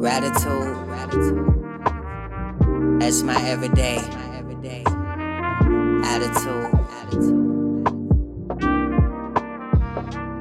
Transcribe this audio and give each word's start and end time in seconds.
Gratitude. 0.00 0.86
Gratitude. 0.86 1.46
That's 3.00 3.22
my 3.22 3.38
everyday. 3.46 3.98
Attitude. 6.06 6.70
Gratitude. 6.88 7.84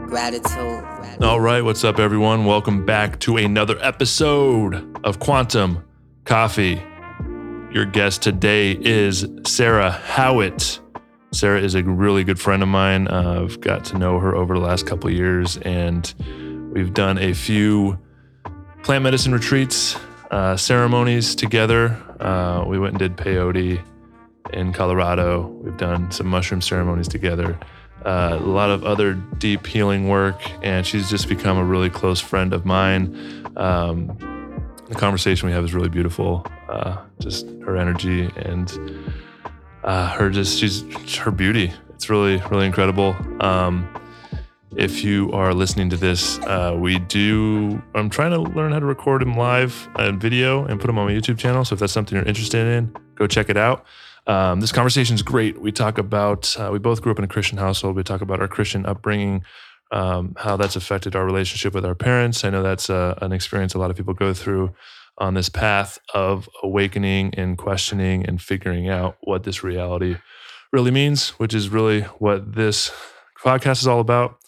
Gratitude. 0.07 1.21
All 1.21 1.41
right, 1.41 1.61
what's 1.61 1.83
up, 1.83 1.99
everyone? 1.99 2.45
Welcome 2.45 2.85
back 2.85 3.19
to 3.19 3.35
another 3.35 3.77
episode 3.81 4.97
of 5.03 5.19
Quantum 5.19 5.83
Coffee. 6.23 6.81
Your 7.73 7.83
guest 7.83 8.21
today 8.21 8.77
is 8.79 9.27
Sarah 9.45 9.91
Howitt. 9.91 10.79
Sarah 11.33 11.61
is 11.61 11.75
a 11.75 11.83
really 11.83 12.23
good 12.23 12.39
friend 12.39 12.63
of 12.63 12.69
mine. 12.69 13.09
Uh, 13.09 13.41
I've 13.43 13.59
got 13.59 13.83
to 13.85 13.97
know 13.97 14.19
her 14.19 14.33
over 14.33 14.53
the 14.53 14.61
last 14.61 14.87
couple 14.87 15.09
years, 15.09 15.57
and 15.57 16.13
we've 16.73 16.93
done 16.93 17.17
a 17.17 17.33
few 17.33 17.99
plant 18.83 19.03
medicine 19.03 19.33
retreats, 19.33 19.97
uh, 20.31 20.55
ceremonies 20.57 21.35
together. 21.35 21.97
Uh, 22.19 22.63
we 22.67 22.79
went 22.79 22.93
and 22.93 22.99
did 22.99 23.17
peyote 23.17 23.81
in 24.53 24.73
Colorado. 24.73 25.47
We've 25.63 25.77
done 25.77 26.11
some 26.11 26.27
mushroom 26.27 26.61
ceremonies 26.61 27.07
together. 27.07 27.57
Uh, 28.05 28.37
a 28.39 28.45
lot 28.45 28.69
of 28.69 28.83
other 28.83 29.13
deep 29.13 29.67
healing 29.67 30.07
work, 30.07 30.41
and 30.63 30.85
she's 30.85 31.09
just 31.09 31.27
become 31.27 31.57
a 31.57 31.63
really 31.63 31.89
close 31.89 32.21
friend 32.21 32.53
of 32.53 32.65
mine. 32.65 33.45
Um, 33.57 34.17
the 34.87 34.95
conversation 34.95 35.47
we 35.47 35.53
have 35.53 35.63
is 35.63 35.73
really 35.73 35.89
beautiful. 35.89 36.45
Uh, 36.69 36.97
just 37.19 37.47
her 37.65 37.75
energy 37.75 38.29
and 38.37 39.05
uh, 39.83 40.07
her 40.11 40.29
just 40.29 40.57
she's 40.57 40.83
her 41.17 41.31
beauty. 41.31 41.73
It's 41.89 42.09
really 42.09 42.41
really 42.49 42.65
incredible. 42.65 43.15
Um, 43.41 43.87
if 44.79 45.03
you 45.03 45.29
are 45.33 45.53
listening 45.53 45.89
to 45.89 45.97
this, 45.97 46.39
uh, 46.39 46.73
we 46.79 46.99
do. 46.99 47.81
I'm 47.95 48.09
trying 48.09 48.31
to 48.31 48.39
learn 48.39 48.71
how 48.71 48.79
to 48.79 48.85
record 48.85 49.21
them 49.21 49.35
live 49.35 49.89
and 49.95 50.21
video 50.21 50.63
and 50.63 50.79
put 50.79 50.87
them 50.87 50.97
on 50.97 51.07
my 51.07 51.11
YouTube 51.11 51.37
channel. 51.37 51.65
So 51.65 51.73
if 51.73 51.81
that's 51.81 51.91
something 51.91 52.15
you're 52.15 52.25
interested 52.25 52.65
in, 52.65 52.95
go 53.15 53.27
check 53.27 53.49
it 53.49 53.57
out. 53.57 53.85
Um, 54.25 54.61
this 54.61 54.71
conversation 54.71 55.15
is 55.15 55.21
great. 55.21 55.59
We 55.59 55.73
talk 55.73 55.97
about. 55.97 56.55
Uh, 56.57 56.69
we 56.71 56.79
both 56.79 57.01
grew 57.01 57.11
up 57.11 57.17
in 57.17 57.25
a 57.25 57.27
Christian 57.27 57.57
household. 57.57 57.97
We 57.97 58.03
talk 58.03 58.21
about 58.21 58.39
our 58.39 58.47
Christian 58.47 58.85
upbringing, 58.85 59.43
um, 59.91 60.33
how 60.37 60.55
that's 60.55 60.77
affected 60.77 61.13
our 61.13 61.25
relationship 61.25 61.73
with 61.73 61.83
our 61.85 61.95
parents. 61.95 62.45
I 62.45 62.49
know 62.49 62.63
that's 62.63 62.89
uh, 62.89 63.15
an 63.21 63.33
experience 63.33 63.73
a 63.73 63.79
lot 63.79 63.91
of 63.91 63.97
people 63.97 64.13
go 64.13 64.33
through 64.33 64.73
on 65.17 65.33
this 65.33 65.49
path 65.49 65.99
of 66.13 66.47
awakening 66.63 67.33
and 67.35 67.57
questioning 67.57 68.25
and 68.25 68.41
figuring 68.41 68.87
out 68.87 69.17
what 69.23 69.43
this 69.43 69.61
reality 69.61 70.15
really 70.71 70.91
means, 70.91 71.31
which 71.31 71.53
is 71.53 71.67
really 71.67 72.03
what 72.19 72.53
this 72.53 72.93
podcast 73.43 73.81
is 73.81 73.87
all 73.87 73.99
about. 73.99 74.38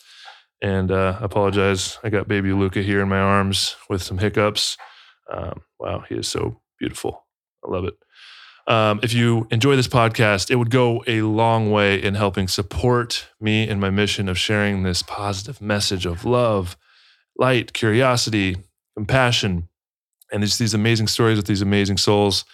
And 0.62 0.92
uh, 0.92 1.17
I 1.20 1.26
apologize. 1.26 1.98
I 2.04 2.09
got 2.09 2.28
baby 2.28 2.54
Luca 2.54 2.81
here 2.81 3.02
in 3.02 3.09
my 3.09 3.20
arms 3.20 3.76
with 3.90 4.04
some 4.04 4.20
hiccups. 4.20 4.78
Um, 5.31 5.62
wow, 5.80 6.04
he 6.08 6.16
is 6.16 6.28
so 6.28 6.62
beautiful. 6.80 7.26
I 7.66 7.72
love 7.72 7.86
it. 7.86 7.95
Um, 8.67 9.00
if 9.02 9.14
you 9.14 9.48
enjoy 9.50 9.76
this 9.76 9.88
podcast, 9.88 10.52
it 10.52 10.56
would 10.56 10.70
go 10.70 11.04
a 11.08 11.23
long 11.23 11.72
way 11.72 12.02
in 12.02 12.14
helping 12.14 12.48
support 12.48 13.28
me 13.39 13.67
in 13.67 13.80
my 13.80 13.89
mission 13.89 14.30
of 14.30 14.38
sharing 14.38 14.84
this 14.84 15.02
positive 15.02 15.62
message 15.62 16.06
of 16.06 16.26
love, 16.26 16.78
light, 17.36 17.73
curiosity, 17.73 18.58
compassion, 18.95 19.67
and 20.32 20.44
it's 20.44 20.58
these 20.58 20.73
amazing 20.73 21.08
stories 21.08 21.38
with 21.38 21.48
these 21.48 21.62
amazing 21.62 21.98
souls. 21.98 22.45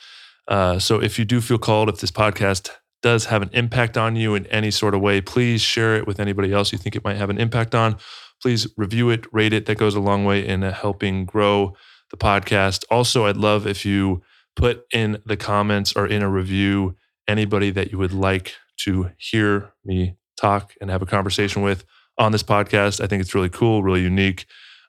Uh, 0.47 0.79
so 0.79 1.01
if 1.01 1.19
you 1.19 1.25
do 1.25 1.41
feel 1.41 1.57
called, 1.57 1.89
if 1.89 1.99
this 1.99 2.11
podcast 2.11 2.69
does 3.01 3.25
have 3.25 3.41
an 3.41 3.49
impact 3.53 3.97
on 3.97 4.15
you 4.15 4.35
in 4.35 4.45
any 4.47 4.71
sort 4.71 4.95
of 4.95 5.01
way, 5.01 5.21
please 5.21 5.61
share 5.61 5.95
it 5.95 6.07
with 6.07 6.19
anybody 6.19 6.51
else 6.51 6.71
you 6.71 6.77
think 6.77 6.95
it 6.95 7.03
might 7.03 7.17
have 7.17 7.29
an 7.29 7.37
impact 7.37 7.75
on. 7.75 7.97
Please 8.41 8.67
review 8.77 9.09
it, 9.09 9.25
rate 9.31 9.53
it. 9.53 9.65
That 9.65 9.77
goes 9.77 9.95
a 9.95 9.99
long 9.99 10.25
way 10.25 10.45
in 10.45 10.61
helping 10.61 11.25
grow 11.25 11.75
the 12.11 12.17
podcast. 12.17 12.85
Also, 12.89 13.25
I'd 13.25 13.37
love 13.37 13.67
if 13.67 13.85
you 13.85 14.21
put 14.55 14.85
in 14.91 15.21
the 15.25 15.37
comments 15.37 15.93
or 15.95 16.07
in 16.07 16.21
a 16.21 16.29
review 16.29 16.95
anybody 17.27 17.69
that 17.71 17.91
you 17.91 17.97
would 17.97 18.13
like 18.13 18.55
to 18.77 19.11
hear 19.17 19.73
me 19.83 20.15
talk 20.39 20.73
and 20.79 20.89
have 20.89 21.01
a 21.01 21.05
conversation 21.05 21.61
with 21.61 21.83
on 22.17 22.31
this 22.31 22.43
podcast. 22.43 23.01
I 23.01 23.07
think 23.07 23.21
it's 23.21 23.35
really 23.35 23.49
cool, 23.49 23.83
really 23.83 24.01
unique. 24.01 24.45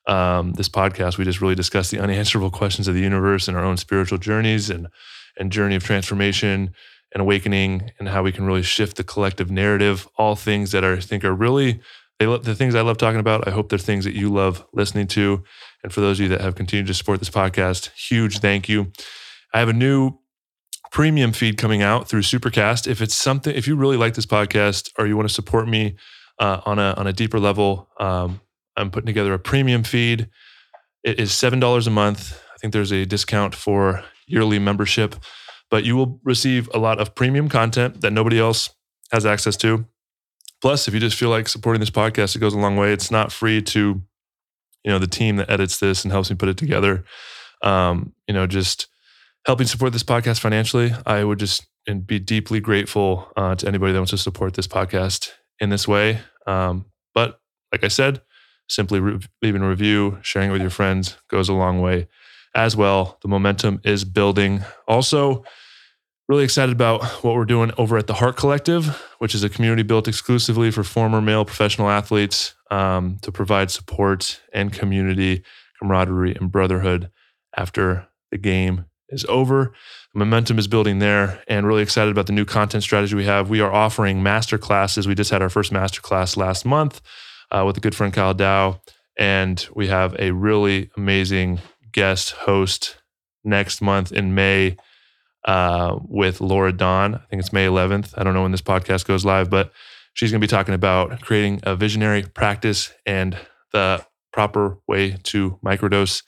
Um, 0.07 0.55
this 0.55 0.71
podcast, 0.71 1.19
we 1.19 1.25
just 1.25 1.43
really 1.43 1.55
discuss 1.55 1.91
the 1.91 2.01
unanswerable 2.01 2.51
questions 2.59 2.89
of 2.89 2.95
the 2.95 3.01
universe 3.01 3.49
and 3.49 3.57
our 3.57 3.65
own 3.65 3.77
spiritual 3.77 4.19
journeys 4.19 4.71
and 4.71 4.89
and 5.39 5.53
journey 5.53 5.77
of 5.77 5.85
transformation 5.85 6.75
and 7.13 7.21
awakening 7.21 7.91
and 7.99 8.09
how 8.09 8.23
we 8.23 8.33
can 8.33 8.45
really 8.45 8.63
shift 8.63 8.97
the 8.97 9.05
collective 9.05 9.51
narrative. 9.51 10.09
All 10.17 10.37
things 10.37 10.73
that 10.73 10.85
are, 10.85 10.97
I 10.97 11.01
think 11.01 11.25
are 11.25 11.35
really 11.35 11.81
they 12.19 12.27
the 12.27 12.55
things 12.55 12.75
I 12.75 12.81
love 12.81 12.99
talking 12.99 13.21
about. 13.21 13.47
I 13.47 13.51
hope 13.53 13.69
they're 13.69 13.79
things 13.79 14.05
that 14.05 14.15
you 14.15 14.29
love 14.29 14.67
listening 14.73 15.07
to. 15.09 15.45
And 15.83 15.93
for 15.93 16.01
those 16.01 16.19
of 16.19 16.25
you 16.25 16.29
that 16.31 16.41
have 16.41 16.57
continued 16.57 16.89
to 16.89 16.95
support 16.95 17.21
this 17.21 17.31
podcast, 17.31 17.91
huge 17.91 18.41
thank 18.41 18.69
you. 18.69 18.93
I 19.55 19.61
have 19.61 19.69
a 19.69 19.73
new 19.73 20.19
premium 20.91 21.33
feed 21.33 21.59
coming 21.59 21.83
out 21.83 22.09
through 22.09 22.23
Supercast. 22.23 22.89
If 22.89 23.01
it's 23.01 23.15
something, 23.15 23.55
if 23.55 23.69
you 23.69 23.77
really 23.77 23.97
like 23.97 24.15
this 24.15 24.27
podcast 24.27 24.91
or 24.99 25.07
you 25.07 25.17
want 25.17 25.29
to 25.29 25.35
support 25.35 25.69
me 25.69 25.97
uh, 26.41 26.61
on 26.67 26.79
a 26.79 26.95
on 26.97 27.07
a 27.07 27.13
deeper 27.13 27.39
level, 27.39 27.89
um, 28.01 28.41
I'm 28.77 28.91
putting 28.91 29.07
together 29.07 29.33
a 29.33 29.39
premium 29.39 29.85
feed. 29.85 30.29
It 31.05 31.21
is 31.21 31.33
seven 31.33 31.61
dollars 31.61 31.87
a 31.87 31.91
month. 31.91 32.41
I 32.53 32.59
think 32.59 32.73
there's 32.73 32.93
a 32.93 33.07
discount 33.07 33.55
for 33.55 34.03
yearly 34.27 34.59
membership 34.59 35.15
but 35.71 35.85
you 35.85 35.97
will 35.97 36.21
receive 36.25 36.69
a 36.73 36.79
lot 36.79 36.99
of 36.99 37.15
premium 37.15 37.49
content 37.49 38.01
that 38.01 38.13
nobody 38.13 38.39
else 38.39 38.71
has 39.13 39.27
access 39.27 39.57
to. 39.59 39.87
Plus, 40.61 40.89
if 40.89 40.95
you 40.95 41.01
just 41.01 41.17
feel 41.17 41.31
like 41.31 41.49
supporting 41.49 41.81
this 41.81 41.91
podcast, 41.91 42.35
it 42.35 42.41
goes 42.41 42.55
a 42.55 42.59
long 42.59 42.77
way. 42.77 42.93
It's 42.93 43.11
not 43.11 43.31
free 43.31 43.63
to, 43.63 44.03
you 44.85 44.91
know, 44.91 44.99
the 44.99 45.07
team 45.07 45.37
that 45.37 45.51
edits 45.51 45.79
this 45.79 46.05
and 46.05 46.13
helps 46.13 46.31
me 46.31 46.37
put 46.37 46.49
it 46.49 46.57
together. 46.57 47.05
Um, 47.63 48.13
you 48.27 48.35
know, 48.35 48.47
just 48.47 48.89
helping 49.47 49.67
support 49.67 49.93
this 49.93 50.03
podcast 50.03 50.41
financially. 50.41 50.93
I 51.07 51.23
would 51.25 51.39
just 51.39 51.67
and 51.87 52.07
be 52.07 52.19
deeply 52.19 52.61
grateful 52.61 53.33
uh, 53.37 53.55
to 53.55 53.67
anybody 53.67 53.93
that 53.93 53.99
wants 53.99 54.11
to 54.11 54.19
support 54.19 54.55
this 54.55 54.67
podcast 54.67 55.31
in 55.59 55.71
this 55.71 55.89
way. 55.89 56.21
Um, 56.47 56.87
but 57.15 57.41
like 57.73 57.83
I 57.83 57.89
said, 57.89 58.21
simply 58.69 59.01
re- 59.01 59.19
leaving 59.41 59.63
a 59.63 59.69
review, 59.69 60.19
sharing 60.21 60.51
it 60.51 60.53
with 60.53 60.61
your 60.61 60.71
friends 60.71 61.17
goes 61.31 61.49
a 61.49 61.55
long 61.55 61.81
way 61.81 62.09
as 62.55 62.77
well. 62.77 63.19
The 63.23 63.29
momentum 63.29 63.81
is 63.85 64.05
building. 64.05 64.65
Also, 64.87 65.45
really 66.29 66.45
excited 66.45 66.73
about 66.73 67.03
what 67.25 67.35
we're 67.35 67.45
doing 67.45 67.73
over 67.79 67.97
at 67.97 68.07
the 68.07 68.15
Heart 68.15 68.37
Collective, 68.37 68.87
which 69.19 69.35
is 69.35 69.43
a 69.43 69.49
community 69.49 69.83
built 69.83 70.07
exclusively 70.07 70.71
for 70.71 70.85
former 70.85 71.21
male 71.21 71.45
professional 71.45 71.89
athletes 71.89 72.55
um, 72.71 73.19
to 73.23 73.33
provide 73.33 73.71
support 73.71 74.41
and 74.53 74.73
community, 74.73 75.43
camaraderie, 75.79 76.37
and 76.37 76.53
brotherhood 76.53 77.11
after 77.57 78.07
the 78.31 78.39
game 78.39 78.85
is 79.09 79.25
over. 79.27 79.73
Momentum 80.15 80.59
is 80.59 80.69
building 80.69 80.99
there, 80.99 81.43
and 81.49 81.67
really 81.67 81.83
excited 81.83 82.11
about 82.11 82.27
the 82.27 82.33
new 82.33 82.45
content 82.45 82.83
strategy 82.83 83.15
we 83.15 83.25
have. 83.25 83.49
We 83.49 83.61
are 83.61 83.73
offering 83.73 84.23
master 84.23 84.59
classes. 84.59 85.07
We 85.07 85.15
just 85.15 85.31
had 85.31 85.43
our 85.43 85.49
first 85.49 85.73
master 85.73 86.01
class 86.01 86.37
last 86.37 86.67
month 86.67 87.01
uh, 87.51 87.65
with 87.67 87.77
a 87.77 87.81
good 87.81 87.95
friend 87.95 88.13
Kyle 88.13 88.35
Dow, 88.35 88.81
and 89.17 89.67
we 89.75 89.87
have 89.89 90.15
a 90.19 90.33
really 90.33 90.91
amazing 90.97 91.61
guest 91.93 92.33
host 92.33 92.97
next 93.45 93.81
month 93.81 94.13
in 94.13 94.35
May 94.35 94.77
uh, 95.45 95.99
with 96.03 96.41
Laura 96.41 96.73
Dawn. 96.73 97.15
I 97.15 97.27
think 97.31 97.41
it's 97.41 97.53
May 97.53 97.67
11th. 97.67 98.15
I 98.17 98.25
don't 98.25 98.35
know 98.35 98.43
when 98.43 98.53
this 98.53 98.63
podcast 98.63 99.07
goes 99.07 99.25
live, 99.25 99.51
but 99.51 99.73
she's 100.15 100.31
going 100.31 100.41
to 100.41 100.47
be 100.47 100.51
talking 100.51 100.75
about 100.75 101.21
creating 101.23 101.61
a 101.63 101.75
visionary 101.77 102.23
practice 102.23 102.93
and 103.07 103.37
the 103.73 104.05
proper 104.33 104.79
way 104.87 105.17
to 105.23 105.59
microdose 105.65 106.23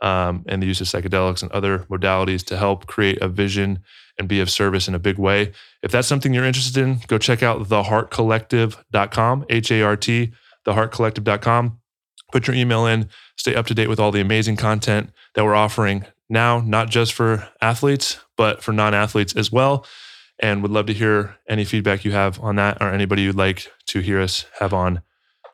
um, 0.00 0.44
and 0.48 0.62
the 0.62 0.66
use 0.66 0.80
of 0.80 0.86
psychedelics 0.86 1.42
and 1.42 1.50
other 1.52 1.80
modalities 1.90 2.44
to 2.46 2.56
help 2.56 2.86
create 2.86 3.20
a 3.22 3.28
vision 3.28 3.80
and 4.18 4.28
be 4.28 4.40
of 4.40 4.50
service 4.50 4.86
in 4.88 4.94
a 4.94 4.98
big 4.98 5.18
way. 5.18 5.52
If 5.82 5.90
that's 5.90 6.08
something 6.08 6.32
you're 6.32 6.44
interested 6.44 6.82
in, 6.82 7.00
go 7.06 7.18
check 7.18 7.42
out 7.42 7.68
theheartcollective.com, 7.68 9.46
H 9.48 9.70
A 9.70 9.82
R 9.82 9.96
T, 9.96 10.32
theheartcollective.com. 10.66 11.80
Put 12.32 12.46
your 12.46 12.56
email 12.56 12.86
in, 12.86 13.08
stay 13.36 13.54
up 13.54 13.66
to 13.66 13.74
date 13.74 13.88
with 13.88 14.00
all 14.00 14.10
the 14.10 14.20
amazing 14.20 14.56
content 14.56 15.10
that 15.34 15.44
we're 15.44 15.54
offering 15.54 16.06
now, 16.28 16.60
not 16.60 16.90
just 16.90 17.12
for 17.12 17.48
athletes, 17.60 18.18
but 18.36 18.62
for 18.62 18.72
non 18.72 18.94
athletes 18.94 19.34
as 19.36 19.52
well. 19.52 19.86
And 20.40 20.62
would 20.62 20.70
love 20.70 20.86
to 20.86 20.92
hear 20.92 21.36
any 21.48 21.64
feedback 21.64 22.04
you 22.04 22.12
have 22.12 22.40
on 22.40 22.56
that 22.56 22.78
or 22.80 22.90
anybody 22.90 23.22
you'd 23.22 23.36
like 23.36 23.70
to 23.86 24.00
hear 24.00 24.20
us 24.20 24.46
have 24.58 24.74
on 24.74 25.02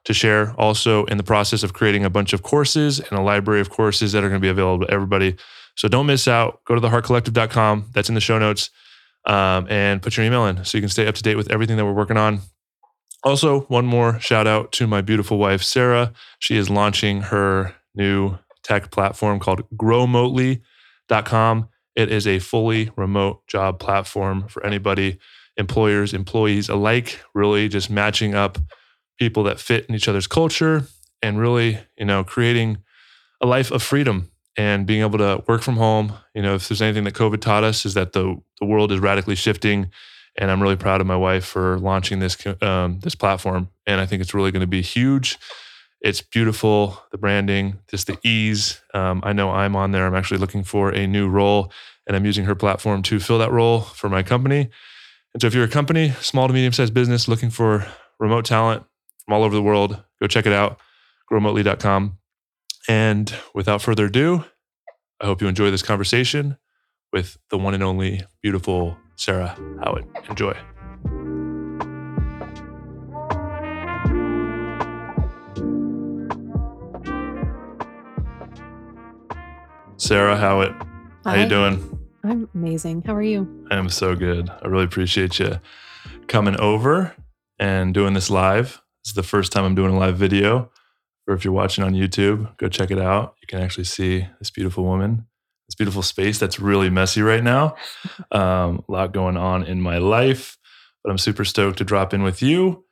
to 0.04 0.14
share. 0.14 0.54
Also, 0.56 1.04
in 1.06 1.18
the 1.18 1.22
process 1.22 1.62
of 1.62 1.74
creating 1.74 2.04
a 2.04 2.10
bunch 2.10 2.32
of 2.32 2.42
courses 2.42 2.98
and 2.98 3.12
a 3.12 3.20
library 3.20 3.60
of 3.60 3.68
courses 3.68 4.12
that 4.12 4.24
are 4.24 4.28
going 4.28 4.40
to 4.40 4.44
be 4.44 4.48
available 4.48 4.86
to 4.86 4.92
everybody. 4.92 5.36
So 5.76 5.88
don't 5.88 6.06
miss 6.06 6.26
out. 6.26 6.60
Go 6.64 6.74
to 6.74 6.80
theheartcollective.com. 6.80 7.90
That's 7.92 8.08
in 8.08 8.14
the 8.14 8.20
show 8.20 8.38
notes. 8.38 8.70
Um, 9.26 9.66
and 9.68 10.00
put 10.00 10.16
your 10.16 10.24
email 10.24 10.46
in 10.46 10.64
so 10.64 10.78
you 10.78 10.82
can 10.82 10.88
stay 10.88 11.06
up 11.06 11.14
to 11.14 11.22
date 11.22 11.36
with 11.36 11.50
everything 11.50 11.76
that 11.76 11.84
we're 11.84 11.92
working 11.92 12.16
on. 12.16 12.40
Also, 13.22 13.60
one 13.62 13.84
more 13.86 14.18
shout 14.20 14.46
out 14.46 14.72
to 14.72 14.86
my 14.86 15.00
beautiful 15.00 15.38
wife, 15.38 15.62
Sarah. 15.62 16.12
She 16.38 16.56
is 16.56 16.70
launching 16.70 17.22
her 17.22 17.74
new 17.94 18.38
tech 18.62 18.90
platform 18.90 19.40
called 19.40 19.62
growmotely.com. 19.76 21.68
It 21.96 22.10
is 22.10 22.26
a 22.26 22.38
fully 22.38 22.90
remote 22.96 23.46
job 23.46 23.78
platform 23.78 24.48
for 24.48 24.64
anybody, 24.64 25.18
employers, 25.56 26.14
employees 26.14 26.68
alike, 26.68 27.20
really 27.34 27.68
just 27.68 27.90
matching 27.90 28.34
up 28.34 28.58
people 29.18 29.42
that 29.44 29.60
fit 29.60 29.84
in 29.86 29.94
each 29.94 30.08
other's 30.08 30.26
culture 30.26 30.84
and 31.20 31.38
really, 31.38 31.78
you 31.98 32.06
know, 32.06 32.24
creating 32.24 32.78
a 33.40 33.46
life 33.46 33.70
of 33.70 33.82
freedom 33.82 34.30
and 34.56 34.86
being 34.86 35.02
able 35.02 35.18
to 35.18 35.42
work 35.46 35.62
from 35.62 35.76
home. 35.76 36.14
You 36.34 36.42
know, 36.42 36.54
if 36.54 36.68
there's 36.68 36.82
anything 36.82 37.04
that 37.04 37.14
COVID 37.14 37.40
taught 37.40 37.64
us, 37.64 37.84
is 37.84 37.94
that 37.94 38.12
the 38.12 38.36
the 38.60 38.66
world 38.66 38.92
is 38.92 39.00
radically 39.00 39.34
shifting, 39.34 39.90
and 40.38 40.50
I'm 40.50 40.62
really 40.62 40.76
proud 40.76 41.00
of 41.00 41.06
my 41.06 41.16
wife 41.16 41.44
for 41.44 41.78
launching 41.78 42.18
this 42.18 42.36
um, 42.62 43.00
this 43.00 43.14
platform. 43.14 43.68
And 43.86 44.00
I 44.00 44.06
think 44.06 44.22
it's 44.22 44.34
really 44.34 44.50
going 44.50 44.60
to 44.60 44.66
be 44.66 44.82
huge. 44.82 45.38
It's 46.00 46.22
beautiful, 46.22 46.98
the 47.12 47.18
branding, 47.18 47.78
just 47.90 48.06
the 48.06 48.18
ease. 48.24 48.80
Um, 48.94 49.20
I 49.22 49.32
know 49.34 49.50
I'm 49.50 49.76
on 49.76 49.92
there. 49.92 50.06
I'm 50.06 50.14
actually 50.14 50.38
looking 50.38 50.64
for 50.64 50.90
a 50.90 51.06
new 51.06 51.28
role, 51.28 51.70
and 52.06 52.16
I'm 52.16 52.24
using 52.24 52.46
her 52.46 52.54
platform 52.54 53.02
to 53.04 53.20
fill 53.20 53.38
that 53.38 53.52
role 53.52 53.82
for 53.82 54.08
my 54.08 54.22
company. 54.22 54.70
And 55.34 55.40
so, 55.40 55.46
if 55.46 55.54
you're 55.54 55.64
a 55.64 55.68
company, 55.68 56.10
small 56.20 56.48
to 56.48 56.54
medium 56.54 56.72
sized 56.72 56.94
business 56.94 57.28
looking 57.28 57.50
for 57.50 57.86
remote 58.18 58.46
talent 58.46 58.84
from 59.24 59.34
all 59.34 59.44
over 59.44 59.54
the 59.54 59.62
world, 59.62 60.02
go 60.20 60.26
check 60.26 60.46
it 60.46 60.52
out, 60.52 60.78
growmotely.com. 61.30 62.18
And 62.88 63.34
without 63.54 63.82
further 63.82 64.06
ado, 64.06 64.44
I 65.20 65.26
hope 65.26 65.42
you 65.42 65.48
enjoy 65.48 65.70
this 65.70 65.82
conversation 65.82 66.56
with 67.12 67.36
the 67.50 67.58
one 67.58 67.74
and 67.74 67.82
only 67.82 68.22
beautiful 68.42 68.96
Sarah 69.20 69.54
Howitt. 69.84 70.06
Enjoy. 70.30 70.54
Sarah 79.98 80.38
Howitt, 80.38 80.72
how 80.72 81.32
Hi. 81.32 81.42
you 81.42 81.48
doing? 81.50 81.98
I'm 82.24 82.48
amazing. 82.54 83.02
How 83.02 83.14
are 83.14 83.20
you? 83.20 83.66
I 83.70 83.76
am 83.76 83.90
so 83.90 84.16
good. 84.16 84.48
I 84.48 84.66
really 84.66 84.84
appreciate 84.84 85.38
you 85.38 85.60
coming 86.26 86.58
over 86.58 87.14
and 87.58 87.92
doing 87.92 88.14
this 88.14 88.30
live. 88.30 88.80
This 89.04 89.10
is 89.10 89.14
the 89.16 89.22
first 89.22 89.52
time 89.52 89.64
I'm 89.64 89.74
doing 89.74 89.94
a 89.94 89.98
live 89.98 90.16
video. 90.16 90.70
Or 91.28 91.34
if 91.34 91.44
you're 91.44 91.52
watching 91.52 91.84
on 91.84 91.92
YouTube, 91.92 92.56
go 92.56 92.68
check 92.68 92.90
it 92.90 92.98
out. 92.98 93.34
You 93.42 93.46
can 93.46 93.60
actually 93.60 93.84
see 93.84 94.26
this 94.38 94.50
beautiful 94.50 94.84
woman, 94.84 95.26
this 95.70 95.76
beautiful 95.76 96.02
space 96.02 96.38
that's 96.38 96.58
really 96.58 96.90
messy 96.90 97.22
right 97.22 97.44
now. 97.44 97.76
Um, 98.32 98.82
a 98.88 98.92
lot 98.92 99.12
going 99.12 99.36
on 99.36 99.62
in 99.62 99.80
my 99.80 99.98
life, 99.98 100.58
but 101.04 101.10
I'm 101.10 101.18
super 101.18 101.44
stoked 101.44 101.78
to 101.78 101.84
drop 101.84 102.12
in 102.12 102.24
with 102.24 102.42
you. 102.42 102.84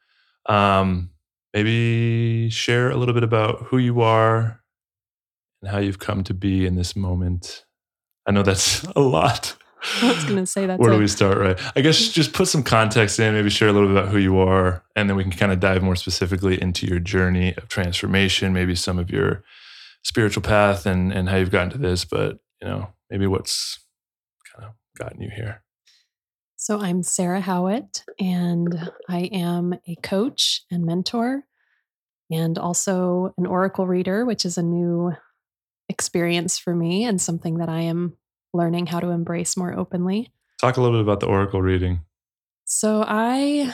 Um, 0.47 1.11
maybe 1.53 2.51
share 2.51 2.91
a 2.91 2.97
little 2.97 3.15
bit 3.15 3.25
about 3.25 3.65
who 3.65 3.79
you 3.79 4.01
are 4.01 4.63
and 5.61 5.71
how 5.73 5.79
you've 5.79 5.99
come 5.99 6.23
to 6.25 6.35
be 6.35 6.67
in 6.67 6.77
this 6.77 6.95
moment. 6.95 7.65
I 8.27 8.31
know 8.31 8.45
that's 8.45 8.85
a 8.97 9.01
lot. 9.01 9.57
I 10.01 10.13
was 10.13 10.23
going 10.25 10.37
to 10.37 10.47
say 10.47 10.67
that's 10.67 10.79
Where 10.79 10.93
do 10.93 10.99
we 10.99 11.09
start, 11.09 11.39
right? 11.39 11.59
I 11.75 11.81
guess 11.81 12.09
just 12.09 12.33
put 12.33 12.47
some 12.47 12.63
context 12.63 13.19
in, 13.19 13.35
maybe 13.35 13.51
share 13.51 13.69
a 13.69 13.73
little 13.73 13.89
bit 13.89 13.97
about 13.97 14.13
who 14.13 14.19
you 14.19 14.39
are, 14.39 14.85
and 14.95 15.09
then 15.09 15.17
we 15.17 15.25
can 15.25 15.33
kind 15.33 15.51
of 15.51 15.59
dive 15.59 15.83
more 15.83 15.97
specifically 15.97 16.61
into 16.61 16.87
your 16.87 17.01
journey 17.01 17.57
of 17.57 17.69
transformation, 17.69 18.53
maybe 18.53 18.77
some 18.77 18.99
of 19.01 19.11
your 19.11 19.43
spiritual 20.05 20.43
path 20.43 20.87
and 20.87 21.13
and 21.13 21.29
how 21.29 21.37
you've 21.37 21.51
gotten 21.51 21.71
to 21.71 21.79
this, 21.79 22.05
but 22.05 22.39
you 22.61 22.69
know, 22.69 22.89
maybe 23.11 23.27
what's 23.27 23.85
kind 24.53 24.69
of 24.69 24.75
gotten 24.97 25.21
you 25.21 25.31
here. 25.35 25.63
So 26.57 26.81
I'm 26.81 27.03
Sarah 27.03 27.41
Howitt, 27.41 28.05
and 28.19 28.91
I 29.09 29.31
am 29.33 29.75
a 29.87 29.95
coach 30.03 30.63
and 30.71 30.85
mentor, 30.85 31.45
and 32.31 32.59
also 32.59 33.33
an 33.39 33.47
oracle 33.47 33.87
reader, 33.87 34.25
which 34.25 34.45
is 34.45 34.59
a 34.59 34.63
new 34.63 35.13
experience 35.89 36.59
for 36.59 36.75
me 36.75 37.05
and 37.05 37.21
something 37.21 37.59
that 37.59 37.69
I 37.69 37.83
am 37.83 38.17
learning 38.53 38.87
how 38.87 39.01
to 39.01 39.11
embrace 39.11 39.57
more 39.57 39.73
openly. 39.79 40.33
Talk 40.61 40.77
a 40.77 40.83
little 40.83 40.99
bit 40.99 41.03
about 41.03 41.21
the 41.21 41.27
oracle 41.27 41.63
reading. 41.63 42.01
So 42.65 43.05
I 43.07 43.73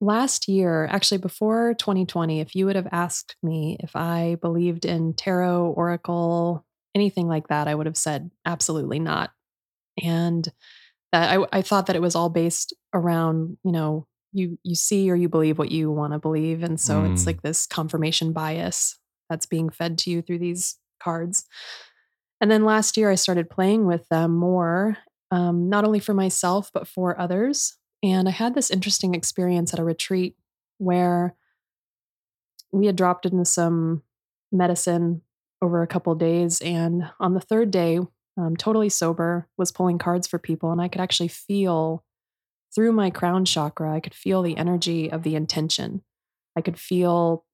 last 0.00 0.46
year, 0.46 0.86
actually 0.86 1.18
before 1.18 1.74
2020, 1.74 2.40
if 2.40 2.54
you 2.54 2.66
would 2.66 2.76
have 2.76 2.88
asked 2.92 3.34
me 3.42 3.76
if 3.80 3.96
I 3.96 4.36
believed 4.40 4.84
in 4.84 5.14
tarot, 5.14 5.66
oracle, 5.70 6.64
anything 6.98 7.28
like 7.28 7.48
that, 7.48 7.68
I 7.68 7.74
would 7.74 7.86
have 7.86 7.96
said 7.96 8.30
absolutely 8.44 8.98
not. 8.98 9.30
And 10.02 10.50
that 11.12 11.38
I, 11.38 11.58
I 11.58 11.62
thought 11.62 11.86
that 11.86 11.96
it 11.96 12.02
was 12.02 12.14
all 12.14 12.28
based 12.30 12.74
around, 12.92 13.56
you 13.64 13.72
know, 13.72 14.06
you 14.32 14.58
you 14.62 14.74
see 14.74 15.10
or 15.10 15.16
you 15.16 15.28
believe 15.28 15.58
what 15.58 15.70
you 15.70 15.90
want 15.90 16.12
to 16.12 16.18
believe. 16.18 16.62
And 16.62 16.78
so 16.78 17.04
it's 17.04 17.24
Mm. 17.24 17.26
like 17.26 17.42
this 17.42 17.66
confirmation 17.66 18.32
bias 18.32 18.98
that's 19.30 19.46
being 19.46 19.70
fed 19.70 19.98
to 19.98 20.10
you 20.10 20.22
through 20.22 20.38
these 20.40 20.78
cards. 21.02 21.46
And 22.40 22.50
then 22.50 22.64
last 22.64 22.96
year 22.96 23.10
I 23.10 23.14
started 23.16 23.50
playing 23.50 23.86
with 23.86 24.08
them 24.08 24.36
more 24.36 24.98
um, 25.30 25.68
not 25.68 25.84
only 25.84 25.98
for 26.00 26.14
myself, 26.14 26.70
but 26.72 26.88
for 26.88 27.18
others. 27.20 27.76
And 28.02 28.28
I 28.28 28.32
had 28.32 28.54
this 28.54 28.70
interesting 28.70 29.14
experience 29.14 29.72
at 29.74 29.80
a 29.80 29.84
retreat 29.84 30.36
where 30.78 31.34
we 32.72 32.86
had 32.86 32.96
dropped 32.96 33.26
into 33.26 33.44
some 33.44 34.02
medicine 34.52 35.22
over 35.62 35.82
a 35.82 35.86
couple 35.86 36.12
of 36.12 36.18
days. 36.18 36.60
And 36.60 37.10
on 37.18 37.34
the 37.34 37.40
third 37.40 37.70
day, 37.70 38.00
um, 38.36 38.56
totally 38.56 38.88
sober, 38.88 39.48
was 39.56 39.72
pulling 39.72 39.98
cards 39.98 40.26
for 40.26 40.38
people. 40.38 40.70
And 40.70 40.80
I 40.80 40.88
could 40.88 41.00
actually 41.00 41.28
feel 41.28 42.04
through 42.74 42.92
my 42.92 43.10
crown 43.10 43.44
chakra, 43.44 43.92
I 43.92 44.00
could 44.00 44.14
feel 44.14 44.42
the 44.42 44.56
energy 44.56 45.10
of 45.10 45.22
the 45.22 45.34
intention. 45.34 46.02
I 46.56 46.60
could 46.60 46.78
feel 46.78 47.44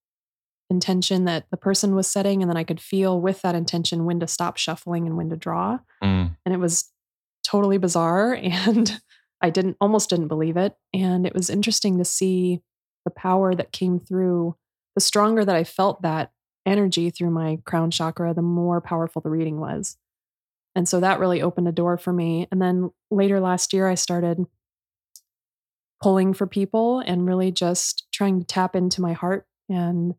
intention 0.69 1.25
that 1.25 1.47
the 1.51 1.57
person 1.57 1.95
was 1.95 2.07
setting. 2.07 2.43
And 2.43 2.51
then 2.51 2.57
I 2.57 2.65
could 2.65 2.81
feel 2.81 3.21
with 3.21 3.43
that 3.43 3.55
intention 3.55 4.05
when 4.05 4.21
to 4.21 4.27
stop 4.27 4.57
shuffling 4.57 5.07
and 5.07 5.17
when 5.17 5.31
to 5.31 5.37
draw 5.37 5.79
Mm, 6.05 6.37
and 6.45 6.55
it 6.55 6.59
was 6.59 6.93
totally 7.43 7.79
bizarre 7.79 8.35
and 8.43 9.01
i 9.41 9.51
didn't 9.51 9.77
almost 9.81 10.11
didn't 10.11 10.29
believe 10.29 10.57
it 10.57 10.77
and 10.93 11.27
it 11.27 11.35
was 11.35 11.51
interesting 11.51 11.99
to 11.99 12.05
see 12.05 12.61
the 13.05 13.11
power 13.11 13.55
that 13.55 13.73
came 13.73 13.99
through 13.99 14.55
the 14.95 15.01
stronger 15.01 15.45
that 15.45 15.57
i 15.57 15.65
felt 15.65 16.03
that 16.03 16.31
energy 16.67 17.11
through 17.11 17.31
my 17.31 17.59
crown 17.65 17.91
chakra 17.91 18.35
the 18.35 18.43
more 18.43 18.81
powerful 18.81 19.21
the 19.23 19.31
reading 19.31 19.61
was. 19.61 19.97
And 20.77 20.89
so 20.89 21.01
that 21.01 21.21
really 21.21 21.41
opened 21.41 21.69
a 21.69 21.73
door 21.73 21.97
for 21.97 22.13
me. 22.13 22.49
And 22.51 22.61
then 22.61 22.91
later 23.11 23.41
last 23.41 23.73
year 23.73 23.89
i 23.89 23.95
started 23.95 24.45
pulling 26.03 26.35
for 26.35 26.47
people 26.47 27.01
and 27.01 27.27
really 27.27 27.51
just 27.51 28.07
trying 28.13 28.41
to 28.41 28.47
tap 28.47 28.77
into 28.77 29.01
my 29.01 29.13
heart 29.13 29.47
and 29.69 30.15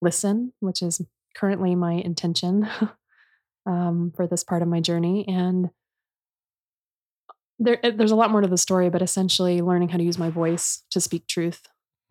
listen 0.00 0.52
which 0.60 0.80
is 0.80 1.02
currently 1.34 1.74
my 1.74 1.92
intention 1.92 2.68
um, 3.66 4.12
for 4.16 4.26
this 4.26 4.42
part 4.42 4.62
of 4.62 4.68
my 4.68 4.80
journey. 4.80 5.26
And 5.28 5.70
there, 7.58 7.78
there's 7.82 8.10
a 8.10 8.16
lot 8.16 8.30
more 8.30 8.40
to 8.40 8.48
the 8.48 8.56
story, 8.56 8.88
but 8.88 9.02
essentially 9.02 9.60
learning 9.60 9.90
how 9.90 9.98
to 9.98 10.04
use 10.04 10.18
my 10.18 10.30
voice 10.30 10.82
to 10.90 11.00
speak 11.00 11.26
truth 11.26 11.62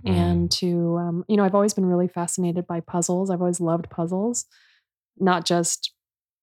mm, 0.05 0.11
and 0.11 0.51
to, 0.51 0.97
um, 0.97 1.25
you 1.27 1.37
know, 1.37 1.43
I've 1.43 1.55
always 1.55 1.73
been 1.73 1.85
really 1.85 2.07
fascinated 2.07 2.67
by 2.67 2.79
puzzles. 2.79 3.29
I've 3.29 3.41
always 3.41 3.59
loved 3.59 3.89
puzzles, 3.89 4.45
not 5.17 5.45
just 5.45 5.91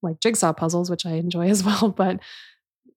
like 0.03 0.21
jigsaw 0.21 0.53
puzzles, 0.53 0.91
which 0.91 1.07
I 1.07 1.13
enjoy 1.13 1.49
as 1.51 1.65
well, 1.65 1.89
but 1.91 2.21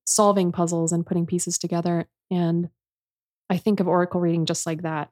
solving 0.06 0.52
puzzles 0.52 0.92
and 0.92 1.06
putting 1.06 1.26
pieces 1.26 1.58
together. 1.58 2.08
And 2.32 2.70
I 3.50 3.58
think 3.58 3.80
of 3.80 3.88
oracle 3.88 4.22
reading 4.22 4.46
just 4.46 4.66
like 4.66 4.84
that, 4.84 5.10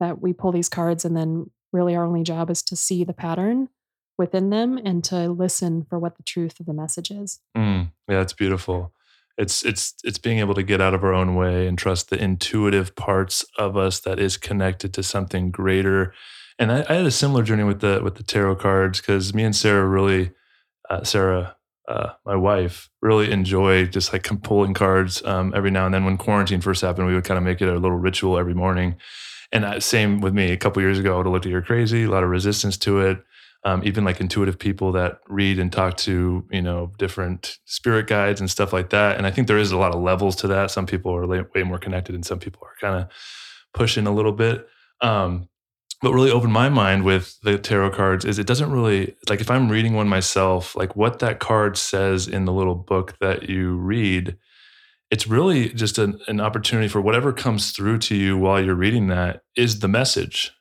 that 0.00 0.20
we 0.20 0.32
pull 0.32 0.52
these 0.52 0.68
cards 0.68 1.04
and 1.04 1.16
then 1.16 1.50
really 1.72 1.94
our 1.94 2.04
only 2.04 2.22
job 2.22 2.50
is 2.50 2.62
to 2.64 2.76
see 2.76 3.04
the 3.04 3.12
pattern 3.12 3.68
within 4.18 4.50
them 4.50 4.78
and 4.84 5.02
to 5.04 5.28
listen 5.28 5.86
for 5.88 5.98
what 5.98 6.16
the 6.16 6.22
truth 6.22 6.60
of 6.60 6.66
the 6.66 6.74
message 6.74 7.10
is. 7.10 7.40
mm. 7.56 7.90
Yeah, 8.08 8.20
it's 8.20 8.32
beautiful. 8.32 8.92
It's 9.40 9.64
it's 9.64 9.94
it's 10.04 10.18
being 10.18 10.38
able 10.38 10.54
to 10.54 10.62
get 10.62 10.82
out 10.82 10.92
of 10.92 11.02
our 11.02 11.14
own 11.14 11.34
way 11.34 11.66
and 11.66 11.78
trust 11.78 12.10
the 12.10 12.22
intuitive 12.22 12.94
parts 12.94 13.42
of 13.56 13.74
us 13.74 13.98
that 14.00 14.18
is 14.18 14.36
connected 14.36 14.92
to 14.94 15.02
something 15.02 15.50
greater. 15.50 16.12
And 16.58 16.70
I, 16.70 16.84
I 16.90 16.94
had 16.96 17.06
a 17.06 17.10
similar 17.10 17.42
journey 17.42 17.64
with 17.64 17.80
the 17.80 18.00
with 18.04 18.16
the 18.16 18.22
tarot 18.22 18.56
cards 18.56 19.00
because 19.00 19.32
me 19.32 19.42
and 19.44 19.56
Sarah 19.56 19.86
really, 19.86 20.32
uh, 20.90 21.04
Sarah, 21.04 21.56
uh, 21.88 22.10
my 22.26 22.36
wife, 22.36 22.90
really 23.00 23.30
enjoy 23.32 23.86
just 23.86 24.12
like 24.12 24.28
pulling 24.42 24.74
cards 24.74 25.24
um, 25.24 25.54
every 25.56 25.70
now 25.70 25.86
and 25.86 25.94
then. 25.94 26.04
When 26.04 26.18
quarantine 26.18 26.60
first 26.60 26.82
happened, 26.82 27.06
we 27.06 27.14
would 27.14 27.24
kind 27.24 27.38
of 27.38 27.44
make 27.44 27.62
it 27.62 27.68
a 27.68 27.78
little 27.78 27.96
ritual 27.96 28.38
every 28.38 28.54
morning. 28.54 28.96
And 29.52 29.64
uh, 29.64 29.80
same 29.80 30.20
with 30.20 30.34
me. 30.34 30.52
A 30.52 30.58
couple 30.58 30.82
years 30.82 30.98
ago, 30.98 31.14
I 31.14 31.16
would 31.16 31.26
have 31.26 31.32
looked 31.32 31.46
at 31.46 31.52
you 31.52 31.62
crazy. 31.62 32.04
A 32.04 32.10
lot 32.10 32.22
of 32.22 32.28
resistance 32.28 32.76
to 32.78 33.00
it. 33.00 33.24
Um, 33.62 33.82
even 33.84 34.04
like 34.04 34.20
intuitive 34.20 34.58
people 34.58 34.92
that 34.92 35.18
read 35.28 35.58
and 35.58 35.70
talk 35.70 35.98
to 35.98 36.46
you 36.50 36.62
know 36.62 36.92
different 36.98 37.58
spirit 37.66 38.06
guides 38.06 38.40
and 38.40 38.50
stuff 38.50 38.72
like 38.72 38.90
that. 38.90 39.18
And 39.18 39.26
I 39.26 39.30
think 39.30 39.48
there 39.48 39.58
is 39.58 39.70
a 39.70 39.76
lot 39.76 39.94
of 39.94 40.00
levels 40.00 40.34
to 40.36 40.46
that. 40.48 40.70
Some 40.70 40.86
people 40.86 41.14
are 41.14 41.26
way 41.26 41.62
more 41.62 41.78
connected, 41.78 42.14
and 42.14 42.24
some 42.24 42.38
people 42.38 42.62
are 42.64 42.74
kind 42.80 43.02
of 43.02 43.10
pushing 43.74 44.06
a 44.06 44.12
little 44.12 44.32
bit. 44.32 44.66
Um, 45.02 45.48
what 46.00 46.14
really 46.14 46.30
opened 46.30 46.52
my 46.52 46.68
mind 46.68 47.04
with 47.04 47.38
the 47.42 47.58
tarot 47.58 47.90
cards 47.90 48.24
is 48.24 48.38
it 48.38 48.46
doesn't 48.46 48.70
really 48.70 49.14
like 49.28 49.40
if 49.40 49.50
I'm 49.50 49.68
reading 49.68 49.92
one 49.92 50.08
myself, 50.08 50.74
like 50.74 50.96
what 50.96 51.18
that 51.18 51.40
card 51.40 51.76
says 51.76 52.26
in 52.26 52.46
the 52.46 52.52
little 52.52 52.74
book 52.74 53.16
that 53.20 53.48
you 53.50 53.76
read, 53.76 54.38
it's 55.10 55.26
really 55.26 55.68
just 55.68 55.98
an, 55.98 56.18
an 56.26 56.40
opportunity 56.40 56.88
for 56.88 57.00
whatever 57.00 57.32
comes 57.32 57.72
through 57.72 57.98
to 57.98 58.14
you 58.16 58.38
while 58.38 58.64
you're 58.64 58.74
reading 58.74 59.08
that 59.08 59.42
is 59.56 59.80
the 59.80 59.88
message, 59.88 60.52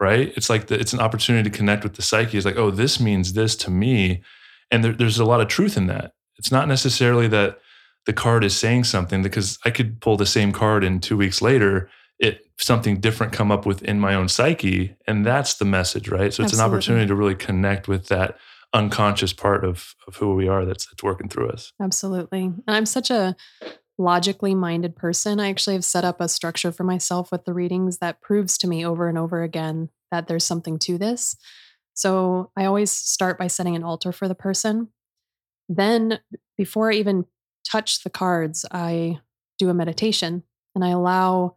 right? 0.00 0.32
It's 0.36 0.50
like 0.50 0.66
the, 0.66 0.78
it's 0.78 0.92
an 0.92 1.00
opportunity 1.00 1.48
to 1.48 1.56
connect 1.56 1.82
with 1.82 1.94
the 1.94 2.02
psyche. 2.02 2.36
It's 2.36 2.46
like, 2.46 2.56
oh, 2.56 2.70
this 2.70 3.00
means 3.00 3.32
this 3.32 3.56
to 3.56 3.70
me, 3.70 4.22
and 4.70 4.84
there, 4.84 4.92
there's 4.92 5.18
a 5.18 5.24
lot 5.24 5.40
of 5.40 5.48
truth 5.48 5.76
in 5.76 5.86
that. 5.86 6.12
It's 6.38 6.52
not 6.52 6.68
necessarily 6.68 7.28
that 7.28 7.58
the 8.04 8.12
card 8.12 8.44
is 8.44 8.56
saying 8.56 8.84
something 8.84 9.22
because 9.22 9.58
I 9.64 9.70
could 9.70 10.00
pull 10.00 10.16
the 10.16 10.26
same 10.26 10.52
card 10.52 10.84
and 10.84 11.02
two 11.02 11.16
weeks 11.16 11.42
later 11.42 11.90
it 12.18 12.46
something 12.58 13.00
different 13.00 13.32
come 13.32 13.50
up 13.50 13.66
within 13.66 14.00
my 14.00 14.14
own 14.14 14.28
psyche 14.28 14.96
and 15.06 15.26
that's 15.26 15.54
the 15.54 15.64
message 15.64 16.08
right 16.08 16.32
so 16.32 16.42
it's 16.42 16.54
an 16.54 16.60
opportunity 16.60 17.06
to 17.06 17.14
really 17.14 17.34
connect 17.34 17.88
with 17.88 18.06
that 18.06 18.38
unconscious 18.72 19.32
part 19.32 19.64
of 19.64 19.94
of 20.06 20.16
who 20.16 20.34
we 20.34 20.48
are 20.48 20.64
that's 20.64 20.86
that's 20.86 21.02
working 21.02 21.28
through 21.28 21.48
us. 21.48 21.72
Absolutely. 21.80 22.42
And 22.42 22.62
I'm 22.68 22.86
such 22.86 23.10
a 23.10 23.36
logically 23.98 24.54
minded 24.54 24.94
person. 24.94 25.40
I 25.40 25.48
actually 25.48 25.74
have 25.74 25.84
set 25.84 26.04
up 26.04 26.20
a 26.20 26.28
structure 26.28 26.72
for 26.72 26.84
myself 26.84 27.32
with 27.32 27.44
the 27.44 27.54
readings 27.54 27.98
that 27.98 28.20
proves 28.20 28.58
to 28.58 28.68
me 28.68 28.84
over 28.84 29.08
and 29.08 29.16
over 29.16 29.42
again 29.42 29.88
that 30.10 30.28
there's 30.28 30.44
something 30.44 30.78
to 30.80 30.98
this. 30.98 31.36
So 31.94 32.50
I 32.56 32.66
always 32.66 32.90
start 32.90 33.38
by 33.38 33.46
setting 33.46 33.74
an 33.74 33.82
altar 33.82 34.12
for 34.12 34.28
the 34.28 34.34
person. 34.34 34.88
Then, 35.68 36.20
before 36.58 36.92
I 36.92 36.96
even 36.96 37.24
touch 37.66 38.04
the 38.04 38.10
cards, 38.10 38.64
I 38.70 39.20
do 39.58 39.70
a 39.70 39.74
meditation 39.74 40.42
and 40.74 40.84
I 40.84 40.90
allow 40.90 41.56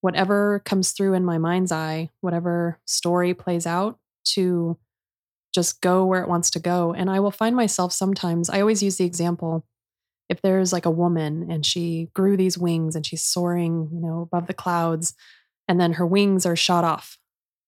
whatever 0.00 0.60
comes 0.64 0.90
through 0.90 1.14
in 1.14 1.24
my 1.24 1.38
mind's 1.38 1.72
eye, 1.72 2.10
whatever 2.20 2.80
story 2.84 3.32
plays 3.32 3.66
out, 3.66 3.98
to 4.24 4.76
just 5.54 5.80
go 5.80 6.04
where 6.04 6.22
it 6.22 6.28
wants 6.28 6.50
to 6.50 6.58
go. 6.58 6.92
And 6.92 7.08
I 7.08 7.20
will 7.20 7.30
find 7.30 7.56
myself 7.56 7.92
sometimes, 7.92 8.50
I 8.50 8.60
always 8.60 8.82
use 8.82 8.96
the 8.96 9.04
example 9.04 9.64
if 10.28 10.42
there's 10.42 10.72
like 10.72 10.86
a 10.86 10.90
woman 10.90 11.50
and 11.50 11.64
she 11.64 12.08
grew 12.14 12.36
these 12.36 12.58
wings 12.58 12.96
and 12.96 13.06
she's 13.06 13.22
soaring, 13.22 13.88
you 13.92 14.00
know, 14.00 14.22
above 14.22 14.46
the 14.46 14.54
clouds, 14.54 15.14
and 15.68 15.80
then 15.80 15.94
her 15.94 16.06
wings 16.06 16.46
are 16.46 16.56
shot 16.56 16.84
off. 16.84 17.18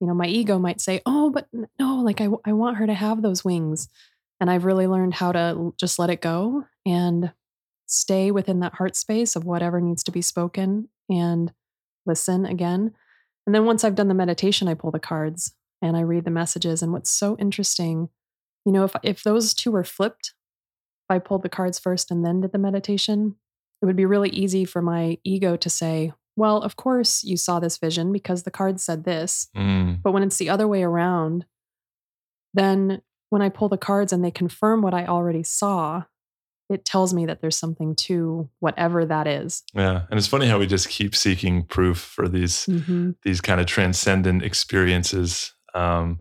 You 0.01 0.07
know, 0.07 0.15
my 0.15 0.27
ego 0.27 0.59
might 0.59 0.81
say, 0.81 1.01
oh, 1.07 1.31
but 1.31 1.49
no, 1.79 1.97
like 1.97 2.21
I, 2.21 2.29
I 2.45 2.53
want 2.53 2.77
her 2.77 2.87
to 2.87 2.95
have 2.95 3.23
those 3.23 3.45
wings. 3.45 3.89
And 4.41 4.51
I've 4.51 4.65
really 4.65 4.87
learned 4.87 5.15
how 5.15 5.33
to 5.33 5.75
just 5.79 5.99
let 5.99 6.11
it 6.11 6.21
go 6.21 6.65
and 6.87 7.33
stay 7.87 8.31
within 8.31 8.61
that 8.61 8.75
heart 8.75 8.95
space 8.95 9.35
of 9.35 9.45
whatever 9.45 9.81
needs 9.81 10.05
to 10.05 10.13
be 10.13 10.23
spoken 10.23 10.89
and 11.09 11.53
listen 12.07 12.47
again. 12.47 12.93
And 13.47 13.55
then 13.55 13.65
once 13.65 13.83
I've 13.83 13.95
done 13.95 14.09
the 14.09 14.15
meditation, 14.15 14.69
I 14.69 14.75
pull 14.75 14.91
the 14.91 14.99
cards 15.01 15.55
and 15.83 15.97
I 15.97 16.01
read 16.01 16.25
the 16.25 16.31
messages. 16.31 16.83
And 16.83 16.93
what's 16.93 17.11
so 17.11 17.37
interesting, 17.39 18.11
you 18.65 18.73
know, 18.73 18.85
if 18.85 18.95
if 19.03 19.23
those 19.23 19.55
two 19.55 19.73
were 19.73 19.85
flipped, 19.85 20.35
I 21.11 21.19
pulled 21.19 21.43
the 21.43 21.49
cards 21.49 21.79
first 21.79 22.11
and 22.11 22.25
then 22.25 22.41
did 22.41 22.53
the 22.53 22.59
meditation, 22.59 23.37
it 23.83 23.87
would 23.87 23.97
be 23.97 24.07
really 24.07 24.31
easy 24.31 24.65
for 24.65 24.83
my 24.83 25.19
ego 25.25 25.57
to 25.57 25.71
say, 25.71 26.13
well, 26.37 26.59
of 26.63 26.77
course 26.77 27.25
you 27.25 27.37
saw 27.37 27.59
this 27.61 27.79
vision 27.79 28.13
because 28.13 28.43
the 28.43 28.51
cards 28.51 28.85
said 28.85 29.05
this. 29.05 29.49
Mm, 29.57 30.03
But 30.03 30.13
when 30.13 30.23
it's 30.23 30.37
the 30.39 30.51
other 30.51 30.67
way 30.69 30.83
around, 30.83 31.45
then 32.55 33.03
when 33.31 33.43
I 33.43 33.49
pull 33.49 33.69
the 33.69 33.77
cards 33.79 34.13
and 34.13 34.25
they 34.25 34.31
confirm 34.31 34.83
what 34.83 34.95
I 34.95 35.07
already 35.07 35.43
saw, 35.43 36.05
it 36.71 36.85
tells 36.85 37.15
me 37.15 37.27
that 37.27 37.41
there's 37.41 37.57
something 37.57 37.95
to 37.97 38.49
whatever 38.61 39.05
that 39.07 39.27
is. 39.27 39.63
yeah, 39.75 40.03
and 40.11 40.19
it's 40.19 40.27
funny 40.27 40.49
how 40.49 40.59
we 40.59 40.67
just 40.67 40.89
keep 40.89 41.15
seeking 41.15 41.65
proof 41.65 41.99
for 41.99 42.29
these 42.29 42.67
Mhm. 42.67 43.17
these 43.23 43.41
kind 43.41 43.61
of 43.61 43.67
transcendent 43.67 44.43
experiences 44.43 45.55
um 45.75 46.21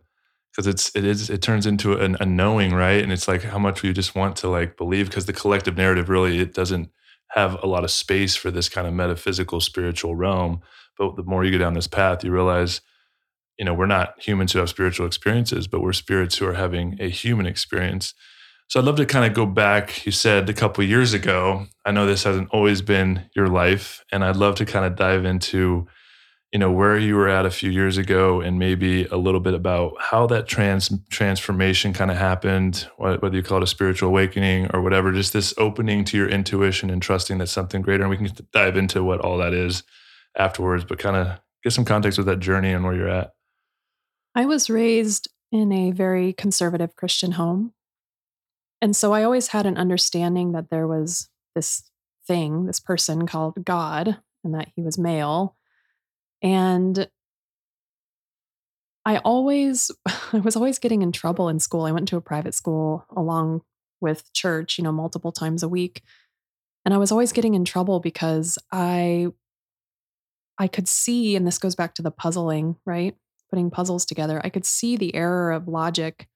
because 0.58 0.68
it's 0.68 0.96
it 0.96 1.06
is 1.06 1.30
it 1.30 1.42
turns 1.42 1.68
into 1.68 1.94
an, 1.94 2.18
a 2.20 2.26
knowing 2.26 2.74
right? 2.74 3.04
And 3.04 3.12
it's 3.12 3.28
like 3.28 3.44
how 3.44 3.60
much 3.60 3.84
we 3.84 3.94
just 3.94 4.16
want 4.16 4.36
to 4.38 4.50
like 4.50 4.76
believe 4.76 5.08
because 5.08 5.28
the 5.28 5.34
collective 5.34 5.78
narrative 5.78 6.10
really 6.10 6.40
it 6.40 6.54
doesn't 6.54 6.90
have 7.30 7.62
a 7.62 7.68
lot 7.68 7.84
of 7.84 7.92
space 7.92 8.36
for 8.36 8.50
this 8.50 8.68
kind 8.68 8.88
of 8.88 8.94
metaphysical 8.94 9.62
spiritual 9.62 10.16
realm. 10.16 10.62
But 10.98 11.16
the 11.16 11.24
more 11.24 11.44
you 11.44 11.52
go 11.52 11.60
down 11.60 11.76
this 11.76 11.88
path 11.88 12.24
you 12.24 12.32
realize 12.32 12.82
you 13.60 13.66
know 13.66 13.74
we're 13.74 13.86
not 13.86 14.16
humans 14.20 14.52
who 14.52 14.60
have 14.60 14.70
spiritual 14.70 15.06
experiences 15.06 15.68
but 15.68 15.82
we're 15.82 15.94
spirits 15.94 16.38
who 16.38 16.48
are 16.48 16.54
having 16.54 16.98
a 17.00 17.08
human 17.08 17.46
experience. 17.46 18.16
So 18.68 18.80
i'd 18.80 18.86
love 18.86 18.98
to 18.98 19.06
kind 19.06 19.26
of 19.26 19.36
go 19.36 19.46
back 19.46 20.08
you 20.08 20.12
said 20.12 20.50
a 20.50 20.54
couple 20.54 20.84
years 20.84 21.14
ago. 21.14 21.68
I 21.86 21.92
know 21.92 22.08
this 22.08 22.24
hasn't 22.24 22.50
always 22.50 22.82
been 22.82 23.30
your 23.36 23.48
life 23.48 24.04
and 24.12 24.24
i'd 24.24 24.38
love 24.38 24.56
to 24.56 24.66
kind 24.66 24.86
of 24.86 24.96
dive 24.96 25.24
into 25.24 25.88
you 26.52 26.60
know 26.60 26.72
where 26.72 26.98
you 26.98 27.16
were 27.16 27.28
at 27.28 27.46
a 27.46 27.52
few 27.52 27.70
years 27.70 27.98
ago 27.98 28.42
and 28.42 28.58
maybe 28.58 29.06
a 29.06 29.18
little 29.18 29.40
bit 29.40 29.54
about 29.54 29.94
how 30.00 30.26
that 30.28 30.48
trans 30.48 30.90
transformation 31.10 31.94
kind 31.94 32.10
of 32.10 32.18
happened 32.18 32.88
whether 32.98 33.36
you 33.36 33.44
call 33.44 33.58
it 33.58 33.64
a 33.64 33.68
spiritual 33.68 34.10
awakening 34.10 34.70
or 34.74 34.82
whatever 34.82 35.12
just 35.12 35.34
this 35.34 35.54
opening 35.58 36.06
to 36.06 36.18
your 36.18 36.30
intuition 36.30 36.90
and 36.90 37.02
trusting 37.02 37.38
that 37.38 37.48
something 37.48 37.82
greater 37.82 38.04
and 38.04 38.10
we 38.10 38.18
can 38.18 38.30
dive 38.54 38.78
into 38.78 39.04
what 39.04 39.20
all 39.20 39.38
that 39.38 39.54
is 39.54 39.84
afterwards 40.38 40.86
but 40.86 41.00
kind 41.00 41.16
of 41.16 41.40
get 41.64 41.74
some 41.74 41.86
context 41.86 42.18
with 42.18 42.28
that 42.28 42.40
journey 42.40 42.72
and 42.72 42.86
where 42.86 42.96
you're 42.96 43.10
at 43.10 43.34
I 44.38 44.46
was 44.46 44.70
raised 44.70 45.30
in 45.52 45.72
a 45.72 45.90
very 45.90 46.32
conservative 46.32 46.96
Christian 46.96 47.34
home. 47.34 47.74
And 48.82 48.96
so 48.96 49.12
I 49.12 49.24
always 49.24 49.48
had 49.48 49.66
an 49.66 49.78
understanding 49.78 50.52
that 50.52 50.70
there 50.70 50.88
was 50.88 51.30
this 51.56 51.90
thing, 52.28 52.68
this 52.68 52.80
person 52.80 53.26
called 53.26 53.66
God, 53.66 54.20
and 54.44 54.54
that 54.54 54.70
he 54.76 54.84
was 54.84 55.00
male. 55.00 55.56
And 56.42 57.10
I 59.06 59.18
always, 59.20 59.90
I 60.34 60.40
was 60.40 60.56
always 60.56 60.80
getting 60.80 61.02
in 61.02 61.12
trouble 61.12 61.50
in 61.50 61.60
school. 61.60 61.86
I 61.86 61.92
went 61.92 62.08
to 62.10 62.18
a 62.18 62.22
private 62.22 62.54
school 62.54 63.06
along 63.16 63.62
with 64.02 64.32
church, 64.34 64.78
you 64.78 64.84
know, 64.84 64.92
multiple 64.92 65.32
times 65.32 65.64
a 65.64 65.70
week. 65.70 66.04
And 66.86 66.94
I 66.94 66.98
was 66.98 67.12
always 67.12 67.32
getting 67.34 67.54
in 67.54 67.66
trouble 67.66 68.00
because 68.00 68.58
I, 68.72 69.28
I 70.58 70.68
could 70.68 70.88
see, 70.88 71.36
and 71.36 71.46
this 71.46 71.58
goes 71.58 71.76
back 71.76 71.96
to 71.96 72.02
the 72.02 72.12
puzzling, 72.12 72.76
right? 72.86 73.16
Putting 73.50 73.72
puzzles 73.72 74.06
together. 74.06 74.42
I 74.44 74.50
could 74.50 74.66
see 74.66 74.98
the 74.98 75.16
error 75.16 75.52
of 75.52 75.68
logic 75.68 76.28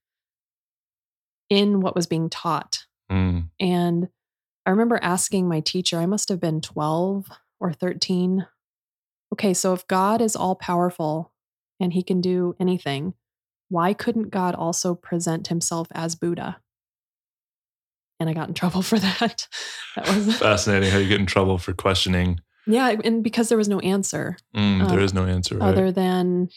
in 1.49 1.81
what 1.81 1.95
was 1.95 2.07
being 2.07 2.29
taught. 2.29 2.85
Mm, 3.11 3.49
And 3.59 4.09
I 4.65 4.69
remember 4.69 4.99
asking 5.01 5.47
my 5.47 5.59
teacher, 5.59 5.99
I 5.99 6.05
must 6.05 6.29
have 6.29 6.39
been 6.39 6.61
12 6.61 7.27
or 7.59 7.73
13. 7.73 8.47
Okay, 9.33 9.53
so 9.53 9.73
if 9.73 9.87
God 9.87 10.21
is 10.21 10.35
all 10.35 10.55
powerful 10.55 11.31
and 11.79 11.93
he 11.93 12.03
can 12.03 12.21
do 12.21 12.55
anything, 12.59 13.13
why 13.69 13.93
couldn't 13.93 14.29
God 14.29 14.55
also 14.55 14.93
present 14.95 15.47
himself 15.47 15.87
as 15.93 16.15
Buddha? 16.15 16.59
And 18.19 18.29
I 18.29 18.33
got 18.33 18.49
in 18.49 18.53
trouble 18.61 18.81
for 18.81 18.99
that. 18.99 19.47
That 19.95 20.07
was, 20.07 20.35
fascinating 20.39 20.91
how 20.91 20.97
you 20.97 21.07
get 21.07 21.19
in 21.19 21.25
trouble 21.25 21.57
for 21.57 21.73
questioning 21.73 22.39
yeah, 22.67 22.95
and 23.03 23.23
because 23.23 23.49
there 23.49 23.57
was 23.57 23.67
no 23.67 23.79
answer 23.79 24.37
Mm, 24.55 24.87
there 24.87 24.99
Uh, 24.99 25.03
is 25.03 25.13
no 25.15 25.25
answer 25.25 25.57
right? 25.57 25.69
other 25.69 25.91
than, 25.91 26.49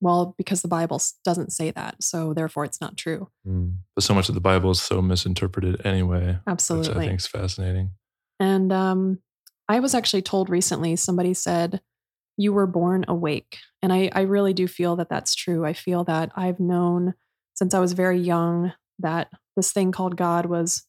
well, 0.00 0.34
because 0.38 0.62
the 0.62 0.68
Bible 0.68 0.98
doesn't 1.26 1.52
say 1.52 1.70
that. 1.72 2.02
So 2.02 2.32
therefore 2.32 2.64
it's 2.64 2.80
not 2.80 2.96
true. 2.96 3.28
Mm. 3.46 3.74
but 3.94 4.02
so 4.02 4.14
much 4.14 4.28
of 4.30 4.34
the 4.34 4.40
bible 4.40 4.70
is 4.70 4.80
so 4.80 5.02
misinterpreted 5.02 5.84
anyway 5.84 6.38
which 6.46 6.70
i 6.70 6.94
think 6.94 7.20
is 7.20 7.26
fascinating 7.26 7.90
And 8.40 8.72
um, 8.72 9.18
I 9.68 9.80
was 9.80 9.94
actually 9.94 10.22
told 10.22 10.48
recently, 10.50 10.96
somebody 10.96 11.34
said, 11.34 11.80
You 12.42 12.52
were 12.52 12.66
born 12.66 13.04
awake. 13.06 13.58
And 13.82 13.92
I, 13.92 14.10
I 14.12 14.22
really 14.22 14.52
do 14.52 14.66
feel 14.66 14.96
that 14.96 15.08
that's 15.08 15.34
true. 15.34 15.64
I 15.64 15.72
feel 15.72 16.02
that 16.04 16.32
I've 16.34 16.58
known 16.58 17.14
since 17.54 17.72
I 17.74 17.78
was 17.78 17.92
very 17.92 18.18
young 18.18 18.72
that 18.98 19.28
this 19.56 19.72
thing 19.72 19.92
called 19.92 20.16
God 20.16 20.46
was 20.46 20.84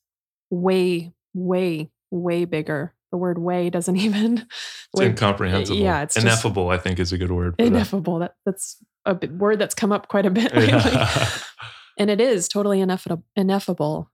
way, 0.49 1.13
way, 1.33 1.91
way 2.09 2.45
bigger. 2.45 2.93
The 3.11 3.17
word 3.17 3.37
way 3.37 3.69
doesn't 3.69 3.97
even. 4.07 4.47
It's 4.93 5.01
incomprehensible. 5.01 5.77
yeah, 5.79 6.01
it's 6.01 6.15
just- 6.15 6.25
ineffable. 6.25 6.69
I 6.69 6.77
think 6.77 6.99
is 6.99 7.13
a 7.13 7.17
good 7.17 7.31
word. 7.31 7.53
For 7.57 7.63
that. 7.63 7.67
ineffable. 7.67 8.19
That, 8.19 8.35
that's 8.45 8.77
a 9.05 9.15
word 9.27 9.59
that's 9.59 9.75
come 9.75 9.91
up 9.91 10.07
quite 10.07 10.25
a 10.25 10.31
bit 10.31 10.55
lately. 10.55 10.91
Yeah. 10.91 11.29
and 11.99 12.09
it 12.09 12.19
is 12.19 12.47
totally 12.47 12.81
ineffable 12.81 13.23
ineffable 13.35 14.09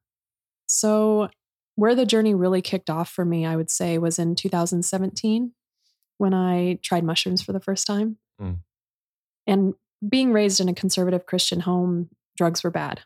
so 0.66 1.30
where 1.76 1.96
the 1.96 2.06
journey 2.06 2.34
really 2.34 2.62
kicked 2.62 2.90
off 2.90 3.10
for 3.10 3.24
me 3.24 3.46
i 3.46 3.56
would 3.56 3.70
say 3.70 3.98
was 3.98 4.20
in 4.20 4.36
2017 4.36 5.54
when 6.20 6.34
i 6.34 6.78
tried 6.84 7.04
mushrooms 7.04 7.42
for 7.42 7.52
the 7.54 7.60
first 7.60 7.88
time 7.88 8.18
Mm. 8.40 8.60
and 9.48 9.74
being 10.08 10.32
raised 10.32 10.62
in 10.62 10.70
a 10.70 10.74
conservative 10.74 11.26
christian 11.26 11.62
home 11.62 12.10
drugs 12.38 12.64
were 12.64 12.70
bad 12.72 13.02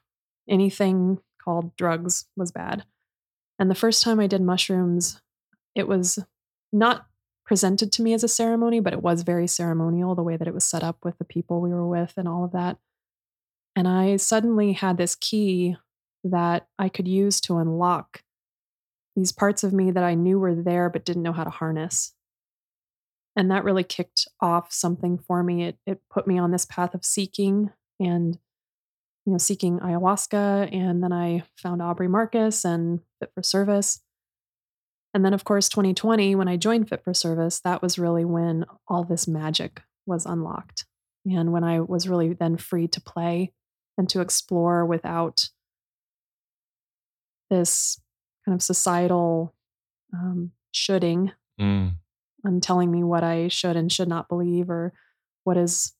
anything 0.47 1.19
called 1.43 1.75
drugs 1.75 2.25
was 2.35 2.51
bad 2.51 2.83
and 3.57 3.71
the 3.71 3.75
first 3.75 4.03
time 4.03 4.19
i 4.19 4.27
did 4.27 4.41
mushrooms 4.41 5.21
it 5.73 5.87
was 5.87 6.19
not 6.71 7.07
presented 7.45 7.91
to 7.93 8.03
me 8.03 8.13
as 8.13 8.23
a 8.23 8.27
ceremony 8.27 8.79
but 8.79 8.93
it 8.93 9.01
was 9.01 9.23
very 9.23 9.47
ceremonial 9.47 10.13
the 10.13 10.21
way 10.21 10.37
that 10.37 10.47
it 10.47 10.53
was 10.53 10.65
set 10.65 10.83
up 10.83 10.97
with 11.03 11.17
the 11.17 11.25
people 11.25 11.59
we 11.61 11.69
were 11.69 11.87
with 11.87 12.13
and 12.17 12.27
all 12.27 12.43
of 12.43 12.51
that 12.51 12.77
and 13.75 13.87
I 13.87 14.17
suddenly 14.17 14.73
had 14.73 14.97
this 14.97 15.15
key 15.15 15.77
that 16.23 16.67
I 16.77 16.89
could 16.89 17.07
use 17.07 17.41
to 17.41 17.57
unlock 17.57 18.21
these 19.15 19.31
parts 19.31 19.63
of 19.63 19.73
me 19.73 19.89
that 19.89 20.03
I 20.03 20.13
knew 20.13 20.37
were 20.37 20.53
there 20.53 20.91
but 20.91 21.03
didn't 21.03 21.23
know 21.23 21.33
how 21.33 21.43
to 21.43 21.49
harness. 21.49 22.13
And 23.35 23.49
that 23.49 23.63
really 23.63 23.83
kicked 23.83 24.27
off 24.39 24.71
something 24.71 25.17
for 25.17 25.43
me. 25.43 25.63
It 25.65 25.77
it 25.85 26.01
put 26.09 26.27
me 26.27 26.37
on 26.37 26.51
this 26.51 26.65
path 26.65 26.93
of 26.93 27.03
seeking 27.05 27.71
and 27.99 28.37
you 29.25 29.31
know 29.31 29.37
seeking 29.37 29.79
ayahuasca 29.79 30.73
and 30.73 31.03
then 31.03 31.11
I 31.11 31.43
found 31.55 31.81
Aubrey 31.81 32.07
Marcus 32.07 32.63
and 32.63 32.99
Fit 33.19 33.31
for 33.33 33.43
Service. 33.43 34.01
And 35.13 35.23
then 35.23 35.33
of 35.33 35.43
course 35.43 35.69
2020 35.69 36.35
when 36.35 36.47
I 36.47 36.57
joined 36.57 36.89
Fit 36.89 37.03
for 37.03 37.13
Service, 37.13 37.59
that 37.61 37.81
was 37.81 37.97
really 37.99 38.25
when 38.25 38.65
all 38.87 39.03
this 39.03 39.27
magic 39.27 39.81
was 40.05 40.25
unlocked. 40.25 40.85
And 41.25 41.51
when 41.51 41.63
I 41.63 41.79
was 41.79 42.07
really 42.07 42.33
then 42.33 42.57
free 42.57 42.87
to 42.89 43.01
play 43.01 43.51
and 43.97 44.09
to 44.09 44.21
explore 44.21 44.85
without 44.85 45.49
this 47.49 47.99
kind 48.45 48.55
of 48.55 48.61
societal 48.61 49.55
um, 50.13 50.51
shoulding 50.71 51.31
Mm, 51.59 51.93
and 52.43 52.61
telling 52.61 52.91
me 52.91 53.03
what 53.03 53.23
I 53.23 53.47
should 53.47 53.75
and 53.75 53.91
should 53.91 54.07
not 54.07 54.29
believe 54.29 54.69
or 54.69 54.93
what 55.43 55.57
is 55.57 55.93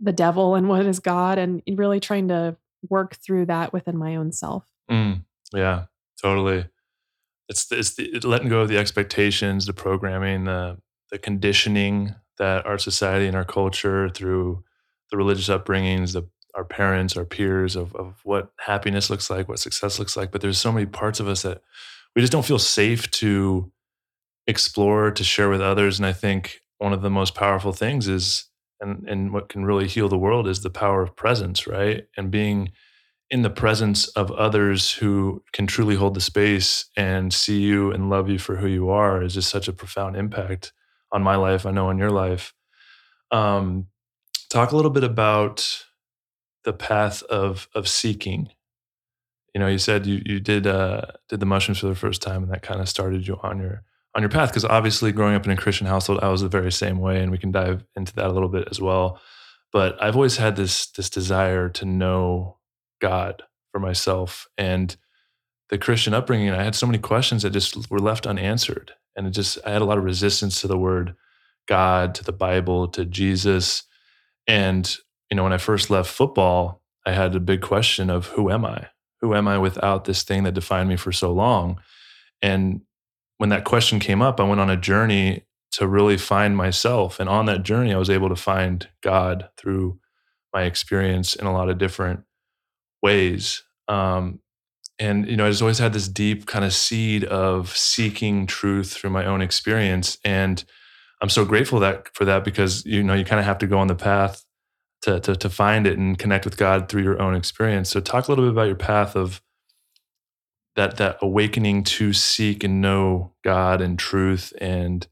the 0.00 0.12
devil 0.12 0.54
and 0.54 0.68
what 0.68 0.84
is 0.86 0.98
God 0.98 1.38
and 1.38 1.62
really 1.74 2.00
trying 2.00 2.28
to 2.28 2.56
work 2.88 3.16
through 3.16 3.46
that 3.46 3.72
within 3.72 3.96
my 3.96 4.16
own 4.16 4.32
self. 4.32 4.64
Mm, 4.90 5.24
yeah, 5.52 5.84
totally. 6.20 6.66
It's 7.48 7.66
the, 7.66 7.78
it's 7.78 7.94
the, 7.94 8.20
letting 8.24 8.48
go 8.48 8.60
of 8.60 8.68
the 8.68 8.78
expectations, 8.78 9.66
the 9.66 9.72
programming, 9.72 10.44
the 10.44 10.78
the 11.10 11.18
conditioning 11.18 12.14
that 12.38 12.64
our 12.64 12.78
society 12.78 13.26
and 13.26 13.36
our 13.36 13.44
culture 13.44 14.08
through 14.08 14.64
the 15.10 15.18
religious 15.18 15.48
upbringings, 15.48 16.14
the 16.14 16.26
our 16.54 16.64
parents, 16.64 17.16
our 17.16 17.24
peers 17.24 17.76
of 17.76 17.94
of 17.94 18.20
what 18.24 18.52
happiness 18.58 19.10
looks 19.10 19.30
like, 19.30 19.48
what 19.48 19.58
success 19.58 19.98
looks 19.98 20.16
like. 20.16 20.32
But 20.32 20.40
there's 20.40 20.58
so 20.58 20.72
many 20.72 20.86
parts 20.86 21.20
of 21.20 21.28
us 21.28 21.42
that 21.42 21.62
we 22.14 22.22
just 22.22 22.32
don't 22.32 22.44
feel 22.44 22.58
safe 22.58 23.10
to 23.12 23.70
explore, 24.46 25.10
to 25.10 25.24
share 25.24 25.48
with 25.48 25.60
others. 25.60 25.98
And 25.98 26.06
I 26.06 26.12
think 26.12 26.60
one 26.78 26.92
of 26.92 27.02
the 27.02 27.10
most 27.10 27.34
powerful 27.34 27.72
things 27.72 28.08
is 28.08 28.48
and 28.80 29.08
and 29.08 29.32
what 29.32 29.48
can 29.48 29.64
really 29.64 29.86
heal 29.88 30.08
the 30.08 30.18
world 30.18 30.48
is 30.48 30.62
the 30.62 30.70
power 30.70 31.02
of 31.02 31.16
presence, 31.16 31.66
right? 31.66 32.04
And 32.16 32.30
being 32.30 32.72
in 33.30 33.42
the 33.42 33.50
presence 33.50 34.08
of 34.08 34.30
others 34.32 34.92
who 34.92 35.42
can 35.52 35.66
truly 35.66 35.94
hold 35.94 36.14
the 36.14 36.20
space 36.20 36.86
and 36.96 37.32
see 37.32 37.60
you 37.60 37.90
and 37.90 38.10
love 38.10 38.28
you 38.28 38.38
for 38.38 38.56
who 38.56 38.66
you 38.66 38.90
are 38.90 39.22
is 39.22 39.34
just 39.34 39.48
such 39.48 39.68
a 39.68 39.72
profound 39.72 40.16
impact 40.16 40.72
on 41.12 41.22
my 41.22 41.36
life. 41.36 41.64
I 41.64 41.70
know 41.70 41.88
on 41.88 41.98
your 41.98 42.10
life. 42.10 42.52
Um, 43.30 43.86
talk 44.50 44.72
a 44.72 44.76
little 44.76 44.90
bit 44.90 45.04
about 45.04 45.84
the 46.64 46.72
path 46.72 47.22
of 47.24 47.68
of 47.74 47.88
seeking. 47.88 48.50
You 49.54 49.60
know, 49.60 49.68
you 49.68 49.78
said 49.78 50.06
you 50.06 50.22
you 50.24 50.40
did 50.40 50.66
uh, 50.66 51.02
did 51.28 51.40
the 51.40 51.46
mushrooms 51.46 51.78
for 51.78 51.88
the 51.88 51.94
first 51.94 52.22
time, 52.22 52.42
and 52.42 52.52
that 52.52 52.62
kind 52.62 52.80
of 52.80 52.88
started 52.88 53.26
you 53.26 53.38
on 53.42 53.60
your 53.60 53.82
on 54.14 54.22
your 54.22 54.30
path. 54.30 54.50
Because 54.50 54.64
obviously, 54.64 55.12
growing 55.12 55.34
up 55.34 55.44
in 55.44 55.52
a 55.52 55.56
Christian 55.56 55.86
household, 55.86 56.20
I 56.22 56.28
was 56.28 56.42
the 56.42 56.48
very 56.48 56.72
same 56.72 56.98
way, 56.98 57.20
and 57.22 57.30
we 57.30 57.38
can 57.38 57.52
dive 57.52 57.84
into 57.96 58.14
that 58.14 58.26
a 58.26 58.32
little 58.32 58.48
bit 58.48 58.68
as 58.70 58.80
well. 58.80 59.20
But 59.72 60.02
I've 60.02 60.16
always 60.16 60.36
had 60.36 60.56
this 60.56 60.86
this 60.86 61.10
desire 61.10 61.68
to 61.70 61.84
know 61.84 62.58
God 63.00 63.42
for 63.72 63.80
myself. 63.80 64.46
And 64.56 64.94
the 65.70 65.78
Christian 65.78 66.14
upbringing, 66.14 66.50
I 66.50 66.62
had 66.62 66.74
so 66.74 66.86
many 66.86 66.98
questions 66.98 67.42
that 67.42 67.50
just 67.50 67.90
were 67.90 67.98
left 67.98 68.26
unanswered. 68.26 68.92
And 69.16 69.26
it 69.26 69.30
just, 69.30 69.58
I 69.64 69.70
had 69.70 69.82
a 69.82 69.86
lot 69.86 69.98
of 69.98 70.04
resistance 70.04 70.60
to 70.60 70.68
the 70.68 70.78
word 70.78 71.14
God, 71.66 72.14
to 72.16 72.24
the 72.24 72.32
Bible, 72.32 72.88
to 72.88 73.04
Jesus. 73.04 73.84
And, 74.46 74.94
you 75.30 75.36
know, 75.36 75.44
when 75.44 75.52
I 75.52 75.58
first 75.58 75.90
left 75.90 76.10
football, 76.10 76.82
I 77.06 77.12
had 77.12 77.34
a 77.34 77.40
big 77.40 77.62
question 77.62 78.10
of 78.10 78.26
who 78.26 78.50
am 78.50 78.64
I? 78.64 78.88
Who 79.20 79.34
am 79.34 79.48
I 79.48 79.58
without 79.58 80.04
this 80.04 80.22
thing 80.22 80.42
that 80.42 80.52
defined 80.52 80.88
me 80.88 80.96
for 80.96 81.12
so 81.12 81.32
long? 81.32 81.80
And 82.40 82.82
when 83.42 83.48
that 83.48 83.64
question 83.64 83.98
came 83.98 84.22
up, 84.22 84.38
I 84.38 84.44
went 84.44 84.60
on 84.60 84.70
a 84.70 84.76
journey 84.76 85.42
to 85.72 85.88
really 85.88 86.16
find 86.16 86.56
myself. 86.56 87.18
And 87.18 87.28
on 87.28 87.46
that 87.46 87.64
journey, 87.64 87.92
I 87.92 87.98
was 87.98 88.08
able 88.08 88.28
to 88.28 88.36
find 88.36 88.88
God 89.02 89.48
through 89.56 89.98
my 90.54 90.62
experience 90.62 91.34
in 91.34 91.44
a 91.44 91.52
lot 91.52 91.68
of 91.68 91.76
different 91.76 92.20
ways. 93.02 93.64
Um, 93.88 94.38
and 95.00 95.26
you 95.26 95.36
know, 95.36 95.46
I 95.46 95.50
just 95.50 95.60
always 95.60 95.80
had 95.80 95.92
this 95.92 96.06
deep 96.06 96.46
kind 96.46 96.64
of 96.64 96.72
seed 96.72 97.24
of 97.24 97.76
seeking 97.76 98.46
truth 98.46 98.92
through 98.92 99.10
my 99.10 99.24
own 99.24 99.42
experience, 99.42 100.18
and 100.24 100.62
I'm 101.20 101.28
so 101.28 101.44
grateful 101.44 101.80
that 101.80 102.14
for 102.14 102.24
that 102.24 102.44
because 102.44 102.86
you 102.86 103.02
know 103.02 103.14
you 103.14 103.24
kind 103.24 103.40
of 103.40 103.46
have 103.46 103.58
to 103.58 103.66
go 103.66 103.80
on 103.80 103.88
the 103.88 103.96
path 103.96 104.44
to, 105.02 105.18
to 105.18 105.34
to 105.34 105.50
find 105.50 105.88
it 105.88 105.98
and 105.98 106.16
connect 106.16 106.44
with 106.44 106.56
God 106.56 106.88
through 106.88 107.02
your 107.02 107.20
own 107.20 107.34
experience. 107.34 107.90
So, 107.90 107.98
talk 107.98 108.28
a 108.28 108.30
little 108.30 108.44
bit 108.44 108.52
about 108.52 108.68
your 108.68 108.76
path 108.76 109.16
of 109.16 109.42
that 110.76 110.96
that 110.96 111.18
awakening 111.20 111.84
to 111.84 112.12
seek 112.12 112.64
and 112.64 112.80
know 112.80 113.32
God 113.44 113.80
and 113.80 113.98
truth, 113.98 114.52
and 114.60 115.06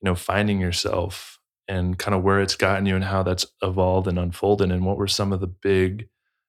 you 0.00 0.06
know, 0.10 0.14
finding 0.14 0.60
yourself 0.60 1.38
and 1.68 1.98
kind 1.98 2.14
of 2.14 2.22
where 2.22 2.40
it's 2.40 2.54
gotten 2.54 2.86
you 2.86 2.94
and 2.94 3.04
how 3.04 3.22
that's 3.22 3.46
evolved 3.62 4.06
and 4.06 4.18
unfolded, 4.18 4.70
and 4.70 4.84
what 4.84 4.96
were 4.96 5.08
some 5.08 5.32
of 5.32 5.40
the 5.40 5.46
big 5.46 6.02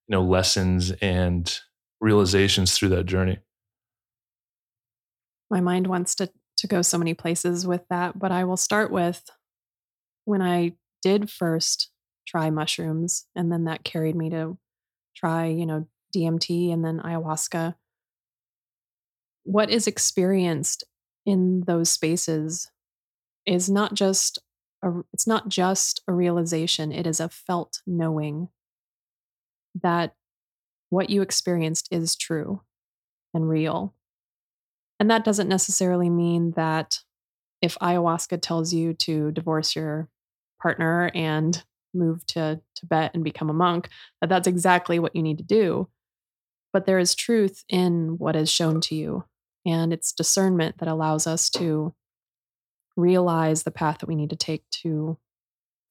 you 0.08 0.12
know 0.12 0.24
lessons 0.24 0.92
and 1.02 1.60
realizations 2.00 2.78
through 2.78 2.90
that 2.90 3.06
journey? 3.06 3.40
My 5.50 5.62
mind 5.62 5.88
wants 5.88 6.14
to 6.16 6.30
to 6.58 6.68
go 6.68 6.82
so 6.82 6.98
many 6.98 7.14
places 7.14 7.66
with 7.66 7.82
that 7.90 8.18
but 8.18 8.32
i 8.32 8.44
will 8.44 8.58
start 8.58 8.92
with 8.92 9.24
when 10.26 10.42
i 10.42 10.74
did 11.02 11.30
first 11.30 11.92
try 12.28 12.50
mushrooms 12.50 13.26
and 13.36 13.52
then 13.52 13.66
that 13.66 13.84
carried 13.84 14.16
me 14.16 14.30
to 14.30 14.58
try 15.16 15.46
you 15.46 15.66
know 15.66 15.88
dmt 16.16 16.74
and 16.74 16.84
then 16.84 17.00
ayahuasca 17.00 17.76
what 19.48 19.70
is 19.70 19.88
experienced 19.88 20.84
in 21.26 21.64
those 21.66 21.90
spaces 21.90 22.70
is 23.46 23.70
not 23.70 23.94
just 23.94 24.40
a, 24.84 24.92
it's 25.14 25.26
not 25.26 25.48
just 25.48 26.02
a 26.08 26.14
realization 26.14 26.92
it 26.92 27.08
is 27.08 27.20
a 27.20 27.30
felt 27.30 27.82
knowing 27.88 28.50
that 29.82 30.14
what 30.90 31.10
you 31.10 31.22
experienced 31.22 31.88
is 31.92 32.16
true 32.16 32.62
and 33.34 33.50
real. 33.50 33.94
And 35.00 35.10
that 35.12 35.24
doesn't 35.24 35.50
necessarily 35.50 36.10
mean 36.10 36.52
that 36.56 37.00
if 37.62 37.78
ayahuasca 37.80 38.42
tells 38.42 38.74
you 38.74 38.94
to 38.94 39.32
divorce 39.32 39.76
your 39.76 40.10
partner 40.62 41.12
and 41.14 41.64
move 41.94 42.26
to 42.28 42.60
Tibet 42.76 43.12
and 43.14 43.24
become 43.24 43.50
a 43.50 43.54
monk, 43.54 43.90
that 44.22 44.30
that's 44.30 44.48
exactly 44.48 45.00
what 45.00 45.16
you 45.16 45.22
need 45.22 45.38
to 45.38 45.44
do. 45.44 45.88
But 46.74 46.86
there 46.86 47.00
is 47.00 47.16
truth 47.16 47.64
in 47.70 48.18
what 48.18 48.36
is 48.36 48.50
shown 48.50 48.82
to 48.82 48.96
you. 48.96 49.24
And 49.68 49.94
it's 49.94 50.14
discernment 50.14 50.78
that 50.80 50.88
allows 50.88 51.28
us 51.28 51.50
to 51.52 51.94
realize 52.96 53.64
the 53.64 53.72
path 53.72 54.00
that 54.00 54.08
we 54.08 54.16
need 54.16 54.32
to 54.32 54.36
take 54.36 54.64
to 54.82 55.18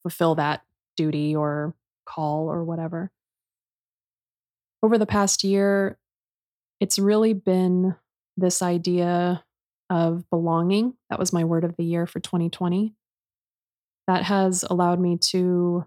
fulfill 0.03 0.35
that 0.37 0.63
duty 0.97 1.37
or 1.37 1.75
call 2.07 2.51
or 2.51 2.65
whatever 2.65 3.13
over 4.87 4.99
the 4.99 5.07
past 5.07 5.43
year, 5.43 5.99
it's 6.81 6.99
really 6.99 7.33
been 7.33 7.97
this 8.37 8.63
idea 8.63 9.45
of 9.91 10.29
belonging. 10.31 10.95
That 11.11 11.19
was 11.19 11.33
my 11.33 11.45
word 11.45 11.65
of 11.65 11.77
the 11.77 11.85
year 11.85 12.07
for 12.07 12.21
2020. 12.21 12.95
That 14.07 14.23
has 14.23 14.65
allowed 14.69 15.01
me 15.01 15.19
to 15.33 15.87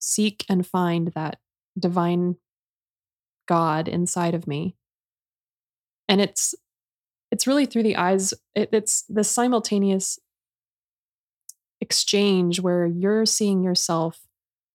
seek 0.00 0.44
and 0.48 0.66
find 0.66 1.12
that 1.14 1.38
divine 1.78 2.36
God 3.46 3.86
inside 3.86 4.34
of 4.34 4.48
me. 4.48 4.74
And 6.08 6.20
it's 6.20 6.54
it's 7.30 7.46
really 7.46 7.66
through 7.66 7.84
the 7.84 7.96
eyes 7.96 8.34
it, 8.54 8.68
it's 8.72 9.04
the 9.08 9.24
simultaneous 9.24 10.18
exchange 11.80 12.60
where 12.60 12.86
you're 12.86 13.26
seeing 13.26 13.62
yourself 13.64 14.20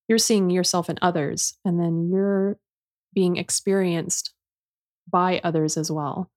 you're 0.07 0.17
seeing 0.17 0.49
yourself 0.49 0.89
in 0.89 0.97
others 1.01 1.57
and 1.65 1.79
then 1.79 2.09
you're 2.09 2.57
being 3.13 3.37
experienced 3.37 4.33
by 5.09 5.39
others 5.43 5.77
as 5.77 5.91
well. 5.91 6.29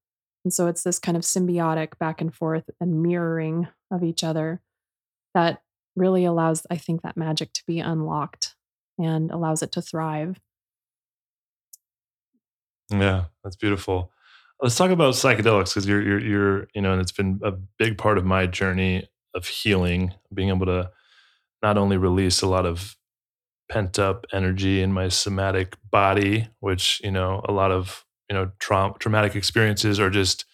And 0.44 0.52
so 0.52 0.66
it's 0.66 0.82
this 0.82 0.98
kind 0.98 1.16
of 1.16 1.22
symbiotic 1.22 1.98
back 1.98 2.20
and 2.20 2.34
forth 2.34 2.70
and 2.80 3.02
mirroring 3.02 3.68
of 3.90 4.02
each 4.02 4.24
other 4.24 4.60
that 5.34 5.62
really 5.96 6.24
allows, 6.24 6.66
I 6.70 6.76
think, 6.76 7.02
that 7.02 7.16
magic 7.16 7.52
to 7.52 7.62
be 7.66 7.78
unlocked 7.80 8.54
and 8.98 9.30
allows 9.30 9.62
it 9.62 9.72
to 9.72 9.82
thrive. 9.82 10.40
Yeah, 12.90 13.26
that's 13.44 13.56
beautiful. 13.56 14.10
Let's 14.62 14.76
talk 14.76 14.90
about 14.90 15.14
psychedelics 15.14 15.68
because 15.70 15.86
you're, 15.86 16.02
you're, 16.02 16.20
you're, 16.20 16.68
you 16.74 16.82
know, 16.82 16.92
and 16.92 17.00
it's 17.00 17.12
been 17.12 17.40
a 17.42 17.52
big 17.78 17.96
part 17.96 18.18
of 18.18 18.26
my 18.26 18.46
journey 18.46 19.08
of 19.34 19.46
healing, 19.46 20.12
being 20.34 20.50
able 20.50 20.66
to 20.66 20.90
not 21.62 21.78
only 21.78 21.96
release 21.96 22.42
a 22.42 22.48
lot 22.48 22.66
of 22.66 22.96
pent 23.70 23.98
up 23.98 24.26
energy 24.32 24.82
in 24.82 24.92
my 24.92 25.08
somatic 25.08 25.76
body, 25.90 26.48
which, 26.60 27.00
you 27.04 27.10
know, 27.12 27.42
a 27.48 27.52
lot 27.52 27.72
of, 27.72 28.04
you 28.30 28.34
know, 28.36 28.52
trauma, 28.60 28.94
traumatic 29.00 29.36
experiences 29.36 30.00
are 30.00 30.10
just, 30.10 30.44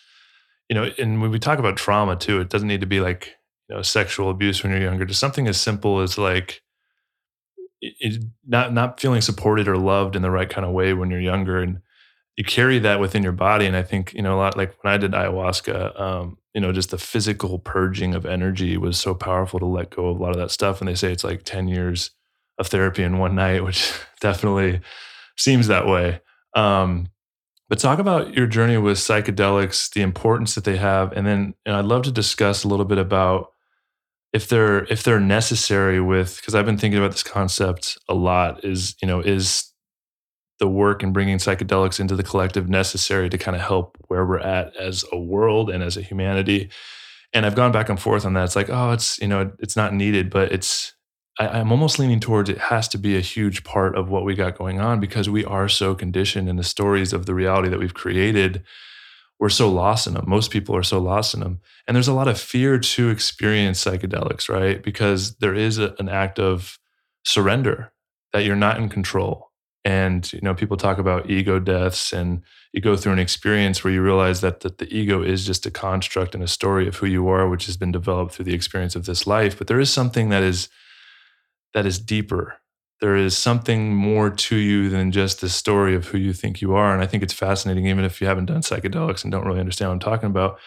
you 0.70 0.74
know, 0.74 0.90
and 0.98 1.22
when 1.22 1.30
we 1.30 1.38
talk 1.38 1.58
about 1.58 1.76
trauma 1.76 2.16
too, 2.16 2.40
it 2.40 2.50
doesn't 2.50 2.68
need 2.68 2.82
to 2.82 2.86
be 2.88 3.00
like, 3.00 3.34
you 3.68 3.76
know, 3.76 3.82
sexual 3.82 4.30
abuse 4.30 4.62
when 4.62 4.72
you're 4.72 4.82
younger, 4.82 5.04
just 5.06 5.20
something 5.20 5.48
as 5.48 5.60
simple 5.60 6.00
as 6.00 6.18
like, 6.18 6.62
it, 7.80 8.24
not 8.46 8.72
not 8.72 9.00
feeling 9.00 9.20
supported 9.20 9.68
or 9.68 9.76
loved 9.76 10.16
in 10.16 10.22
the 10.22 10.30
right 10.30 10.48
kind 10.48 10.66
of 10.66 10.72
way 10.72 10.94
when 10.94 11.10
you're 11.10 11.20
younger 11.20 11.60
and 11.60 11.80
you 12.36 12.44
carry 12.44 12.78
that 12.78 13.00
within 13.00 13.22
your 13.22 13.32
body 13.32 13.66
and 13.66 13.76
i 13.76 13.82
think 13.82 14.12
you 14.12 14.22
know 14.22 14.34
a 14.34 14.38
lot 14.38 14.56
like 14.56 14.74
when 14.82 14.92
i 14.92 14.96
did 14.96 15.12
ayahuasca 15.12 15.98
um, 16.00 16.38
you 16.54 16.60
know 16.60 16.72
just 16.72 16.90
the 16.90 16.98
physical 16.98 17.58
purging 17.58 18.14
of 18.14 18.26
energy 18.26 18.76
was 18.76 18.98
so 18.98 19.14
powerful 19.14 19.58
to 19.58 19.66
let 19.66 19.90
go 19.90 20.08
of 20.08 20.18
a 20.18 20.22
lot 20.22 20.30
of 20.30 20.36
that 20.36 20.50
stuff 20.50 20.80
and 20.80 20.88
they 20.88 20.94
say 20.94 21.12
it's 21.12 21.24
like 21.24 21.42
10 21.44 21.68
years 21.68 22.10
of 22.58 22.68
therapy 22.68 23.02
in 23.02 23.18
one 23.18 23.34
night, 23.34 23.64
which 23.64 23.92
definitely 24.20 24.80
seems 25.36 25.66
that 25.66 25.86
way. 25.86 26.20
Um, 26.54 27.08
but 27.68 27.78
talk 27.78 27.98
about 27.98 28.34
your 28.34 28.46
journey 28.46 28.78
with 28.78 28.96
psychedelics, 28.96 29.92
the 29.92 30.02
importance 30.02 30.54
that 30.54 30.64
they 30.64 30.76
have, 30.76 31.12
and 31.12 31.26
then 31.26 31.54
and 31.64 31.74
I'd 31.74 31.84
love 31.84 32.02
to 32.04 32.12
discuss 32.12 32.62
a 32.62 32.68
little 32.68 32.84
bit 32.84 32.98
about 32.98 33.48
if 34.32 34.48
they're 34.48 34.84
if 34.84 35.02
they're 35.02 35.18
necessary 35.18 36.00
with 36.00 36.36
because 36.36 36.54
I've 36.54 36.64
been 36.64 36.78
thinking 36.78 36.98
about 36.98 37.10
this 37.10 37.24
concept 37.24 37.98
a 38.08 38.14
lot. 38.14 38.64
Is 38.64 38.94
you 39.02 39.08
know 39.08 39.18
is 39.20 39.72
the 40.58 40.68
work 40.68 41.02
and 41.02 41.12
bringing 41.12 41.38
psychedelics 41.38 42.00
into 42.00 42.16
the 42.16 42.22
collective 42.22 42.68
necessary 42.68 43.28
to 43.28 43.38
kind 43.38 43.56
of 43.56 43.62
help 43.62 43.96
where 44.08 44.24
we're 44.24 44.38
at 44.38 44.74
as 44.76 45.04
a 45.12 45.18
world 45.18 45.70
and 45.70 45.82
as 45.82 45.96
a 45.96 46.02
humanity? 46.02 46.70
And 47.32 47.44
I've 47.44 47.54
gone 47.54 47.72
back 47.72 47.88
and 47.88 48.00
forth 48.00 48.24
on 48.24 48.34
that. 48.34 48.44
It's 48.44 48.56
like 48.56 48.70
oh, 48.70 48.92
it's 48.92 49.18
you 49.18 49.28
know 49.28 49.52
it's 49.58 49.76
not 49.76 49.92
needed, 49.92 50.30
but 50.30 50.52
it's 50.52 50.94
I, 51.38 51.48
I'm 51.48 51.70
almost 51.70 51.98
leaning 51.98 52.20
towards 52.20 52.48
it 52.48 52.58
has 52.58 52.88
to 52.88 52.98
be 52.98 53.16
a 53.16 53.20
huge 53.20 53.64
part 53.64 53.96
of 53.96 54.08
what 54.08 54.24
we 54.24 54.34
got 54.34 54.58
going 54.58 54.80
on 54.80 55.00
because 55.00 55.28
we 55.28 55.44
are 55.44 55.68
so 55.68 55.94
conditioned 55.94 56.48
in 56.48 56.56
the 56.56 56.64
stories 56.64 57.12
of 57.12 57.26
the 57.26 57.34
reality 57.34 57.68
that 57.68 57.78
we've 57.78 57.94
created. 57.94 58.64
We're 59.38 59.48
so 59.50 59.70
lost 59.70 60.06
in 60.06 60.14
them. 60.14 60.24
Most 60.26 60.50
people 60.50 60.74
are 60.74 60.82
so 60.82 60.98
lost 60.98 61.34
in 61.34 61.40
them. 61.40 61.60
And 61.86 61.94
there's 61.94 62.08
a 62.08 62.14
lot 62.14 62.28
of 62.28 62.40
fear 62.40 62.78
to 62.78 63.10
experience 63.10 63.84
psychedelics, 63.84 64.48
right? 64.48 64.82
Because 64.82 65.36
there 65.36 65.54
is 65.54 65.78
a, 65.78 65.94
an 65.98 66.08
act 66.08 66.38
of 66.38 66.78
surrender 67.24 67.92
that 68.32 68.44
you're 68.44 68.56
not 68.56 68.78
in 68.78 68.88
control. 68.88 69.45
And 69.86 70.32
you 70.32 70.40
know, 70.42 70.52
people 70.52 70.76
talk 70.76 70.98
about 70.98 71.30
ego 71.30 71.60
deaths, 71.60 72.12
and 72.12 72.42
you 72.72 72.80
go 72.82 72.96
through 72.96 73.12
an 73.12 73.20
experience 73.20 73.84
where 73.84 73.92
you 73.92 74.02
realize 74.02 74.40
that, 74.40 74.60
that 74.60 74.78
the 74.78 74.92
ego 74.92 75.22
is 75.22 75.46
just 75.46 75.64
a 75.64 75.70
construct 75.70 76.34
and 76.34 76.42
a 76.42 76.48
story 76.48 76.88
of 76.88 76.96
who 76.96 77.06
you 77.06 77.28
are, 77.28 77.48
which 77.48 77.66
has 77.66 77.76
been 77.76 77.92
developed 77.92 78.34
through 78.34 78.46
the 78.46 78.54
experience 78.54 78.96
of 78.96 79.06
this 79.06 79.28
life. 79.28 79.56
But 79.56 79.68
there 79.68 79.78
is 79.78 79.88
something 79.92 80.28
that 80.30 80.42
is 80.42 80.68
that 81.72 81.86
is 81.86 82.00
deeper. 82.00 82.56
There 83.00 83.14
is 83.14 83.38
something 83.38 83.94
more 83.94 84.28
to 84.28 84.56
you 84.56 84.88
than 84.88 85.12
just 85.12 85.40
the 85.40 85.48
story 85.48 85.94
of 85.94 86.06
who 86.06 86.18
you 86.18 86.32
think 86.32 86.60
you 86.60 86.74
are. 86.74 86.92
And 86.92 87.00
I 87.00 87.06
think 87.06 87.22
it's 87.22 87.32
fascinating, 87.32 87.86
even 87.86 88.04
if 88.04 88.20
you 88.20 88.26
haven't 88.26 88.46
done 88.46 88.62
psychedelics 88.62 89.22
and 89.22 89.30
don't 89.30 89.46
really 89.46 89.60
understand 89.60 89.90
what 89.90 89.94
I'm 89.94 90.00
talking 90.00 90.30
about. 90.30 90.58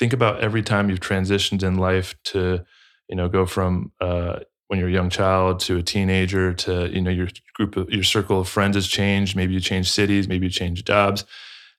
Think 0.00 0.12
about 0.12 0.40
every 0.40 0.64
time 0.64 0.90
you've 0.90 0.98
transitioned 0.98 1.62
in 1.62 1.76
life 1.76 2.16
to, 2.24 2.64
you 3.08 3.14
know, 3.14 3.28
go 3.28 3.46
from 3.46 3.92
uh, 4.00 4.40
when 4.74 4.80
you're 4.80 4.88
a 4.88 4.92
young 4.92 5.08
child 5.08 5.60
to 5.60 5.76
a 5.76 5.82
teenager 5.84 6.52
to, 6.52 6.90
you 6.92 7.00
know, 7.00 7.10
your 7.10 7.28
group 7.54 7.76
of 7.76 7.88
your 7.90 8.02
circle 8.02 8.40
of 8.40 8.48
friends 8.48 8.74
has 8.74 8.88
changed. 8.88 9.36
Maybe 9.36 9.54
you 9.54 9.60
change 9.60 9.88
cities, 9.88 10.26
maybe 10.26 10.46
you 10.46 10.50
change 10.50 10.84
jobs. 10.84 11.24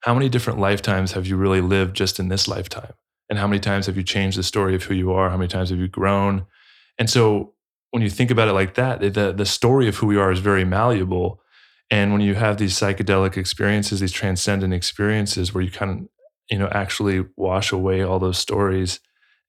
How 0.04 0.14
many 0.14 0.30
different 0.30 0.60
lifetimes 0.60 1.12
have 1.12 1.28
you 1.28 1.36
really 1.36 1.60
lived 1.60 1.94
just 1.94 2.22
in 2.22 2.30
this 2.30 2.48
lifetime? 2.48 2.94
And 3.30 3.38
how 3.38 3.48
many 3.48 3.60
times 3.60 3.88
have 3.88 3.98
you 3.98 4.04
changed 4.04 4.38
the 4.38 4.44
story 4.44 4.76
of 4.76 4.84
who 4.84 4.94
you 4.94 5.12
are? 5.12 5.30
How 5.30 5.36
many 5.36 5.50
times 5.50 5.72
have 5.72 5.80
you 5.80 5.90
grown? 5.90 6.46
And 6.98 7.10
so 7.10 7.56
when 7.92 8.02
you 8.02 8.10
think 8.10 8.32
about 8.32 8.48
it 8.48 8.54
like 8.54 8.76
that, 8.76 9.02
the 9.02 9.34
the 9.34 9.46
story 9.46 9.90
of 9.90 9.98
who 9.98 10.08
we 10.08 10.16
are 10.16 10.32
is 10.32 10.40
very 10.40 10.64
malleable. 10.64 11.42
And 11.92 12.14
when 12.14 12.22
you 12.22 12.36
have 12.36 12.56
these 12.56 12.80
psychedelic 12.80 13.36
experiences, 13.36 14.00
these 14.00 14.14
transcendent 14.14 14.74
experiences 14.74 15.54
where 15.54 15.66
you 15.66 15.72
kind 15.72 15.92
of, 15.92 16.08
you 16.50 16.60
know, 16.60 16.70
actually 16.72 17.26
wash 17.36 17.74
away 17.74 18.04
all 18.04 18.20
those 18.20 18.38
stories 18.38 19.02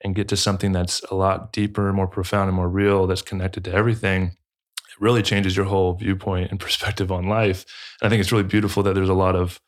and 0.03 0.15
get 0.15 0.29
to 0.29 0.37
something 0.37 0.73
that's 0.73 1.01
a 1.11 1.15
lot 1.15 1.53
deeper, 1.53 1.93
more 1.93 2.07
profound, 2.07 2.49
and 2.49 2.57
more 2.57 2.69
real, 2.69 3.07
that's 3.07 3.23
connected 3.23 3.65
to 3.65 3.73
everything, 3.73 4.25
it 4.25 5.01
really 5.01 5.23
changes 5.23 5.57
your 5.57 5.67
whole 5.67 5.95
viewpoint 5.95 6.51
and 6.51 6.61
perspective 6.67 7.11
on 7.11 7.29
life. 7.29 7.65
And 8.01 8.07
I 8.07 8.11
think 8.11 8.21
it's 8.21 8.33
really 8.33 8.45
beautiful 8.45 8.83
that 8.83 8.95
there's 8.95 9.09
a 9.09 9.15
lot 9.15 9.37
of 9.37 9.61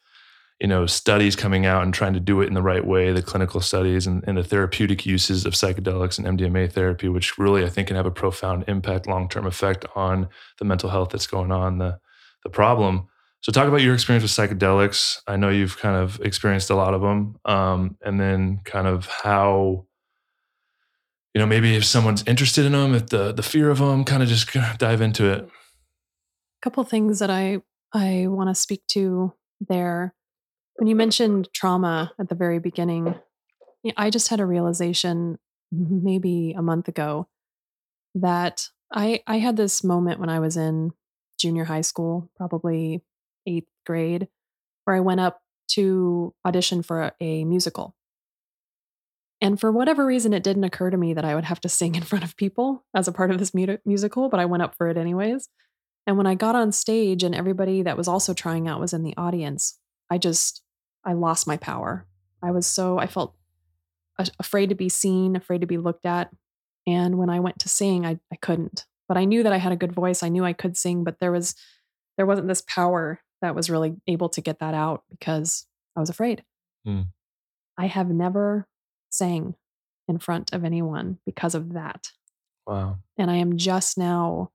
you 0.60 0.66
know 0.66 0.86
studies 0.86 1.36
coming 1.36 1.66
out 1.66 1.82
and 1.82 1.94
trying 1.94 2.14
to 2.14 2.20
do 2.20 2.40
it 2.40 2.46
in 2.46 2.54
the 2.54 2.62
right 2.62 2.84
way 2.84 3.12
the 3.12 3.22
clinical 3.22 3.60
studies 3.60 4.06
and, 4.06 4.24
and, 4.26 4.36
the 4.36 4.44
therapeutic 4.44 5.06
uses 5.06 5.46
of 5.46 5.52
psychedelics 5.52 6.18
and 6.18 6.38
mdma 6.38 6.70
therapy 6.70 7.08
which 7.08 7.38
really 7.38 7.64
i 7.64 7.68
think 7.68 7.88
can 7.88 7.96
have 7.96 8.06
a 8.06 8.10
profound 8.10 8.64
impact 8.66 9.06
long-term 9.06 9.46
effect 9.46 9.84
on 9.94 10.28
the 10.58 10.64
mental 10.64 10.90
health 10.90 11.10
that's 11.10 11.26
going 11.26 11.52
on 11.52 11.78
the, 11.78 11.98
the 12.42 12.50
problem 12.50 13.06
so 13.40 13.52
talk 13.52 13.68
about 13.68 13.82
your 13.82 13.94
experience 13.94 14.22
with 14.22 14.32
psychedelics 14.32 15.20
i 15.26 15.36
know 15.36 15.48
you've 15.48 15.78
kind 15.78 15.96
of 15.96 16.20
experienced 16.20 16.70
a 16.70 16.74
lot 16.74 16.94
of 16.94 17.00
them 17.00 17.36
um, 17.44 17.96
and 18.04 18.18
then 18.20 18.58
kind 18.64 18.86
of 18.86 19.06
how 19.06 19.86
you 21.38 21.44
know 21.44 21.46
maybe 21.46 21.76
if 21.76 21.84
someone's 21.84 22.24
interested 22.26 22.66
in 22.66 22.72
them 22.72 22.94
if 22.94 23.06
the 23.06 23.32
the 23.32 23.42
fear 23.42 23.70
of 23.70 23.78
them 23.78 24.04
kind 24.04 24.22
of 24.22 24.28
just 24.28 24.50
dive 24.78 25.00
into 25.00 25.30
it 25.30 25.44
a 25.44 25.48
couple 26.62 26.82
things 26.82 27.20
that 27.20 27.30
i 27.30 27.58
i 27.94 28.26
want 28.26 28.48
to 28.48 28.54
speak 28.54 28.82
to 28.88 29.32
there 29.60 30.14
when 30.78 30.86
you 30.86 30.94
mentioned 30.94 31.48
trauma 31.52 32.12
at 32.20 32.28
the 32.28 32.36
very 32.36 32.60
beginning, 32.60 33.16
I 33.96 34.10
just 34.10 34.28
had 34.28 34.38
a 34.38 34.46
realization 34.46 35.38
maybe 35.72 36.54
a 36.56 36.62
month 36.62 36.86
ago 36.86 37.26
that 38.14 38.68
I 38.92 39.20
I 39.26 39.38
had 39.38 39.56
this 39.56 39.82
moment 39.82 40.20
when 40.20 40.28
I 40.28 40.38
was 40.38 40.56
in 40.56 40.92
junior 41.38 41.64
high 41.64 41.80
school, 41.80 42.30
probably 42.36 43.02
8th 43.48 43.66
grade, 43.86 44.28
where 44.84 44.96
I 44.96 45.00
went 45.00 45.20
up 45.20 45.42
to 45.72 46.32
audition 46.46 46.82
for 46.82 47.02
a, 47.02 47.12
a 47.20 47.44
musical. 47.44 47.96
And 49.40 49.60
for 49.60 49.70
whatever 49.70 50.04
reason, 50.04 50.32
it 50.32 50.42
didn't 50.42 50.64
occur 50.64 50.90
to 50.90 50.96
me 50.96 51.14
that 51.14 51.24
I 51.24 51.34
would 51.34 51.44
have 51.44 51.60
to 51.60 51.68
sing 51.68 51.94
in 51.94 52.02
front 52.04 52.24
of 52.24 52.36
people 52.36 52.84
as 52.94 53.08
a 53.08 53.12
part 53.12 53.30
of 53.30 53.38
this 53.38 53.54
mu- 53.54 53.78
musical, 53.84 54.28
but 54.28 54.40
I 54.40 54.46
went 54.46 54.62
up 54.62 54.74
for 54.76 54.88
it 54.88 54.96
anyways. 54.96 55.48
And 56.06 56.16
when 56.16 56.26
I 56.26 56.34
got 56.34 56.54
on 56.54 56.72
stage 56.72 57.22
and 57.22 57.34
everybody 57.34 57.82
that 57.82 57.96
was 57.96 58.08
also 58.08 58.32
trying 58.32 58.66
out 58.66 58.80
was 58.80 58.94
in 58.94 59.02
the 59.02 59.16
audience, 59.16 59.78
I 60.10 60.18
just 60.18 60.62
I 61.04 61.12
lost 61.12 61.46
my 61.46 61.56
power. 61.56 62.06
I 62.42 62.50
was 62.50 62.66
so, 62.66 62.98
I 62.98 63.06
felt 63.06 63.34
afraid 64.38 64.68
to 64.68 64.74
be 64.74 64.88
seen, 64.88 65.36
afraid 65.36 65.60
to 65.60 65.66
be 65.66 65.78
looked 65.78 66.06
at. 66.06 66.30
And 66.86 67.18
when 67.18 67.30
I 67.30 67.40
went 67.40 67.58
to 67.60 67.68
sing, 67.68 68.06
I, 68.06 68.18
I 68.32 68.36
couldn't. 68.36 68.86
But 69.08 69.16
I 69.16 69.24
knew 69.24 69.42
that 69.42 69.52
I 69.52 69.58
had 69.58 69.72
a 69.72 69.76
good 69.76 69.92
voice. 69.92 70.22
I 70.22 70.28
knew 70.28 70.44
I 70.44 70.52
could 70.52 70.76
sing, 70.76 71.04
but 71.04 71.18
there 71.20 71.32
was 71.32 71.54
there 72.16 72.26
wasn't 72.26 72.48
this 72.48 72.62
power 72.66 73.20
that 73.42 73.54
was 73.54 73.70
really 73.70 73.96
able 74.06 74.28
to 74.30 74.40
get 74.40 74.58
that 74.58 74.74
out 74.74 75.04
because 75.08 75.66
I 75.96 76.00
was 76.00 76.10
afraid. 76.10 76.42
Mm. 76.86 77.06
I 77.78 77.86
have 77.86 78.08
never 78.08 78.66
sang 79.10 79.54
in 80.06 80.18
front 80.18 80.52
of 80.52 80.64
anyone 80.64 81.18
because 81.26 81.54
of 81.54 81.74
that. 81.74 82.12
Wow. 82.66 82.98
And 83.16 83.30
I 83.30 83.36
am 83.36 83.56
just 83.56 83.98
now 83.98 84.50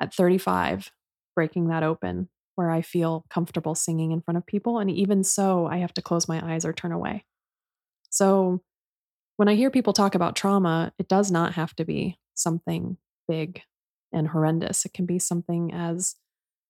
at 0.00 0.14
35 0.14 0.90
breaking 1.34 1.68
that 1.68 1.82
open 1.82 2.28
where 2.54 2.70
I 2.70 2.82
feel 2.82 3.24
comfortable 3.30 3.74
singing 3.74 4.12
in 4.12 4.20
front 4.20 4.36
of 4.36 4.46
people. 4.46 4.78
And 4.78 4.90
even 4.90 5.24
so, 5.24 5.66
I 5.66 5.78
have 5.78 5.94
to 5.94 6.02
close 6.02 6.28
my 6.28 6.52
eyes 6.52 6.64
or 6.64 6.72
turn 6.72 6.92
away. 6.92 7.24
So 8.10 8.62
when 9.36 9.48
I 9.48 9.54
hear 9.54 9.70
people 9.70 9.92
talk 9.92 10.14
about 10.14 10.36
trauma, 10.36 10.92
it 10.98 11.08
does 11.08 11.30
not 11.30 11.54
have 11.54 11.74
to 11.76 11.84
be 11.84 12.18
something 12.34 12.98
big 13.26 13.62
and 14.12 14.28
horrendous. 14.28 14.84
It 14.84 14.92
can 14.92 15.06
be 15.06 15.18
something 15.18 15.72
as 15.72 16.16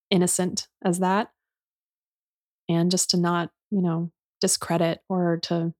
innocent 0.09 0.67
as 0.83 0.99
that. 0.99 1.31
And 2.69 2.89
just 2.89 3.09
to 3.09 3.17
not, 3.17 3.51
you 3.71 3.81
know, 3.81 4.11
discredit 4.39 5.01
or 5.09 5.39
to 5.43 5.73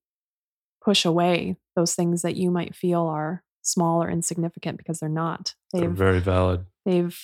push 0.83 1.05
away 1.05 1.57
those 1.75 1.95
things 1.95 2.21
that 2.21 2.35
you 2.35 2.51
might 2.51 2.75
feel 2.75 3.01
are 3.01 3.43
small 3.61 4.03
or 4.03 4.09
insignificant 4.09 4.77
because 4.77 4.99
they're 4.99 5.09
not. 5.09 5.55
They've 5.71 5.81
they're 5.81 5.89
very 5.89 6.19
valid. 6.19 6.65
They've 6.85 7.17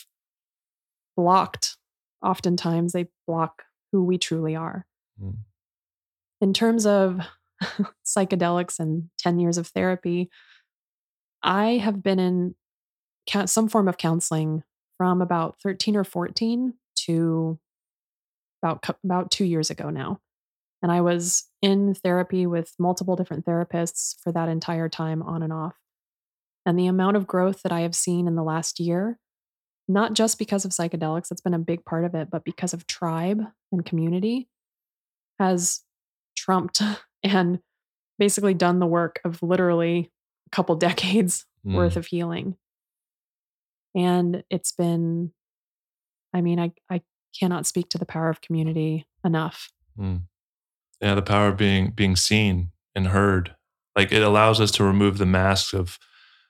blocked 1.17 1.77
oftentimes 2.23 2.93
they 2.93 3.07
block 3.27 3.63
who 3.91 4.03
we 4.03 4.17
truly 4.17 4.55
are. 4.55 4.85
Mm. 5.21 5.37
In 6.41 6.53
terms 6.53 6.85
of 6.85 7.19
psychedelics 8.05 8.79
and 8.79 9.09
10 9.19 9.39
years 9.39 9.57
of 9.57 9.67
therapy, 9.67 10.29
I 11.43 11.77
have 11.77 12.03
been 12.03 12.19
in 12.19 12.55
some 13.45 13.67
form 13.67 13.87
of 13.87 13.97
counseling 13.97 14.63
from 14.97 15.21
about 15.21 15.57
13 15.61 15.95
or 15.95 16.03
14 16.03 16.73
to 17.05 17.59
about 18.61 18.97
about 19.03 19.31
2 19.31 19.45
years 19.45 19.69
ago 19.69 19.89
now. 19.89 20.19
And 20.81 20.91
I 20.91 21.01
was 21.01 21.47
in 21.61 21.93
therapy 21.93 22.47
with 22.47 22.73
multiple 22.79 23.15
different 23.15 23.45
therapists 23.45 24.15
for 24.23 24.31
that 24.31 24.49
entire 24.49 24.87
time 24.87 25.21
on 25.21 25.43
and 25.43 25.51
off. 25.51 25.75
And 26.65 26.79
the 26.79 26.87
amount 26.87 27.17
of 27.17 27.27
growth 27.27 27.61
that 27.63 27.71
I 27.71 27.81
have 27.81 27.95
seen 27.95 28.27
in 28.27 28.35
the 28.35 28.43
last 28.43 28.79
year 28.79 29.17
not 29.89 30.13
just 30.13 30.37
because 30.37 30.63
of 30.63 30.71
psychedelics, 30.71 31.27
that's 31.27 31.41
been 31.41 31.55
a 31.55 31.59
big 31.59 31.83
part 31.83 32.05
of 32.05 32.13
it, 32.13 32.29
but 32.29 32.45
because 32.45 32.73
of 32.73 32.85
tribe 32.85 33.41
and 33.71 33.83
community 33.83 34.47
has 35.39 35.81
trumped 36.37 36.81
and 37.23 37.59
basically 38.19 38.53
done 38.53 38.79
the 38.79 38.85
work 38.85 39.19
of 39.25 39.41
literally 39.41 40.11
a 40.45 40.49
couple 40.51 40.75
decades 40.77 41.45
mm. 41.65 41.73
worth 41.73 41.97
of 41.97 42.05
healing. 42.05 42.55
And 43.95 44.43
it's 44.51 44.71
been, 44.71 45.31
I 46.33 46.41
mean, 46.41 46.59
I, 46.59 46.71
I 46.89 47.01
cannot 47.37 47.65
speak 47.65 47.89
to 47.89 47.97
the 47.97 48.05
power 48.05 48.29
of 48.29 48.41
community 48.41 49.07
enough. 49.25 49.71
Mm. 49.99 50.21
Yeah, 51.01 51.15
the 51.15 51.21
power 51.21 51.47
of 51.47 51.57
being 51.57 51.91
being 51.91 52.15
seen 52.15 52.71
and 52.95 53.07
heard. 53.07 53.55
Like 53.95 54.11
it 54.11 54.21
allows 54.21 54.61
us 54.61 54.71
to 54.71 54.83
remove 54.83 55.17
the 55.17 55.25
masks 55.25 55.73
of 55.73 55.97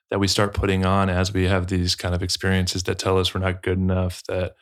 that 0.09 0.19
we 0.19 0.27
start 0.27 0.53
putting 0.53 0.85
on 0.85 1.09
as 1.09 1.33
we 1.33 1.43
have 1.45 1.67
these 1.67 1.95
kind 1.95 2.15
of 2.15 2.23
experiences 2.23 2.83
that 2.83 2.97
tell 2.99 3.17
us 3.17 3.33
we're 3.33 3.41
not 3.41 3.61
good 3.61 3.77
enough, 3.77 4.23
that 4.27 4.55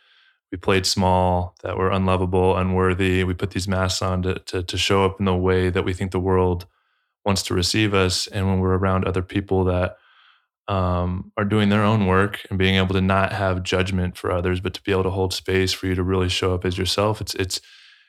we 0.52 0.58
played 0.58 0.86
small, 0.86 1.56
that 1.63 1.78
we're 1.78 1.91
unlovable, 1.91 2.58
unworthy. 2.58 3.23
We 3.23 3.34
put 3.34 3.52
these 3.52 3.67
masks 3.67 4.02
on 4.02 4.21
to, 4.23 4.39
to, 4.39 4.63
to 4.63 4.78
show 4.78 5.06
up 5.06 5.19
in 5.19 5.26
the 5.26 5.36
way 5.36 5.69
that 5.69 5.84
we 5.84 5.93
think 5.93 6.12
the 6.12 6.19
world 6.19 6.65
wants 7.26 7.43
to 7.43 7.54
receive 7.54 7.93
us. 7.93 8.28
And 8.28 8.47
when 8.47 8.60
we're 8.60 8.78
around 8.78 9.06
other 9.06 9.21
people 9.21 9.65
that 9.65 9.97
um, 10.67 11.32
are 11.38 11.45
doing 11.45 11.69
their 11.69 11.84
own 11.84 12.08
work 12.08 12.45
and 12.50 12.60
being 12.60 12.76
able 12.76 12.93
to 12.93 13.02
not 13.02 13.32
have 13.32 13.63
judgment 13.63 14.17
for 14.17 14.32
others, 14.32 14.60
but 14.60 14.73
to 14.73 14.82
be 14.84 14.91
able 14.91 15.04
to 15.04 15.10
hold 15.10 15.34
space 15.34 15.71
for 15.71 15.88
you 15.88 15.95
to 15.95 16.04
really 16.04 16.30
show 16.30 16.54
up 16.54 16.65
as 16.65 16.78
yourself, 16.78 17.21
it's 17.21 17.36
it's 17.36 17.62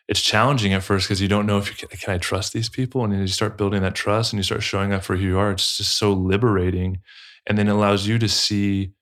it's 0.09 0.23
challenging 0.23 0.73
at 0.73 0.83
first 0.83 1.07
because 1.07 1.21
you 1.21 1.29
don't 1.29 1.47
know 1.47 1.59
if 1.59 1.69
you 1.69 1.77
can, 1.77 1.97
can 1.99 2.15
I 2.15 2.19
trust 2.19 2.53
these 2.53 2.69
people, 2.69 3.05
and 3.05 3.13
then 3.13 3.21
you 3.21 3.29
start 3.29 3.59
building 3.59 3.83
that 3.83 3.95
trust 3.95 4.33
and 4.33 4.39
you 4.39 4.43
start 4.43 4.63
showing 4.63 4.93
up 4.93 5.05
for 5.05 5.17
who 5.17 5.25
you 5.25 5.39
are. 5.39 5.53
It's 5.53 5.77
just 5.77 5.99
so 5.99 6.13
liberating 6.13 7.01
and 7.49 7.57
then 7.59 7.69
it 7.69 7.73
allows 7.73 8.07
you 8.07 8.19
to 8.19 8.29
see 8.29 8.93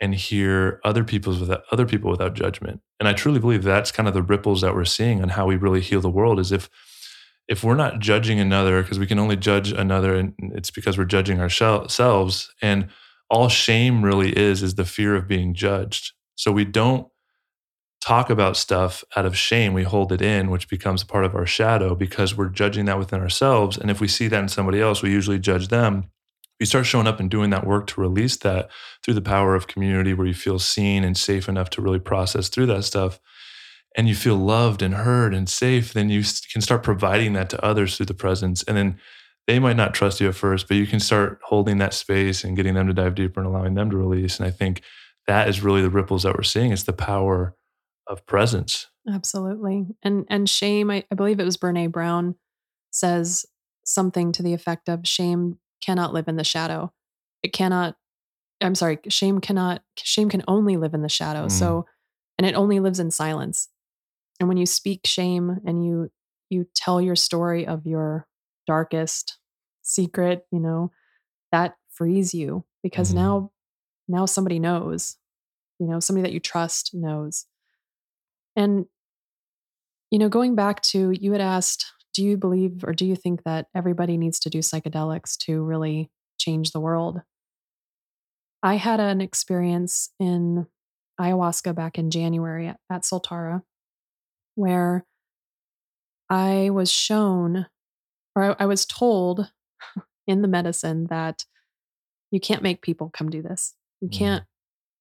and 0.00 0.14
hear 0.14 0.80
other 0.82 1.04
people's 1.04 1.38
without 1.38 1.62
other 1.70 1.86
people 1.86 2.10
without 2.10 2.34
judgment. 2.34 2.80
And 2.98 3.08
I 3.08 3.12
truly 3.12 3.38
believe 3.38 3.62
that's 3.62 3.92
kind 3.92 4.08
of 4.08 4.14
the 4.14 4.22
ripples 4.22 4.62
that 4.62 4.74
we're 4.74 4.86
seeing 4.86 5.22
on 5.22 5.28
how 5.28 5.46
we 5.46 5.56
really 5.56 5.82
heal 5.82 6.00
the 6.00 6.10
world 6.10 6.40
is 6.40 6.50
if 6.50 6.68
if 7.46 7.62
we're 7.62 7.74
not 7.74 7.98
judging 7.98 8.40
another 8.40 8.82
because 8.82 8.98
we 8.98 9.06
can 9.06 9.18
only 9.18 9.36
judge 9.36 9.72
another 9.72 10.14
and 10.14 10.32
it's 10.54 10.70
because 10.70 10.96
we're 10.96 11.04
judging 11.04 11.40
ourselves 11.40 12.50
and 12.62 12.88
all 13.28 13.48
shame 13.48 14.02
really 14.02 14.36
is 14.36 14.62
is 14.62 14.76
the 14.76 14.84
fear 14.84 15.14
of 15.14 15.28
being 15.28 15.52
judged. 15.52 16.12
So 16.36 16.50
we 16.50 16.64
don't 16.64 17.06
talk 18.00 18.30
about 18.30 18.56
stuff 18.56 19.04
out 19.14 19.26
of 19.26 19.36
shame. 19.36 19.74
We 19.74 19.82
hold 19.82 20.12
it 20.12 20.22
in, 20.22 20.50
which 20.50 20.68
becomes 20.68 21.04
part 21.04 21.24
of 21.24 21.34
our 21.34 21.46
shadow 21.46 21.94
because 21.94 22.34
we're 22.34 22.48
judging 22.48 22.86
that 22.86 22.98
within 22.98 23.20
ourselves. 23.20 23.76
And 23.76 23.90
if 23.90 24.00
we 24.00 24.08
see 24.08 24.28
that 24.28 24.40
in 24.40 24.48
somebody 24.48 24.80
else, 24.80 25.02
we 25.02 25.10
usually 25.10 25.38
judge 25.38 25.68
them. 25.68 26.10
You 26.58 26.66
start 26.66 26.86
showing 26.86 27.06
up 27.06 27.20
and 27.20 27.30
doing 27.30 27.50
that 27.50 27.66
work 27.66 27.86
to 27.88 28.00
release 28.00 28.36
that 28.38 28.68
through 29.02 29.14
the 29.14 29.22
power 29.22 29.54
of 29.54 29.66
community 29.66 30.14
where 30.14 30.26
you 30.26 30.34
feel 30.34 30.58
seen 30.58 31.04
and 31.04 31.16
safe 31.16 31.48
enough 31.48 31.70
to 31.70 31.82
really 31.82 31.98
process 31.98 32.48
through 32.48 32.66
that 32.66 32.84
stuff 32.84 33.18
and 33.96 34.08
you 34.08 34.14
feel 34.14 34.36
loved 34.36 34.82
and 34.82 34.94
heard 34.94 35.34
and 35.34 35.48
safe, 35.48 35.92
then 35.92 36.10
you 36.10 36.22
can 36.52 36.60
start 36.60 36.82
providing 36.82 37.32
that 37.32 37.50
to 37.50 37.64
others 37.64 37.96
through 37.96 38.06
the 38.06 38.14
presence. 38.14 38.62
And 38.64 38.76
then 38.76 38.98
they 39.46 39.58
might 39.58 39.76
not 39.76 39.94
trust 39.94 40.20
you 40.20 40.28
at 40.28 40.34
first, 40.34 40.68
but 40.68 40.76
you 40.76 40.86
can 40.86 41.00
start 41.00 41.40
holding 41.44 41.78
that 41.78 41.94
space 41.94 42.44
and 42.44 42.56
getting 42.56 42.74
them 42.74 42.86
to 42.86 42.92
dive 42.92 43.14
deeper 43.14 43.40
and 43.40 43.48
allowing 43.48 43.74
them 43.74 43.90
to 43.90 43.96
release. 43.96 44.38
And 44.38 44.46
I 44.46 44.50
think 44.50 44.82
that 45.26 45.48
is 45.48 45.62
really 45.62 45.82
the 45.82 45.90
ripples 45.90 46.22
that 46.22 46.36
we're 46.36 46.42
seeing. 46.42 46.72
It's 46.72 46.84
the 46.84 46.92
power 46.92 47.56
of 48.10 48.26
presence. 48.26 48.88
Absolutely. 49.10 49.86
And 50.02 50.26
and 50.28 50.48
shame, 50.48 50.90
I, 50.90 51.04
I 51.10 51.14
believe 51.14 51.40
it 51.40 51.44
was 51.44 51.56
Brene 51.56 51.90
Brown 51.90 52.34
says 52.90 53.46
something 53.84 54.32
to 54.32 54.42
the 54.42 54.52
effect 54.52 54.88
of 54.88 55.06
shame 55.06 55.58
cannot 55.82 56.12
live 56.12 56.28
in 56.28 56.36
the 56.36 56.44
shadow. 56.44 56.92
It 57.42 57.52
cannot, 57.52 57.96
I'm 58.60 58.74
sorry, 58.74 58.98
shame 59.08 59.40
cannot, 59.40 59.82
shame 59.96 60.28
can 60.28 60.42
only 60.46 60.76
live 60.76 60.92
in 60.92 61.02
the 61.02 61.08
shadow. 61.08 61.46
Mm. 61.46 61.50
So, 61.52 61.86
and 62.36 62.46
it 62.46 62.54
only 62.54 62.80
lives 62.80 63.00
in 63.00 63.10
silence. 63.10 63.68
And 64.38 64.48
when 64.48 64.58
you 64.58 64.66
speak 64.66 65.00
shame 65.06 65.60
and 65.64 65.84
you, 65.84 66.10
you 66.50 66.66
tell 66.74 67.00
your 67.00 67.16
story 67.16 67.66
of 67.66 67.86
your 67.86 68.26
darkest 68.66 69.38
secret, 69.82 70.46
you 70.50 70.60
know, 70.60 70.90
that 71.52 71.76
frees 71.90 72.34
you 72.34 72.64
because 72.82 73.12
Mhm. 73.12 73.14
now, 73.16 73.52
now 74.08 74.26
somebody 74.26 74.58
knows, 74.58 75.16
you 75.78 75.86
know, 75.86 76.00
somebody 76.00 76.22
that 76.22 76.32
you 76.34 76.40
trust 76.40 76.92
knows. 76.94 77.46
And, 78.60 78.84
you 80.10 80.18
know, 80.18 80.28
going 80.28 80.54
back 80.54 80.82
to 80.82 81.12
you 81.12 81.32
had 81.32 81.40
asked, 81.40 81.86
do 82.12 82.22
you 82.22 82.36
believe 82.36 82.84
or 82.84 82.92
do 82.92 83.06
you 83.06 83.16
think 83.16 83.42
that 83.44 83.68
everybody 83.74 84.18
needs 84.18 84.38
to 84.40 84.50
do 84.50 84.58
psychedelics 84.58 85.38
to 85.38 85.62
really 85.62 86.10
change 86.38 86.72
the 86.72 86.80
world? 86.80 87.22
I 88.62 88.74
had 88.74 89.00
an 89.00 89.22
experience 89.22 90.10
in 90.20 90.66
ayahuasca 91.18 91.74
back 91.74 91.98
in 91.98 92.10
January 92.10 92.68
at, 92.68 92.78
at 92.90 93.02
Soltara 93.02 93.62
where 94.56 95.06
I 96.28 96.68
was 96.68 96.92
shown 96.92 97.66
or 98.36 98.42
I, 98.60 98.64
I 98.64 98.66
was 98.66 98.84
told 98.84 99.50
in 100.26 100.42
the 100.42 100.48
medicine 100.48 101.06
that 101.08 101.46
you 102.30 102.40
can't 102.40 102.62
make 102.62 102.82
people 102.82 103.08
come 103.10 103.30
do 103.30 103.40
this. 103.40 103.74
You 104.02 104.08
Mm. 104.10 104.18
can't 104.18 104.44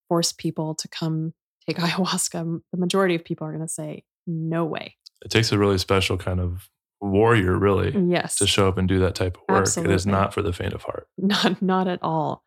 force 0.07 0.31
people 0.31 0.75
to 0.75 0.87
come 0.87 1.33
take 1.73 1.77
ayahuasca. 1.83 2.61
The 2.71 2.77
majority 2.79 3.15
of 3.15 3.23
people 3.23 3.47
are 3.47 3.51
going 3.51 3.65
to 3.65 3.71
say, 3.71 4.03
no 4.27 4.65
way. 4.65 4.95
It 5.23 5.31
takes 5.31 5.51
a 5.51 5.57
really 5.57 5.77
special 5.77 6.17
kind 6.17 6.39
of 6.39 6.69
warrior, 7.01 7.57
really, 7.57 7.91
Yes. 8.09 8.35
to 8.35 8.47
show 8.47 8.67
up 8.67 8.77
and 8.77 8.87
do 8.87 8.99
that 8.99 9.15
type 9.15 9.37
of 9.37 9.43
work. 9.55 9.77
It 9.77 9.89
is 9.91 10.05
not 10.05 10.33
for 10.33 10.41
the 10.41 10.53
faint 10.53 10.73
of 10.73 10.83
heart. 10.83 11.07
Not 11.17 11.61
not 11.61 11.87
at 11.87 11.99
all. 12.01 12.43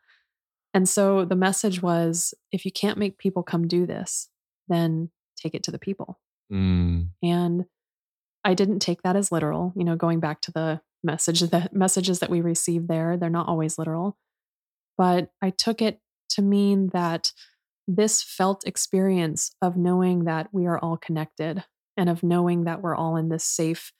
And 0.75 0.89
so 0.89 1.25
the 1.25 1.37
message 1.37 1.83
was 1.83 2.33
if 2.51 2.65
you 2.65 2.73
can't 2.73 2.99
make 2.99 3.19
people 3.19 3.43
come 3.43 3.67
do 3.69 3.85
this, 3.87 4.29
then 4.69 5.11
take 5.37 5.55
it 5.55 5.63
to 5.65 5.71
the 5.71 5.79
people. 5.79 6.19
Mm, 6.53 7.09
And 7.23 7.65
I 8.45 8.55
didn't 8.55 8.81
take 8.81 9.03
that 9.03 9.17
as 9.17 9.31
literal, 9.33 9.73
you 9.77 9.85
know, 9.85 9.97
going 9.97 10.21
back 10.21 10.41
to 10.43 10.53
the 10.53 10.81
message 11.05 11.41
the 11.41 11.69
messages 11.73 12.21
that 12.21 12.31
we 12.31 12.41
receive 12.41 12.87
there, 12.89 13.17
they're 13.17 13.29
not 13.31 13.49
always 13.49 13.79
literal. 13.79 14.17
But 14.97 15.31
I 15.43 15.51
took 15.51 15.83
it 15.83 16.01
to 16.31 16.43
mean 16.43 16.89
that 16.93 17.33
this 17.95 18.23
felt 18.23 18.67
experience 18.67 19.55
of 19.61 19.77
knowing 19.77 20.25
that 20.25 20.49
we 20.53 20.67
are 20.67 20.79
all 20.79 20.97
connected 20.97 21.65
and 21.97 22.09
of 22.09 22.23
knowing 22.23 22.65
that 22.65 22.81
we're 22.81 22.97
all 22.97 23.17
in 23.17 23.29
this 23.29 23.45
safe 23.45 23.93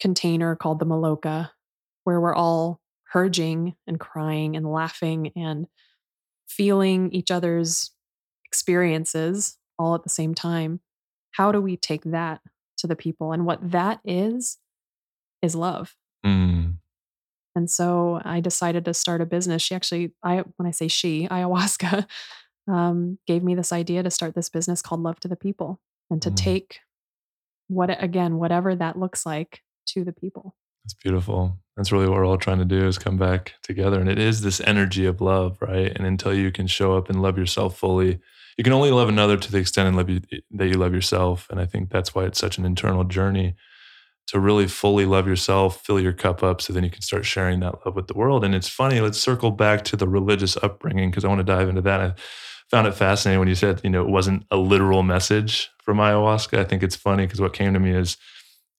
container 0.00 0.56
called 0.56 0.78
the 0.78 0.86
Maloka, 0.86 1.50
where 2.04 2.20
we're 2.20 2.34
all 2.34 2.80
purging 3.12 3.74
and 3.86 4.00
crying 4.00 4.56
and 4.56 4.66
laughing 4.66 5.30
and 5.36 5.66
feeling 6.48 7.12
each 7.12 7.30
other's 7.30 7.90
experiences 8.46 9.58
all 9.78 9.94
at 9.94 10.02
the 10.02 10.08
same 10.08 10.34
time. 10.34 10.80
How 11.32 11.52
do 11.52 11.60
we 11.60 11.76
take 11.76 12.04
that 12.04 12.40
to 12.78 12.86
the 12.86 12.96
people? 12.96 13.32
And 13.32 13.44
what 13.44 13.70
that 13.70 14.00
is, 14.04 14.58
is 15.42 15.54
love. 15.54 15.94
mm, 16.24 16.76
And 17.54 17.70
so 17.70 18.20
I 18.24 18.40
decided 18.40 18.84
to 18.86 18.94
start 18.94 19.20
a 19.20 19.26
business. 19.26 19.60
She 19.62 19.74
actually, 19.74 20.12
I 20.22 20.44
when 20.56 20.66
I 20.66 20.70
say 20.70 20.88
she, 20.88 21.28
ayahuasca, 21.28 22.06
um, 22.68 23.18
gave 23.26 23.42
me 23.42 23.54
this 23.54 23.72
idea 23.72 24.02
to 24.02 24.10
start 24.10 24.34
this 24.34 24.48
business 24.48 24.82
called 24.82 25.02
Love 25.02 25.20
to 25.20 25.28
the 25.28 25.36
People 25.36 25.80
and 26.10 26.20
to 26.22 26.30
Mm. 26.30 26.36
take 26.36 26.78
what 27.68 28.02
again, 28.02 28.38
whatever 28.38 28.74
that 28.74 28.98
looks 28.98 29.24
like 29.24 29.62
to 29.86 30.04
the 30.04 30.12
people. 30.12 30.54
It's 30.84 30.94
beautiful. 30.94 31.58
That's 31.76 31.92
really 31.92 32.08
what 32.08 32.18
we're 32.18 32.26
all 32.26 32.36
trying 32.36 32.58
to 32.58 32.64
do 32.64 32.86
is 32.86 32.98
come 32.98 33.16
back 33.16 33.54
together. 33.62 34.00
And 34.00 34.08
it 34.08 34.18
is 34.18 34.42
this 34.42 34.60
energy 34.60 35.06
of 35.06 35.20
love, 35.20 35.56
right? 35.62 35.90
And 35.96 36.06
until 36.06 36.34
you 36.34 36.50
can 36.52 36.66
show 36.66 36.96
up 36.96 37.08
and 37.08 37.22
love 37.22 37.38
yourself 37.38 37.78
fully, 37.78 38.18
you 38.58 38.64
can 38.64 38.72
only 38.72 38.90
love 38.90 39.08
another 39.08 39.36
to 39.36 39.50
the 39.52 39.58
extent 39.58 39.88
and 39.88 39.96
love 39.96 40.10
you, 40.10 40.20
that 40.50 40.66
you 40.66 40.74
love 40.74 40.92
yourself. 40.92 41.48
And 41.50 41.60
I 41.60 41.66
think 41.66 41.88
that's 41.90 42.14
why 42.14 42.24
it's 42.24 42.38
such 42.38 42.58
an 42.58 42.66
internal 42.66 43.04
journey 43.04 43.54
to 44.26 44.38
really 44.38 44.66
fully 44.66 45.06
love 45.06 45.26
yourself, 45.26 45.82
fill 45.84 45.98
your 46.00 46.12
cup 46.12 46.42
up 46.42 46.60
so 46.60 46.72
then 46.72 46.84
you 46.84 46.90
can 46.90 47.02
start 47.02 47.24
sharing 47.24 47.60
that 47.60 47.84
love 47.86 47.96
with 47.96 48.08
the 48.08 48.14
world. 48.14 48.44
And 48.44 48.54
it's 48.54 48.68
funny, 48.68 49.00
let's 49.00 49.18
circle 49.18 49.50
back 49.50 49.84
to 49.84 49.96
the 49.96 50.08
religious 50.08 50.56
upbringing 50.58 51.10
because 51.10 51.24
I 51.24 51.28
want 51.28 51.38
to 51.40 51.44
dive 51.44 51.68
into 51.68 51.82
that. 51.82 52.00
I 52.00 52.14
found 52.72 52.86
it 52.86 52.94
fascinating 52.94 53.38
when 53.38 53.48
you 53.48 53.54
said, 53.54 53.82
you 53.84 53.90
know, 53.90 54.02
it 54.02 54.08
wasn't 54.08 54.44
a 54.50 54.56
literal 54.56 55.02
message 55.02 55.70
from 55.84 55.98
ayahuasca. 55.98 56.58
I 56.58 56.64
think 56.64 56.82
it's 56.82 56.96
funny 56.96 57.26
because 57.26 57.40
what 57.40 57.52
came 57.52 57.74
to 57.74 57.78
me 57.78 57.92
is 57.92 58.16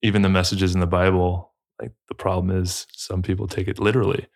even 0.01 0.23
the 0.23 0.29
messages 0.29 0.73
in 0.73 0.82
the 0.82 0.88
Bible, 0.88 1.53
like 1.79 1.91
the 2.10 2.15
problem 2.15 2.49
is 2.49 2.88
some 2.91 3.21
people 3.21 3.47
take 3.47 3.67
it 3.67 3.79
literally. 3.79 4.27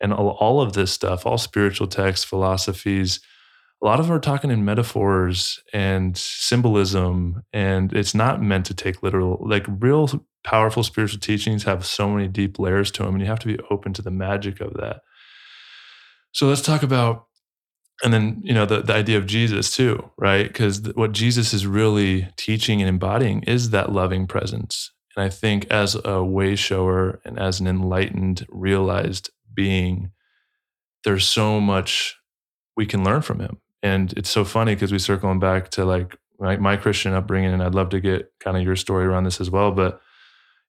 And 0.00 0.12
all, 0.12 0.30
all 0.40 0.60
of 0.60 0.72
this 0.72 0.92
stuff, 0.92 1.24
all 1.24 1.38
spiritual 1.38 1.86
texts, 1.86 2.24
philosophies, 2.24 3.20
a 3.80 3.86
lot 3.86 4.00
of 4.00 4.06
them 4.06 4.16
are 4.16 4.20
talking 4.20 4.50
in 4.50 4.64
metaphors 4.64 5.60
and 5.72 6.16
symbolism, 6.16 7.44
and 7.52 7.92
it's 7.92 8.14
not 8.14 8.42
meant 8.42 8.66
to 8.66 8.74
take 8.74 9.02
literal. 9.02 9.38
Like 9.40 9.66
real 9.68 10.26
powerful 10.42 10.82
spiritual 10.82 11.20
teachings 11.20 11.64
have 11.64 11.86
so 11.86 12.10
many 12.10 12.26
deep 12.26 12.58
layers 12.58 12.90
to 12.92 13.04
them, 13.04 13.14
and 13.14 13.20
you 13.20 13.28
have 13.28 13.38
to 13.40 13.46
be 13.46 13.58
open 13.70 13.92
to 13.92 14.02
the 14.02 14.10
magic 14.10 14.60
of 14.60 14.74
that. 14.74 15.02
So 16.32 16.48
let's 16.48 16.62
talk 16.62 16.82
about, 16.82 17.26
and 18.02 18.12
then 18.12 18.40
you 18.42 18.52
know 18.52 18.66
the 18.66 18.82
the 18.82 18.94
idea 18.94 19.18
of 19.18 19.26
Jesus 19.26 19.74
too, 19.74 20.10
right? 20.18 20.46
Because 20.46 20.80
what 20.94 21.12
Jesus 21.12 21.52
is 21.54 21.66
really 21.66 22.28
teaching 22.36 22.80
and 22.80 22.88
embodying 22.88 23.42
is 23.44 23.70
that 23.70 23.92
loving 23.92 24.26
presence. 24.26 24.92
And 25.16 25.24
I 25.24 25.30
think 25.30 25.66
as 25.70 25.96
a 26.04 26.22
way 26.22 26.56
shower 26.56 27.20
and 27.24 27.38
as 27.38 27.58
an 27.58 27.66
enlightened, 27.66 28.46
realized 28.50 29.30
being, 29.54 30.10
there's 31.04 31.26
so 31.26 31.58
much 31.58 32.16
we 32.76 32.84
can 32.84 33.02
learn 33.02 33.22
from 33.22 33.40
him. 33.40 33.58
And 33.82 34.12
it's 34.14 34.28
so 34.28 34.44
funny 34.44 34.74
because 34.74 34.92
we 34.92 34.98
circling 34.98 35.38
back 35.38 35.70
to 35.70 35.84
like 35.86 36.18
my, 36.38 36.56
my 36.58 36.76
Christian 36.76 37.14
upbringing, 37.14 37.52
and 37.52 37.62
I'd 37.62 37.74
love 37.74 37.88
to 37.90 38.00
get 38.00 38.30
kind 38.40 38.56
of 38.56 38.62
your 38.62 38.76
story 38.76 39.06
around 39.06 39.24
this 39.24 39.40
as 39.40 39.50
well. 39.50 39.72
But 39.72 40.00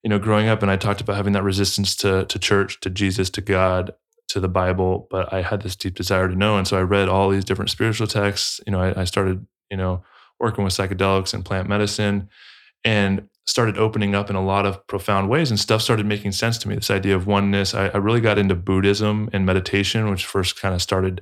you 0.04 0.10
know, 0.10 0.20
growing 0.20 0.48
up, 0.48 0.62
and 0.62 0.72
I 0.72 0.78
talked 0.78 1.02
about 1.02 1.18
having 1.18 1.34
that 1.34 1.44
resistance 1.44 1.96
to 1.98 2.26
to 2.26 2.40
church, 2.40 2.80
to 2.82 2.90
Jesus, 2.90 3.30
to 3.32 3.42
God, 3.42 3.94
to 4.30 4.40
the 4.40 4.48
Bible, 4.48 5.08
but 5.10 5.32
I 5.32 5.42
had 5.42 5.62
this 5.62 5.76
deep 5.76 5.96
desire 5.96 6.28
to 6.28 6.36
know, 6.36 6.58
and 6.58 6.68
so 6.68 6.78
I 6.78 6.82
read 6.82 7.10
all 7.10 7.30
these 7.30 7.46
different 7.46 7.72
spiritual 7.72 8.08
texts. 8.08 8.60
You 8.66 8.72
know, 8.72 8.82
I, 8.82 9.02
I 9.02 9.04
started, 9.06 9.46
you 9.72 9.78
know, 9.78 10.04
working 10.40 10.64
with 10.64 10.74
psychedelics 10.74 11.34
and 11.34 11.46
plant 11.46 11.70
medicine, 11.70 12.30
and 12.84 13.30
started 13.46 13.78
opening 13.78 14.14
up 14.14 14.30
in 14.30 14.36
a 14.36 14.44
lot 14.44 14.66
of 14.66 14.86
profound 14.88 15.30
ways, 15.30 15.50
and 15.50 15.60
stuff 15.60 15.82
started 15.82 16.06
making 16.06 16.34
sense 16.34 16.58
to 16.60 16.68
me. 16.68 16.76
This 16.76 16.92
idea 16.92 17.16
of 17.16 17.28
oneness. 17.28 17.74
I, 17.74 17.88
I 17.88 17.98
really 17.98 18.22
got 18.22 18.38
into 18.38 18.56
Buddhism 18.56 19.30
and 19.32 19.46
meditation, 19.46 20.10
which 20.10 20.26
first 20.26 20.60
kind 20.60 20.76
of 20.76 20.82
started 20.82 21.22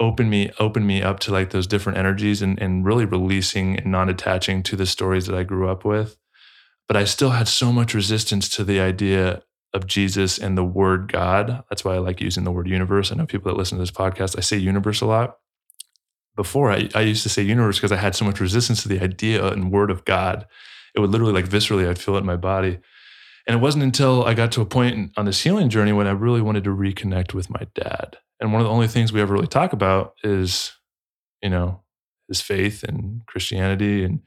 open 0.00 0.28
me 0.28 0.50
open 0.58 0.84
me 0.86 1.00
up 1.02 1.20
to 1.20 1.30
like 1.30 1.50
those 1.50 1.68
different 1.68 1.96
energies 1.96 2.42
and, 2.42 2.60
and 2.60 2.84
really 2.84 3.04
releasing 3.04 3.76
and 3.76 3.92
non-attaching 3.92 4.60
to 4.60 4.74
the 4.74 4.86
stories 4.86 5.26
that 5.26 5.36
I 5.36 5.44
grew 5.44 5.68
up 5.68 5.84
with. 5.84 6.16
But 6.88 6.96
I 6.96 7.04
still 7.04 7.30
had 7.30 7.48
so 7.48 7.72
much 7.72 7.94
resistance 7.94 8.48
to 8.50 8.64
the 8.64 8.80
idea 8.80 9.42
of 9.74 9.86
Jesus 9.86 10.38
and 10.38 10.56
the 10.56 10.64
word 10.64 11.12
God. 11.12 11.64
That's 11.68 11.84
why 11.84 11.94
I 11.94 11.98
like 11.98 12.20
using 12.20 12.44
the 12.44 12.52
word 12.52 12.68
universe. 12.68 13.10
I 13.10 13.16
know 13.16 13.26
people 13.26 13.50
that 13.52 13.58
listen 13.58 13.76
to 13.76 13.82
this 13.82 13.90
podcast, 13.90 14.38
I 14.38 14.40
say 14.40 14.56
universe 14.56 15.00
a 15.00 15.06
lot. 15.06 15.38
Before 16.36 16.70
I, 16.70 16.88
I 16.94 17.00
used 17.00 17.24
to 17.24 17.28
say 17.28 17.42
universe 17.42 17.78
because 17.78 17.92
I 17.92 17.96
had 17.96 18.14
so 18.14 18.24
much 18.24 18.40
resistance 18.40 18.82
to 18.82 18.88
the 18.88 19.00
idea 19.00 19.44
and 19.46 19.70
word 19.70 19.90
of 19.90 20.04
God. 20.04 20.46
It 20.94 21.00
would 21.00 21.10
literally 21.10 21.32
like 21.32 21.48
viscerally, 21.48 21.88
I'd 21.88 21.98
feel 21.98 22.14
it 22.14 22.20
in 22.20 22.26
my 22.26 22.36
body. 22.36 22.78
And 23.46 23.56
it 23.56 23.60
wasn't 23.60 23.84
until 23.84 24.24
I 24.24 24.34
got 24.34 24.52
to 24.52 24.62
a 24.62 24.66
point 24.66 25.12
on 25.16 25.26
this 25.26 25.42
healing 25.42 25.68
journey 25.68 25.92
when 25.92 26.06
I 26.06 26.12
really 26.12 26.40
wanted 26.40 26.64
to 26.64 26.70
reconnect 26.70 27.34
with 27.34 27.50
my 27.50 27.66
dad. 27.74 28.16
And 28.40 28.52
one 28.52 28.62
of 28.62 28.66
the 28.66 28.72
only 28.72 28.88
things 28.88 29.12
we 29.12 29.20
ever 29.20 29.34
really 29.34 29.46
talk 29.46 29.72
about 29.72 30.14
is, 30.22 30.72
you 31.42 31.50
know, 31.50 31.82
his 32.28 32.40
faith 32.40 32.82
and 32.84 33.20
Christianity 33.26 34.02
and 34.04 34.20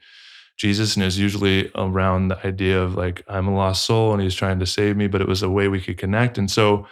Jesus. 0.58 0.96
And 0.96 1.02
it 1.02 1.06
was 1.06 1.18
usually 1.18 1.70
around 1.74 2.28
the 2.28 2.46
idea 2.46 2.82
of 2.82 2.94
like, 2.94 3.24
I'm 3.28 3.46
a 3.46 3.54
lost 3.54 3.86
soul 3.86 4.12
and 4.12 4.20
he's 4.20 4.34
trying 4.34 4.58
to 4.58 4.66
save 4.66 4.96
me, 4.96 5.06
but 5.06 5.20
it 5.20 5.28
was 5.28 5.42
a 5.42 5.50
way 5.50 5.68
we 5.68 5.80
could 5.80 5.98
connect. 5.98 6.36
And 6.36 6.50
so 6.50 6.86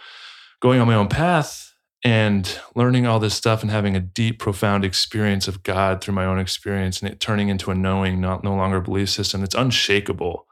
going 0.61 0.79
on 0.79 0.87
my 0.87 0.95
own 0.95 1.09
path 1.09 1.73
and 2.03 2.59
learning 2.75 3.05
all 3.05 3.19
this 3.19 3.35
stuff 3.35 3.61
and 3.61 3.69
having 3.69 3.95
a 3.95 3.99
deep, 3.99 4.39
profound 4.39 4.85
experience 4.85 5.47
of 5.47 5.63
God 5.63 6.01
through 6.01 6.13
my 6.13 6.25
own 6.25 6.39
experience 6.39 7.01
and 7.01 7.11
it 7.11 7.19
turning 7.19 7.49
into 7.49 7.69
a 7.69 7.75
knowing, 7.75 8.21
not 8.21 8.43
no 8.43 8.55
longer 8.55 8.79
belief 8.79 9.09
system. 9.09 9.43
It's 9.43 9.55
unshakable. 9.55 10.47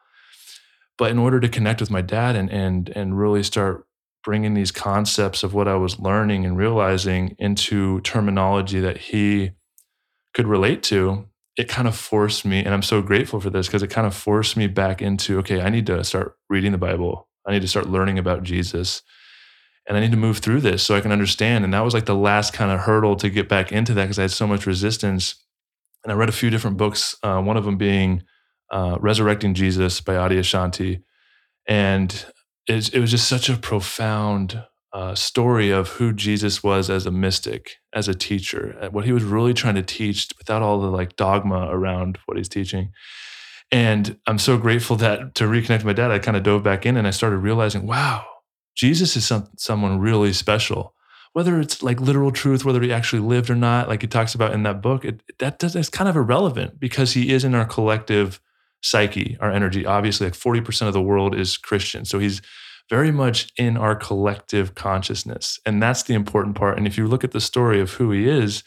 But 0.98 1.12
in 1.12 1.18
order 1.18 1.40
to 1.40 1.50
connect 1.50 1.82
with 1.82 1.92
my 1.92 2.02
dad 2.02 2.36
and 2.36 2.50
and 2.50 2.90
and 2.90 3.18
really 3.18 3.44
start 3.44 3.86
bringing 4.24 4.56
these 4.56 4.72
concepts 4.72 5.44
of 5.44 5.54
what 5.54 5.68
I 5.68 5.76
was 5.76 6.00
learning 6.00 6.46
and 6.46 6.58
realizing 6.58 7.36
into 7.38 8.02
terminology 8.02 8.80
that 8.80 8.98
he 8.98 9.52
could 10.34 10.48
relate 10.48 10.82
to, 10.84 11.28
it 11.58 11.70
kind 11.70 11.88
of 11.88 11.96
forced 11.96 12.46
me, 12.46 12.64
and 12.64 12.74
I'm 12.74 12.84
so 12.84 13.02
grateful 13.02 13.40
for 13.40 13.50
this 13.50 13.68
because 13.68 13.84
it 13.84 13.90
kind 13.90 14.08
of 14.08 14.16
forced 14.16 14.58
me 14.58 14.68
back 14.68 15.02
into 15.02 15.40
okay, 15.40 15.62
I 15.62 15.70
need 15.70 15.86
to 15.88 16.04
start 16.04 16.36
reading 16.50 16.72
the 16.72 16.78
Bible. 16.78 17.28
I 17.46 17.52
need 17.52 17.62
to 17.62 17.68
start 17.68 17.88
learning 17.88 18.18
about 18.18 18.44
Jesus 18.44 19.02
and 19.88 19.98
I 19.98 20.02
need 20.02 20.12
to 20.12 20.18
move 20.18 20.40
through 20.40 20.62
this 20.62 20.84
so 20.84 20.96
I 20.96 21.02
can 21.02 21.12
understand. 21.12 21.64
And 21.64 21.74
that 21.74 21.84
was 21.84 21.94
like 21.94 22.06
the 22.06 22.16
last 22.16 22.54
kind 22.54 22.72
of 22.72 22.82
hurdle 22.82 23.16
to 23.18 23.30
get 23.30 23.48
back 23.48 23.72
into 23.72 23.94
that 23.94 24.06
because 24.06 24.20
I 24.20 24.24
had 24.24 24.32
so 24.32 24.48
much 24.48 24.66
resistance. 24.66 25.36
And 26.04 26.12
I 26.12 26.16
read 26.16 26.30
a 26.30 26.34
few 26.34 26.50
different 26.50 26.78
books, 26.78 27.16
uh, 27.24 27.42
one 27.42 27.58
of 27.58 27.66
them 27.66 27.78
being 27.78 28.24
uh, 28.72 28.98
Resurrecting 29.00 29.54
Jesus 29.54 30.02
by 30.02 30.14
Adyashanti. 30.14 31.04
And 31.68 32.26
it, 32.68 32.94
it 32.94 33.00
was 33.00 33.12
just 33.12 33.28
such 33.28 33.50
a 33.50 33.58
profound 33.58 34.64
uh, 34.96 35.14
story 35.14 35.72
of 35.72 35.90
who 35.90 36.14
Jesus 36.14 36.64
was 36.64 36.90
as 36.90 37.06
a 37.06 37.12
mystic, 37.12 37.80
as 37.92 38.08
a 38.08 38.14
teacher, 38.14 38.88
what 38.92 39.04
he 39.04 39.12
was 39.12 39.26
really 39.26 39.54
trying 39.54 39.76
to 39.76 39.84
teach 39.84 40.30
without 40.38 40.62
all 40.62 40.80
the 40.80 40.88
like 40.88 41.18
dogma 41.18 41.68
around 41.70 42.18
what 42.26 42.38
he's 42.38 42.48
teaching. 42.48 42.92
And 43.74 44.18
I'm 44.26 44.40
so 44.40 44.58
grateful 44.58 44.96
that 44.96 45.36
to 45.36 45.44
reconnect 45.44 45.80
with 45.80 45.86
my 45.86 45.94
dad, 45.94 46.12
I 46.12 46.20
kind 46.20 46.38
of 46.38 46.44
dove 46.44 46.64
back 46.64 46.86
in 46.86 46.96
and 46.96 47.06
I 47.06 47.10
started 47.10 47.40
realizing, 47.40 47.86
wow, 47.86 48.26
Jesus 48.74 49.18
is 49.18 49.28
some, 49.28 49.50
someone 49.58 50.00
really 50.00 50.32
special. 50.32 50.94
Whether 51.34 51.60
it's 51.60 51.84
like 51.84 52.00
literal 52.00 52.32
truth, 52.32 52.64
whether 52.64 52.82
he 52.82 52.94
actually 52.94 53.22
lived 53.22 53.50
or 53.50 53.56
not, 53.56 53.90
like 53.90 54.02
he 54.02 54.08
talks 54.08 54.34
about 54.34 54.54
in 54.54 54.64
that 54.64 54.82
book, 54.82 55.04
it, 55.04 55.20
that 55.40 55.60
does, 55.60 55.76
it's 55.76 55.90
kind 55.90 56.08
of 56.08 56.16
irrelevant 56.16 56.80
because 56.80 57.12
he 57.12 57.34
is 57.34 57.44
in 57.44 57.54
our 57.54 57.66
collective 57.66 58.40
psyche, 58.82 59.36
our 59.42 59.52
energy. 59.52 59.86
Obviously, 59.86 60.28
like 60.28 60.36
40% 60.36 60.88
of 60.88 60.94
the 60.94 61.02
world 61.02 61.36
is 61.36 61.58
Christian. 61.58 62.06
So 62.06 62.18
he's 62.18 62.42
very 62.90 63.12
much 63.12 63.52
in 63.58 63.78
our 63.78 63.96
collective 63.96 64.76
consciousness. 64.76 65.60
And 65.66 65.82
that's 65.82 66.04
the 66.04 66.14
important 66.14 66.56
part. 66.56 66.78
And 66.78 66.86
if 66.86 66.98
you 66.98 67.08
look 67.08 67.24
at 67.24 67.32
the 67.32 67.42
story 67.42 67.80
of 67.82 67.94
who 67.94 68.12
he 68.12 68.28
is, 68.28 68.64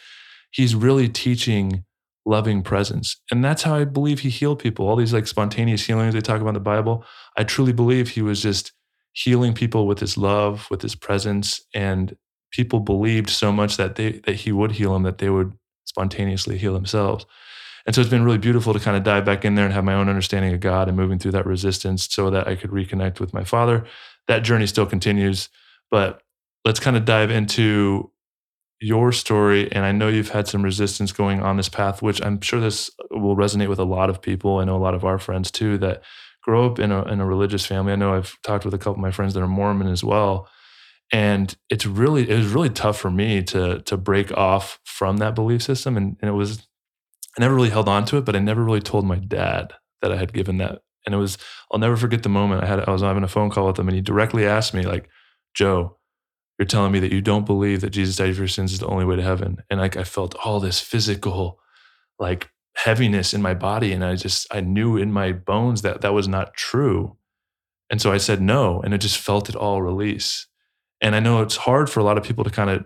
he's 0.50 0.74
really 0.74 1.08
teaching 1.08 1.84
loving 2.26 2.62
presence. 2.62 3.16
And 3.30 3.44
that's 3.44 3.62
how 3.62 3.74
I 3.74 3.84
believe 3.84 4.20
he 4.20 4.28
healed 4.28 4.58
people. 4.58 4.86
All 4.86 4.96
these 4.96 5.14
like 5.14 5.26
spontaneous 5.26 5.86
healings 5.86 6.14
they 6.14 6.20
talk 6.20 6.40
about 6.40 6.50
in 6.50 6.54
the 6.54 6.60
Bible. 6.60 7.04
I 7.36 7.44
truly 7.44 7.72
believe 7.72 8.10
he 8.10 8.22
was 8.22 8.42
just 8.42 8.72
healing 9.12 9.54
people 9.54 9.86
with 9.86 9.98
his 9.98 10.16
love, 10.16 10.68
with 10.70 10.82
his 10.82 10.94
presence, 10.94 11.60
and 11.74 12.16
people 12.50 12.80
believed 12.80 13.30
so 13.30 13.50
much 13.52 13.76
that 13.76 13.96
they 13.96 14.12
that 14.26 14.36
he 14.36 14.52
would 14.52 14.72
heal 14.72 14.92
them 14.92 15.02
that 15.04 15.18
they 15.18 15.30
would 15.30 15.52
spontaneously 15.84 16.58
heal 16.58 16.74
themselves. 16.74 17.24
And 17.88 17.94
so 17.94 18.02
it's 18.02 18.10
been 18.10 18.22
really 18.22 18.36
beautiful 18.36 18.74
to 18.74 18.78
kind 18.78 18.98
of 18.98 19.02
dive 19.02 19.24
back 19.24 19.46
in 19.46 19.54
there 19.54 19.64
and 19.64 19.72
have 19.72 19.82
my 19.82 19.94
own 19.94 20.10
understanding 20.10 20.52
of 20.52 20.60
God 20.60 20.88
and 20.88 20.96
moving 20.96 21.18
through 21.18 21.30
that 21.30 21.46
resistance 21.46 22.06
so 22.10 22.28
that 22.28 22.46
I 22.46 22.54
could 22.54 22.68
reconnect 22.68 23.18
with 23.18 23.32
my 23.32 23.44
father. 23.44 23.86
That 24.26 24.40
journey 24.40 24.66
still 24.66 24.84
continues, 24.84 25.48
but 25.90 26.20
let's 26.66 26.80
kind 26.80 26.98
of 26.98 27.06
dive 27.06 27.30
into 27.30 28.12
your 28.78 29.10
story. 29.10 29.72
And 29.72 29.86
I 29.86 29.92
know 29.92 30.08
you've 30.08 30.28
had 30.28 30.46
some 30.46 30.60
resistance 30.60 31.12
going 31.12 31.40
on 31.40 31.56
this 31.56 31.70
path, 31.70 32.02
which 32.02 32.22
I'm 32.22 32.42
sure 32.42 32.60
this 32.60 32.90
will 33.10 33.36
resonate 33.36 33.70
with 33.70 33.78
a 33.78 33.84
lot 33.84 34.10
of 34.10 34.20
people. 34.20 34.58
I 34.58 34.64
know 34.64 34.76
a 34.76 34.84
lot 34.84 34.92
of 34.92 35.06
our 35.06 35.18
friends 35.18 35.50
too 35.50 35.78
that 35.78 36.02
grow 36.42 36.66
up 36.66 36.78
in 36.78 36.92
a 36.92 37.04
in 37.04 37.20
a 37.20 37.26
religious 37.26 37.64
family. 37.64 37.94
I 37.94 37.96
know 37.96 38.12
I've 38.12 38.36
talked 38.42 38.66
with 38.66 38.74
a 38.74 38.78
couple 38.78 38.96
of 38.96 38.98
my 38.98 39.12
friends 39.12 39.32
that 39.32 39.42
are 39.42 39.48
Mormon 39.48 39.88
as 39.88 40.04
well, 40.04 40.46
and 41.10 41.56
it's 41.70 41.86
really 41.86 42.28
it 42.28 42.36
was 42.36 42.48
really 42.48 42.68
tough 42.68 42.98
for 42.98 43.10
me 43.10 43.42
to 43.44 43.80
to 43.80 43.96
break 43.96 44.30
off 44.36 44.78
from 44.84 45.16
that 45.16 45.34
belief 45.34 45.62
system, 45.62 45.96
and, 45.96 46.18
and 46.20 46.28
it 46.28 46.34
was 46.34 46.68
I 47.38 47.40
never 47.40 47.54
really 47.54 47.70
held 47.70 47.88
on 47.88 48.04
to 48.06 48.16
it, 48.16 48.24
but 48.24 48.36
I 48.36 48.40
never 48.40 48.64
really 48.64 48.80
told 48.80 49.06
my 49.06 49.18
dad 49.18 49.72
that 50.02 50.12
I 50.12 50.16
had 50.16 50.32
given 50.32 50.58
that, 50.58 50.82
and 51.06 51.14
it 51.14 51.18
was 51.18 51.38
I'll 51.70 51.78
never 51.78 51.96
forget 51.96 52.22
the 52.22 52.28
moment. 52.28 52.64
I 52.64 52.66
had 52.66 52.88
I 52.88 52.90
was 52.90 53.02
having 53.02 53.24
a 53.24 53.28
phone 53.28 53.50
call 53.50 53.66
with 53.68 53.78
him, 53.78 53.88
and 53.88 53.94
he 53.94 54.02
directly 54.02 54.46
asked 54.46 54.74
me 54.74 54.82
like, 54.82 55.08
Joe, 55.54 55.98
you're 56.58 56.66
telling 56.66 56.92
me 56.92 57.00
that 57.00 57.12
you 57.12 57.20
don't 57.20 57.46
believe 57.46 57.80
that 57.82 57.90
Jesus 57.90 58.16
died 58.16 58.34
for 58.34 58.42
your 58.42 58.48
sins 58.48 58.72
is 58.72 58.80
the 58.80 58.86
only 58.86 59.04
way 59.04 59.16
to 59.16 59.22
heaven, 59.22 59.58
and 59.70 59.80
like 59.80 59.96
I 59.96 60.04
felt 60.04 60.34
all 60.44 60.60
this 60.60 60.80
physical 60.80 61.60
like 62.18 62.50
heaviness 62.76 63.34
in 63.34 63.42
my 63.42 63.54
body 63.54 63.92
and 63.92 64.04
i 64.04 64.14
just 64.14 64.46
i 64.52 64.60
knew 64.60 64.96
in 64.96 65.12
my 65.12 65.32
bones 65.32 65.82
that 65.82 66.00
that 66.00 66.14
was 66.14 66.28
not 66.28 66.54
true. 66.54 67.16
And 67.90 68.00
so 68.00 68.12
i 68.12 68.18
said 68.18 68.40
no 68.40 68.80
and 68.82 68.94
it 68.94 68.98
just 68.98 69.18
felt 69.18 69.48
it 69.48 69.56
all 69.56 69.82
release. 69.82 70.46
And 71.00 71.14
i 71.16 71.20
know 71.20 71.42
it's 71.42 71.56
hard 71.56 71.90
for 71.90 72.00
a 72.00 72.04
lot 72.04 72.18
of 72.18 72.24
people 72.24 72.44
to 72.44 72.50
kind 72.50 72.70
of 72.70 72.84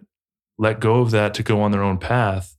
let 0.59 0.81
go 0.81 1.01
of 1.01 1.11
that 1.11 1.35
to 1.35 1.43
go 1.43 1.61
on 1.61 1.73
their 1.73 1.83
own 1.83 1.99
path 1.99 2.57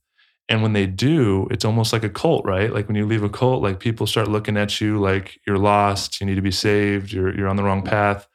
and 0.48 0.62
when 0.62 0.72
they 0.72 0.86
do 0.86 1.48
it's 1.50 1.64
almost 1.64 1.92
like 1.92 2.04
a 2.04 2.08
cult 2.08 2.44
right 2.44 2.72
like 2.72 2.86
when 2.86 2.96
you 2.96 3.06
leave 3.06 3.22
a 3.22 3.28
cult 3.28 3.62
like 3.62 3.80
people 3.80 4.06
start 4.06 4.28
looking 4.28 4.56
at 4.56 4.80
you 4.80 4.98
like 4.98 5.40
you're 5.46 5.58
lost 5.58 6.20
you 6.20 6.26
need 6.26 6.34
to 6.34 6.42
be 6.42 6.50
saved 6.50 7.12
you're 7.12 7.34
you're 7.36 7.48
on 7.48 7.56
the 7.56 7.62
wrong 7.62 7.82
path 7.82 8.28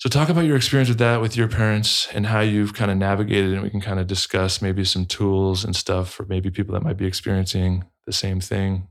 so, 0.00 0.08
talk 0.08 0.30
about 0.30 0.46
your 0.46 0.56
experience 0.56 0.88
with 0.88 0.96
that 1.00 1.20
with 1.20 1.36
your 1.36 1.46
parents 1.46 2.08
and 2.14 2.24
how 2.24 2.40
you've 2.40 2.72
kind 2.72 2.90
of 2.90 2.96
navigated, 2.96 3.52
and 3.52 3.62
we 3.62 3.68
can 3.68 3.82
kind 3.82 4.00
of 4.00 4.06
discuss 4.06 4.62
maybe 4.62 4.82
some 4.82 5.04
tools 5.04 5.62
and 5.62 5.76
stuff 5.76 6.10
for 6.10 6.24
maybe 6.24 6.50
people 6.50 6.72
that 6.72 6.82
might 6.82 6.96
be 6.96 7.04
experiencing 7.04 7.84
the 8.06 8.12
same 8.12 8.40
thing. 8.40 8.88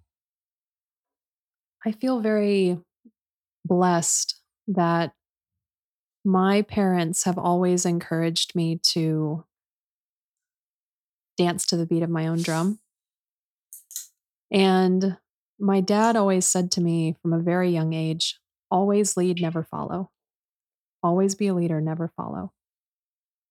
I 1.83 1.93
feel 1.93 2.19
very 2.19 2.77
blessed 3.65 4.39
that 4.67 5.13
my 6.23 6.61
parents 6.61 7.23
have 7.23 7.39
always 7.39 7.87
encouraged 7.87 8.53
me 8.53 8.79
to 8.89 9.43
dance 11.39 11.65
to 11.67 11.78
the 11.78 11.86
beat 11.86 12.04
of 12.04 12.10
my 12.10 12.28
own 12.28 12.41
drum. 12.41 12.80
And 14.52 15.17
my 15.60 15.80
dad 15.82 16.15
always 16.15 16.45
said 16.45 16.69
to 16.71 16.82
me 16.82 17.15
from 17.21 17.34
a 17.34 17.39
very 17.39 17.69
young 17.71 17.93
age 17.93 18.38
always 18.69 19.17
lead, 19.17 19.41
never 19.41 19.63
follow. 19.63 20.12
Always 21.02 21.34
be 21.34 21.47
a 21.47 21.54
leader, 21.54 21.82
never 21.82 22.12
follow. 22.15 22.52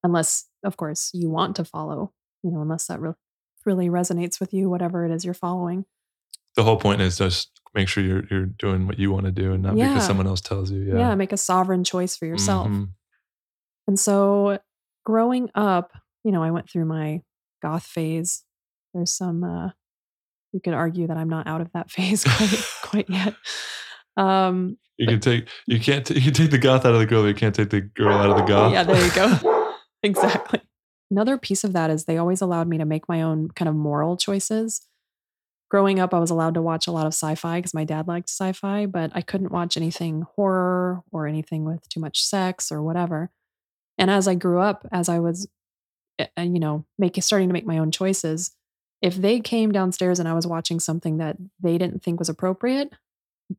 Unless, 0.05 0.47
of 0.63 0.77
course, 0.77 1.11
you 1.13 1.29
want 1.31 1.57
to 1.57 1.65
follow, 1.65 2.13
you 2.43 2.51
know, 2.53 2.61
unless 2.61 2.87
that 2.87 3.01
re- 3.01 3.15
really 3.65 3.89
resonates 3.89 4.39
with 4.39 4.53
you, 4.53 4.69
whatever 4.71 5.05
it 5.05 5.11
is 5.13 5.25
you're 5.25 5.35
following. 5.35 5.85
The 6.57 6.63
whole 6.63 6.77
point 6.77 7.01
is 7.01 7.17
just 7.19 7.51
make 7.75 7.89
sure 7.89 8.05
you're 8.05 8.25
you're 8.31 8.47
doing 8.47 8.87
what 8.87 8.99
you 8.99 9.11
want 9.11 9.27
to 9.27 9.33
do 9.33 9.53
and 9.53 9.63
not 9.63 9.77
Yeah. 9.77 9.89
because 9.89 10.07
someone 10.07 10.27
else 10.27 10.41
tells 10.41 10.71
you. 10.71 10.83
Yeah. 10.83 10.99
Yeah, 10.99 11.15
make 11.15 11.33
a 11.33 11.37
sovereign 11.37 11.85
choice 11.85 12.17
for 12.17 12.27
yourself. 12.27 12.69
Mhm. 12.69 12.89
And 13.87 13.99
so 13.99 14.59
growing 15.05 15.51
up, 15.55 15.93
you 16.25 16.33
know, 16.33 16.43
I 16.43 16.51
went 16.51 16.69
through 16.71 16.85
my 16.85 17.23
goth 17.63 17.85
phase. 17.85 18.45
There's 18.95 19.13
some 19.13 19.45
uh 19.45 19.71
you 20.53 20.61
could 20.61 20.75
argue 20.75 21.07
that 21.07 21.17
I'm 21.17 21.29
not 21.29 21.47
out 21.47 21.61
of 21.61 21.73
that 21.73 21.91
phase 21.91 22.25
quite 22.29 22.65
quite 22.83 23.11
yet. 23.11 23.35
Um 24.17 24.79
You 24.97 25.07
can 25.07 25.21
take 25.21 25.49
you 25.67 25.81
can't 25.81 26.07
t- 26.07 26.15
you 26.15 26.23
can 26.23 26.35
take 26.35 26.51
the 26.51 26.59
goth 26.59 26.85
out 26.85 26.95
of 26.95 27.01
the 27.01 27.07
girl, 27.07 27.23
but 27.23 27.29
you 27.29 27.35
can't 27.35 27.55
take 27.55 27.71
the 27.71 27.83
girl 27.83 28.17
out 28.17 28.31
of 28.31 28.37
the 28.37 28.45
goth. 28.45 28.73
Yeah, 28.73 28.83
there 28.83 29.05
you 29.05 29.13
go. 29.13 29.75
exactly. 30.03 30.61
Another 31.11 31.39
piece 31.39 31.65
of 31.65 31.73
that 31.73 31.91
is 31.91 32.05
they 32.05 32.19
always 32.19 32.41
allowed 32.43 32.69
me 32.69 32.79
to 32.79 32.85
make 32.85 33.09
my 33.09 33.23
own 33.23 33.49
kind 33.51 33.69
of 33.69 33.75
moral 33.75 34.17
choices. 34.17 34.83
Growing 35.71 36.01
up, 36.01 36.15
I 36.15 36.19
was 36.19 36.31
allowed 36.31 36.55
to 36.55 36.63
watch 36.63 36.87
a 36.87 36.93
lot 36.93 37.07
of 37.07 37.13
sci 37.13 37.35
fi 37.35 37.59
because 37.59 37.75
my 37.75 37.85
dad 37.85 38.09
liked 38.09 38.31
sci 38.31 38.53
fi, 38.53 38.87
but 38.87 39.11
I 39.15 39.21
couldn't 39.21 39.53
watch 39.53 39.77
anything 39.77 40.25
horror 40.35 41.03
or 41.13 41.27
anything 41.27 41.65
with 41.65 41.87
too 41.89 42.01
much 42.01 42.23
sex 42.23 42.73
or 42.73 42.83
whatever. 42.83 43.31
And 43.99 44.11
as 44.11 44.27
I 44.29 44.35
grew 44.35 44.61
up, 44.61 44.87
as 44.93 45.09
I 45.09 45.19
was, 45.19 45.49
you 46.37 46.61
know, 46.61 46.85
making 46.99 47.23
starting 47.23 47.49
to 47.49 47.53
make 47.53 47.67
my 47.67 47.79
own 47.79 47.91
choices, 47.91 48.53
if 49.01 49.15
they 49.15 49.41
came 49.41 49.73
downstairs 49.73 50.19
and 50.19 50.29
I 50.29 50.35
was 50.35 50.47
watching 50.47 50.81
something 50.81 51.19
that 51.19 51.37
they 51.61 51.79
didn't 51.79 52.03
think 52.03 52.19
was 52.19 52.29
appropriate, 52.29 52.93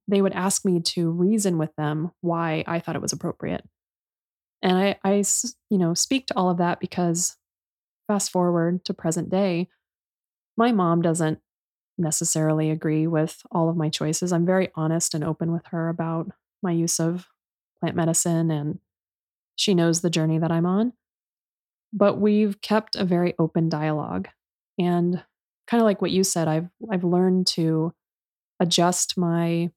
they 0.08 0.22
would 0.22 0.34
ask 0.34 0.66
me 0.66 0.82
to 0.82 1.10
reason 1.10 1.58
with 1.58 1.76
them 1.76 2.12
why 2.22 2.64
I 2.68 2.80
thought 2.80 2.96
it 2.96 3.02
was 3.02 3.14
appropriate. 3.14 3.64
And 4.62 4.78
I, 4.78 5.00
I, 5.04 5.24
you 5.70 5.78
know, 5.78 5.94
speak 5.94 6.28
to 6.28 6.36
all 6.36 6.50
of 6.50 6.58
that 6.58 6.80
because 6.80 7.38
fast 8.08 8.32
forward 8.32 8.84
to 8.86 8.94
present 8.94 9.30
day, 9.30 9.70
my 10.58 10.72
mom 10.72 11.02
doesn't 11.02 11.40
necessarily 11.98 12.70
agree 12.70 13.08
with 13.08 13.42
all 13.52 13.70
of 13.70 13.78
my 13.78 13.90
choices. 13.90 14.34
I'm 14.34 14.46
very 14.46 14.70
honest 14.76 15.14
and 15.14 15.24
open 15.24 15.52
with 15.52 15.68
her 15.68 15.90
about 15.90 16.32
my 16.62 16.72
use 16.72 17.00
of 17.00 17.28
plant 17.80 17.96
medicine, 17.96 18.52
and 18.52 18.80
she 19.56 19.74
knows 19.74 20.02
the 20.02 20.10
journey 20.10 20.38
that 20.38 20.52
I'm 20.52 20.66
on. 20.66 20.94
But 21.92 22.20
we've 22.20 22.62
kept 22.62 22.96
a 22.96 23.04
very 23.06 23.34
open 23.40 23.70
dialogue. 23.70 24.28
And 24.78 25.24
kind 25.68 25.82
of 25.82 25.86
like 25.86 26.02
what 26.02 26.12
you 26.12 26.24
said, 26.24 26.48
I've 26.48 26.70
I've 26.92 27.04
learned 27.04 27.48
to 27.48 27.94
adjust 28.60 29.18
my 29.18 29.72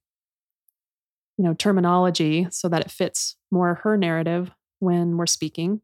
you 1.39 1.45
know 1.45 1.55
terminology 1.55 2.47
so 2.51 2.69
that 2.69 2.83
it 2.83 2.91
fits 2.91 3.37
more 3.51 3.77
her 3.83 3.97
narrative 3.97 4.51
when 4.81 5.17
we're 5.17 5.27
speaking 5.27 5.81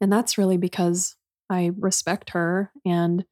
and 0.00 0.12
that's 0.12 0.36
really 0.38 0.56
because 0.56 1.16
i 1.50 1.70
respect 1.78 2.30
her 2.30 2.72
and 2.84 3.24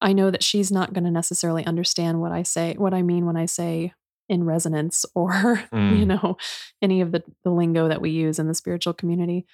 i 0.00 0.12
know 0.12 0.30
that 0.30 0.42
she's 0.42 0.72
not 0.72 0.92
going 0.92 1.04
to 1.04 1.10
necessarily 1.10 1.64
understand 1.64 2.20
what 2.20 2.32
i 2.32 2.42
say 2.42 2.74
what 2.76 2.92
i 2.94 3.02
mean 3.02 3.24
when 3.26 3.36
i 3.36 3.46
say 3.46 3.92
in 4.28 4.44
resonance 4.44 5.04
or 5.14 5.62
you 5.72 5.78
Mm. 5.78 6.06
know 6.06 6.36
any 6.82 7.00
of 7.00 7.12
the, 7.12 7.22
the 7.44 7.50
lingo 7.50 7.88
that 7.88 8.00
we 8.00 8.10
use 8.10 8.38
in 8.38 8.48
the 8.48 8.54
spiritual 8.54 8.92
community 8.94 9.46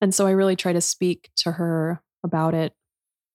And 0.00 0.14
so 0.14 0.26
I 0.26 0.32
really 0.32 0.56
try 0.56 0.72
to 0.72 0.80
speak 0.80 1.30
to 1.38 1.52
her 1.52 2.02
about 2.22 2.54
it 2.54 2.74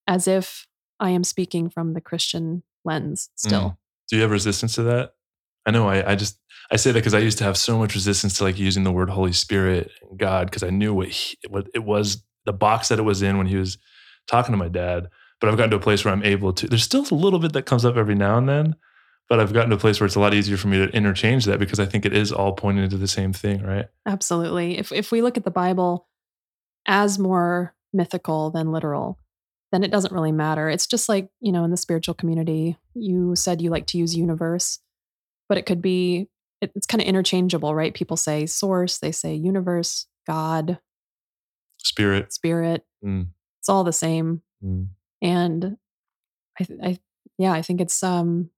as 0.08 0.28
if 0.28 0.68
I 1.00 1.10
am 1.10 1.24
speaking 1.24 1.70
from 1.70 1.94
the 1.94 2.02
Christian 2.02 2.64
lens 2.86 3.30
mm. 3.30 3.48
still. 3.48 3.78
Do 4.10 4.18
you 4.18 4.22
have 4.22 4.32
resistance 4.32 4.76
to 4.76 4.84
that? 4.84 5.14
I 5.66 5.72
know 5.72 5.88
I, 5.88 6.12
I 6.12 6.16
just 6.16 6.40
I 6.72 6.76
say 6.76 6.92
that 6.92 7.00
because 7.00 7.14
I 7.14 7.20
used 7.20 7.38
to 7.40 7.44
have 7.44 7.58
so 7.58 7.78
much 7.78 7.96
resistance 7.96 8.38
to 8.38 8.44
like 8.44 8.58
using 8.58 8.84
the 8.84 8.92
word 8.92 9.10
Holy 9.10 9.34
Spirit 9.34 9.92
and 10.10 10.18
God 10.18 10.48
because 10.48 10.64
I 10.64 10.70
knew 10.70 10.94
what 10.94 11.10
he, 11.10 11.38
what 11.50 11.68
it 11.74 11.84
was 11.84 12.24
the 12.46 12.54
box 12.54 12.88
that 12.88 13.00
it 13.00 13.04
was 13.04 13.22
in 13.22 13.38
when 13.38 13.48
he 13.48 13.58
was 13.58 13.78
talking 14.28 14.54
to 14.54 14.58
my 14.58 14.70
dad. 14.70 15.10
But 15.40 15.50
I've 15.50 15.58
gotten 15.58 15.72
to 15.72 15.78
a 15.78 15.82
place 15.82 16.06
where 16.06 16.14
I'm 16.14 16.24
able 16.24 16.54
to. 16.54 16.68
There's 16.68 16.84
still 16.84 17.06
a 17.10 17.16
little 17.16 17.40
bit 17.40 17.54
that 17.54 17.66
comes 17.66 17.84
up 17.84 17.96
every 17.96 18.16
now 18.16 18.38
and 18.38 18.48
then, 18.48 18.76
but 19.28 19.40
I've 19.40 19.54
gotten 19.54 19.70
to 19.72 19.76
a 19.76 19.80
place 19.80 20.00
where 20.00 20.06
it's 20.06 20.16
a 20.16 20.20
lot 20.20 20.34
easier 20.34 20.58
for 20.58 20.68
me 20.68 20.78
to 20.78 20.90
interchange 20.96 21.46
that 21.46 21.60
because 21.60 21.80
I 21.80 21.86
think 21.86 22.06
it 22.06 22.14
is 22.14 22.32
all 22.32 22.54
pointing 22.54 22.90
to 22.90 22.98
the 22.98 23.08
same 23.08 23.34
thing, 23.34 23.64
right? 23.64 23.88
Absolutely. 24.06 24.78
If 24.78 24.92
if 24.92 25.12
we 25.12 25.22
look 25.22 25.38
at 25.38 25.44
the 25.44 25.52
Bible 25.52 26.08
as 26.86 27.20
more 27.20 27.74
mythical 27.94 28.50
than 28.52 28.72
literal, 28.72 29.18
then 29.72 29.84
it 29.84 29.92
doesn't 29.92 30.14
really 30.14 30.32
matter. 30.32 30.70
It's 30.70 30.88
just 30.88 31.08
like, 31.10 31.30
you 31.40 31.52
know, 31.52 31.64
in 31.64 31.72
the 31.72 31.78
spiritual 31.78 32.14
community, 32.16 32.78
you 32.94 33.36
said 33.36 33.62
you 33.62 33.70
like 33.70 33.88
to 33.88 33.98
use 33.98 34.16
universe, 34.16 34.80
but 35.50 35.58
it 35.58 35.66
could 35.66 35.82
be 35.82 36.28
it, 36.62 36.72
it's 36.76 36.86
kind 36.88 37.02
of 37.02 37.08
interchangeable, 37.08 37.74
right? 37.74 37.94
People 37.94 38.18
say 38.18 38.46
source, 38.46 39.00
they 39.00 39.12
say 39.12 39.34
universe, 39.34 40.06
God, 40.28 40.80
Spirit. 41.78 42.32
spirit. 42.32 42.86
Mm, 43.04 43.28
It's 43.60 43.70
all 43.70 43.84
the 43.84 43.92
same. 43.94 44.42
mm. 44.64 44.88
and 45.22 45.78
I, 46.60 46.64
th- 46.64 46.80
I 46.84 47.00
yeah 47.38 47.54
i 47.54 47.62
think 47.62 47.80
it's 47.82 48.04
um 48.04 48.50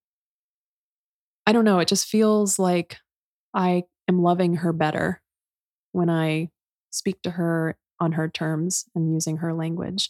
i 1.45 1.53
don't 1.53 1.63
know 1.63 1.79
it 1.79 1.87
just 1.87 2.07
feels 2.07 2.57
like 2.57 2.97
i 3.53 3.83
am 4.09 4.21
loving 4.21 4.55
her 4.55 4.73
better 4.73 5.21
when 5.91 6.09
i 6.09 6.49
speak 6.89 7.21
to 7.21 7.29
her 7.31 7.77
on 8.03 8.11
her 8.13 8.27
terms 8.29 8.85
and 8.95 9.11
using 9.13 9.37
her 9.37 9.53
language 9.53 10.09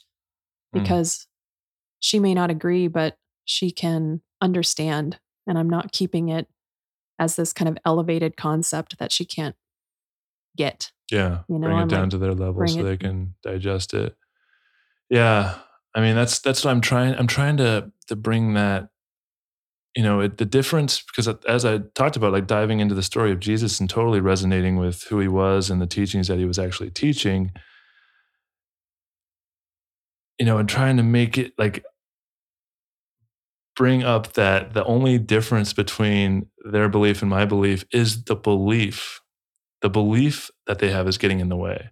Mm. 0.76 0.82
because 0.82 1.28
she 2.00 2.20
may 2.20 2.34
not 2.34 2.50
agree 2.50 2.88
but 2.88 3.18
she 3.46 3.70
can 3.72 4.22
understand 4.42 5.20
and 5.48 5.58
i'm 5.58 5.70
not 5.70 5.92
keeping 5.92 6.30
it 6.30 6.48
as 7.20 7.36
this 7.36 7.54
kind 7.54 7.70
of 7.70 7.78
elevated 7.86 8.36
concept 8.36 8.98
that 8.98 9.12
she 9.12 9.24
can't 9.26 9.56
get 10.58 10.92
Yeah. 11.12 11.42
You 11.48 11.60
know, 11.60 11.68
bring 11.68 11.78
it 11.78 11.82
I'm 11.82 11.88
down 11.88 12.02
like, 12.02 12.10
to 12.12 12.18
their 12.18 12.34
level 12.34 12.68
so 12.68 12.80
it- 12.80 12.84
they 12.84 12.98
can 12.98 13.36
digest 13.44 13.94
it. 13.94 14.16
Yeah. 15.10 15.56
I 15.96 16.02
mean, 16.02 16.16
that's 16.16 16.40
that's 16.40 16.64
what 16.66 16.72
I'm 16.72 16.82
trying. 16.82 17.14
I'm 17.16 17.28
trying 17.28 17.58
to 17.58 17.92
to 18.08 18.16
bring 18.16 18.54
that, 18.56 18.90
you 19.96 20.02
know, 20.04 20.22
it, 20.22 20.38
the 20.38 20.46
difference 20.46 21.02
because 21.04 21.28
as 21.48 21.66
I 21.66 21.80
talked 21.94 22.16
about, 22.16 22.32
like 22.34 22.48
diving 22.48 22.80
into 22.80 22.96
the 22.96 23.04
story 23.04 23.32
of 23.32 23.40
Jesus 23.40 23.80
and 23.80 23.88
totally 23.90 24.20
resonating 24.20 24.78
with 24.78 25.04
who 25.04 25.20
he 25.20 25.28
was 25.28 25.70
and 25.70 25.80
the 25.82 25.88
teachings 25.88 26.28
that 26.30 26.40
he 26.40 26.46
was 26.46 26.58
actually 26.60 26.90
teaching. 26.92 27.52
You 30.40 30.46
know, 30.46 30.58
and 30.58 30.68
trying 30.68 30.98
to 30.98 31.04
make 31.04 31.38
it 31.38 31.54
like 31.58 31.86
bring 33.76 34.04
up 34.04 34.34
that 34.34 34.74
the 34.74 34.84
only 34.86 35.18
difference 35.18 35.74
between 35.74 36.48
their 36.64 36.90
belief 36.90 37.22
and 37.22 37.30
my 37.30 37.46
belief 37.46 37.86
is 37.92 38.24
the 38.26 38.36
belief. 38.36 39.22
The 39.82 39.90
belief 39.90 40.50
that 40.68 40.80
they 40.80 40.92
have 40.92 41.08
is 41.08 41.18
getting 41.18 41.40
in 41.40 41.50
the 41.50 41.58
way 41.58 41.92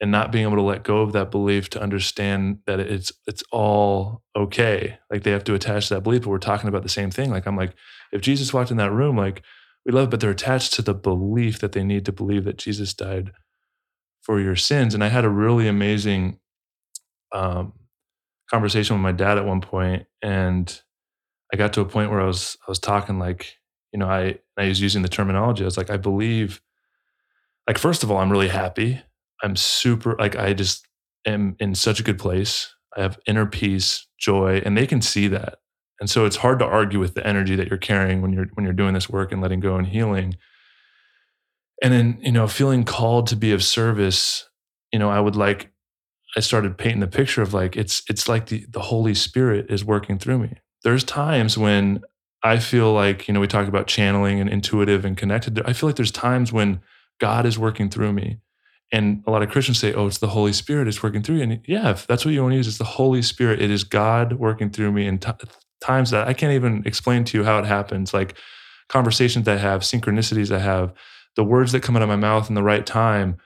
and 0.00 0.10
not 0.10 0.30
being 0.30 0.44
able 0.44 0.56
to 0.56 0.62
let 0.62 0.82
go 0.82 1.00
of 1.00 1.12
that 1.12 1.30
belief 1.30 1.70
to 1.70 1.82
understand 1.82 2.58
that 2.66 2.80
it's 2.80 3.12
it's 3.26 3.42
all 3.50 4.22
okay. 4.36 4.98
Like 5.10 5.22
they 5.22 5.30
have 5.30 5.44
to 5.44 5.54
attach 5.54 5.88
to 5.88 5.94
that 5.94 6.02
belief, 6.02 6.22
but 6.22 6.30
we're 6.30 6.38
talking 6.38 6.68
about 6.68 6.82
the 6.82 6.88
same 6.88 7.10
thing. 7.10 7.30
Like 7.30 7.46
I'm 7.46 7.56
like, 7.56 7.74
if 8.12 8.20
Jesus 8.20 8.52
walked 8.52 8.70
in 8.70 8.76
that 8.76 8.92
room, 8.92 9.16
like 9.16 9.42
we 9.84 9.92
love, 9.92 10.10
but 10.10 10.20
they're 10.20 10.30
attached 10.30 10.74
to 10.74 10.82
the 10.82 10.94
belief 10.94 11.60
that 11.60 11.72
they 11.72 11.84
need 11.84 12.04
to 12.06 12.12
believe 12.12 12.44
that 12.44 12.58
Jesus 12.58 12.92
died 12.92 13.32
for 14.20 14.40
your 14.40 14.56
sins. 14.56 14.92
And 14.92 15.02
I 15.02 15.08
had 15.08 15.24
a 15.24 15.30
really 15.30 15.68
amazing 15.68 16.38
um, 17.32 17.72
conversation 18.50 18.96
with 18.96 19.02
my 19.02 19.12
dad 19.12 19.38
at 19.38 19.46
one 19.46 19.60
point, 19.60 20.06
and 20.22 20.80
I 21.52 21.56
got 21.56 21.72
to 21.74 21.80
a 21.80 21.86
point 21.86 22.10
where 22.10 22.20
I 22.20 22.26
was 22.26 22.56
I 22.66 22.70
was 22.70 22.78
talking 22.78 23.18
like, 23.18 23.56
you 23.92 23.98
know, 23.98 24.08
I 24.08 24.38
I 24.56 24.68
was 24.68 24.80
using 24.80 25.02
the 25.02 25.08
terminology. 25.08 25.64
I 25.64 25.66
was 25.66 25.78
like, 25.78 25.90
I 25.90 25.96
believe. 25.96 26.60
Like 27.68 27.78
first 27.78 28.04
of 28.04 28.12
all, 28.12 28.18
I'm 28.18 28.30
really 28.30 28.48
happy 28.48 29.02
I'm 29.42 29.56
super 29.56 30.16
like 30.18 30.36
I 30.36 30.52
just 30.52 30.86
am 31.26 31.56
in 31.58 31.74
such 31.74 32.00
a 32.00 32.02
good 32.02 32.18
place. 32.18 32.74
I 32.96 33.02
have 33.02 33.18
inner 33.26 33.46
peace, 33.46 34.06
joy, 34.18 34.62
and 34.64 34.76
they 34.76 34.86
can 34.86 35.02
see 35.02 35.28
that. 35.28 35.58
And 36.00 36.08
so 36.10 36.24
it's 36.24 36.36
hard 36.36 36.58
to 36.58 36.64
argue 36.64 36.98
with 36.98 37.14
the 37.14 37.26
energy 37.26 37.56
that 37.56 37.68
you're 37.68 37.78
carrying 37.78 38.22
when 38.22 38.32
you're 38.32 38.46
when 38.54 38.64
you're 38.64 38.72
doing 38.74 38.94
this 38.94 39.08
work 39.08 39.32
and 39.32 39.42
letting 39.42 39.60
go 39.60 39.76
and 39.76 39.86
healing. 39.86 40.36
And 41.82 41.92
then, 41.92 42.18
you 42.22 42.32
know, 42.32 42.48
feeling 42.48 42.84
called 42.84 43.26
to 43.28 43.36
be 43.36 43.52
of 43.52 43.62
service, 43.62 44.48
you 44.92 44.98
know, 44.98 45.10
I 45.10 45.20
would 45.20 45.36
like 45.36 45.70
I 46.36 46.40
started 46.40 46.76
painting 46.76 47.00
the 47.00 47.06
picture 47.06 47.42
of 47.42 47.54
like 47.54 47.76
it's 47.76 48.02
it's 48.08 48.28
like 48.28 48.46
the 48.46 48.66
the 48.68 48.80
Holy 48.80 49.14
Spirit 49.14 49.70
is 49.70 49.84
working 49.84 50.18
through 50.18 50.38
me. 50.38 50.52
There's 50.84 51.04
times 51.04 51.56
when 51.56 52.02
I 52.42 52.58
feel 52.58 52.92
like, 52.92 53.26
you 53.26 53.34
know, 53.34 53.40
we 53.40 53.48
talk 53.48 53.66
about 53.66 53.88
channeling 53.88 54.40
and 54.40 54.48
intuitive 54.48 55.04
and 55.04 55.16
connected. 55.16 55.60
I 55.66 55.72
feel 55.72 55.88
like 55.88 55.96
there's 55.96 56.12
times 56.12 56.52
when 56.52 56.80
God 57.18 57.44
is 57.46 57.58
working 57.58 57.90
through 57.90 58.12
me. 58.12 58.38
And 58.92 59.24
a 59.26 59.32
lot 59.32 59.42
of 59.42 59.50
Christians 59.50 59.80
say, 59.80 59.92
oh, 59.92 60.06
it's 60.06 60.18
the 60.18 60.28
Holy 60.28 60.52
Spirit 60.52 60.86
is 60.86 61.02
working 61.02 61.22
through 61.22 61.36
you. 61.36 61.42
And 61.42 61.60
yeah, 61.66 61.90
if 61.90 62.06
that's 62.06 62.24
what 62.24 62.32
you 62.32 62.42
want 62.42 62.52
to 62.52 62.56
use, 62.56 62.68
it's 62.68 62.78
the 62.78 62.84
Holy 62.84 63.20
Spirit. 63.20 63.60
It 63.60 63.70
is 63.70 63.82
God 63.82 64.34
working 64.34 64.70
through 64.70 64.92
me 64.92 65.08
in 65.08 65.18
t- 65.18 65.32
times 65.80 66.10
that 66.12 66.28
I 66.28 66.34
can't 66.34 66.52
even 66.52 66.84
explain 66.86 67.24
to 67.24 67.38
you 67.38 67.44
how 67.44 67.58
it 67.58 67.64
happens. 67.64 68.14
Like 68.14 68.36
conversations 68.88 69.48
I 69.48 69.56
have, 69.56 69.80
synchronicities 69.80 70.54
I 70.54 70.60
have, 70.60 70.92
the 71.34 71.42
words 71.42 71.72
that 71.72 71.82
come 71.82 71.96
out 71.96 72.02
of 72.02 72.08
my 72.08 72.16
mouth 72.16 72.48
in 72.48 72.54
the 72.54 72.62
right 72.62 72.86
time, 72.86 73.38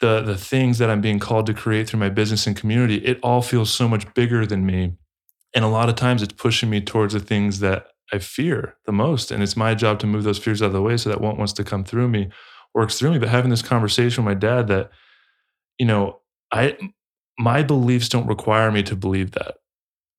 the, 0.00 0.20
the 0.20 0.36
things 0.36 0.78
that 0.78 0.90
I'm 0.90 1.00
being 1.00 1.18
called 1.18 1.46
to 1.46 1.54
create 1.54 1.88
through 1.88 2.00
my 2.00 2.08
business 2.08 2.46
and 2.46 2.56
community, 2.56 2.96
it 2.96 3.18
all 3.22 3.42
feels 3.42 3.70
so 3.70 3.88
much 3.88 4.12
bigger 4.14 4.44
than 4.44 4.66
me. 4.66 4.96
And 5.54 5.64
a 5.64 5.68
lot 5.68 5.88
of 5.88 5.94
times 5.94 6.22
it's 6.22 6.32
pushing 6.32 6.68
me 6.68 6.80
towards 6.80 7.14
the 7.14 7.20
things 7.20 7.60
that 7.60 7.86
I 8.12 8.18
fear 8.18 8.76
the 8.86 8.92
most. 8.92 9.30
And 9.30 9.42
it's 9.42 9.56
my 9.56 9.74
job 9.74 9.98
to 10.00 10.06
move 10.06 10.24
those 10.24 10.38
fears 10.38 10.62
out 10.62 10.66
of 10.66 10.72
the 10.72 10.82
way 10.82 10.96
so 10.96 11.10
that 11.10 11.20
what 11.20 11.38
wants 11.38 11.52
to 11.54 11.64
come 11.64 11.84
through 11.84 12.08
me 12.08 12.30
works 12.74 12.98
through 12.98 13.12
me. 13.12 13.18
But 13.18 13.28
having 13.28 13.50
this 13.50 13.62
conversation 13.62 14.24
with 14.24 14.34
my 14.34 14.38
dad 14.38 14.66
that, 14.68 14.90
you 15.78 15.86
know, 15.86 16.20
I 16.52 16.76
my 17.38 17.62
beliefs 17.62 18.08
don't 18.08 18.26
require 18.26 18.70
me 18.70 18.82
to 18.84 18.94
believe 18.94 19.32
that, 19.32 19.56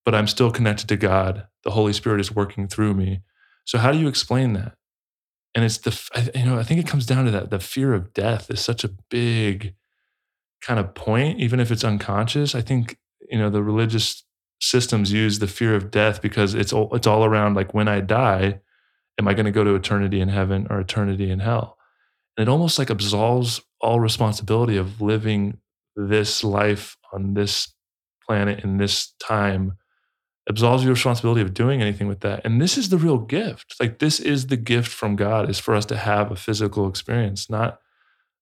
but 0.03 0.15
I'm 0.15 0.27
still 0.27 0.51
connected 0.51 0.87
to 0.89 0.97
God. 0.97 1.47
The 1.63 1.71
Holy 1.71 1.93
Spirit 1.93 2.19
is 2.19 2.35
working 2.35 2.67
through 2.67 2.93
me. 2.93 3.21
So 3.65 3.77
how 3.77 3.91
do 3.91 3.97
you 3.97 4.07
explain 4.07 4.53
that? 4.53 4.75
And 5.55 5.63
it's 5.63 5.77
the 5.79 6.31
you 6.35 6.45
know 6.45 6.59
I 6.59 6.63
think 6.63 6.79
it 6.81 6.87
comes 6.87 7.05
down 7.05 7.25
to 7.25 7.31
that 7.31 7.49
the 7.49 7.59
fear 7.59 7.93
of 7.93 8.13
death 8.13 8.51
is 8.51 8.59
such 8.59 8.83
a 8.83 8.89
big 9.09 9.73
kind 10.61 10.79
of 10.79 10.93
point, 10.93 11.39
even 11.39 11.59
if 11.59 11.71
it's 11.71 11.83
unconscious. 11.83 12.53
I 12.53 12.61
think 12.61 12.97
you 13.31 13.39
know 13.39 13.49
the 13.49 13.63
religious 13.63 14.23
systems 14.61 15.11
use 15.11 15.39
the 15.39 15.47
fear 15.47 15.75
of 15.75 15.91
death 15.91 16.21
because 16.21 16.53
it's 16.53 16.73
all 16.73 16.93
it's 16.93 17.07
all 17.07 17.23
around 17.23 17.55
like 17.55 17.73
when 17.73 17.87
I 17.87 18.01
die, 18.01 18.59
am 19.17 19.27
I 19.27 19.33
going 19.33 19.45
to 19.45 19.51
go 19.51 19.63
to 19.63 19.75
eternity 19.75 20.19
in 20.19 20.29
heaven 20.29 20.67
or 20.69 20.79
eternity 20.79 21.31
in 21.31 21.39
hell? 21.39 21.77
And 22.37 22.47
it 22.47 22.51
almost 22.51 22.77
like 22.77 22.89
absolves 22.89 23.61
all 23.79 24.01
responsibility 24.01 24.75
of 24.75 25.01
living 25.01 25.57
this 25.95 26.43
life 26.43 26.97
on 27.13 27.33
this 27.33 27.73
planet 28.27 28.63
in 28.63 28.77
this 28.77 29.13
time 29.19 29.77
absolves 30.47 30.83
your 30.83 30.93
responsibility 30.93 31.41
of 31.41 31.53
doing 31.53 31.81
anything 31.81 32.07
with 32.07 32.19
that. 32.21 32.41
And 32.45 32.61
this 32.61 32.77
is 32.77 32.89
the 32.89 32.97
real 32.97 33.17
gift. 33.17 33.75
Like 33.79 33.99
this 33.99 34.19
is 34.19 34.47
the 34.47 34.57
gift 34.57 34.89
from 34.89 35.15
god 35.15 35.49
is 35.49 35.59
for 35.59 35.73
us 35.75 35.85
to 35.87 35.97
have 35.97 36.31
a 36.31 36.35
physical 36.35 36.87
experience 36.87 37.49
not 37.49 37.79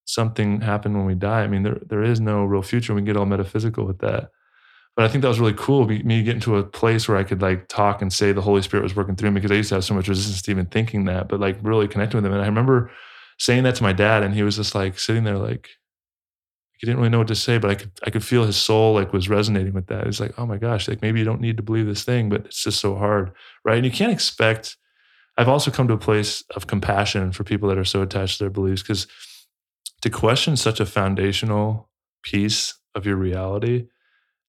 something 0.05 0.61
happen 0.61 0.93
when 0.97 1.05
we 1.05 1.15
die. 1.15 1.43
I 1.43 1.47
mean 1.47 1.63
there, 1.63 1.79
there 1.85 2.03
is 2.03 2.19
no 2.19 2.43
real 2.43 2.61
future. 2.61 2.93
We 2.93 2.99
can 2.99 3.05
get 3.05 3.17
all 3.17 3.25
metaphysical 3.25 3.85
with 3.85 3.99
that. 3.99 4.31
But 4.95 5.05
i 5.05 5.07
think 5.07 5.21
that 5.21 5.29
was 5.29 5.39
really 5.39 5.55
cool 5.55 5.87
me 5.87 6.23
getting 6.23 6.41
to 6.41 6.57
a 6.57 6.63
place 6.63 7.07
where 7.07 7.17
i 7.17 7.23
could 7.23 7.41
like 7.41 7.67
talk 7.67 8.01
and 8.01 8.13
say 8.13 8.31
the 8.31 8.41
holy 8.41 8.61
spirit 8.61 8.83
was 8.83 8.95
working 8.95 9.15
through 9.15 9.31
me 9.31 9.39
because 9.39 9.51
i 9.51 9.55
used 9.55 9.69
to 9.69 9.75
have 9.75 9.83
so 9.83 9.95
much 9.95 10.07
resistance 10.07 10.41
to 10.43 10.51
even 10.51 10.67
thinking 10.67 11.05
that 11.05 11.27
but 11.27 11.39
like 11.39 11.57
really 11.63 11.87
connecting 11.87 12.17
with 12.17 12.25
him. 12.25 12.33
And 12.33 12.43
i 12.43 12.45
remember 12.45 12.91
saying 13.39 13.63
that 13.63 13.75
to 13.75 13.83
my 13.83 13.93
dad 13.93 14.21
and 14.21 14.35
he 14.35 14.43
was 14.43 14.55
just 14.57 14.75
like 14.75 14.99
sitting 14.99 15.23
there 15.23 15.39
like 15.39 15.69
he 16.83 16.85
didn't 16.85 16.99
really 16.99 17.09
know 17.09 17.19
what 17.19 17.29
to 17.29 17.35
say 17.35 17.57
but 17.57 17.71
i 17.71 17.75
could 17.75 17.91
i 18.05 18.09
could 18.09 18.25
feel 18.25 18.43
his 18.43 18.57
soul 18.57 18.93
like 18.93 19.13
was 19.13 19.29
resonating 19.29 19.71
with 19.71 19.87
that. 19.87 20.05
It's 20.05 20.19
like 20.19 20.37
oh 20.37 20.45
my 20.45 20.57
gosh 20.57 20.89
like 20.89 21.01
maybe 21.01 21.17
you 21.17 21.23
don't 21.23 21.39
need 21.39 21.55
to 21.55 21.63
believe 21.63 21.85
this 21.85 22.03
thing 22.03 22.27
but 22.27 22.45
it's 22.47 22.61
just 22.61 22.81
so 22.81 22.95
hard 22.95 23.31
right? 23.63 23.77
And 23.77 23.85
you 23.85 23.91
can't 23.91 24.11
expect 24.11 24.75
i've 25.37 25.47
also 25.47 25.71
come 25.71 25.87
to 25.87 25.93
a 25.93 25.97
place 25.97 26.43
of 26.57 26.67
compassion 26.67 27.31
for 27.31 27.45
people 27.45 27.69
that 27.69 27.77
are 27.77 27.85
so 27.85 28.01
attached 28.01 28.37
to 28.37 28.43
their 28.43 28.49
beliefs 28.49 28.81
because 28.81 29.07
to 30.01 30.09
question 30.09 30.57
such 30.57 30.81
a 30.81 30.85
foundational 30.85 31.89
piece 32.21 32.73
of 32.95 33.05
your 33.05 33.15
reality 33.15 33.87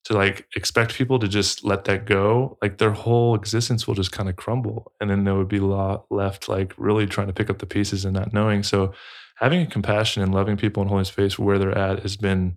to 0.07 0.12
like 0.12 0.47
expect 0.57 0.95
people 0.95 1.20
to 1.20 1.28
just 1.28 1.64
let 1.64 1.85
that 1.85 2.05
go 2.05 2.59
like 2.61 2.78
their 2.78 2.91
whole 2.91 3.37
existence 3.37 3.87
will 3.87 3.95
just 3.95 4.11
kind 4.11 4.28
of 4.28 4.35
crumble 4.35 4.93
and 5.01 5.09
then 5.09 5.22
there 5.22 5.37
would 5.37 5.49
be 5.49 5.61
lo- 5.61 6.05
left 6.11 6.49
like 6.49 6.74
really 6.76 7.07
trying 7.07 7.28
to 7.28 7.32
pick 7.32 7.49
up 7.49 7.59
the 7.59 7.66
pieces 7.66 8.05
and 8.05 8.14
not 8.14 8.32
knowing. 8.32 8.64
So 8.64 8.93
having 9.37 9.61
a 9.61 9.66
compassion 9.66 10.22
and 10.22 10.35
loving 10.35 10.57
people 10.57 10.82
in 10.82 10.89
holy 10.89 11.05
space 11.05 11.39
where 11.39 11.59
they're 11.59 11.76
at 11.76 12.01
has 12.01 12.16
been 12.16 12.57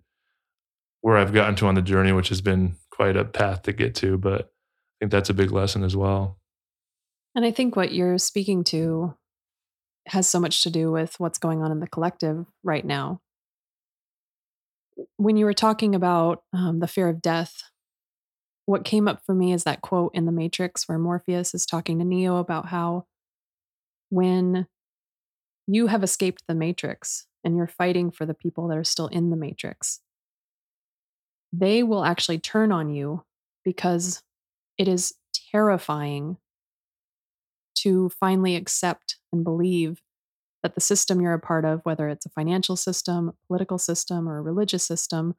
where 1.02 1.18
i've 1.18 1.34
gotten 1.34 1.56
to 1.56 1.68
on 1.68 1.76
the 1.76 1.82
journey 1.82 2.12
which 2.12 2.30
has 2.30 2.42
been 2.42 2.76
quite 2.92 3.16
a 3.16 3.26
path 3.26 3.62
to 3.64 3.74
get 3.74 3.96
to 3.96 4.18
but 4.18 4.42
i 4.42 4.96
think 5.00 5.12
that's 5.12 5.30
a 5.30 5.34
big 5.34 5.52
lesson 5.52 5.84
as 5.84 5.96
well 5.96 6.38
And 7.36 7.46
I 7.46 7.52
think 7.52 7.76
what 7.76 7.92
you're 7.94 8.18
speaking 8.18 8.64
to 8.66 9.14
has 10.08 10.28
so 10.28 10.40
much 10.40 10.64
to 10.64 10.70
do 10.72 10.92
with 10.92 11.20
what's 11.20 11.38
going 11.38 11.62
on 11.62 11.72
in 11.72 11.80
the 11.80 11.88
collective 11.88 12.46
right 12.64 12.84
now. 12.86 13.22
when 15.18 15.38
you 15.38 15.46
were 15.46 15.54
talking 15.54 15.94
about 15.94 16.42
um, 16.54 16.80
the 16.80 16.88
fear 16.88 17.08
of 17.10 17.22
death, 17.22 17.64
what 18.66 18.84
came 18.86 19.08
up 19.08 19.22
for 19.26 19.36
me 19.36 19.54
is 19.54 19.64
that 19.66 19.82
quote 19.82 20.12
in 20.16 20.26
The 20.26 20.32
Matrix 20.32 20.88
where 20.88 20.98
Morpheus 20.98 21.54
is 21.54 21.66
talking 21.66 22.00
to 22.00 22.06
Neo 22.06 22.38
about 22.38 22.68
how 22.68 23.06
when 24.10 24.66
you 25.68 25.88
have 25.88 26.04
escaped 26.04 26.44
the 26.48 26.56
Matrix 26.56 27.28
and 27.44 27.56
you're 27.56 27.68
fighting 27.68 28.10
for 28.10 28.26
the 28.26 28.34
people 28.34 28.68
that 28.68 28.78
are 28.78 28.84
still 28.84 29.08
in 29.08 29.30
the 29.30 29.36
Matrix, 29.36 30.00
they 31.52 31.84
will 31.84 32.04
actually 32.04 32.40
turn 32.40 32.72
on 32.72 32.90
you 32.90 33.24
because 33.64 34.24
it 34.78 34.88
is 34.88 35.14
terrifying 35.52 36.38
to 37.76 38.10
finally 38.10 38.56
accept 38.56 39.18
and 39.32 39.44
believe 39.44 40.02
that 40.64 40.74
the 40.76 40.82
system 40.82 41.22
you're 41.22 41.34
a 41.34 41.40
part 41.40 41.66
of, 41.66 41.82
whether 41.84 42.10
it's 42.10 42.26
a 42.26 42.30
financial 42.30 42.76
system, 42.76 43.34
political 43.48 43.78
system, 43.78 44.28
or 44.28 44.38
a 44.38 44.42
religious 44.42 44.84
system, 44.84 45.36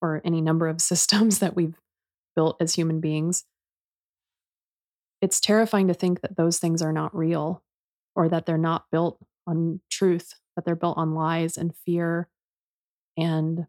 or 0.00 0.22
any 0.24 0.40
number 0.40 0.68
of 0.68 0.80
systems 0.80 1.40
that 1.40 1.54
we've 1.54 1.76
built 2.34 2.56
as 2.60 2.74
human 2.74 3.00
beings, 3.00 3.44
it's 5.20 5.40
terrifying 5.40 5.88
to 5.88 5.94
think 5.94 6.20
that 6.20 6.36
those 6.36 6.58
things 6.58 6.80
are 6.80 6.92
not 6.92 7.14
real 7.14 7.62
or 8.14 8.28
that 8.28 8.46
they're 8.46 8.56
not 8.56 8.86
built 8.90 9.18
on 9.48 9.80
truth, 9.90 10.34
that 10.54 10.64
they're 10.64 10.76
built 10.76 10.98
on 10.98 11.14
lies 11.14 11.56
and 11.56 11.74
fear 11.74 12.28
and, 13.16 13.66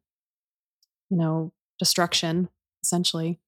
you 1.10 1.18
know, 1.18 1.54
destruction, 1.80 2.50
essentially. 2.84 3.40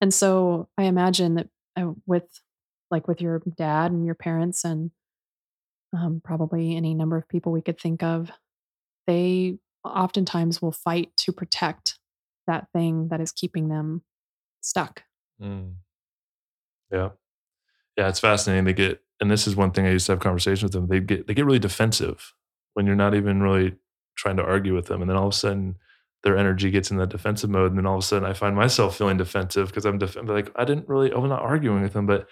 And 0.00 0.12
so 0.12 0.68
I 0.76 0.84
imagine 0.84 1.36
that 1.36 1.48
uh, 1.76 1.92
with, 2.06 2.40
like, 2.90 3.06
with 3.06 3.20
your 3.20 3.40
dad 3.56 3.92
and 3.92 4.04
your 4.04 4.14
parents 4.16 4.64
and 4.64 4.90
um, 5.96 6.20
probably 6.24 6.76
any 6.76 6.94
number 6.94 7.16
of 7.16 7.28
people 7.28 7.52
we 7.52 7.62
could 7.62 7.80
think 7.80 8.02
of, 8.02 8.30
they 9.06 9.58
oftentimes 9.84 10.60
will 10.60 10.72
fight 10.72 11.10
to 11.18 11.32
protect 11.32 11.98
that 12.46 12.66
thing 12.72 13.08
that 13.08 13.20
is 13.20 13.30
keeping 13.32 13.68
them 13.68 14.02
stuck. 14.60 15.02
Mm. 15.40 15.74
Yeah. 16.90 17.10
Yeah, 17.96 18.08
it's 18.08 18.20
fascinating. 18.20 18.64
They 18.64 18.72
get, 18.72 19.02
and 19.20 19.30
this 19.30 19.46
is 19.46 19.54
one 19.56 19.70
thing 19.72 19.86
I 19.86 19.90
used 19.90 20.06
to 20.06 20.12
have 20.12 20.20
conversations 20.20 20.62
with 20.62 20.72
them. 20.72 20.88
They 20.88 21.00
get 21.00 21.26
they 21.26 21.34
get 21.34 21.44
really 21.44 21.58
defensive 21.58 22.32
when 22.74 22.86
you're 22.86 22.96
not 22.96 23.14
even 23.14 23.42
really 23.42 23.74
trying 24.16 24.36
to 24.36 24.44
argue 24.44 24.74
with 24.74 24.86
them, 24.86 25.02
and 25.02 25.10
then 25.10 25.16
all 25.16 25.28
of 25.28 25.34
a 25.34 25.36
sudden 25.36 25.76
their 26.24 26.36
energy 26.38 26.70
gets 26.70 26.90
in 26.90 26.96
that 26.98 27.10
defensive 27.10 27.50
mode, 27.50 27.70
and 27.72 27.78
then 27.78 27.86
all 27.86 27.96
of 27.98 28.04
a 28.04 28.06
sudden 28.06 28.28
I 28.28 28.32
find 28.32 28.56
myself 28.56 28.96
feeling 28.96 29.16
defensive 29.18 29.68
because 29.68 29.84
I'm 29.84 29.98
def- 29.98 30.16
like 30.24 30.50
I 30.56 30.64
didn't 30.64 30.88
really, 30.88 31.12
I 31.12 31.18
was 31.18 31.28
not 31.28 31.42
arguing 31.42 31.82
with 31.82 31.92
them, 31.92 32.06
but 32.06 32.28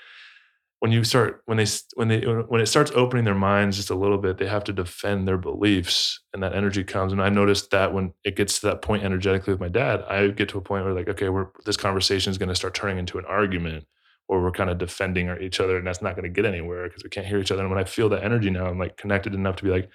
when 0.81 0.93
you 0.93 1.05
start 1.05 1.43
when 1.47 1.59
they 1.59 1.67
when 1.95 2.09
they 2.09 2.21
when 2.23 2.61
it 2.61 2.67
starts 2.67 2.91
opening 2.95 3.25
their 3.25 3.35
minds 3.35 3.77
just 3.77 3.91
a 3.91 3.95
little 3.95 4.19
bit 4.19 4.39
they 4.39 4.47
have 4.47 4.65
to 4.65 4.73
defend 4.73 5.29
their 5.29 5.37
beliefs 5.39 6.21
and 6.33 6.43
that 6.43 6.55
energy 6.55 6.83
comes 6.85 7.13
and 7.13 7.23
i 7.23 7.29
noticed 7.29 7.71
that 7.71 7.93
when 7.93 8.13
it 8.25 8.37
gets 8.37 8.61
to 8.61 8.67
that 8.67 8.83
point 8.83 9.03
energetically 9.05 9.53
with 9.53 9.61
my 9.61 9.69
dad 9.69 10.03
i 10.09 10.29
get 10.29 10.49
to 10.49 10.59
a 10.59 10.63
point 10.63 10.85
where 10.85 10.95
like 10.95 11.09
okay 11.09 11.29
we're 11.29 11.49
this 11.67 11.77
conversation 11.77 12.31
is 12.31 12.39
going 12.39 12.49
to 12.49 12.55
start 12.55 12.75
turning 12.75 12.99
into 12.99 13.19
an 13.19 13.25
argument 13.27 13.85
or 14.31 14.41
we're 14.41 14.53
kind 14.53 14.71
of 14.71 14.79
defending 14.79 15.29
each 15.41 15.59
other 15.59 15.77
and 15.77 15.87
that's 15.87 16.01
not 16.01 16.15
going 16.15 16.23
to 16.23 16.31
get 16.31 16.45
anywhere 16.45 16.85
because 16.85 17.03
we 17.03 17.11
can't 17.11 17.27
hear 17.27 17.39
each 17.39 17.51
other 17.51 17.63
and 17.63 17.71
when 17.71 17.81
i 17.81 17.85
feel 17.85 18.09
that 18.09 18.23
energy 18.23 18.49
now 18.49 18.67
i'm 18.67 18.79
like 18.79 18.97
connected 18.97 19.35
enough 19.35 19.57
to 19.57 19.65
be 19.65 19.71
like 19.71 19.91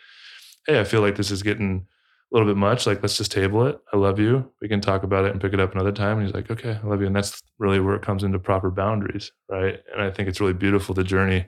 hey 0.68 0.80
i 0.80 0.84
feel 0.84 1.02
like 1.02 1.16
this 1.16 1.32
is 1.32 1.42
getting 1.42 1.88
a 2.32 2.36
little 2.36 2.48
bit 2.52 2.58
much. 2.58 2.88
Like, 2.88 3.02
let's 3.02 3.18
just 3.18 3.32
table 3.32 3.66
it. 3.68 3.80
I 3.94 3.98
love 3.98 4.20
you. 4.20 4.52
We 4.62 4.68
can 4.68 4.82
talk 4.82 5.04
about 5.04 5.26
it 5.26 5.32
and 5.32 5.42
pick 5.42 5.54
it 5.54 5.60
up 5.60 5.74
another 5.74 5.92
time. 5.92 6.18
And 6.18 6.26
he's 6.26 6.36
like, 6.36 6.50
okay, 6.50 6.80
I 6.84 6.88
love 6.88 7.02
you. 7.02 7.08
And 7.08 7.16
that's 7.16 7.42
really 7.60 7.80
where 7.80 7.96
it 7.96 8.02
comes 8.02 8.24
into 8.24 8.40
proper 8.40 8.72
boundaries, 8.72 9.32
right? 9.50 9.80
And 9.94 10.02
I 10.02 10.10
think 10.10 10.28
it's 10.28 10.42
really 10.42 10.54
beautiful 10.54 10.96
the 10.96 11.04
journey 11.04 11.46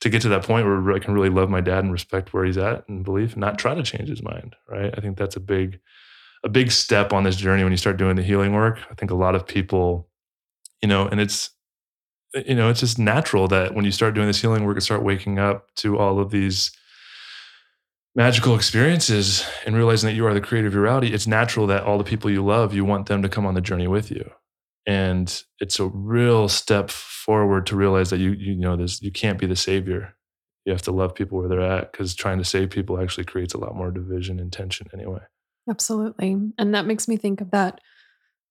to 0.00 0.10
get 0.10 0.22
to 0.22 0.28
that 0.28 0.44
point 0.44 0.66
where 0.66 0.92
I 0.92 0.98
can 0.98 1.14
really 1.14 1.30
love 1.30 1.50
my 1.50 1.60
dad 1.60 1.84
and 1.84 1.92
respect 1.92 2.32
where 2.32 2.44
he's 2.44 2.58
at 2.58 2.88
and 2.88 3.04
believe, 3.04 3.32
and 3.32 3.40
not 3.40 3.58
try 3.58 3.74
to 3.74 3.82
change 3.82 4.08
his 4.08 4.22
mind, 4.22 4.54
right? 4.68 4.94
I 4.96 5.00
think 5.00 5.16
that's 5.16 5.36
a 5.36 5.40
big, 5.40 5.80
a 6.44 6.48
big 6.48 6.70
step 6.70 7.12
on 7.12 7.24
this 7.24 7.36
journey 7.36 7.64
when 7.64 7.72
you 7.72 7.78
start 7.78 7.96
doing 7.96 8.14
the 8.14 8.22
healing 8.22 8.52
work. 8.52 8.78
I 8.90 8.94
think 8.94 9.10
a 9.10 9.16
lot 9.16 9.34
of 9.34 9.46
people, 9.46 10.08
you 10.82 10.88
know, 10.88 11.08
and 11.08 11.20
it's, 11.20 11.50
you 12.46 12.54
know, 12.54 12.68
it's 12.68 12.80
just 12.80 12.98
natural 12.98 13.48
that 13.48 13.74
when 13.74 13.84
you 13.84 13.92
start 13.92 14.14
doing 14.14 14.26
this 14.26 14.40
healing 14.40 14.64
work 14.64 14.76
and 14.76 14.82
start 14.82 15.02
waking 15.02 15.38
up 15.38 15.74
to 15.76 15.98
all 15.98 16.18
of 16.18 16.30
these 16.30 16.70
magical 18.14 18.54
experiences 18.54 19.46
and 19.64 19.76
realizing 19.76 20.08
that 20.08 20.16
you 20.16 20.26
are 20.26 20.34
the 20.34 20.40
creator 20.40 20.66
of 20.66 20.74
your 20.74 20.82
reality, 20.82 21.12
it's 21.12 21.26
natural 21.26 21.66
that 21.68 21.84
all 21.84 21.98
the 21.98 22.04
people 22.04 22.30
you 22.30 22.44
love, 22.44 22.74
you 22.74 22.84
want 22.84 23.06
them 23.06 23.22
to 23.22 23.28
come 23.28 23.46
on 23.46 23.54
the 23.54 23.60
journey 23.60 23.86
with 23.86 24.10
you. 24.10 24.30
And 24.86 25.42
it's 25.60 25.78
a 25.78 25.86
real 25.86 26.48
step 26.48 26.90
forward 26.90 27.66
to 27.66 27.76
realize 27.76 28.10
that 28.10 28.18
you 28.18 28.32
you 28.32 28.56
know 28.56 28.74
this 28.74 29.02
you 29.02 29.12
can't 29.12 29.38
be 29.38 29.46
the 29.46 29.54
savior. 29.54 30.14
You 30.64 30.72
have 30.72 30.82
to 30.82 30.92
love 30.92 31.14
people 31.14 31.38
where 31.38 31.48
they're 31.48 31.60
at 31.60 31.92
because 31.92 32.14
trying 32.14 32.38
to 32.38 32.44
save 32.44 32.70
people 32.70 33.00
actually 33.00 33.24
creates 33.24 33.54
a 33.54 33.58
lot 33.58 33.76
more 33.76 33.90
division 33.90 34.40
and 34.40 34.52
tension 34.52 34.88
anyway. 34.92 35.20
Absolutely. 35.68 36.38
And 36.58 36.74
that 36.74 36.86
makes 36.86 37.06
me 37.06 37.16
think 37.16 37.40
of 37.40 37.50
that 37.50 37.80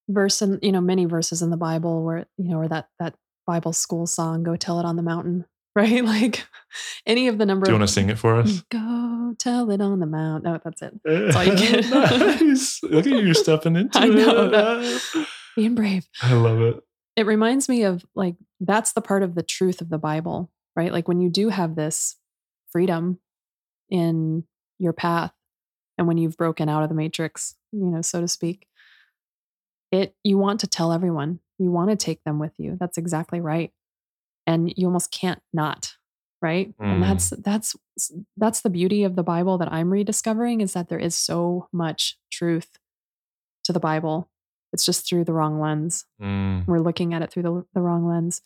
verse 0.08 0.42
and 0.42 0.60
you 0.62 0.72
know 0.72 0.82
many 0.82 1.06
verses 1.06 1.42
in 1.42 1.50
the 1.50 1.58
Bible 1.58 2.04
where 2.04 2.26
you 2.38 2.50
know 2.50 2.60
where 2.60 2.70
that 2.70 2.88
that 3.00 3.16
Bible 3.48 3.74
school 3.74 4.06
song 4.06 4.44
go 4.44 4.56
tell 4.56 4.80
it 4.80 4.86
on 4.86 4.96
the 4.98 5.02
mountain 5.02 5.46
right? 5.78 6.04
Like 6.04 6.44
any 7.06 7.28
of 7.28 7.38
the 7.38 7.46
number. 7.46 7.66
Do 7.66 7.72
you 7.72 7.78
want 7.78 7.88
to 7.88 7.94
sing 7.94 8.10
it 8.10 8.18
for 8.18 8.36
us? 8.36 8.62
Go 8.72 9.36
tell 9.38 9.70
it 9.70 9.80
on 9.80 10.00
the 10.00 10.08
mount. 10.08 10.44
No, 10.44 10.60
that's 10.64 10.82
it. 10.82 11.00
That's 11.06 11.36
all 11.36 11.44
you 11.44 11.56
get. 11.56 11.88
nice. 11.92 12.82
Look 12.82 13.06
at 13.06 13.14
you 13.14 13.34
stepping 13.36 13.76
into 13.76 14.00
I 14.00 14.08
know, 14.08 14.50
it. 14.52 15.28
Being 15.56 15.76
brave. 15.76 16.08
I 16.24 16.34
love 16.34 16.62
it. 16.62 16.84
It 17.16 17.28
reminds 17.28 17.70
me 17.70 17.84
of 17.84 18.04
like 18.16 18.38
that's 18.60 18.94
the 18.94 19.02
part 19.02 19.22
of 19.22 19.36
the 19.36 19.44
truth 19.44 19.80
of 19.80 19.90
the 19.90 20.00
Bible, 20.00 20.50
right? 20.76 20.92
Like 20.92 21.08
when 21.08 21.22
you 21.22 21.30
do 21.30 21.50
have 21.50 21.76
this 21.76 22.16
freedom 22.72 23.20
in 23.90 24.46
your 24.80 24.94
path 24.94 25.32
and 26.00 26.08
when 26.08 26.18
you've 26.18 26.38
broken 26.38 26.70
out 26.70 26.82
of 26.82 26.90
the 26.90 26.96
matrix, 26.96 27.54
you 27.72 27.86
know, 27.86 28.02
so 28.02 28.20
to 28.22 28.28
speak, 28.28 28.66
it 29.92 30.16
you 30.24 30.40
want 30.40 30.62
to 30.62 30.68
tell 30.68 30.92
everyone. 30.92 31.40
You 31.58 31.72
want 31.72 31.90
to 31.90 31.96
take 31.96 32.24
them 32.24 32.40
with 32.40 32.54
you. 32.58 32.78
That's 32.80 32.98
exactly 32.98 33.42
right 33.42 33.72
and 34.48 34.74
you 34.76 34.88
almost 34.88 35.12
can't 35.12 35.42
not 35.54 35.94
right 36.42 36.74
mm. 36.78 36.86
and 36.86 37.04
that's 37.04 37.30
that's 37.42 37.76
that's 38.38 38.62
the 38.62 38.70
beauty 38.70 39.04
of 39.04 39.16
the 39.16 39.24
bible 39.24 39.58
that 39.58 39.72
i'm 39.72 39.92
rediscovering 39.92 40.62
is 40.62 40.74
that 40.74 40.88
there 40.88 40.98
is 40.98 41.16
so 41.16 41.68
much 41.72 42.18
truth 42.32 42.80
to 43.64 43.74
the 43.74 43.80
bible 43.80 44.30
it's 44.74 44.86
just 44.86 45.08
through 45.08 45.24
the 45.24 45.34
wrong 45.34 45.60
lens 45.60 46.06
mm. 46.22 46.66
we're 46.66 46.80
looking 46.80 47.14
at 47.14 47.22
it 47.22 47.30
through 47.30 47.44
the, 47.44 47.66
the 47.74 47.82
wrong 47.82 48.08
lens 48.08 48.42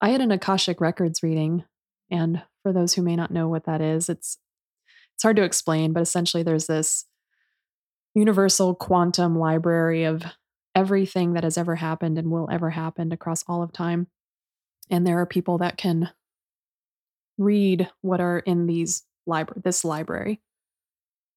i 0.00 0.10
had 0.10 0.20
an 0.20 0.30
akashic 0.30 0.80
records 0.80 1.22
reading 1.22 1.64
and 2.10 2.42
for 2.62 2.72
those 2.72 2.94
who 2.94 3.02
may 3.02 3.16
not 3.16 3.30
know 3.30 3.48
what 3.48 3.64
that 3.64 3.80
is 3.80 4.08
it's 4.08 4.38
it's 5.14 5.22
hard 5.22 5.36
to 5.36 5.42
explain 5.42 5.92
but 5.92 6.02
essentially 6.02 6.42
there's 6.42 6.66
this 6.66 7.06
universal 8.14 8.74
quantum 8.74 9.38
library 9.38 10.04
of 10.04 10.22
everything 10.76 11.32
that 11.32 11.42
has 11.42 11.56
ever 11.56 11.74
happened 11.74 12.18
and 12.18 12.30
will 12.30 12.48
ever 12.52 12.70
happen 12.70 13.10
across 13.10 13.42
all 13.48 13.62
of 13.62 13.72
time. 13.72 14.06
And 14.90 15.06
there 15.06 15.18
are 15.18 15.26
people 15.26 15.58
that 15.58 15.78
can 15.78 16.10
read 17.38 17.90
what 18.02 18.20
are 18.20 18.38
in 18.40 18.66
these 18.66 19.02
library 19.26 19.62
this 19.64 19.84
library. 19.84 20.40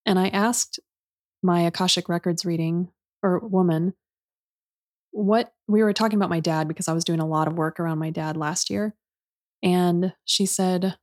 And 0.05 0.19
i 0.19 0.27
asked 0.27 0.79
my 1.41 1.61
akashic 1.61 2.09
records 2.09 2.45
reading 2.45 2.89
or 3.23 3.39
woman 3.39 3.93
what 5.11 5.51
we 5.67 5.81
were 5.81 5.93
talking 5.93 6.17
about 6.17 6.29
my 6.29 6.39
dad 6.39 6.67
because 6.67 6.87
i 6.87 6.93
was 6.93 7.03
doing 7.03 7.19
a 7.19 7.27
lot 7.27 7.47
of 7.47 7.55
work 7.55 7.79
around 7.79 7.97
my 7.97 8.09
dad 8.11 8.37
last 8.37 8.69
year. 8.69 8.93
And 9.63 10.13
she 10.25 10.45
said 10.45 10.97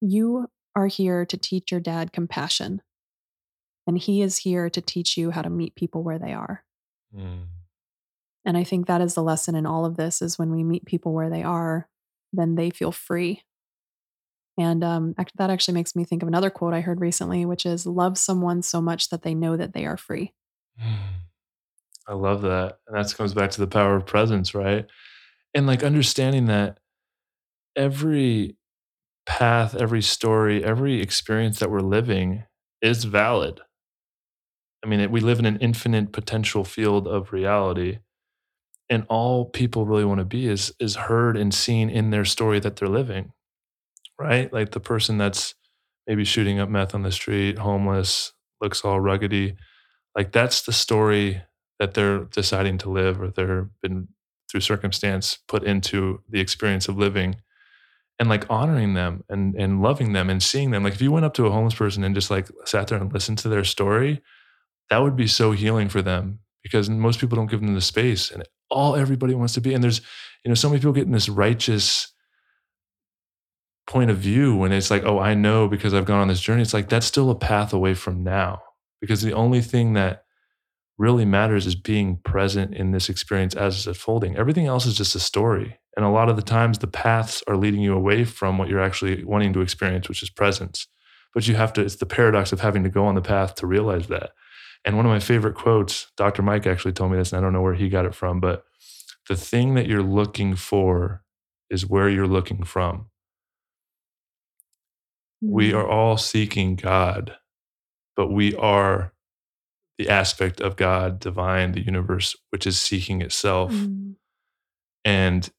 you 0.00 0.48
are 0.76 0.86
here 0.86 1.26
to 1.26 1.36
teach 1.36 1.70
your 1.70 1.80
dad 1.80 2.12
compassion. 2.12 2.82
And 3.86 3.98
he 3.98 4.22
is 4.22 4.38
here 4.38 4.70
to 4.70 4.80
teach 4.80 5.16
you 5.16 5.30
how 5.30 5.42
to 5.42 5.50
meet 5.50 5.74
people 5.74 6.02
where 6.02 6.18
they 6.18 6.32
are. 6.32 6.64
Mm. 7.14 7.46
And 8.50 8.58
I 8.58 8.64
think 8.64 8.88
that 8.88 9.00
is 9.00 9.14
the 9.14 9.22
lesson 9.22 9.54
in 9.54 9.64
all 9.64 9.84
of 9.84 9.96
this 9.96 10.20
is 10.20 10.36
when 10.36 10.50
we 10.50 10.64
meet 10.64 10.84
people 10.84 11.14
where 11.14 11.30
they 11.30 11.44
are, 11.44 11.88
then 12.32 12.56
they 12.56 12.70
feel 12.70 12.90
free. 12.90 13.44
And 14.58 14.82
um, 14.82 15.14
that 15.36 15.50
actually 15.50 15.74
makes 15.74 15.94
me 15.94 16.02
think 16.02 16.20
of 16.20 16.26
another 16.26 16.50
quote 16.50 16.74
I 16.74 16.80
heard 16.80 17.00
recently, 17.00 17.46
which 17.46 17.64
is 17.64 17.86
love 17.86 18.18
someone 18.18 18.62
so 18.62 18.80
much 18.80 19.10
that 19.10 19.22
they 19.22 19.36
know 19.36 19.56
that 19.56 19.72
they 19.72 19.86
are 19.86 19.96
free. 19.96 20.32
I 22.08 22.14
love 22.14 22.42
that. 22.42 22.78
And 22.88 22.96
that 22.96 23.14
comes 23.16 23.34
back 23.34 23.52
to 23.52 23.60
the 23.60 23.68
power 23.68 23.94
of 23.94 24.04
presence, 24.04 24.52
right? 24.52 24.84
And 25.54 25.68
like 25.68 25.84
understanding 25.84 26.46
that 26.46 26.80
every 27.76 28.56
path, 29.26 29.76
every 29.76 30.02
story, 30.02 30.64
every 30.64 31.00
experience 31.00 31.60
that 31.60 31.70
we're 31.70 31.82
living 31.82 32.46
is 32.82 33.04
valid. 33.04 33.60
I 34.84 34.88
mean, 34.88 35.08
we 35.12 35.20
live 35.20 35.38
in 35.38 35.46
an 35.46 35.58
infinite 35.58 36.10
potential 36.10 36.64
field 36.64 37.06
of 37.06 37.32
reality 37.32 37.98
and 38.90 39.06
all 39.08 39.46
people 39.46 39.86
really 39.86 40.04
want 40.06 40.20
to 40.20 40.26
be 40.26 40.48
is 40.48 40.74
is 40.80 40.96
heard 40.96 41.36
and 41.38 41.54
seen 41.54 41.90
in 41.90 42.10
their 42.10 42.26
story 42.26 42.60
that 42.60 42.76
they're 42.76 42.88
living 42.88 43.32
right? 44.18 44.52
Like 44.52 44.72
the 44.72 44.80
person 44.80 45.18
that's 45.18 45.54
maybe 46.06 46.24
shooting 46.24 46.60
up 46.60 46.68
meth 46.68 46.94
on 46.94 47.02
the 47.02 47.12
street 47.12 47.58
homeless 47.58 48.32
looks 48.60 48.84
all 48.84 49.00
ruggedy 49.00 49.56
like 50.16 50.32
that's 50.32 50.62
the 50.62 50.72
story 50.72 51.42
that 51.80 51.94
they're 51.94 52.20
deciding 52.26 52.78
to 52.78 52.90
live 52.90 53.20
or 53.22 53.30
they're 53.30 53.70
been 53.82 54.08
through 54.50 54.60
circumstance 54.62 55.38
put 55.48 55.64
into 55.64 56.22
the 56.28 56.40
experience 56.40 56.88
of 56.88 56.98
living 56.98 57.36
and 58.18 58.28
like 58.28 58.46
honoring 58.50 58.94
them 58.94 59.24
and 59.30 59.54
and 59.56 59.82
loving 59.82 60.12
them 60.14 60.30
and 60.30 60.42
seeing 60.42 60.70
them. 60.72 60.84
Like 60.84 60.94
if 60.94 61.02
you 61.02 61.12
went 61.12 61.26
up 61.26 61.34
to 61.34 61.46
a 61.46 61.50
homeless 61.52 61.74
person 61.74 62.04
and 62.04 62.14
just 62.14 62.30
like 62.30 62.48
sat 62.66 62.88
there 62.88 62.98
and 62.98 63.12
listened 63.12 63.38
to 63.38 63.48
their 63.48 63.64
story 63.64 64.22
that 64.90 64.98
would 65.02 65.16
be 65.16 65.26
so 65.26 65.52
healing 65.52 65.88
for 65.88 66.02
them 66.02 66.40
because 66.62 66.90
most 66.90 67.20
people 67.20 67.36
don't 67.36 67.50
give 67.50 67.60
them 67.60 67.74
the 67.74 67.80
space 67.80 68.30
and 68.30 68.44
all 68.70 68.96
everybody 68.96 69.34
wants 69.34 69.54
to 69.54 69.60
be. 69.60 69.74
And 69.74 69.82
there's, 69.82 70.00
you 70.44 70.48
know, 70.48 70.54
so 70.54 70.68
many 70.68 70.80
people 70.80 70.92
get 70.92 71.06
in 71.06 71.12
this 71.12 71.28
righteous 71.28 72.12
point 73.86 74.10
of 74.10 74.18
view 74.18 74.56
when 74.56 74.72
it's 74.72 74.90
like, 74.90 75.02
oh, 75.04 75.18
I 75.18 75.34
know 75.34 75.68
because 75.68 75.92
I've 75.92 76.04
gone 76.04 76.20
on 76.20 76.28
this 76.28 76.40
journey. 76.40 76.62
It's 76.62 76.74
like 76.74 76.88
that's 76.88 77.06
still 77.06 77.30
a 77.30 77.34
path 77.34 77.72
away 77.72 77.94
from 77.94 78.22
now 78.22 78.62
because 79.00 79.22
the 79.22 79.32
only 79.32 79.60
thing 79.60 79.94
that 79.94 80.24
really 80.96 81.24
matters 81.24 81.66
is 81.66 81.74
being 81.74 82.18
present 82.18 82.74
in 82.74 82.92
this 82.92 83.08
experience 83.08 83.54
as 83.54 83.74
it's 83.74 83.86
unfolding. 83.86 84.36
Everything 84.36 84.66
else 84.66 84.86
is 84.86 84.96
just 84.96 85.14
a 85.14 85.20
story. 85.20 85.78
And 85.96 86.04
a 86.04 86.10
lot 86.10 86.28
of 86.28 86.36
the 86.36 86.42
times 86.42 86.78
the 86.78 86.86
paths 86.86 87.42
are 87.48 87.56
leading 87.56 87.80
you 87.80 87.94
away 87.94 88.24
from 88.24 88.58
what 88.58 88.68
you're 88.68 88.82
actually 88.82 89.24
wanting 89.24 89.52
to 89.54 89.60
experience, 89.60 90.08
which 90.08 90.22
is 90.22 90.30
presence. 90.30 90.86
But 91.34 91.48
you 91.48 91.54
have 91.56 91.72
to, 91.74 91.80
it's 91.80 91.96
the 91.96 92.06
paradox 92.06 92.52
of 92.52 92.60
having 92.60 92.82
to 92.84 92.90
go 92.90 93.06
on 93.06 93.14
the 93.14 93.22
path 93.22 93.54
to 93.56 93.66
realize 93.66 94.08
that. 94.08 94.30
And 94.84 94.96
one 94.96 95.04
of 95.06 95.10
my 95.10 95.20
favorite 95.20 95.54
quotes, 95.54 96.10
Dr. 96.16 96.42
Mike 96.42 96.66
actually 96.66 96.92
told 96.92 97.12
me 97.12 97.18
this, 97.18 97.32
and 97.32 97.38
I 97.38 97.42
don't 97.42 97.52
know 97.52 97.60
where 97.62 97.74
he 97.74 97.88
got 97.88 98.06
it 98.06 98.14
from, 98.14 98.40
but 98.40 98.64
the 99.28 99.36
thing 99.36 99.74
that 99.74 99.86
you're 99.86 100.02
looking 100.02 100.56
for 100.56 101.22
is 101.68 101.86
where 101.86 102.08
you're 102.08 102.26
looking 102.26 102.64
from. 102.64 103.10
We 105.42 105.70
Mm. 105.70 105.76
are 105.76 105.88
all 105.88 106.16
seeking 106.16 106.76
God, 106.76 107.36
but 108.16 108.28
we 108.28 108.54
are 108.56 109.12
the 109.98 110.08
aspect 110.08 110.60
of 110.60 110.76
God, 110.76 111.18
divine, 111.20 111.72
the 111.72 111.80
universe, 111.84 112.34
which 112.50 112.66
is 112.66 112.80
seeking 112.80 113.20
itself. 113.20 113.72
Mm. 113.72 114.16
And 115.04 115.50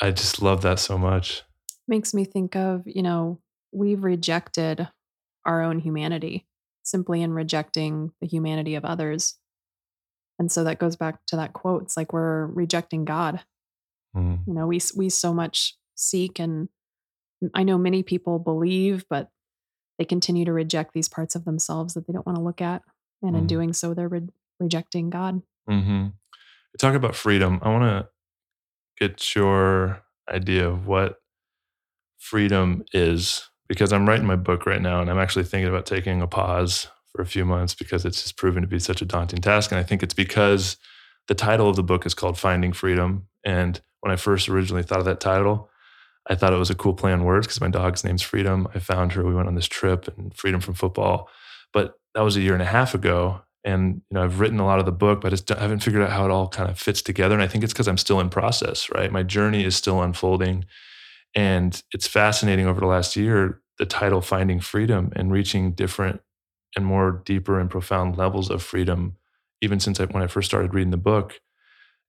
I 0.00 0.10
just 0.12 0.40
love 0.42 0.62
that 0.62 0.78
so 0.78 0.98
much. 0.98 1.42
makes 1.86 2.12
me 2.12 2.22
think 2.26 2.54
of, 2.54 2.82
you 2.86 3.02
know, 3.02 3.40
we've 3.72 4.04
rejected 4.04 4.88
our 5.46 5.62
own 5.62 5.78
humanity 5.78 6.46
simply 6.90 7.22
in 7.22 7.32
rejecting 7.32 8.12
the 8.20 8.26
humanity 8.26 8.74
of 8.74 8.84
others. 8.84 9.38
And 10.38 10.50
so 10.50 10.64
that 10.64 10.78
goes 10.78 10.96
back 10.96 11.24
to 11.26 11.36
that 11.36 11.52
quote. 11.52 11.82
It's 11.82 11.96
like 11.96 12.12
we're 12.12 12.46
rejecting 12.46 13.04
God. 13.04 13.40
Mm. 14.16 14.40
You 14.46 14.54
know, 14.54 14.66
we 14.66 14.80
we 14.96 15.08
so 15.08 15.34
much 15.34 15.76
seek 15.94 16.38
and 16.38 16.68
I 17.54 17.62
know 17.62 17.78
many 17.78 18.02
people 18.02 18.38
believe, 18.38 19.04
but 19.10 19.30
they 19.98 20.04
continue 20.04 20.44
to 20.44 20.52
reject 20.52 20.92
these 20.94 21.08
parts 21.08 21.34
of 21.34 21.44
themselves 21.44 21.94
that 21.94 22.06
they 22.06 22.12
don't 22.12 22.26
want 22.26 22.36
to 22.36 22.42
look 22.44 22.60
at. 22.60 22.82
And 23.22 23.36
in 23.36 23.44
Mm. 23.44 23.48
doing 23.48 23.72
so, 23.72 23.94
they're 23.94 24.08
re- 24.08 24.28
rejecting 24.60 25.10
God. 25.10 25.42
hmm 25.68 26.08
Talk 26.78 26.94
about 26.94 27.16
freedom. 27.16 27.58
I 27.62 27.70
want 27.70 27.82
to 27.84 28.08
get 29.00 29.34
your 29.34 30.02
idea 30.28 30.68
of 30.68 30.86
what 30.86 31.16
freedom 32.18 32.84
is 32.92 33.48
because 33.68 33.92
I'm 33.92 34.08
writing 34.08 34.26
my 34.26 34.36
book 34.36 34.66
right 34.66 34.80
now 34.80 35.00
and 35.00 35.10
I'm 35.10 35.18
actually 35.18 35.44
thinking 35.44 35.68
about 35.68 35.86
taking 35.86 36.22
a 36.22 36.26
pause 36.26 36.88
for 37.12 37.22
a 37.22 37.26
few 37.26 37.44
months 37.44 37.74
because 37.74 38.04
it's 38.04 38.22
just 38.22 38.36
proven 38.36 38.62
to 38.62 38.68
be 38.68 38.78
such 38.78 39.02
a 39.02 39.04
daunting 39.04 39.40
task. 39.40 39.70
And 39.70 39.78
I 39.78 39.82
think 39.82 40.02
it's 40.02 40.14
because 40.14 40.76
the 41.28 41.34
title 41.34 41.68
of 41.68 41.76
the 41.76 41.82
book 41.82 42.06
is 42.06 42.14
called 42.14 42.38
Finding 42.38 42.72
Freedom. 42.72 43.26
And 43.44 43.80
when 44.00 44.12
I 44.12 44.16
first 44.16 44.48
originally 44.48 44.82
thought 44.82 45.00
of 45.00 45.04
that 45.04 45.20
title, 45.20 45.70
I 46.28 46.34
thought 46.34 46.52
it 46.52 46.58
was 46.58 46.70
a 46.70 46.74
cool 46.74 46.94
play 46.94 47.12
on 47.12 47.24
words 47.24 47.46
because 47.46 47.60
my 47.60 47.68
dog's 47.68 48.04
name's 48.04 48.22
Freedom. 48.22 48.68
I 48.74 48.78
found 48.78 49.12
her. 49.12 49.24
We 49.24 49.34
went 49.34 49.48
on 49.48 49.54
this 49.54 49.66
trip 49.66 50.08
and 50.16 50.34
freedom 50.34 50.60
from 50.60 50.74
football. 50.74 51.28
But 51.72 51.98
that 52.14 52.22
was 52.22 52.36
a 52.36 52.40
year 52.40 52.54
and 52.54 52.62
a 52.62 52.66
half 52.66 52.94
ago. 52.94 53.42
And 53.64 54.02
you 54.10 54.14
know, 54.14 54.22
I've 54.22 54.40
written 54.40 54.60
a 54.60 54.64
lot 54.66 54.78
of 54.78 54.86
the 54.86 54.92
book, 54.92 55.20
but 55.20 55.28
I 55.28 55.36
just 55.36 55.48
haven't 55.48 55.80
figured 55.80 56.02
out 56.02 56.10
how 56.10 56.24
it 56.24 56.30
all 56.30 56.48
kind 56.48 56.70
of 56.70 56.78
fits 56.78 57.02
together. 57.02 57.34
And 57.34 57.42
I 57.42 57.48
think 57.48 57.64
it's 57.64 57.72
because 57.72 57.88
I'm 57.88 57.98
still 57.98 58.20
in 58.20 58.30
process, 58.30 58.88
right? 58.94 59.10
My 59.12 59.22
journey 59.22 59.64
is 59.64 59.76
still 59.76 60.00
unfolding. 60.00 60.64
And 61.34 61.80
it's 61.92 62.06
fascinating 62.06 62.66
over 62.66 62.80
the 62.80 62.86
last 62.86 63.16
year, 63.16 63.60
the 63.78 63.86
title 63.86 64.20
Finding 64.20 64.60
Freedom 64.60 65.12
and 65.14 65.30
reaching 65.30 65.72
different 65.72 66.20
and 66.76 66.84
more 66.84 67.22
deeper 67.24 67.60
and 67.60 67.70
profound 67.70 68.16
levels 68.16 68.50
of 68.50 68.62
freedom, 68.62 69.16
even 69.62 69.80
since 69.80 70.00
I, 70.00 70.06
when 70.06 70.22
I 70.22 70.26
first 70.26 70.48
started 70.48 70.74
reading 70.74 70.90
the 70.90 70.96
book. 70.96 71.40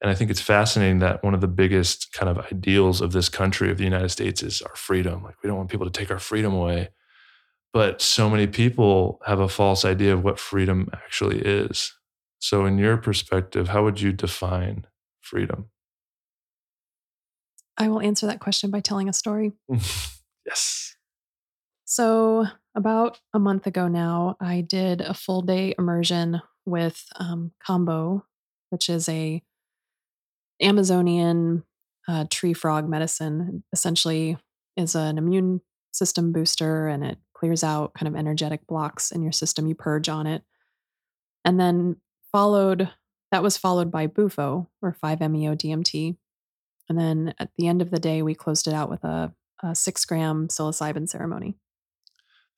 And 0.01 0.09
I 0.09 0.15
think 0.15 0.31
it's 0.31 0.41
fascinating 0.41 0.99
that 0.99 1.23
one 1.23 1.33
of 1.33 1.41
the 1.41 1.47
biggest 1.47 2.13
kind 2.13 2.29
of 2.29 2.45
ideals 2.51 3.01
of 3.01 3.11
this 3.11 3.29
country, 3.29 3.69
of 3.69 3.77
the 3.77 3.83
United 3.83 4.09
States, 4.09 4.41
is 4.43 4.61
our 4.61 4.75
freedom. 4.75 5.23
Like, 5.23 5.35
we 5.43 5.47
don't 5.47 5.57
want 5.57 5.69
people 5.69 5.89
to 5.89 5.91
take 5.91 6.11
our 6.11 6.19
freedom 6.19 6.53
away. 6.53 6.89
But 7.73 8.01
so 8.01 8.29
many 8.29 8.47
people 8.47 9.19
have 9.25 9.39
a 9.39 9.49
false 9.49 9.85
idea 9.85 10.13
of 10.13 10.23
what 10.23 10.39
freedom 10.39 10.89
actually 10.93 11.39
is. 11.41 11.93
So, 12.39 12.65
in 12.65 12.77
your 12.77 12.97
perspective, 12.97 13.69
how 13.69 13.83
would 13.83 14.01
you 14.01 14.13
define 14.13 14.87
freedom? 15.21 15.69
I 17.79 17.87
will 17.87 18.01
answer 18.01 18.27
that 18.27 18.41
question 18.41 18.69
by 18.69 18.81
telling 18.81 19.07
a 19.07 19.13
story. 19.13 19.53
yes. 20.45 20.95
So, 21.85 22.45
about 22.75 23.19
a 23.33 23.39
month 23.39 23.65
ago 23.65 23.87
now, 23.87 24.35
I 24.39 24.61
did 24.61 25.01
a 25.01 25.13
full 25.13 25.41
day 25.41 25.73
immersion 25.79 26.41
with 26.65 27.05
um, 27.15 27.51
Kambo, 27.65 28.23
which 28.69 28.89
is 28.89 29.09
a 29.09 29.41
Amazonian 30.61 31.63
uh, 32.07 32.25
tree 32.29 32.53
frog 32.53 32.87
medicine. 32.87 33.63
Essentially, 33.71 34.37
is 34.75 34.93
an 34.93 35.17
immune 35.17 35.61
system 35.93 36.31
booster, 36.31 36.87
and 36.87 37.03
it 37.03 37.17
clears 37.33 37.63
out 37.63 37.93
kind 37.93 38.07
of 38.07 38.15
energetic 38.15 38.67
blocks 38.67 39.09
in 39.09 39.23
your 39.23 39.31
system. 39.31 39.67
You 39.67 39.75
purge 39.75 40.09
on 40.09 40.27
it, 40.27 40.43
and 41.45 41.59
then 41.59 41.95
followed. 42.31 42.89
That 43.31 43.43
was 43.43 43.57
followed 43.57 43.91
by 43.91 44.07
Bufo 44.07 44.67
or 44.81 44.97
5-MeO 45.03 45.53
DMT, 45.53 46.17
and 46.89 46.99
then 46.99 47.33
at 47.39 47.51
the 47.57 47.67
end 47.67 47.81
of 47.81 47.91
the 47.91 47.99
day, 47.99 48.21
we 48.21 48.33
closed 48.35 48.67
it 48.67 48.73
out 48.73 48.89
with 48.89 49.03
a, 49.03 49.31
a 49.63 49.75
six 49.75 50.03
gram 50.05 50.47
psilocybin 50.47 51.07
ceremony. 51.07 51.55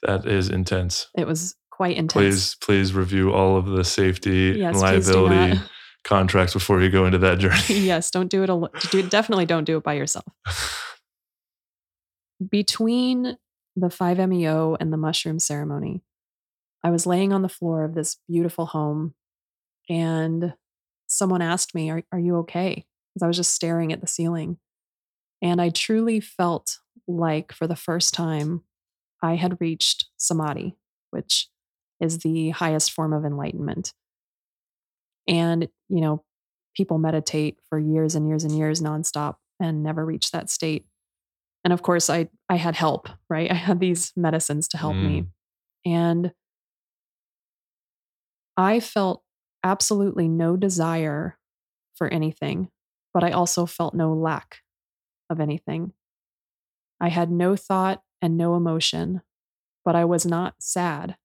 That 0.03 0.25
is 0.25 0.49
intense. 0.49 1.07
It 1.17 1.27
was 1.27 1.55
quite 1.69 1.97
intense. 1.97 2.13
Please, 2.13 2.55
please 2.61 2.93
review 2.93 3.32
all 3.34 3.57
of 3.57 3.65
the 3.67 3.84
safety 3.84 4.55
Yes, 4.57 4.73
and 4.73 4.82
liability 4.82 5.59
contracts 6.03 6.53
before 6.53 6.82
you 6.82 6.89
go 6.89 7.05
into 7.05 7.19
that 7.19 7.38
journey. 7.39 7.79
yes, 7.82 8.09
don't 8.09 8.29
do 8.29 8.41
it. 8.43 8.49
Al- 8.49 8.71
do, 8.89 9.03
definitely 9.03 9.45
don't 9.45 9.65
do 9.65 9.77
it 9.77 9.84
by 9.84 9.93
yourself. 9.93 10.25
Between 12.49 13.38
the 13.75 13.88
5MEO 13.88 14.77
and 14.79 14.91
the 14.91 14.97
mushroom 14.97 15.39
ceremony, 15.39 16.01
I 16.84 16.89
was 16.89 17.05
laying 17.05 17.32
on 17.32 17.43
the 17.43 17.49
floor 17.49 17.84
of 17.84 17.93
this 17.93 18.17
beautiful 18.27 18.65
home 18.67 19.13
and 19.89 20.55
someone 21.07 21.41
asked 21.41 21.75
me, 21.75 21.91
Are, 21.91 22.03
are 22.11 22.19
you 22.19 22.38
okay? 22.38 22.86
Because 23.14 23.24
I 23.24 23.28
was 23.28 23.38
just 23.38 23.53
staring 23.53 23.91
at 23.91 24.01
the 24.01 24.07
ceiling. 24.07 24.57
And 25.41 25.62
I 25.62 25.70
truly 25.70 26.20
felt 26.20 26.78
like 27.07 27.51
for 27.51 27.68
the 27.68 27.76
first 27.76 28.14
time, 28.14 28.64
I 29.24 29.36
had 29.36 29.59
reached 29.59 30.05
samadhi, 30.18 30.76
which 31.12 31.49
is 31.99 32.20
the 32.20 32.49
highest 32.51 32.91
form 32.91 33.14
of 33.14 33.26
enlightenment. 33.26 33.93
And, 35.28 35.70
you 35.89 36.01
know, 36.01 36.24
people 36.76 36.97
meditate 36.97 37.57
for 37.70 37.78
years 37.80 38.16
and 38.16 38.28
years 38.28 38.43
and 38.43 38.57
years 38.57 38.82
nonstop 38.82 39.36
and 39.59 39.84
never 39.84 40.05
reach 40.05 40.32
that 40.32 40.49
state. 40.49 40.86
And 41.64 41.72
of 41.72 41.84
course, 41.84 42.09
I 42.09 42.30
I 42.49 42.55
had 42.55 42.76
help, 42.76 43.07
right? 43.30 43.51
I 43.51 43.55
had 43.55 43.80
these 43.80 44.12
medicines 44.16 44.68
to 44.70 44.78
help 44.78 44.95
me. 44.95 45.22
Mm. 45.22 45.28
And 45.86 46.32
I 48.57 48.80
felt 48.80 49.24
absolutely 49.64 50.28
no 50.28 50.57
desire 50.57 51.38
for 51.95 52.07
anything, 52.07 52.70
but 53.14 53.24
I 53.24 53.32
also 53.32 53.66
felt 53.66 53.93
no 53.93 54.14
lack 54.14 54.59
of 55.30 55.39
anything. 55.39 55.93
I 56.99 57.09
had 57.09 57.32
no 57.32 57.55
thought 57.55 58.03
and 58.22 58.38
no 58.38 58.55
emotion, 58.55 59.22
but 59.84 59.95
I 59.95 60.05
was 60.05 60.26
not 60.26 60.55
sad 60.59 61.18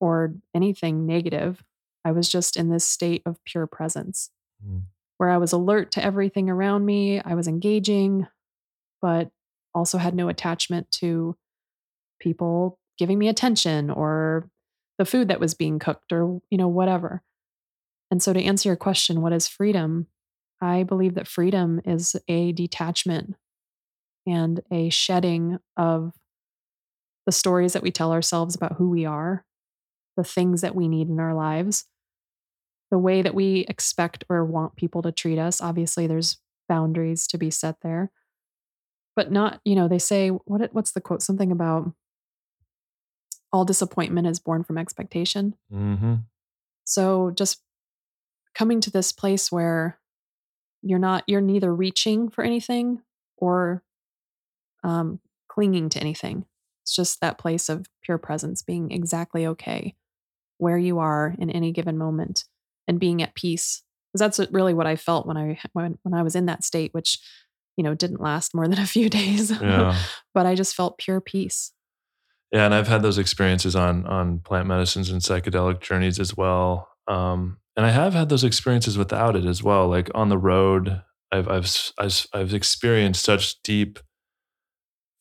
or 0.00 0.34
anything 0.54 1.06
negative. 1.06 1.62
I 2.04 2.10
was 2.12 2.28
just 2.28 2.56
in 2.56 2.68
this 2.70 2.84
state 2.84 3.22
of 3.24 3.42
pure 3.44 3.66
presence 3.66 4.30
Mm. 4.64 4.82
where 5.18 5.30
I 5.30 5.38
was 5.38 5.52
alert 5.52 5.90
to 5.92 6.04
everything 6.04 6.48
around 6.50 6.84
me. 6.86 7.20
I 7.20 7.34
was 7.34 7.48
engaging, 7.48 8.26
but 9.00 9.30
also 9.74 9.98
had 9.98 10.14
no 10.14 10.28
attachment 10.28 10.90
to 10.92 11.36
people 12.20 12.78
giving 12.98 13.18
me 13.18 13.28
attention 13.28 13.90
or 13.90 14.48
the 14.98 15.04
food 15.04 15.28
that 15.28 15.40
was 15.40 15.54
being 15.54 15.78
cooked 15.78 16.12
or, 16.12 16.40
you 16.50 16.58
know, 16.58 16.68
whatever. 16.68 17.22
And 18.12 18.22
so 18.22 18.34
to 18.34 18.42
answer 18.42 18.68
your 18.68 18.76
question, 18.76 19.22
what 19.22 19.32
is 19.32 19.48
freedom? 19.48 20.06
I 20.60 20.82
believe 20.82 21.14
that 21.14 21.26
freedom 21.26 21.80
is 21.86 22.14
a 22.28 22.52
detachment 22.52 23.36
and 24.26 24.60
a 24.70 24.90
shedding 24.90 25.58
of 25.78 26.12
the 27.24 27.32
stories 27.32 27.72
that 27.72 27.82
we 27.82 27.90
tell 27.90 28.12
ourselves 28.12 28.54
about 28.54 28.74
who 28.74 28.90
we 28.90 29.06
are, 29.06 29.46
the 30.18 30.24
things 30.24 30.60
that 30.60 30.74
we 30.74 30.88
need 30.88 31.08
in 31.08 31.18
our 31.18 31.32
lives, 31.32 31.86
the 32.90 32.98
way 32.98 33.22
that 33.22 33.34
we 33.34 33.60
expect 33.60 34.24
or 34.28 34.44
want 34.44 34.76
people 34.76 35.00
to 35.00 35.10
treat 35.10 35.38
us. 35.38 35.62
Obviously, 35.62 36.06
there's 36.06 36.36
boundaries 36.68 37.26
to 37.28 37.38
be 37.38 37.50
set 37.50 37.76
there, 37.80 38.10
but 39.16 39.32
not, 39.32 39.62
you 39.64 39.74
know, 39.74 39.88
they 39.88 39.98
say, 39.98 40.28
what, 40.28 40.74
what's 40.74 40.92
the 40.92 41.00
quote? 41.00 41.22
Something 41.22 41.50
about 41.50 41.90
all 43.50 43.64
disappointment 43.64 44.26
is 44.26 44.38
born 44.38 44.64
from 44.64 44.76
expectation. 44.76 45.54
hmm 45.70 46.16
So 46.84 47.30
just 47.30 47.62
coming 48.54 48.80
to 48.82 48.90
this 48.90 49.12
place 49.12 49.50
where 49.50 49.98
you're 50.82 50.98
not, 50.98 51.24
you're 51.26 51.40
neither 51.40 51.74
reaching 51.74 52.28
for 52.28 52.44
anything 52.44 53.02
or 53.36 53.82
um, 54.84 55.20
clinging 55.48 55.88
to 55.90 56.00
anything. 56.00 56.44
It's 56.82 56.94
just 56.94 57.20
that 57.20 57.38
place 57.38 57.68
of 57.68 57.86
pure 58.02 58.18
presence 58.18 58.62
being 58.62 58.90
exactly 58.90 59.46
okay 59.46 59.94
where 60.58 60.78
you 60.78 60.98
are 60.98 61.34
in 61.38 61.50
any 61.50 61.72
given 61.72 61.98
moment 61.98 62.44
and 62.86 63.00
being 63.00 63.22
at 63.22 63.34
peace. 63.34 63.82
Because 64.12 64.36
that's 64.36 64.52
really 64.52 64.74
what 64.74 64.86
I 64.86 64.96
felt 64.96 65.26
when 65.26 65.36
I 65.36 65.58
when, 65.72 65.98
when 66.02 66.14
I 66.14 66.22
was 66.22 66.36
in 66.36 66.46
that 66.46 66.64
state, 66.64 66.92
which 66.92 67.18
you 67.76 67.84
know 67.84 67.94
didn't 67.94 68.20
last 68.20 68.54
more 68.54 68.68
than 68.68 68.78
a 68.78 68.86
few 68.86 69.08
days. 69.10 69.50
Yeah. 69.50 69.96
but 70.34 70.46
I 70.46 70.54
just 70.54 70.74
felt 70.74 70.98
pure 70.98 71.20
peace. 71.20 71.72
Yeah, 72.52 72.66
and 72.66 72.74
I've 72.74 72.88
had 72.88 73.02
those 73.02 73.18
experiences 73.18 73.74
on 73.74 74.06
on 74.06 74.40
plant 74.40 74.68
medicines 74.68 75.10
and 75.10 75.20
psychedelic 75.20 75.80
journeys 75.80 76.20
as 76.20 76.36
well. 76.36 76.88
Um, 77.08 77.58
and 77.76 77.86
I 77.86 77.90
have 77.90 78.14
had 78.14 78.28
those 78.28 78.44
experiences 78.44 78.98
without 78.98 79.36
it 79.36 79.44
as 79.44 79.62
well. 79.62 79.88
Like 79.88 80.10
on 80.14 80.28
the 80.28 80.38
road, 80.38 81.02
I've 81.30 81.48
I've 81.48 81.92
I've, 81.98 82.26
I've 82.32 82.54
experienced 82.54 83.24
such 83.24 83.60
deep 83.62 83.98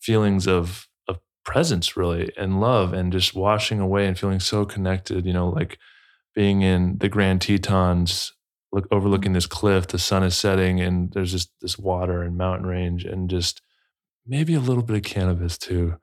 feelings 0.02 0.48
of 0.48 0.88
of 1.08 1.20
presence, 1.46 1.96
really, 1.96 2.32
and 2.38 2.60
love, 2.60 2.94
and 2.94 3.12
just 3.12 3.34
washing 3.34 3.80
away 3.80 4.08
and 4.08 4.18
feeling 4.18 4.40
so 4.40 4.66
connected. 4.66 5.26
You 5.26 5.34
know, 5.34 5.50
like 5.50 5.78
being 6.36 6.62
in 6.62 6.98
the 6.98 7.10
Grand 7.10 7.42
Tetons, 7.42 8.34
look 8.72 8.88
overlooking 8.92 9.34
this 9.34 9.48
cliff. 9.48 9.88
The 9.88 10.00
sun 10.00 10.24
is 10.24 10.38
setting, 10.38 10.82
and 10.82 11.12
there's 11.14 11.32
just 11.32 11.52
this 11.62 11.78
water 11.78 12.22
and 12.22 12.38
mountain 12.38 12.68
range, 12.68 13.06
and 13.06 13.30
just 13.30 13.62
maybe 14.28 14.54
a 14.54 14.60
little 14.60 14.84
bit 14.84 14.98
of 14.98 15.04
cannabis 15.04 15.58
too 15.58 15.96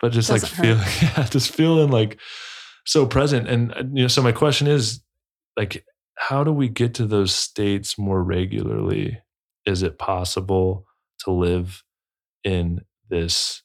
but 0.00 0.12
just 0.12 0.30
like 0.30 0.42
Doesn't 0.42 0.62
feeling, 0.62 0.88
yeah, 1.02 1.24
just 1.24 1.54
feeling 1.54 1.90
like 1.90 2.18
so 2.86 3.06
present. 3.06 3.48
And 3.48 3.72
uh, 3.72 3.82
you 3.92 4.02
know, 4.02 4.08
so 4.08 4.22
my 4.22 4.32
question 4.32 4.66
is, 4.66 5.00
like, 5.58 5.86
how 6.16 6.44
do 6.44 6.52
we 6.52 6.68
get 6.70 6.94
to 6.96 7.06
those 7.06 7.34
states 7.34 7.98
more 7.98 8.24
regularly? 8.24 9.20
Is 9.66 9.84
it 9.84 9.98
possible 9.98 10.86
to 11.20 11.32
live 11.32 11.84
in 12.44 12.82
this, 13.10 13.62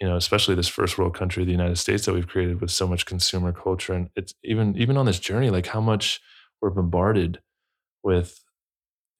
you 0.00 0.06
know, 0.08 0.16
especially 0.16 0.54
this 0.54 0.68
first 0.68 0.96
world 0.98 1.14
country, 1.14 1.44
the 1.44 1.50
United 1.52 1.76
States, 1.76 2.06
that 2.06 2.14
we've 2.14 2.28
created 2.28 2.60
with 2.60 2.70
so 2.70 2.88
much 2.88 3.06
consumer 3.06 3.52
culture, 3.52 3.92
and 3.92 4.08
it's 4.16 4.34
even 4.44 4.76
even 4.76 4.96
on 4.96 5.06
this 5.06 5.20
journey, 5.20 5.50
like 5.50 5.66
how 5.66 5.80
much 5.80 6.20
we're 6.62 6.70
bombarded 6.70 7.40
with, 8.04 8.40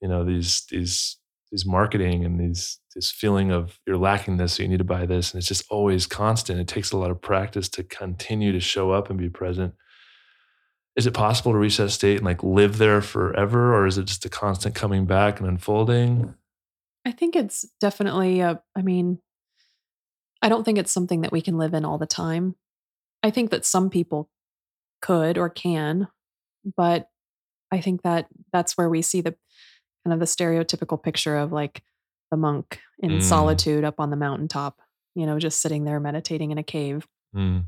you 0.02 0.08
know, 0.08 0.24
these 0.24 0.64
these 0.70 1.18
these 1.52 1.66
marketing 1.66 2.24
and 2.24 2.40
these 2.40 2.78
this 2.94 3.10
feeling 3.12 3.52
of 3.52 3.78
you're 3.86 3.98
lacking 3.98 4.38
this, 4.38 4.54
so 4.54 4.62
you 4.64 4.68
need 4.70 4.78
to 4.78 4.84
buy 4.84 5.06
this, 5.06 5.32
and 5.32 5.40
it's 5.40 5.48
just 5.48 5.66
always 5.70 6.06
constant. 6.06 6.60
It 6.60 6.68
takes 6.68 6.92
a 6.92 6.98
lot 6.98 7.10
of 7.12 7.22
practice 7.22 7.68
to 7.70 7.84
continue 7.84 8.52
to 8.52 8.60
show 8.60 8.92
up 8.92 9.10
and 9.10 9.18
be 9.18 9.30
present. 9.30 9.74
Is 10.96 11.06
it 11.06 11.14
possible 11.14 11.52
to 11.52 11.58
reach 11.58 11.76
that 11.76 11.90
state 11.90 12.16
and 12.16 12.26
like 12.26 12.42
live 12.42 12.78
there 12.78 13.00
forever, 13.00 13.74
or 13.74 13.86
is 13.86 13.96
it 13.96 14.06
just 14.06 14.24
a 14.24 14.28
constant 14.28 14.74
coming 14.74 15.06
back 15.06 15.40
and 15.40 15.48
unfolding? 15.48 16.34
I 17.04 17.12
think 17.12 17.36
it's 17.36 17.66
definitely 17.80 18.40
a, 18.40 18.60
I 18.76 18.82
mean, 18.82 19.18
I 20.42 20.48
don't 20.48 20.64
think 20.64 20.78
it's 20.78 20.92
something 20.92 21.20
that 21.22 21.32
we 21.32 21.40
can 21.40 21.58
live 21.58 21.74
in 21.74 21.84
all 21.84 21.98
the 21.98 22.06
time. 22.06 22.56
I 23.22 23.30
think 23.30 23.50
that 23.50 23.64
some 23.64 23.90
people 23.90 24.28
could 25.00 25.38
or 25.38 25.48
can, 25.48 26.08
but 26.76 27.08
I 27.70 27.80
think 27.80 28.02
that 28.02 28.26
that's 28.52 28.76
where 28.76 28.88
we 28.88 29.00
see 29.02 29.20
the 29.20 29.34
kind 30.04 30.12
of 30.14 30.18
the 30.18 30.26
stereotypical 30.26 31.02
picture 31.02 31.36
of 31.36 31.52
like 31.52 31.82
the 32.30 32.36
monk 32.36 32.80
in 32.98 33.12
Mm. 33.12 33.22
solitude 33.22 33.84
up 33.84 34.00
on 34.00 34.10
the 34.10 34.16
mountaintop, 34.16 34.80
you 35.14 35.26
know, 35.26 35.38
just 35.38 35.60
sitting 35.60 35.84
there 35.84 36.00
meditating 36.00 36.50
in 36.50 36.58
a 36.58 36.62
cave. 36.62 37.06
Mm, 37.34 37.66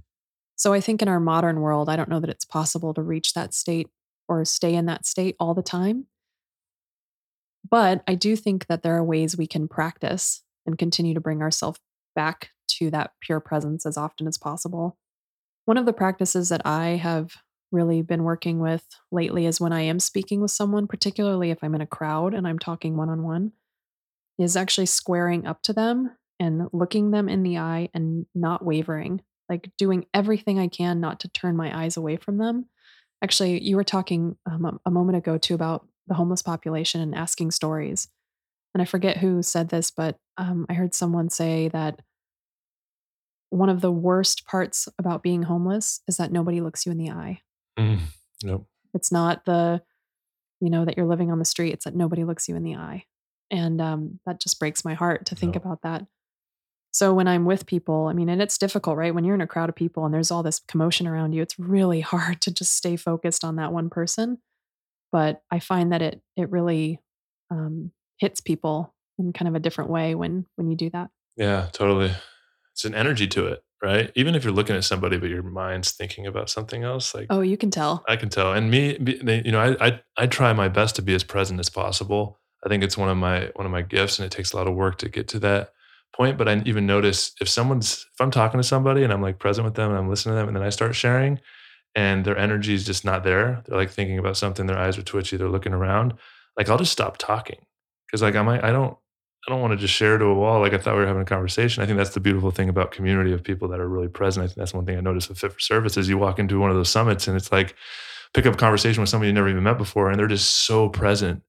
So 0.63 0.73
I 0.73 0.81
think 0.81 1.03
in 1.03 1.09
our 1.09 1.19
modern 1.19 1.59
world, 1.59 1.89
I 1.89 1.97
don't 1.97 2.09
know 2.09 2.21
that 2.21 2.31
it's 2.31 2.45
possible 2.45 2.95
to 2.95 3.03
reach 3.03 3.33
that 3.33 3.53
state 3.53 3.89
or 4.29 4.45
stay 4.45 4.77
in 4.77 4.87
that 4.87 5.05
state 5.05 5.35
all 5.41 5.55
the 5.55 5.61
time. 5.61 6.07
But 7.69 8.05
I 8.07 8.15
do 8.15 8.37
think 8.37 8.69
that 8.69 8.85
there 8.85 8.97
are 8.97 9.03
ways 9.03 9.37
we 9.37 9.49
can 9.49 9.67
practice 9.67 10.45
and 10.65 10.79
continue 10.79 11.15
to 11.15 11.21
bring 11.21 11.43
ourselves 11.43 11.81
back 12.15 12.51
to 12.79 12.93
that 12.93 13.11
pure 13.21 13.41
presence 13.41 13.85
as 13.85 13.97
often 13.97 14.29
as 14.29 14.39
possible. 14.39 14.97
One 15.65 15.79
of 15.79 15.85
the 15.85 15.93
practices 15.93 16.49
that 16.51 16.65
I 16.65 16.91
have 16.91 17.33
really 17.73 18.01
been 18.01 18.23
working 18.23 18.61
with 18.61 18.87
lately 19.11 19.47
is 19.47 19.61
when 19.61 19.73
I 19.73 19.81
am 19.81 19.99
speaking 19.99 20.41
with 20.41 20.53
someone, 20.53 20.87
particularly 20.87 21.51
if 21.51 21.59
I'm 21.65 21.75
in 21.75 21.81
a 21.81 21.87
crowd 21.89 22.35
and 22.35 22.47
I'm 22.47 22.61
talking 22.61 22.97
one 22.97 23.09
on 23.09 23.25
one, 23.25 23.51
is 24.39 24.57
actually 24.57 24.87
squaring 24.87 25.45
up 25.45 25.61
to 25.65 25.73
them 25.73 26.17
and 26.39 26.69
looking 26.73 27.11
them 27.11 27.29
in 27.29 27.43
the 27.43 27.59
eye 27.59 27.89
and 27.93 28.27
not 28.33 28.65
wavering, 28.65 29.23
like 29.53 29.71
doing 29.77 30.07
everything 30.15 30.59
I 30.59 30.69
can 30.69 30.99
not 30.99 31.21
to 31.21 31.29
turn 31.29 31.57
my 31.57 31.77
eyes 31.85 31.99
away 31.99 32.17
from 32.17 32.39
them. 32.39 32.67
Actually, 33.23 33.63
you 33.63 33.77
were 33.77 33.85
talking 33.85 34.37
um, 34.51 34.81
a- 34.87 34.91
moment 34.91 35.19
ago 35.19 35.37
too 35.37 35.55
about 35.55 35.87
the 36.07 36.15
homeless 36.15 36.41
population 36.43 37.01
and 37.03 37.15
asking 37.15 37.51
stories. 37.51 38.09
And 38.75 38.81
I 38.81 38.87
forget 38.87 39.19
who 39.19 39.43
said 39.43 39.69
this, 39.69 39.91
but 39.91 40.17
um, 40.39 40.65
I 40.71 40.73
heard 40.73 40.95
someone 40.95 41.29
say 41.29 41.69
that 41.69 42.01
one 43.51 43.69
of 43.69 43.83
the 43.83 43.93
worst 43.93 44.47
parts 44.47 44.89
about 44.99 45.23
being 45.23 45.43
homeless 45.43 46.01
is 46.09 46.17
that 46.17 46.33
nobody 46.33 46.61
looks 46.63 46.87
you 46.87 46.93
in 46.93 46.99
the 46.99 47.11
eye. 47.11 47.43
mm, 47.79 48.01
nope. 48.43 48.67
It's 48.95 49.13
not 49.13 49.45
the, 49.45 49.83
you 50.61 50.71
know, 50.71 50.87
that 50.87 50.97
you're 50.97 51.07
living 51.07 51.31
on 51.31 51.39
the 51.39 51.45
street. 51.45 51.75
It's 51.75 51.85
that 51.85 51.95
nobody 51.95 52.25
looks 52.25 52.49
you 52.49 52.57
in 52.57 52.63
the 52.63 52.77
eye. 52.77 53.05
And 53.51 53.81
um, 53.83 54.21
that 54.25 54.41
just 54.41 54.59
breaks 54.59 54.85
my 54.87 54.95
heart 54.95 55.27
to 55.27 55.35
think 55.35 55.55
No. 55.55 55.61
about 55.61 55.83
that. 55.83 56.07
So 56.93 57.15
when 57.15 57.27
I'm 57.27 57.47
with 57.47 57.65
people, 57.65 58.07
I 58.07 58.13
mean, 58.13 58.29
and 58.29 58.43
it's 58.43 58.59
difficult, 58.59 58.99
right? 58.99 59.15
When 59.15 59.25
you're 59.25 59.35
in 59.35 59.41
a 59.41 59.47
crowd 59.47 59.71
of 59.71 59.75
people 59.75 60.05
and 60.05 60.13
there's 60.13 60.31
all 60.31 60.43
this 60.43 60.61
commotion 60.61 61.07
around 61.07 61.33
you, 61.33 61.41
it's 61.41 61.59
really 61.59 62.01
hard 62.15 62.41
to 62.43 62.53
just 62.53 62.77
stay 62.77 62.97
focused 62.97 63.45
on 63.45 63.57
that 63.57 63.73
one 63.73 63.91
person. 63.91 64.39
But 65.11 65.43
I 65.51 65.59
find 65.59 65.93
that 65.93 66.03
it 66.03 66.23
it 66.37 66.51
really 66.51 67.01
um, 67.51 67.93
hits 68.19 68.41
people 68.41 68.95
in 69.19 69.33
kind 69.33 69.49
of 69.49 69.55
a 69.55 69.61
different 69.61 69.91
way 69.91 70.15
when 70.15 70.47
when 70.57 70.71
you 70.71 70.77
do 70.77 70.91
that. 70.91 71.11
Yeah, 71.37 71.69
totally. 71.73 72.13
It's 72.73 72.87
an 72.87 72.95
energy 72.95 73.27
to 73.29 73.47
it, 73.49 73.63
right? 73.83 74.11
Even 74.15 74.35
if 74.35 74.45
you're 74.45 74.55
looking 74.55 74.77
at 74.77 74.85
somebody, 74.85 75.19
but 75.19 75.29
your 75.29 75.43
mind's 75.43 75.93
thinking 75.93 76.27
about 76.27 76.49
something 76.49 76.83
else, 76.83 77.15
like 77.15 77.27
Oh, 77.29 77.41
you 77.43 77.59
can 77.59 77.71
tell. 77.71 78.03
I 78.09 78.17
can 78.17 78.31
tell. 78.31 78.55
And 78.55 78.71
me, 78.71 78.97
you 79.45 79.53
know, 79.53 79.61
I, 79.61 79.87
I 79.87 80.01
I 80.17 80.27
try 80.27 80.53
my 80.55 80.69
best 80.69 80.97
to 80.97 81.03
be 81.03 81.15
as 81.15 81.25
present 81.25 81.61
as 81.61 81.69
possible. 81.69 82.39
I 82.65 82.69
think 82.69 82.83
it's 82.83 82.97
one 82.97 83.11
of 83.11 83.17
my 83.17 83.51
one 83.55 83.67
of 83.67 83.73
my 83.73 83.83
gifts, 83.83 84.19
and 84.19 84.27
it 84.27 84.33
takes 84.33 84.53
a 84.53 84.57
lot 84.57 84.67
of 84.67 84.75
work 84.75 84.97
to 84.99 85.11
get 85.11 85.29
to 85.29 85.39
that 85.41 85.73
point. 86.17 86.39
But 86.39 86.49
I 86.49 86.63
even 86.65 86.87
notice 86.87 87.33
if 87.41 87.49
someone's 87.49 88.07
if 88.13 88.21
I'm 88.21 88.31
talking 88.31 88.61
to 88.61 88.67
somebody 88.67 89.03
and 89.03 89.13
I'm 89.13 89.23
like 89.23 89.39
present 89.39 89.65
with 89.65 89.75
them 89.75 89.91
and 89.91 89.99
I'm 89.99 90.09
listening 90.09 90.35
to 90.35 90.37
them, 90.39 90.49
and 90.49 90.57
then 90.57 90.65
I 90.65 90.71
start 90.71 90.95
sharing, 90.95 91.41
and 91.95 92.25
their 92.25 92.37
energy 92.37 92.75
is 92.75 92.85
just 92.85 93.05
not 93.05 93.25
there. 93.25 93.63
They're 93.67 93.79
like 93.79 93.91
thinking 93.91 94.19
about 94.19 94.37
something. 94.37 94.67
Their 94.67 94.79
eyes 94.79 94.99
are 94.99 95.03
twitchy. 95.03 95.37
They're 95.37 95.49
looking 95.49 95.73
around. 95.75 96.15
Like 96.57 96.69
I'll 96.69 96.79
just 96.79 96.93
stop 96.93 97.19
talking 97.19 97.59
because 98.07 98.23
like 98.23 98.37
I 98.37 98.43
might 98.43 98.65
I 98.65 98.73
don't 98.73 98.97
I 99.47 99.51
don't 99.51 99.61
want 99.61 99.73
to 99.73 99.77
just 99.77 99.95
share 99.95 100.19
to 100.19 100.25
a 100.27 100.35
wall 100.35 100.61
like 100.61 100.73
I 100.73 100.79
thought 100.79 100.95
we 100.95 101.01
were 101.01 101.07
having 101.07 101.23
a 101.23 101.27
conversation. 101.27 101.83
I 101.83 101.87
think 101.87 101.99
that's 101.99 102.15
the 102.15 102.21
beautiful 102.21 102.51
thing 102.51 102.69
about 102.69 102.93
community 102.93 103.33
of 103.33 103.43
people 103.43 103.69
that 103.69 103.81
are 103.81 103.89
really 103.89 104.09
present. 104.09 104.45
I 104.45 104.47
think 104.47 104.57
that's 104.57 104.75
one 104.75 104.87
thing 104.87 104.97
I 104.97 105.01
noticed 105.01 105.29
with 105.29 105.39
Fit 105.39 105.53
for 105.53 105.61
Service 105.61 105.97
is 105.97 106.09
you 106.09 106.19
walk 106.19 106.39
into 106.39 106.61
one 106.61 106.71
of 106.71 106.77
those 106.77 106.91
summits 106.91 107.27
and 107.27 107.37
it's 107.37 107.51
like 107.51 107.75
pick 108.35 108.47
up 108.47 108.57
conversation 108.57 109.01
with 109.01 109.11
somebody 109.11 109.29
you 109.29 109.35
never 109.35 109.49
even 109.49 109.63
met 109.63 109.79
before 109.79 110.11
and 110.11 110.19
they're 110.19 110.29
just 110.29 110.65
so 110.65 110.89
present. 110.89 111.43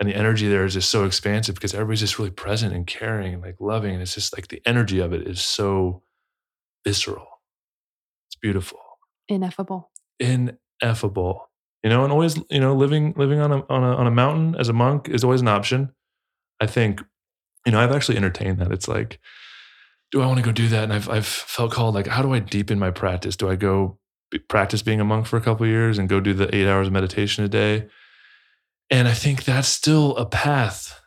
And 0.00 0.08
the 0.08 0.14
energy 0.14 0.46
there 0.48 0.64
is 0.64 0.74
just 0.74 0.90
so 0.90 1.04
expansive 1.04 1.56
because 1.56 1.74
everybody's 1.74 2.00
just 2.00 2.18
really 2.18 2.30
present 2.30 2.72
and 2.72 2.86
caring 2.86 3.34
and 3.34 3.42
like 3.42 3.56
loving. 3.60 3.94
And 3.94 4.02
it's 4.02 4.14
just 4.14 4.36
like 4.36 4.48
the 4.48 4.62
energy 4.64 5.00
of 5.00 5.12
it 5.12 5.26
is 5.26 5.40
so 5.40 6.02
visceral. 6.84 7.26
It's 8.28 8.36
beautiful 8.40 8.78
Ineffable. 9.28 9.90
ineffable. 10.20 11.50
You 11.82 11.90
know, 11.90 12.02
and 12.04 12.12
always, 12.12 12.36
you 12.50 12.60
know, 12.60 12.74
living 12.74 13.14
living 13.16 13.40
on 13.40 13.52
a 13.52 13.64
on 13.68 13.84
a 13.84 13.94
on 13.96 14.06
a 14.06 14.10
mountain 14.10 14.56
as 14.58 14.68
a 14.68 14.72
monk 14.72 15.08
is 15.08 15.22
always 15.22 15.40
an 15.40 15.48
option. 15.48 15.92
I 16.60 16.66
think, 16.66 17.02
you 17.64 17.72
know, 17.72 17.80
I've 17.80 17.92
actually 17.92 18.16
entertained 18.16 18.58
that. 18.58 18.72
It's 18.72 18.88
like, 18.88 19.20
do 20.10 20.20
I 20.20 20.26
want 20.26 20.38
to 20.38 20.44
go 20.44 20.50
do 20.52 20.68
that? 20.68 20.84
And 20.84 20.92
I've 20.92 21.08
I've 21.08 21.26
felt 21.26 21.70
called 21.72 21.94
like, 21.94 22.08
how 22.08 22.22
do 22.22 22.32
I 22.32 22.40
deepen 22.40 22.78
my 22.78 22.90
practice? 22.90 23.36
Do 23.36 23.48
I 23.48 23.54
go 23.56 23.98
practice 24.48 24.82
being 24.82 25.00
a 25.00 25.04
monk 25.04 25.26
for 25.26 25.36
a 25.36 25.40
couple 25.40 25.64
of 25.64 25.70
years 25.70 25.98
and 25.98 26.08
go 26.08 26.20
do 26.20 26.34
the 26.34 26.52
eight 26.54 26.66
hours 26.66 26.88
of 26.88 26.92
meditation 26.92 27.44
a 27.44 27.48
day? 27.48 27.88
And 28.90 29.06
I 29.06 29.14
think 29.14 29.44
that's 29.44 29.68
still 29.68 30.16
a 30.16 30.26
path 30.26 31.00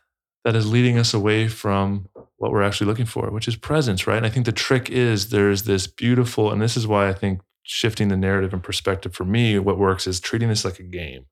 that 0.44 0.56
is 0.56 0.70
leading 0.70 0.98
us 0.98 1.14
away 1.14 1.48
from 1.48 2.08
what 2.36 2.50
we're 2.52 2.62
actually 2.62 2.86
looking 2.86 3.06
for, 3.06 3.30
which 3.30 3.48
is 3.48 3.56
presence, 3.56 4.06
right? 4.06 4.16
And 4.16 4.26
I 4.26 4.30
think 4.30 4.46
the 4.46 4.52
trick 4.52 4.90
is 4.90 5.30
there's 5.30 5.64
this 5.64 5.86
beautiful, 5.86 6.50
and 6.50 6.60
this 6.60 6.76
is 6.76 6.86
why 6.86 7.08
I 7.08 7.12
think 7.12 7.40
shifting 7.62 8.08
the 8.08 8.16
narrative 8.16 8.52
and 8.52 8.62
perspective 8.62 9.14
for 9.14 9.24
me, 9.24 9.58
what 9.58 9.78
works 9.78 10.06
is 10.06 10.20
treating 10.20 10.48
this 10.48 10.64
like 10.64 10.80
a 10.80 10.84
game 10.84 11.26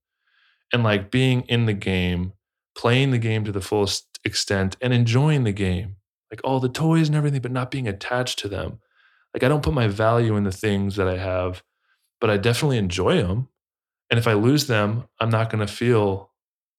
and 0.73 0.85
like 0.85 1.11
being 1.11 1.43
in 1.43 1.67
the 1.67 1.73
game, 1.73 2.33
playing 2.77 3.11
the 3.11 3.19
game 3.19 3.45
to 3.45 3.53
the 3.53 3.61
fullest 3.61 4.07
extent 4.25 4.77
and 4.81 4.93
enjoying 4.93 5.45
the 5.45 5.53
game, 5.53 5.97
like 6.31 6.41
all 6.45 6.61
the 6.61 6.69
toys 6.69 7.09
and 7.09 7.17
everything, 7.17 7.41
but 7.41 7.51
not 7.51 7.71
being 7.71 7.89
attached 7.89 8.39
to 8.41 8.49
them. 8.49 8.79
Like 9.35 9.43
I 9.43 9.49
don't 9.49 9.63
put 9.63 9.75
my 9.75 9.89
value 9.89 10.37
in 10.37 10.45
the 10.45 10.53
things 10.53 10.97
that 10.97 11.09
I 11.09 11.17
have, 11.17 11.63
but 12.21 12.31
I 12.31 12.37
definitely 12.37 12.79
enjoy 12.79 13.17
them. 13.17 13.49
And 14.11 14.19
if 14.19 14.27
I 14.27 14.35
lose 14.35 14.67
them, 14.67 15.05
I'm 15.21 15.31
not 15.31 15.51
going 15.51 15.65
to 15.65 15.73
feel, 15.73 16.30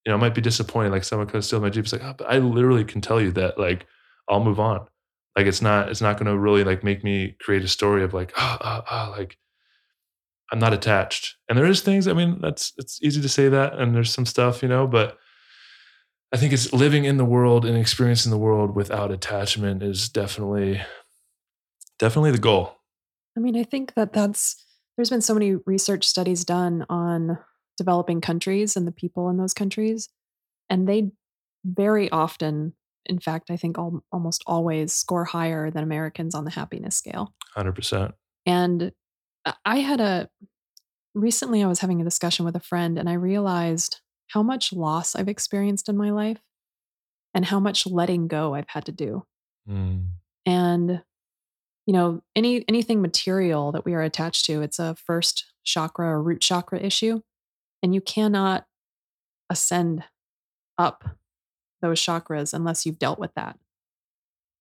you 0.06 0.12
know, 0.12 0.18
I 0.18 0.20
might 0.20 0.36
be 0.36 0.42
disappointed. 0.42 0.92
Like 0.92 1.04
someone 1.04 1.28
could 1.28 1.44
steal 1.44 1.60
my 1.60 1.70
Jeep. 1.70 1.84
It's 1.84 1.94
like, 1.94 2.04
oh, 2.04 2.16
but 2.18 2.30
I 2.30 2.40
literally 2.40 2.84
can 2.84 3.02
tell 3.02 3.22
you 3.22 3.32
that 3.32 3.60
like 3.60 3.86
I'll 4.30 4.44
move 4.44 4.60
on. 4.60 4.88
Like 5.36 5.46
it's 5.46 5.62
not, 5.62 5.90
it's 5.90 6.02
not 6.02 6.18
going 6.18 6.32
to 6.32 6.38
really 6.38 6.64
like 6.64 6.84
make 6.84 7.04
me 7.04 7.36
create 7.40 7.64
a 7.64 7.68
story 7.68 8.04
of 8.04 8.14
like, 8.14 8.34
ah, 8.36 8.58
ah, 8.62 8.84
ah, 8.90 9.14
like 9.18 9.38
I'm 10.52 10.60
not 10.60 10.74
attached. 10.74 11.36
And 11.48 11.58
there 11.58 11.66
is 11.66 11.82
things, 11.82 12.08
I 12.08 12.14
mean, 12.14 12.40
that's 12.42 12.74
it's 12.78 13.00
easy 13.02 13.22
to 13.22 13.30
say 13.30 13.48
that. 13.48 13.80
And 13.80 13.96
there's 13.96 14.14
some 14.14 14.26
stuff, 14.26 14.62
you 14.62 14.68
know, 14.68 14.88
but 14.88 15.18
I 16.34 16.38
think 16.38 16.52
it's 16.54 16.74
living 16.74 17.06
in 17.06 17.18
the 17.18 17.26
world 17.26 17.66
and 17.66 17.78
experiencing 17.78 18.32
the 18.32 18.38
world 18.38 18.76
without 18.76 19.12
attachment 19.12 19.84
is 19.84 20.10
definitely, 20.10 20.82
definitely 22.00 22.32
the 22.32 22.38
goal. 22.38 22.78
I 23.38 23.40
mean, 23.40 23.56
I 23.56 23.64
think 23.64 23.94
that 23.94 24.14
that's 24.14 24.62
there's 24.98 25.10
been 25.10 25.22
so 25.22 25.34
many 25.34 25.56
research 25.66 26.06
studies 26.06 26.44
done 26.44 26.86
on 26.90 27.38
developing 27.82 28.22
countries 28.22 28.76
and 28.76 28.88
the 28.88 28.92
people 28.92 29.30
in 29.30 29.38
those 29.38 29.54
countries. 29.54 30.10
And 30.70 30.88
they 30.88 31.12
very 31.66 32.10
often, 32.12 32.74
in 33.06 33.20
fact, 33.20 33.50
I 33.50 33.58
think 33.58 33.78
al- 33.78 34.04
almost 34.12 34.44
always 34.46 34.94
score 34.94 35.26
higher 35.26 35.72
than 35.72 35.84
Americans 35.84 36.36
on 36.36 36.46
the 36.46 36.52
happiness 36.52 36.96
scale. 36.96 37.34
100%. 37.56 38.14
And 38.46 38.92
I- 39.66 39.80
had 39.80 40.00
a 40.00 40.30
recently, 41.14 41.64
I 41.64 41.68
was 41.68 41.80
having 41.80 42.00
a 42.00 42.06
discussion 42.06 42.46
with 42.46 42.56
a 42.56 42.60
friend 42.62 42.98
and 42.98 43.10
I 43.10 43.14
realized 43.14 44.02
how 44.28 44.44
much 44.44 44.72
loss 44.72 45.16
I've 45.16 45.28
experienced 45.28 45.90
in 45.90 45.98
my 45.98 46.12
life 46.12 46.40
and 47.34 47.46
how 47.46 47.60
much 47.60 47.86
letting 47.86 48.28
go 48.28 48.54
I've 48.54 48.70
had 48.70 48.86
to 48.86 48.92
do. 48.92 49.26
Mm. 49.68 50.08
And 50.46 51.04
you 51.88 51.94
know, 51.94 52.22
any 52.36 52.64
anything 52.68 53.02
material 53.02 53.72
that 53.72 53.86
we 53.86 53.94
are 53.94 54.02
attached 54.02 54.46
to, 54.46 54.62
it's 54.62 54.80
a 54.80 54.96
first 54.96 55.52
chakra 55.64 56.08
or 56.08 56.22
root 56.22 56.40
chakra 56.40 56.80
issue. 56.80 57.22
And 57.84 57.94
you 57.94 58.02
cannot 58.02 58.66
ascend 59.50 60.04
up 60.78 61.04
those 61.82 62.00
chakras 62.00 62.54
unless 62.54 62.86
you've 62.86 63.00
dealt 63.00 63.20
with 63.20 63.34
that. 63.36 63.58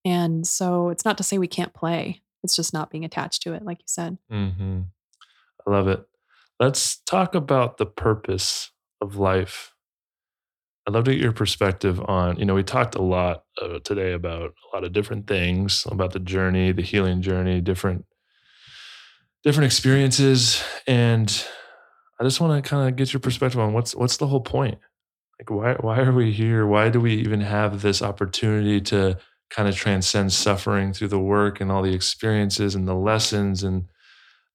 And 0.04 0.46
so 0.46 0.88
it's 0.88 1.04
not 1.04 1.18
to 1.18 1.22
say 1.22 1.38
we 1.38 1.46
can't 1.46 1.74
play. 1.74 2.22
It's 2.42 2.56
just 2.56 2.72
not 2.72 2.90
being 2.90 3.04
attached 3.04 3.42
to 3.42 3.52
it, 3.52 3.64
like 3.64 3.78
you 3.78 3.86
said. 3.86 4.18
hmm 4.30 4.80
I 5.66 5.70
love 5.70 5.88
it. 5.88 6.02
Let's 6.58 6.96
talk 6.98 7.34
about 7.34 7.76
the 7.76 7.86
purpose 7.86 8.70
of 9.00 9.16
life. 9.16 9.74
I'd 10.86 10.94
love 10.94 11.04
to 11.04 11.12
get 11.12 11.20
your 11.20 11.32
perspective 11.32 12.00
on, 12.06 12.38
you 12.38 12.46
know, 12.46 12.54
we 12.54 12.62
talked 12.62 12.94
a 12.94 13.02
lot 13.02 13.44
uh, 13.60 13.78
today 13.84 14.12
about 14.12 14.54
a 14.72 14.76
lot 14.76 14.84
of 14.84 14.92
different 14.92 15.26
things 15.26 15.86
about 15.90 16.12
the 16.12 16.18
journey, 16.18 16.72
the 16.72 16.82
healing 16.82 17.20
journey, 17.20 17.60
different 17.60 18.06
different 19.42 19.66
experiences 19.66 20.62
and 20.86 21.46
I 22.20 22.24
just 22.24 22.40
want 22.40 22.62
to 22.62 22.68
kind 22.68 22.86
of 22.86 22.96
get 22.96 23.12
your 23.14 23.20
perspective 23.20 23.58
on 23.58 23.72
what's 23.72 23.94
what's 23.94 24.18
the 24.18 24.26
whole 24.26 24.42
point? 24.42 24.78
Like 25.38 25.50
why 25.50 25.74
why 25.80 26.00
are 26.00 26.12
we 26.12 26.32
here? 26.32 26.66
Why 26.66 26.90
do 26.90 27.00
we 27.00 27.14
even 27.14 27.40
have 27.40 27.80
this 27.80 28.02
opportunity 28.02 28.80
to 28.82 29.18
kind 29.48 29.68
of 29.68 29.74
transcend 29.74 30.32
suffering 30.32 30.92
through 30.92 31.08
the 31.08 31.18
work 31.18 31.60
and 31.60 31.72
all 31.72 31.82
the 31.82 31.94
experiences 31.94 32.74
and 32.74 32.86
the 32.86 32.94
lessons 32.94 33.62
and 33.62 33.88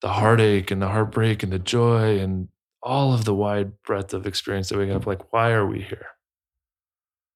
the 0.02 0.10
heartache 0.10 0.72
and 0.72 0.82
the 0.82 0.88
heartbreak 0.88 1.42
and 1.42 1.52
the 1.52 1.60
joy 1.60 2.20
and 2.20 2.48
all 2.84 3.14
of 3.14 3.26
the 3.26 3.34
wide 3.34 3.82
breadth 3.82 4.14
of 4.14 4.28
experience 4.28 4.70
that 4.70 4.78
we 4.78 4.88
have 4.90 5.08
like 5.08 5.34
why 5.34 5.52
are 5.52 5.66
we 5.66 5.82
here 5.82 6.06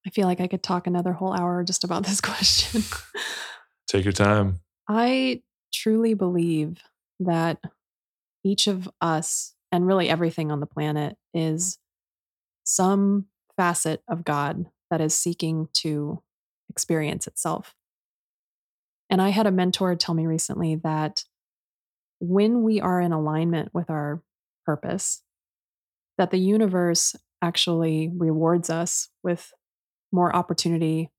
I 0.06 0.12
feel 0.12 0.28
like 0.28 0.40
I 0.40 0.48
could 0.48 0.64
talk 0.64 0.88
another 0.88 1.14
whole 1.14 1.34
hour 1.34 1.64
just 1.64 1.84
about 1.84 2.06
this 2.06 2.22
question. 2.22 2.84
take 3.88 4.06
your 4.06 4.14
time 4.14 4.60
I 4.88 5.42
truly 5.74 6.14
believe 6.14 6.78
that 7.20 7.60
each 8.44 8.68
of 8.68 8.90
us 9.02 9.56
and 9.72 9.86
really 9.86 10.10
everything 10.10 10.52
on 10.52 10.60
the 10.60 10.66
planet 10.66 11.16
is 11.34 11.78
some 12.64 13.26
facet 13.58 14.02
of 14.08 14.24
God 14.24 14.66
that 14.90 15.02
is 15.02 15.14
seeking 15.14 15.68
to 15.74 16.22
experience 16.70 17.28
itself. 17.28 17.76
And 19.10 19.22
I 19.22 19.30
had 19.30 19.48
a 19.48 19.52
mentor 19.52 19.96
tell 19.96 20.16
me 20.16 20.26
recently 20.28 20.76
that 20.84 21.24
when 22.20 22.64
we 22.64 22.80
are 22.80 23.02
in 23.02 23.12
alignment 23.12 23.74
with 23.74 23.90
our 23.90 24.22
purpose, 24.66 25.24
that 26.18 26.32
the 26.32 26.38
universe 26.38 27.16
actually 27.42 28.12
rewards 28.16 28.70
us 28.70 29.10
with 29.24 29.52
more 30.12 30.36
opportunity, 30.36 31.10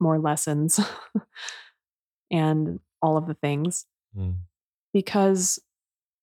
more 0.00 0.18
lessons, 0.18 0.80
and 2.30 2.80
all 3.00 3.16
of 3.16 3.26
the 3.26 3.34
things. 3.34 3.86
Mm. 4.16 4.36
Because 4.92 5.58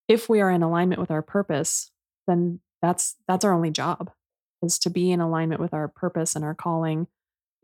if 0.10 0.28
we 0.28 0.42
are 0.42 0.52
in 0.52 0.64
alignment 0.64 1.00
with 1.00 1.12
our 1.12 1.22
purpose, 1.22 1.92
then 2.28 2.60
that's 2.82 3.16
that's 3.28 3.46
our 3.46 3.54
only 3.54 3.72
job 3.72 4.12
is 4.62 4.78
to 4.80 4.90
be 4.90 5.12
in 5.12 5.22
alignment 5.22 5.62
with 5.62 5.74
our 5.74 5.88
purpose 5.88 6.36
and 6.36 6.44
our 6.44 6.56
calling 6.56 7.08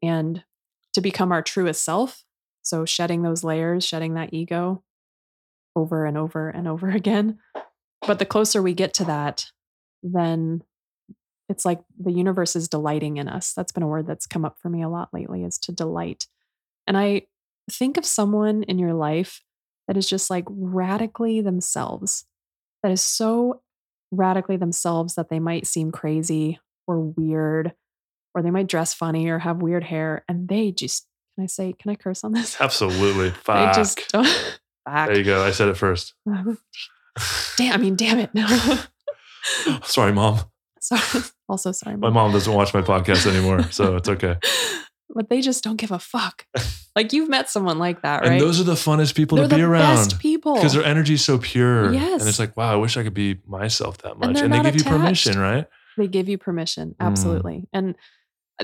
and 0.01 0.45
to 0.93 1.01
become 1.01 1.31
our 1.31 1.41
truest 1.41 1.83
self. 1.83 2.23
So 2.61 2.85
shedding 2.85 3.21
those 3.21 3.43
layers, 3.43 3.85
shedding 3.85 4.13
that 4.13 4.33
ego 4.33 4.83
over 5.75 6.05
and 6.05 6.17
over 6.17 6.47
and 6.49 6.67
over 6.67 6.89
again. 6.91 7.39
But 8.07 8.19
the 8.19 8.25
closer 8.25 8.61
we 8.61 8.73
get 8.73 8.93
to 8.95 9.05
that, 9.05 9.47
then 10.03 10.63
it's 11.49 11.65
like 11.65 11.81
the 11.99 12.11
universe 12.11 12.55
is 12.55 12.67
delighting 12.67 13.17
in 13.17 13.27
us. 13.27 13.53
That's 13.53 13.71
been 13.71 13.83
a 13.83 13.87
word 13.87 14.07
that's 14.07 14.25
come 14.25 14.45
up 14.45 14.57
for 14.61 14.69
me 14.69 14.81
a 14.81 14.89
lot 14.89 15.09
lately 15.13 15.43
is 15.43 15.57
to 15.59 15.71
delight. 15.71 16.27
And 16.87 16.97
I 16.97 17.23
think 17.69 17.97
of 17.97 18.05
someone 18.05 18.63
in 18.63 18.79
your 18.79 18.93
life 18.93 19.41
that 19.87 19.97
is 19.97 20.07
just 20.07 20.29
like 20.29 20.45
radically 20.49 21.41
themselves, 21.41 22.25
that 22.85 22.91
is 22.91 23.01
so 23.01 23.61
radically 24.11 24.57
themselves 24.57 25.15
that 25.15 25.29
they 25.29 25.39
might 25.39 25.65
seem 25.65 25.91
crazy 25.91 26.59
or 26.85 26.99
weird, 26.99 27.73
or 28.35 28.43
they 28.43 28.51
might 28.51 28.67
dress 28.67 28.93
funny 28.93 29.27
or 29.27 29.39
have 29.39 29.57
weird 29.63 29.83
hair. 29.83 30.23
And 30.29 30.47
they 30.47 30.71
just, 30.71 31.07
can 31.35 31.45
I 31.45 31.47
say, 31.47 31.73
can 31.73 31.89
I 31.89 31.95
curse 31.95 32.23
on 32.23 32.31
this? 32.31 32.61
absolutely 32.61 33.29
They 33.31 33.35
Fuck. 33.37 33.75
just 33.75 34.07
don't. 34.09 34.59
there 34.85 35.17
you 35.17 35.23
go 35.23 35.43
i 35.43 35.49
said 35.49 35.67
it 35.67 35.75
first 35.77 36.13
damn, 37.57 37.73
I 37.73 37.77
mean, 37.77 37.95
damn 37.95 38.19
it. 38.19 38.29
No. 38.35 38.45
sorry 39.83 40.13
mom 40.13 40.41
sorry. 40.79 41.23
Also, 41.49 41.71
sorry. 41.71 41.95
my 41.97 42.09
Mom. 42.09 42.13
mom 42.13 42.31
doesn't 42.33 42.53
watch 42.53 42.71
my 42.75 42.83
podcast 42.83 43.25
anymore 43.25 43.63
so 43.71 43.95
it's 43.95 44.07
okay 44.09 44.37
But 45.13 45.29
they 45.29 45.41
just 45.41 45.63
don't 45.63 45.77
give 45.77 45.91
a 45.91 45.99
fuck. 45.99 46.45
Like 46.97 47.11
you've 47.11 47.27
met 47.27 47.49
someone 47.49 47.77
like 47.77 48.03
that, 48.03 48.21
right? 48.21 48.31
and 48.31 48.39
those 48.41 48.61
are 48.61 48.63
the 48.63 48.75
funnest 48.75 49.15
people 49.15 49.37
They're 49.37 49.49
to 49.49 49.55
be 49.57 49.61
around 49.61 49.95
best 49.97 50.17
people. 50.19 50.55
because 50.55 50.71
their 50.71 50.85
energy 50.85 51.15
is 51.15 51.25
so 51.25 51.37
pure 51.37 51.91
Yes, 51.91 52.21
and 52.21 52.29
it's 52.29 52.39
like 52.39 52.55
wow 52.55 52.71
i 52.71 52.77
wish 52.77 52.95
i 52.95 53.03
could 53.03 53.13
be 53.13 53.41
myself 53.45 53.97
that 54.03 54.17
much 54.17 54.33
they're 54.35 54.45
and, 54.45 54.53
they 54.53 54.61
give 54.61 54.75
you 54.75 54.79
attached. 54.79 54.87
permission 54.97 55.37
right 55.37 55.67
they 55.97 56.07
give 56.07 56.29
you 56.29 56.37
permission 56.37 56.91
Mm. 56.91 57.05
absolutely 57.05 57.67
and 57.73 57.95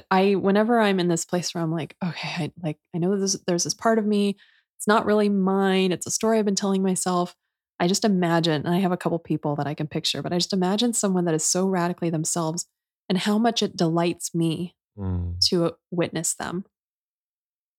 i 0.09 0.35
whenever 0.35 0.79
i'm 0.79 0.97
in 1.01 1.09
this 1.09 1.25
place 1.25 1.53
where 1.53 1.61
i'm 1.61 1.73
like 1.73 1.97
okay 2.01 2.29
i 2.45 2.51
like 2.63 2.77
i 2.95 2.99
know 2.99 3.17
there's 3.17 3.33
there's 3.47 3.65
this 3.65 3.73
part 3.73 3.99
of 3.99 4.05
me 4.05 4.37
it's 4.77 4.87
not 4.87 5.05
really 5.05 5.27
mine 5.27 5.91
it's 5.91 6.07
a 6.07 6.11
story 6.11 6.39
i've 6.39 6.45
been 6.45 6.55
telling 6.55 6.81
myself 6.81 7.35
i 7.81 7.85
just 7.85 8.05
imagine 8.05 8.65
and 8.65 8.73
i 8.73 8.79
have 8.79 8.93
a 8.93 8.97
couple 8.97 9.19
people 9.19 9.57
that 9.57 9.67
i 9.67 9.73
can 9.73 9.87
picture 9.87 10.21
but 10.21 10.31
i 10.31 10.37
just 10.37 10.53
imagine 10.53 10.93
someone 10.93 11.25
that 11.25 11.33
is 11.35 11.43
so 11.43 11.67
radically 11.67 12.09
themselves 12.09 12.65
and 13.09 13.17
how 13.17 13.37
much 13.37 13.61
it 13.61 13.75
delights 13.75 14.33
me 14.33 14.73
Mm. 14.97 15.39
to 15.47 15.75
witness 15.89 16.33
them 16.33 16.65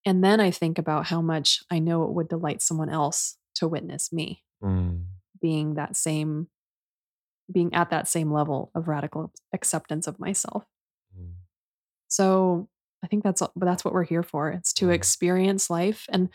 and 0.06 0.24
then 0.24 0.40
i 0.40 0.50
think 0.50 0.78
about 0.78 1.06
how 1.06 1.20
much 1.20 1.62
i 1.70 1.78
know 1.78 2.04
it 2.04 2.12
would 2.12 2.28
delight 2.28 2.62
someone 2.62 2.88
else 2.88 3.36
to 3.56 3.68
witness 3.68 4.12
me 4.12 4.42
Mm. 4.62 5.06
being 5.40 5.74
that 5.74 5.96
same 5.96 6.48
being 7.52 7.74
at 7.74 7.90
that 7.90 8.08
same 8.08 8.32
level 8.32 8.70
of 8.74 8.88
radical 8.88 9.32
acceptance 9.52 10.06
of 10.06 10.18
myself 10.18 10.64
Mm. 11.18 11.34
so 12.08 12.68
I 13.04 13.08
think 13.08 13.24
that's 13.24 13.40
but 13.40 13.64
that's 13.64 13.84
what 13.84 13.92
we're 13.94 14.04
here 14.04 14.22
for. 14.22 14.50
It's 14.50 14.72
to 14.74 14.86
Mm. 14.86 14.92
experience 14.94 15.68
life 15.68 16.06
and 16.08 16.28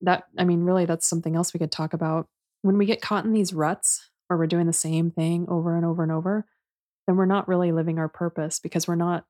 that 0.00 0.24
I 0.38 0.44
mean 0.44 0.62
really 0.62 0.86
that's 0.86 1.06
something 1.06 1.36
else 1.36 1.52
we 1.52 1.58
could 1.58 1.70
talk 1.70 1.92
about. 1.92 2.26
When 2.62 2.78
we 2.78 2.86
get 2.86 3.02
caught 3.02 3.26
in 3.26 3.32
these 3.34 3.52
ruts 3.52 4.10
where 4.26 4.38
we're 4.38 4.46
doing 4.46 4.66
the 4.66 4.72
same 4.72 5.10
thing 5.10 5.46
over 5.50 5.76
and 5.76 5.84
over 5.84 6.02
and 6.02 6.10
over, 6.10 6.46
then 7.06 7.16
we're 7.18 7.26
not 7.26 7.46
really 7.46 7.72
living 7.72 7.98
our 7.98 8.08
purpose 8.08 8.58
because 8.58 8.88
we're 8.88 8.94
not 8.94 9.26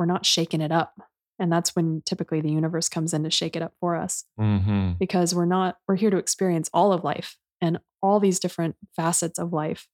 we're 0.00 0.06
not 0.06 0.24
shaking 0.26 0.60
it 0.62 0.72
up. 0.72 0.94
And 1.38 1.52
that's 1.52 1.76
when 1.76 2.02
typically 2.06 2.40
the 2.40 2.50
universe 2.50 2.88
comes 2.88 3.14
in 3.14 3.22
to 3.24 3.30
shake 3.30 3.54
it 3.54 3.62
up 3.62 3.74
for 3.80 3.94
us 3.96 4.24
Mhm. 4.38 4.98
because 4.98 5.34
we're 5.34 5.44
not 5.44 5.78
we're 5.86 5.96
here 5.96 6.10
to 6.10 6.16
experience 6.16 6.68
all 6.72 6.92
of 6.92 7.04
life 7.04 7.36
and 7.60 7.78
all 8.02 8.18
these 8.18 8.40
different 8.40 8.76
facets 8.96 9.38
of 9.38 9.52
life 9.52 9.86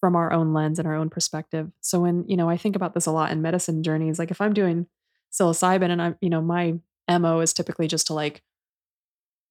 from 0.00 0.14
our 0.16 0.32
own 0.32 0.52
lens 0.54 0.78
and 0.78 0.86
our 0.88 0.94
own 0.94 1.10
perspective. 1.10 1.70
So 1.80 2.00
when, 2.00 2.24
you 2.28 2.36
know, 2.36 2.48
I 2.48 2.56
think 2.56 2.74
about 2.76 2.94
this 2.94 3.06
a 3.06 3.12
lot 3.12 3.32
in 3.32 3.42
medicine 3.42 3.82
journeys, 3.82 4.18
like 4.18 4.30
if 4.30 4.40
I'm 4.40 4.54
doing 4.54 4.86
psilocybin 5.32 5.90
and 5.90 6.00
I'm, 6.00 6.16
you 6.20 6.30
know, 6.30 6.40
my 6.40 6.78
MO 7.08 7.40
is 7.40 7.52
typically 7.52 7.86
just 7.88 8.06
to 8.06 8.14
like 8.14 8.42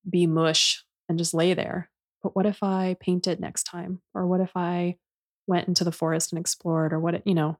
be 0.09 0.25
mush 0.25 0.85
and 1.09 1.17
just 1.19 1.33
lay 1.33 1.53
there. 1.53 1.89
But 2.23 2.35
what 2.35 2.45
if 2.45 2.63
I 2.63 2.95
paint 2.99 3.27
it 3.27 3.39
next 3.39 3.63
time? 3.63 4.01
Or 4.13 4.25
what 4.25 4.39
if 4.41 4.51
I 4.55 4.97
went 5.47 5.67
into 5.67 5.83
the 5.83 5.91
forest 5.91 6.31
and 6.31 6.39
explored 6.39 6.93
or 6.93 6.99
what, 6.99 7.15
it, 7.15 7.23
you 7.25 7.35
know, 7.35 7.57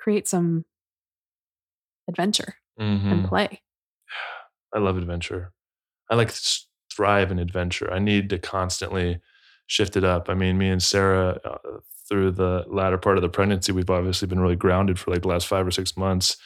create 0.00 0.26
some 0.28 0.64
adventure 2.08 2.54
Mhm. 2.78 3.12
and 3.12 3.28
play. 3.28 3.62
I 4.72 4.78
love 4.78 4.96
adventure. 4.96 5.52
I 6.10 6.16
like 6.16 6.32
to 6.32 6.58
thrive 6.94 7.30
in 7.30 7.38
adventure. 7.38 7.92
I 7.92 7.98
need 7.98 8.28
to 8.30 8.38
constantly 8.38 9.20
shift 9.66 9.96
it 9.96 10.04
up. 10.04 10.28
I 10.28 10.34
mean, 10.34 10.58
me 10.58 10.68
and 10.68 10.82
Sarah, 10.82 11.40
uh, 11.44 11.58
through 12.08 12.32
the 12.32 12.64
latter 12.68 12.98
part 12.98 13.16
of 13.16 13.22
the 13.22 13.28
pregnancy, 13.28 13.72
we've 13.72 13.88
obviously 13.88 14.28
been 14.28 14.40
really 14.40 14.56
grounded 14.56 14.98
for 14.98 15.10
like 15.10 15.22
the 15.22 15.28
last 15.28 15.46
five 15.46 15.66
or 15.66 15.70
six 15.70 15.96
months. 15.96 16.36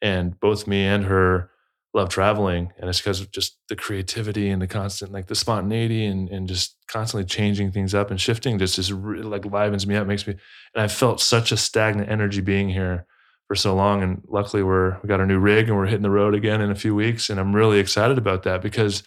And 0.00 0.38
both 0.40 0.66
me 0.66 0.84
and 0.86 1.04
her 1.04 1.50
love 1.92 2.08
traveling. 2.08 2.72
And 2.78 2.88
it's 2.88 3.00
because 3.00 3.20
of 3.20 3.30
just 3.30 3.58
the 3.68 3.76
creativity 3.76 4.50
and 4.50 4.60
the 4.60 4.66
constant, 4.66 5.12
like 5.12 5.26
the 5.26 5.34
spontaneity 5.34 6.04
and, 6.06 6.28
and 6.28 6.48
just 6.48 6.76
constantly 6.88 7.24
changing 7.26 7.70
things 7.70 7.94
up 7.94 8.10
and 8.10 8.20
shifting 8.20 8.58
just, 8.58 8.76
just 8.76 8.90
really 8.90 9.22
like 9.22 9.44
livens 9.44 9.86
me 9.86 9.94
up, 9.94 10.06
makes 10.06 10.26
me, 10.26 10.34
and 10.74 10.82
I 10.82 10.88
felt 10.88 11.20
such 11.20 11.52
a 11.52 11.56
stagnant 11.56 12.08
energy 12.10 12.40
being 12.40 12.68
here 12.68 13.06
for 13.48 13.54
so 13.54 13.74
long. 13.74 14.02
And 14.02 14.22
luckily 14.28 14.62
we're 14.62 14.98
we 15.02 15.08
got 15.08 15.20
our 15.20 15.26
new 15.26 15.38
rig 15.38 15.68
and 15.68 15.76
we're 15.76 15.86
hitting 15.86 16.02
the 16.02 16.10
road 16.10 16.34
again 16.34 16.60
in 16.60 16.70
a 16.70 16.76
few 16.76 16.94
weeks. 16.94 17.30
And 17.30 17.38
I'm 17.38 17.54
really 17.54 17.78
excited 17.78 18.18
about 18.18 18.42
that 18.44 18.62
because 18.62 19.02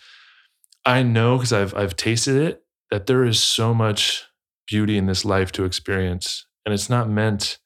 I 0.86 1.04
know 1.04 1.38
because 1.38 1.54
I've 1.54 1.74
I've 1.76 1.96
tasted 1.96 2.36
it 2.36 2.64
that 2.92 3.08
there 3.08 3.24
is 3.24 3.42
so 3.42 3.74
much 3.74 4.26
beauty 4.68 4.98
in 4.98 5.06
this 5.06 5.26
life 5.26 5.52
to 5.54 5.66
experience. 5.66 6.46
And 6.66 6.74
it's 6.74 6.90
not 6.90 7.10
meant 7.10 7.58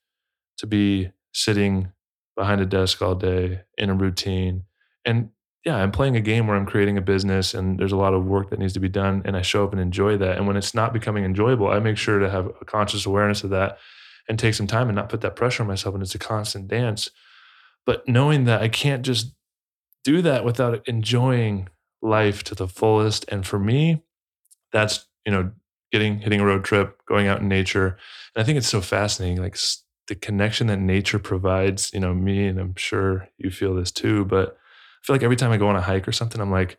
to 0.57 0.67
be 0.67 1.11
sitting 1.33 1.91
behind 2.35 2.61
a 2.61 2.65
desk 2.65 3.01
all 3.01 3.15
day 3.15 3.61
in 3.77 3.89
a 3.89 3.95
routine. 3.95 4.63
And 5.05 5.29
yeah, 5.65 5.75
I'm 5.75 5.91
playing 5.91 6.15
a 6.15 6.21
game 6.21 6.47
where 6.47 6.55
I'm 6.55 6.65
creating 6.65 6.97
a 6.97 7.01
business 7.01 7.53
and 7.53 7.77
there's 7.77 7.91
a 7.91 7.97
lot 7.97 8.13
of 8.13 8.25
work 8.25 8.49
that 8.49 8.59
needs 8.59 8.73
to 8.73 8.79
be 8.79 8.89
done. 8.89 9.21
And 9.25 9.37
I 9.37 9.41
show 9.41 9.63
up 9.63 9.71
and 9.71 9.81
enjoy 9.81 10.17
that. 10.17 10.37
And 10.37 10.47
when 10.47 10.57
it's 10.57 10.73
not 10.73 10.93
becoming 10.93 11.23
enjoyable, 11.23 11.67
I 11.67 11.79
make 11.79 11.97
sure 11.97 12.19
to 12.19 12.29
have 12.29 12.47
a 12.61 12.65
conscious 12.65 13.05
awareness 13.05 13.43
of 13.43 13.51
that 13.51 13.77
and 14.27 14.37
take 14.37 14.53
some 14.53 14.67
time 14.67 14.87
and 14.89 14.95
not 14.95 15.09
put 15.09 15.21
that 15.21 15.35
pressure 15.35 15.63
on 15.63 15.67
myself. 15.67 15.95
And 15.95 16.03
it's 16.03 16.15
a 16.15 16.19
constant 16.19 16.67
dance. 16.67 17.09
But 17.85 18.07
knowing 18.07 18.45
that 18.45 18.61
I 18.61 18.67
can't 18.67 19.03
just 19.03 19.33
do 20.03 20.21
that 20.21 20.45
without 20.45 20.87
enjoying 20.87 21.69
life 22.01 22.43
to 22.45 22.55
the 22.55 22.67
fullest. 22.67 23.25
And 23.27 23.45
for 23.45 23.59
me, 23.59 24.03
that's, 24.73 25.05
you 25.25 25.31
know, 25.31 25.51
getting, 25.91 26.19
hitting 26.19 26.39
a 26.39 26.45
road 26.45 26.63
trip, 26.63 26.97
going 27.05 27.27
out 27.27 27.41
in 27.41 27.47
nature. 27.47 27.97
And 28.35 28.41
I 28.41 28.45
think 28.45 28.57
it's 28.57 28.69
so 28.69 28.81
fascinating, 28.81 29.41
like 29.41 29.57
the 30.07 30.15
connection 30.15 30.67
that 30.67 30.79
nature 30.79 31.19
provides, 31.19 31.91
you 31.93 31.99
know, 31.99 32.13
me, 32.13 32.47
and 32.47 32.59
I'm 32.59 32.75
sure 32.75 33.27
you 33.37 33.51
feel 33.51 33.75
this 33.75 33.91
too, 33.91 34.25
but 34.25 34.49
I 34.49 35.05
feel 35.05 35.15
like 35.15 35.23
every 35.23 35.35
time 35.35 35.51
I 35.51 35.57
go 35.57 35.67
on 35.67 35.75
a 35.75 35.81
hike 35.81 36.07
or 36.07 36.11
something, 36.11 36.41
I'm 36.41 36.51
like, 36.51 36.77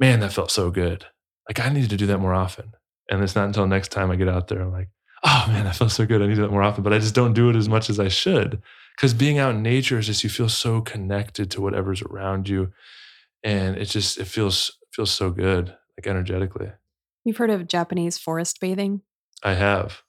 man, 0.00 0.20
that 0.20 0.32
felt 0.32 0.50
so 0.50 0.70
good. 0.70 1.06
Like 1.48 1.60
I 1.60 1.68
need 1.68 1.90
to 1.90 1.96
do 1.96 2.06
that 2.06 2.18
more 2.18 2.34
often. 2.34 2.72
And 3.10 3.22
it's 3.22 3.36
not 3.36 3.46
until 3.46 3.66
next 3.66 3.92
time 3.92 4.10
I 4.10 4.16
get 4.16 4.28
out 4.28 4.48
there, 4.48 4.62
I'm 4.62 4.72
like, 4.72 4.88
oh 5.26 5.44
man, 5.48 5.64
that 5.64 5.76
feels 5.76 5.94
so 5.94 6.06
good. 6.06 6.22
I 6.22 6.26
need 6.26 6.38
that 6.38 6.50
more 6.50 6.62
often, 6.62 6.82
but 6.82 6.92
I 6.92 6.98
just 6.98 7.14
don't 7.14 7.32
do 7.32 7.50
it 7.50 7.56
as 7.56 7.68
much 7.68 7.90
as 7.90 7.98
I 7.98 8.08
should. 8.08 8.62
Because 8.96 9.12
being 9.12 9.38
out 9.38 9.54
in 9.54 9.62
nature 9.62 9.98
is 9.98 10.06
just 10.06 10.24
you 10.24 10.30
feel 10.30 10.48
so 10.48 10.80
connected 10.80 11.50
to 11.50 11.60
whatever's 11.60 12.00
around 12.00 12.48
you, 12.48 12.72
and 13.42 13.76
it 13.76 13.86
just 13.86 14.18
it 14.18 14.26
feels 14.26 14.78
feels 14.92 15.10
so 15.10 15.30
good, 15.30 15.76
like 15.98 16.06
energetically. 16.06 16.70
You've 17.24 17.36
heard 17.36 17.50
of 17.50 17.68
Japanese 17.68 18.16
forest 18.16 18.60
bathing? 18.60 19.02
I 19.42 19.54
have. 19.54 20.02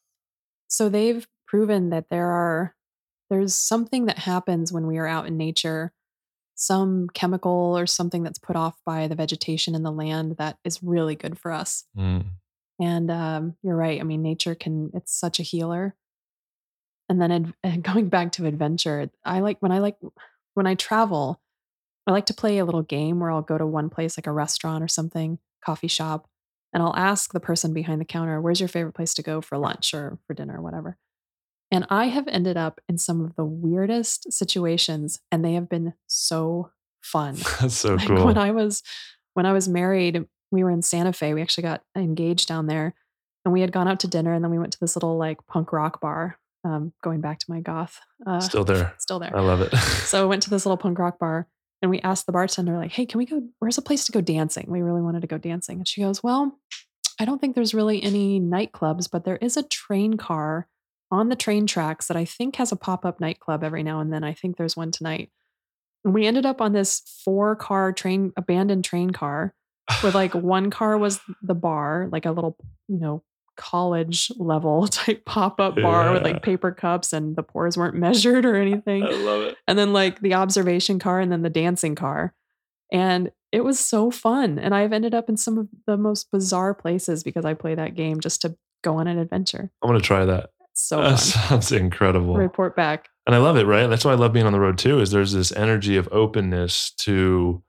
So 0.67 0.87
they've 0.87 1.27
proven 1.47 1.89
that 1.89 2.09
there 2.09 2.27
are 2.27 2.75
there's 3.29 3.55
something 3.55 4.05
that 4.05 4.19
happens 4.19 4.71
when 4.71 4.87
we 4.87 4.97
are 4.97 5.07
out 5.07 5.27
in 5.27 5.35
nature, 5.35 5.91
some 6.55 7.07
chemical 7.13 7.77
or 7.77 7.85
something 7.85 8.23
that's 8.23 8.39
put 8.39 8.55
off 8.55 8.75
by 8.85 9.07
the 9.07 9.15
vegetation 9.15 9.75
in 9.75 9.83
the 9.83 9.91
land 9.91 10.37
that 10.37 10.57
is 10.63 10.81
really 10.81 11.15
good 11.15 11.37
for 11.37 11.51
us. 11.51 11.83
Mm. 11.97 12.27
And 12.79 13.09
um, 13.09 13.55
you're 13.63 13.75
right. 13.75 13.99
I 13.99 14.03
mean, 14.03 14.21
nature 14.21 14.55
can, 14.55 14.91
it's 14.93 15.13
such 15.17 15.39
a 15.39 15.43
healer. 15.43 15.95
And 17.09 17.21
then 17.21 17.53
ad- 17.63 17.83
going 17.83 18.09
back 18.09 18.33
to 18.33 18.45
adventure, 18.45 19.09
I 19.25 19.39
like 19.39 19.57
when 19.59 19.71
I 19.71 19.79
like, 19.79 19.97
when 20.53 20.67
I 20.67 20.75
travel, 20.75 21.41
I 22.05 22.11
like 22.11 22.25
to 22.27 22.33
play 22.33 22.57
a 22.57 22.65
little 22.65 22.83
game 22.83 23.19
where 23.19 23.31
I'll 23.31 23.41
go 23.41 23.57
to 23.57 23.65
one 23.65 23.89
place, 23.89 24.17
like 24.17 24.27
a 24.27 24.31
restaurant 24.31 24.83
or 24.83 24.87
something, 24.87 25.39
coffee 25.63 25.87
shop, 25.87 26.29
and 26.73 26.83
I'll 26.83 26.95
ask 26.95 27.33
the 27.33 27.39
person 27.39 27.73
behind 27.73 27.99
the 28.01 28.05
counter, 28.05 28.39
where's 28.41 28.59
your 28.59 28.69
favorite 28.69 28.93
place 28.93 29.13
to 29.15 29.23
go 29.23 29.41
for 29.41 29.57
lunch 29.57 29.93
or 29.93 30.19
for 30.27 30.33
dinner 30.33 30.57
or 30.57 30.61
whatever. 30.61 30.97
And 31.69 31.85
I 31.89 32.05
have 32.05 32.27
ended 32.29 32.55
up 32.55 32.79
in 32.87 32.97
some 32.97 33.23
of 33.23 33.35
the 33.35 33.43
weirdest 33.43 34.31
situations, 34.31 35.19
and 35.31 35.43
they 35.43 35.53
have 35.53 35.67
been 35.67 35.93
so 36.07 36.71
fun. 37.01 37.35
That's 37.61 37.75
so 37.75 37.97
Like 37.97 38.07
cool. 38.07 38.25
when 38.25 38.37
I 38.37 38.51
was 38.51 38.83
when 39.33 39.45
I 39.45 39.53
was 39.53 39.67
married, 39.67 40.25
we 40.51 40.63
were 40.63 40.71
in 40.71 40.81
Santa 40.81 41.13
Fe. 41.13 41.33
We 41.33 41.41
actually 41.41 41.63
got 41.63 41.83
engaged 41.95 42.47
down 42.47 42.67
there, 42.67 42.93
and 43.45 43.53
we 43.53 43.61
had 43.61 43.71
gone 43.71 43.87
out 43.87 43.99
to 44.01 44.07
dinner, 44.07 44.33
and 44.33 44.43
then 44.43 44.51
we 44.51 44.59
went 44.59 44.73
to 44.73 44.79
this 44.79 44.95
little 44.95 45.17
like 45.17 45.45
punk 45.47 45.71
rock 45.71 46.01
bar. 46.01 46.37
Um, 46.63 46.91
going 47.01 47.21
back 47.21 47.39
to 47.39 47.45
my 47.47 47.61
goth, 47.61 47.99
uh, 48.25 48.41
Still 48.41 48.65
there. 48.65 48.93
still 48.99 49.19
there. 49.19 49.35
I 49.35 49.41
love 49.41 49.61
it. 49.61 49.73
So 50.07 50.21
I 50.21 50.25
went 50.25 50.43
to 50.43 50.49
this 50.49 50.65
little 50.65 50.77
punk 50.77 50.99
rock 50.99 51.19
bar, 51.19 51.47
and 51.81 51.91
we 51.91 51.99
asked 52.01 52.25
the 52.25 52.31
bartender 52.31 52.77
like, 52.77 52.91
"Hey, 52.91 53.05
can 53.05 53.17
we 53.19 53.25
go? 53.25 53.41
Where's 53.59 53.77
a 53.77 53.81
place 53.81 54.05
to 54.05 54.11
go 54.11 54.21
dancing? 54.21 54.65
We 54.67 54.81
really 54.81 55.01
wanted 55.01 55.21
to 55.21 55.27
go 55.27 55.37
dancing." 55.37 55.77
And 55.77 55.87
she 55.87 56.01
goes, 56.01 56.23
"Well, 56.23 56.57
I 57.19 57.25
don't 57.25 57.39
think 57.39 57.55
there's 57.55 57.73
really 57.73 58.01
any 58.03 58.39
nightclubs, 58.39 59.09
but 59.11 59.25
there 59.25 59.37
is 59.37 59.57
a 59.57 59.63
train 59.63 60.17
car 60.17 60.67
on 61.09 61.29
the 61.29 61.35
train 61.35 61.65
tracks 61.67 62.07
that 62.07 62.17
I 62.17 62.25
think 62.25 62.57
has 62.57 62.71
a 62.71 62.75
pop 62.75 63.05
up 63.05 63.19
nightclub 63.19 63.63
every 63.63 63.83
now 63.83 63.99
and 63.99 64.11
then. 64.11 64.23
I 64.23 64.33
think 64.33 64.57
there's 64.57 64.75
one 64.75 64.91
tonight. 64.91 65.31
And 66.03 66.13
we 66.13 66.25
ended 66.27 66.45
up 66.45 66.61
on 66.61 66.73
this 66.73 67.01
four 67.23 67.55
car 67.55 67.91
train, 67.91 68.33
abandoned 68.37 68.83
train 68.83 69.11
car, 69.11 69.53
where 70.01 70.11
like 70.11 70.33
one 70.33 70.69
car 70.69 70.97
was 70.97 71.19
the 71.41 71.55
bar, 71.55 72.07
like 72.11 72.25
a 72.25 72.31
little, 72.31 72.57
you 72.87 72.99
know, 72.99 73.23
college 73.55 74.31
level 74.37 74.87
type 74.87 75.25
pop 75.25 75.59
up 75.59 75.75
bar 75.75 76.13
with 76.13 76.23
like 76.23 76.43
paper 76.43 76.71
cups 76.71 77.11
and 77.13 77.35
the 77.35 77.41
pours 77.43 77.75
weren't 77.77 77.95
measured 77.95 78.45
or 78.45 78.55
anything. 78.55 79.03
I 79.03 79.09
love 79.11 79.41
it. 79.43 79.57
And 79.67 79.77
then 79.77 79.93
like 79.93 80.19
the 80.21 80.35
observation 80.35 80.99
car 80.99 81.19
and 81.19 81.31
then 81.31 81.41
the 81.41 81.49
dancing 81.49 81.95
car. 81.95 82.33
And 82.91 83.31
it 83.51 83.63
was 83.63 83.79
so 83.79 84.11
fun. 84.11 84.59
And 84.59 84.75
I've 84.75 84.93
ended 84.93 85.15
up 85.15 85.27
in 85.29 85.37
some 85.37 85.57
of 85.57 85.67
the 85.87 85.97
most 85.97 86.29
bizarre 86.31 86.73
places 86.73 87.23
because 87.23 87.45
I 87.45 87.53
play 87.55 87.75
that 87.75 87.95
game 87.95 88.19
just 88.19 88.41
to 88.43 88.55
go 88.83 88.97
on 88.97 89.07
an 89.07 89.17
adventure. 89.17 89.71
I'm 89.81 89.89
gonna 89.89 89.99
try 90.01 90.25
that. 90.25 90.51
It's 90.71 90.87
so 90.87 90.97
that 91.01 91.09
fun. 91.09 91.17
sounds 91.17 91.71
incredible. 91.71 92.35
Report 92.35 92.75
back. 92.75 93.07
and 93.25 93.35
I 93.35 93.39
love 93.39 93.57
it, 93.57 93.65
right? 93.65 93.87
That's 93.87 94.05
why 94.05 94.11
I 94.11 94.15
love 94.15 94.33
being 94.33 94.45
on 94.45 94.53
the 94.53 94.59
road 94.59 94.77
too. 94.77 94.99
Is 94.99 95.11
there's 95.11 95.33
this 95.33 95.51
energy 95.51 95.97
of 95.97 96.07
openness 96.11 96.91
to 96.99 97.63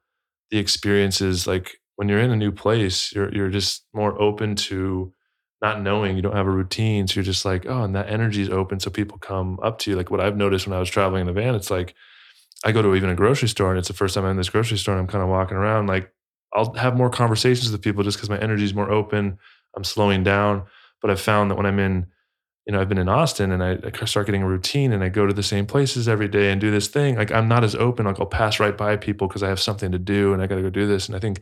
the 0.51 0.59
experiences. 0.59 1.47
Like 1.47 1.79
when 1.99 2.09
you're 2.09 2.21
in 2.21 2.31
a 2.31 2.37
new 2.37 2.53
place, 2.53 3.13
you're 3.13 3.35
you're 3.35 3.51
just 3.51 3.85
more 3.93 4.21
open 4.23 4.55
to 4.55 5.13
not 5.61 5.83
knowing. 5.83 6.15
You 6.15 6.23
don't 6.23 6.37
have 6.37 6.47
a 6.47 6.51
routine, 6.51 7.09
so 7.09 7.15
you're 7.17 7.25
just 7.25 7.45
like, 7.45 7.67
oh, 7.67 7.83
and 7.83 7.93
that 7.97 8.09
energy 8.09 8.41
is 8.41 8.51
open, 8.51 8.79
so 8.79 8.89
people 8.89 9.19
come 9.19 9.59
up 9.65 9.81
to 9.81 9.91
you. 9.91 9.97
Like 9.97 10.09
what 10.09 10.21
I've 10.21 10.37
noticed 10.37 10.69
when 10.69 10.77
I 10.77 10.79
was 10.79 10.89
traveling 10.89 11.23
in 11.23 11.27
the 11.27 11.33
van, 11.33 11.57
it's 11.57 11.73
like 11.73 11.97
I 12.65 12.71
go 12.71 12.83
to 12.83 12.95
even 12.95 13.11
a 13.11 13.17
grocery 13.17 13.49
store, 13.49 13.71
and 13.71 13.81
it's 13.81 13.89
the 13.89 13.95
first 13.95 14.15
time 14.15 14.25
I'm 14.25 14.31
in 14.31 14.37
this 14.37 14.49
grocery 14.49 14.79
store, 14.79 14.95
and 14.95 15.01
I'm 15.01 15.09
kind 15.09 15.25
of 15.25 15.29
walking 15.29 15.57
around. 15.57 15.89
Like 15.89 16.13
I'll 16.55 16.73
have 16.75 16.97
more 16.97 17.11
conversations 17.11 17.73
with 17.73 17.83
people 17.83 18.05
just 18.05 18.17
because 18.17 18.31
my 18.31 18.39
energy 18.39 18.63
is 18.63 18.75
more 18.75 18.93
open. 18.93 19.37
I'm 19.77 19.83
slowing 19.83 20.23
down, 20.23 20.67
but 21.03 21.11
I've 21.11 21.21
found 21.21 21.51
that 21.51 21.57
when 21.57 21.67
I'm 21.67 21.81
in 21.81 22.07
you 22.69 22.73
know, 22.73 22.83
I've 22.83 22.89
been 22.89 22.99
in 22.99 23.09
Austin 23.09 23.51
and 23.51 23.65
I, 23.65 23.79
I 23.83 24.05
start 24.05 24.27
getting 24.27 24.43
a 24.43 24.47
routine 24.47 24.93
and 24.93 25.03
I 25.03 25.09
go 25.09 25.27
to 25.27 25.33
the 25.33 25.43
same 25.43 25.65
places 25.65 26.07
every 26.07 26.29
day 26.29 26.53
and 26.53 26.61
do 26.61 26.71
this 26.71 26.87
thing. 26.87 27.17
Like 27.17 27.33
I'm 27.33 27.49
not 27.49 27.65
as 27.65 27.75
open. 27.75 28.05
Like 28.05 28.21
I'll 28.21 28.27
pass 28.27 28.61
right 28.61 28.77
by 28.77 28.95
people 28.99 29.27
because 29.27 29.43
I 29.43 29.49
have 29.49 29.59
something 29.59 29.91
to 29.91 29.99
do 29.99 30.35
and 30.35 30.43
I 30.43 30.47
got 30.47 30.57
to 30.57 30.63
go 30.63 30.69
do 30.69 30.87
this. 30.87 31.07
And 31.07 31.17
I 31.17 31.19
think 31.19 31.41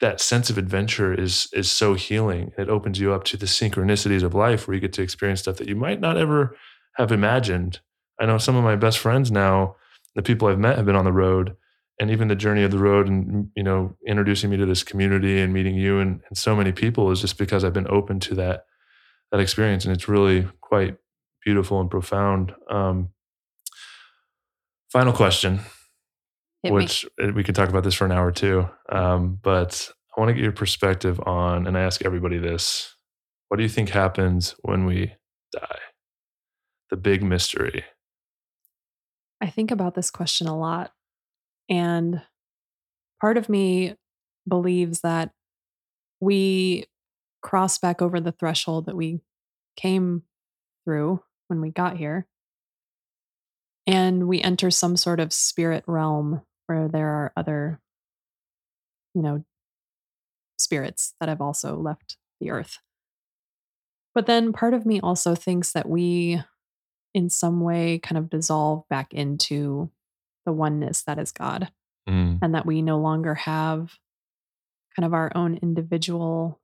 that 0.00 0.20
sense 0.20 0.50
of 0.50 0.58
adventure 0.58 1.14
is 1.14 1.48
is 1.52 1.70
so 1.70 1.94
healing. 1.94 2.52
It 2.58 2.68
opens 2.68 2.98
you 2.98 3.12
up 3.12 3.24
to 3.24 3.36
the 3.36 3.46
synchronicities 3.46 4.22
of 4.22 4.34
life 4.34 4.66
where 4.66 4.74
you 4.74 4.80
get 4.80 4.92
to 4.94 5.02
experience 5.02 5.40
stuff 5.40 5.56
that 5.56 5.68
you 5.68 5.76
might 5.76 6.00
not 6.00 6.16
ever 6.16 6.56
have 6.96 7.12
imagined. 7.12 7.80
I 8.20 8.26
know 8.26 8.38
some 8.38 8.56
of 8.56 8.64
my 8.64 8.76
best 8.76 8.98
friends 8.98 9.30
now, 9.30 9.76
the 10.14 10.22
people 10.22 10.48
I've 10.48 10.58
met 10.58 10.76
have 10.76 10.86
been 10.86 10.96
on 10.96 11.04
the 11.04 11.12
road 11.12 11.56
and 12.00 12.10
even 12.10 12.28
the 12.28 12.34
journey 12.34 12.62
of 12.62 12.70
the 12.70 12.78
road 12.78 13.06
and 13.06 13.50
you 13.54 13.62
know 13.62 13.96
introducing 14.06 14.50
me 14.50 14.56
to 14.56 14.66
this 14.66 14.82
community 14.82 15.40
and 15.40 15.52
meeting 15.52 15.76
you 15.76 16.00
and, 16.00 16.20
and 16.28 16.36
so 16.36 16.56
many 16.56 16.72
people 16.72 17.10
is 17.10 17.20
just 17.20 17.38
because 17.38 17.64
I've 17.64 17.72
been 17.72 17.90
open 17.90 18.20
to 18.20 18.34
that 18.36 18.66
that 19.30 19.40
experience 19.40 19.84
and 19.84 19.94
it's 19.94 20.08
really 20.08 20.48
quite 20.60 20.96
beautiful 21.44 21.80
and 21.80 21.90
profound 21.90 22.54
um, 22.70 23.10
final 24.90 25.12
question 25.12 25.60
Hit 26.62 26.72
which 26.72 27.06
uh, 27.22 27.32
we 27.34 27.42
could 27.42 27.54
talk 27.54 27.68
about 27.68 27.84
this 27.84 27.94
for 27.94 28.04
an 28.04 28.12
hour 28.12 28.30
too 28.30 28.68
um, 28.90 29.38
but 29.42 29.90
i 30.16 30.20
want 30.20 30.28
to 30.28 30.34
get 30.34 30.42
your 30.42 30.52
perspective 30.52 31.20
on 31.26 31.66
and 31.66 31.76
i 31.76 31.80
ask 31.80 32.04
everybody 32.04 32.38
this 32.38 32.94
what 33.48 33.56
do 33.56 33.62
you 33.62 33.68
think 33.68 33.88
happens 33.88 34.54
when 34.62 34.84
we 34.84 35.12
die 35.52 35.78
the 36.90 36.96
big 36.96 37.22
mystery 37.22 37.84
I 39.42 39.50
think 39.50 39.72
about 39.72 39.96
this 39.96 40.10
question 40.10 40.46
a 40.46 40.56
lot. 40.56 40.92
And 41.68 42.22
part 43.20 43.36
of 43.36 43.48
me 43.48 43.96
believes 44.48 45.00
that 45.00 45.32
we 46.20 46.86
cross 47.42 47.76
back 47.76 48.00
over 48.00 48.20
the 48.20 48.30
threshold 48.30 48.86
that 48.86 48.96
we 48.96 49.20
came 49.76 50.22
through 50.84 51.24
when 51.48 51.60
we 51.60 51.70
got 51.70 51.96
here. 51.96 52.28
And 53.84 54.28
we 54.28 54.40
enter 54.40 54.70
some 54.70 54.96
sort 54.96 55.18
of 55.18 55.32
spirit 55.32 55.82
realm 55.88 56.42
where 56.66 56.88
there 56.88 57.08
are 57.08 57.32
other, 57.36 57.80
you 59.14 59.22
know, 59.22 59.44
spirits 60.58 61.14
that 61.20 61.28
have 61.28 61.40
also 61.40 61.76
left 61.76 62.16
the 62.40 62.50
earth. 62.50 62.78
But 64.14 64.26
then 64.26 64.52
part 64.52 64.74
of 64.74 64.86
me 64.86 65.00
also 65.00 65.34
thinks 65.34 65.72
that 65.72 65.88
we 65.88 66.42
in 67.14 67.28
some 67.28 67.60
way 67.60 67.98
kind 67.98 68.18
of 68.18 68.30
dissolve 68.30 68.84
back 68.88 69.12
into 69.12 69.90
the 70.46 70.52
oneness 70.52 71.02
that 71.02 71.18
is 71.18 71.32
God 71.32 71.70
Mm, 72.08 72.40
and 72.42 72.54
that 72.54 72.66
we 72.66 72.82
no 72.82 72.98
longer 72.98 73.34
have 73.34 73.96
kind 74.96 75.06
of 75.06 75.14
our 75.14 75.30
own 75.36 75.58
individual 75.62 76.60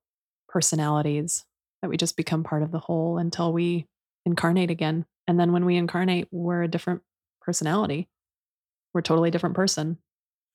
personalities, 0.49 1.45
that 1.81 1.89
we 1.89 1.97
just 1.97 2.17
become 2.17 2.43
part 2.43 2.63
of 2.63 2.73
the 2.73 2.81
whole 2.81 3.19
until 3.19 3.53
we 3.53 3.87
incarnate 4.27 4.71
again. 4.71 5.07
And 5.29 5.39
then 5.39 5.53
when 5.53 5.65
we 5.65 5.77
incarnate, 5.77 6.27
we're 6.33 6.65
a 6.65 6.69
different 6.69 7.03
personality. 7.41 8.09
We're 8.95 9.03
totally 9.03 9.31
different 9.31 9.55
person. 9.57 9.99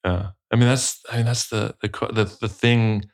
yeah 0.06 0.30
i 0.52 0.56
mean 0.56 0.68
that's 0.68 1.00
i 1.12 1.18
mean 1.18 1.26
that's 1.26 1.50
the 1.50 1.76
the 1.82 1.90
the, 2.14 2.38
the 2.42 2.50
thing 2.50 3.06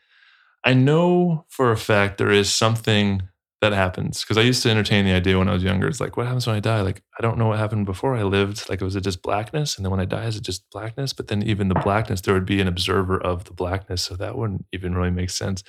i 0.65 0.73
know 0.73 1.45
for 1.49 1.71
a 1.71 1.77
fact 1.77 2.17
there 2.17 2.31
is 2.31 2.51
something 2.51 3.21
that 3.61 3.73
happens 3.73 4.21
because 4.21 4.37
i 4.37 4.41
used 4.41 4.63
to 4.63 4.69
entertain 4.69 5.05
the 5.05 5.13
idea 5.13 5.37
when 5.37 5.49
i 5.49 5.53
was 5.53 5.63
younger 5.63 5.87
it's 5.87 5.99
like 5.99 6.15
what 6.17 6.25
happens 6.25 6.47
when 6.47 6.55
i 6.55 6.59
die 6.59 6.81
like 6.81 7.01
i 7.19 7.21
don't 7.21 7.37
know 7.37 7.47
what 7.47 7.59
happened 7.59 7.85
before 7.85 8.15
i 8.15 8.23
lived 8.23 8.67
like 8.69 8.81
was 8.81 8.95
it 8.95 9.03
just 9.03 9.21
blackness 9.21 9.75
and 9.75 9.85
then 9.85 9.91
when 9.91 9.99
i 9.99 10.05
die 10.05 10.25
is 10.25 10.37
it 10.37 10.43
just 10.43 10.69
blackness 10.71 11.13
but 11.13 11.27
then 11.27 11.43
even 11.43 11.67
the 11.67 11.75
blackness 11.83 12.21
there 12.21 12.33
would 12.33 12.45
be 12.45 12.61
an 12.61 12.67
observer 12.67 13.21
of 13.21 13.43
the 13.45 13.53
blackness 13.53 14.01
so 14.01 14.15
that 14.15 14.37
wouldn't 14.37 14.65
even 14.71 14.95
really 14.95 15.11
make 15.11 15.29
sense 15.29 15.63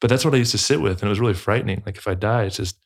but 0.00 0.10
that's 0.10 0.24
what 0.24 0.34
I 0.34 0.38
used 0.38 0.52
to 0.52 0.58
sit 0.58 0.80
with, 0.80 1.00
and 1.00 1.04
it 1.04 1.08
was 1.08 1.20
really 1.20 1.34
frightening. 1.34 1.82
Like 1.86 1.96
if 1.96 2.06
I 2.06 2.14
die, 2.14 2.44
it's 2.44 2.56
just, 2.58 2.76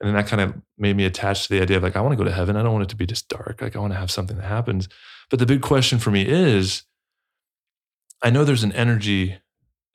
and 0.00 0.08
then 0.08 0.14
that 0.16 0.26
kind 0.26 0.40
of 0.40 0.54
made 0.78 0.96
me 0.96 1.04
attached 1.04 1.44
to 1.44 1.54
the 1.54 1.60
idea 1.60 1.76
of 1.76 1.82
like 1.82 1.96
I 1.96 2.00
want 2.00 2.12
to 2.12 2.16
go 2.16 2.24
to 2.24 2.32
heaven. 2.34 2.56
I 2.56 2.62
don't 2.62 2.72
want 2.72 2.84
it 2.84 2.88
to 2.90 2.96
be 2.96 3.06
just 3.06 3.28
dark. 3.28 3.60
Like 3.60 3.76
I 3.76 3.80
want 3.80 3.92
to 3.92 3.98
have 3.98 4.10
something 4.10 4.36
that 4.38 4.46
happens. 4.46 4.88
But 5.30 5.38
the 5.38 5.46
big 5.46 5.62
question 5.62 5.98
for 5.98 6.10
me 6.10 6.26
is, 6.26 6.84
I 8.22 8.30
know 8.30 8.44
there's 8.44 8.64
an 8.64 8.72
energy. 8.72 9.38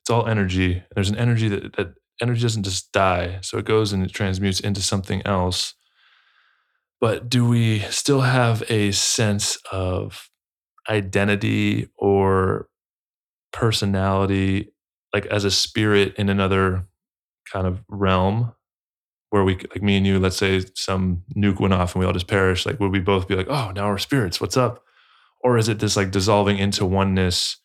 It's 0.01 0.09
all 0.09 0.27
energy. 0.27 0.83
There's 0.93 1.09
an 1.09 1.17
energy 1.17 1.47
that 1.49 1.75
that 1.75 1.95
energy 2.21 2.41
doesn't 2.41 2.63
just 2.63 2.91
die, 2.91 3.39
so 3.41 3.57
it 3.57 3.65
goes 3.65 3.93
and 3.93 4.03
it 4.03 4.13
transmutes 4.13 4.59
into 4.59 4.81
something 4.81 5.21
else. 5.25 5.73
But 7.01 7.29
do 7.29 7.47
we 7.47 7.79
still 7.79 8.21
have 8.21 8.63
a 8.69 8.91
sense 8.91 9.57
of 9.71 10.29
identity 10.89 11.89
or 11.95 12.67
personality 13.51 14.73
like 15.13 15.25
as 15.27 15.45
a 15.45 15.51
spirit 15.51 16.15
in 16.17 16.29
another 16.29 16.85
kind 17.51 17.67
of 17.67 17.83
realm 17.87 18.53
where 19.29 19.43
we 19.43 19.55
like 19.55 19.81
me 19.81 19.95
and 19.95 20.05
you 20.05 20.19
let's 20.19 20.37
say 20.37 20.63
some 20.75 21.23
nuke 21.35 21.59
went 21.59 21.73
off 21.73 21.93
and 21.93 21.99
we 22.01 22.05
all 22.05 22.13
just 22.13 22.27
perished 22.27 22.65
like 22.65 22.79
would 22.79 22.91
we 22.91 22.99
both 22.99 23.27
be 23.27 23.35
like 23.35 23.47
oh 23.49 23.71
now 23.75 23.89
we're 23.89 23.97
spirits 23.97 24.41
what's 24.41 24.57
up 24.57 24.83
or 25.43 25.57
is 25.57 25.67
it 25.69 25.79
this 25.79 25.95
like 25.97 26.11
dissolving 26.11 26.57
into 26.57 26.85
oneness? 26.85 27.57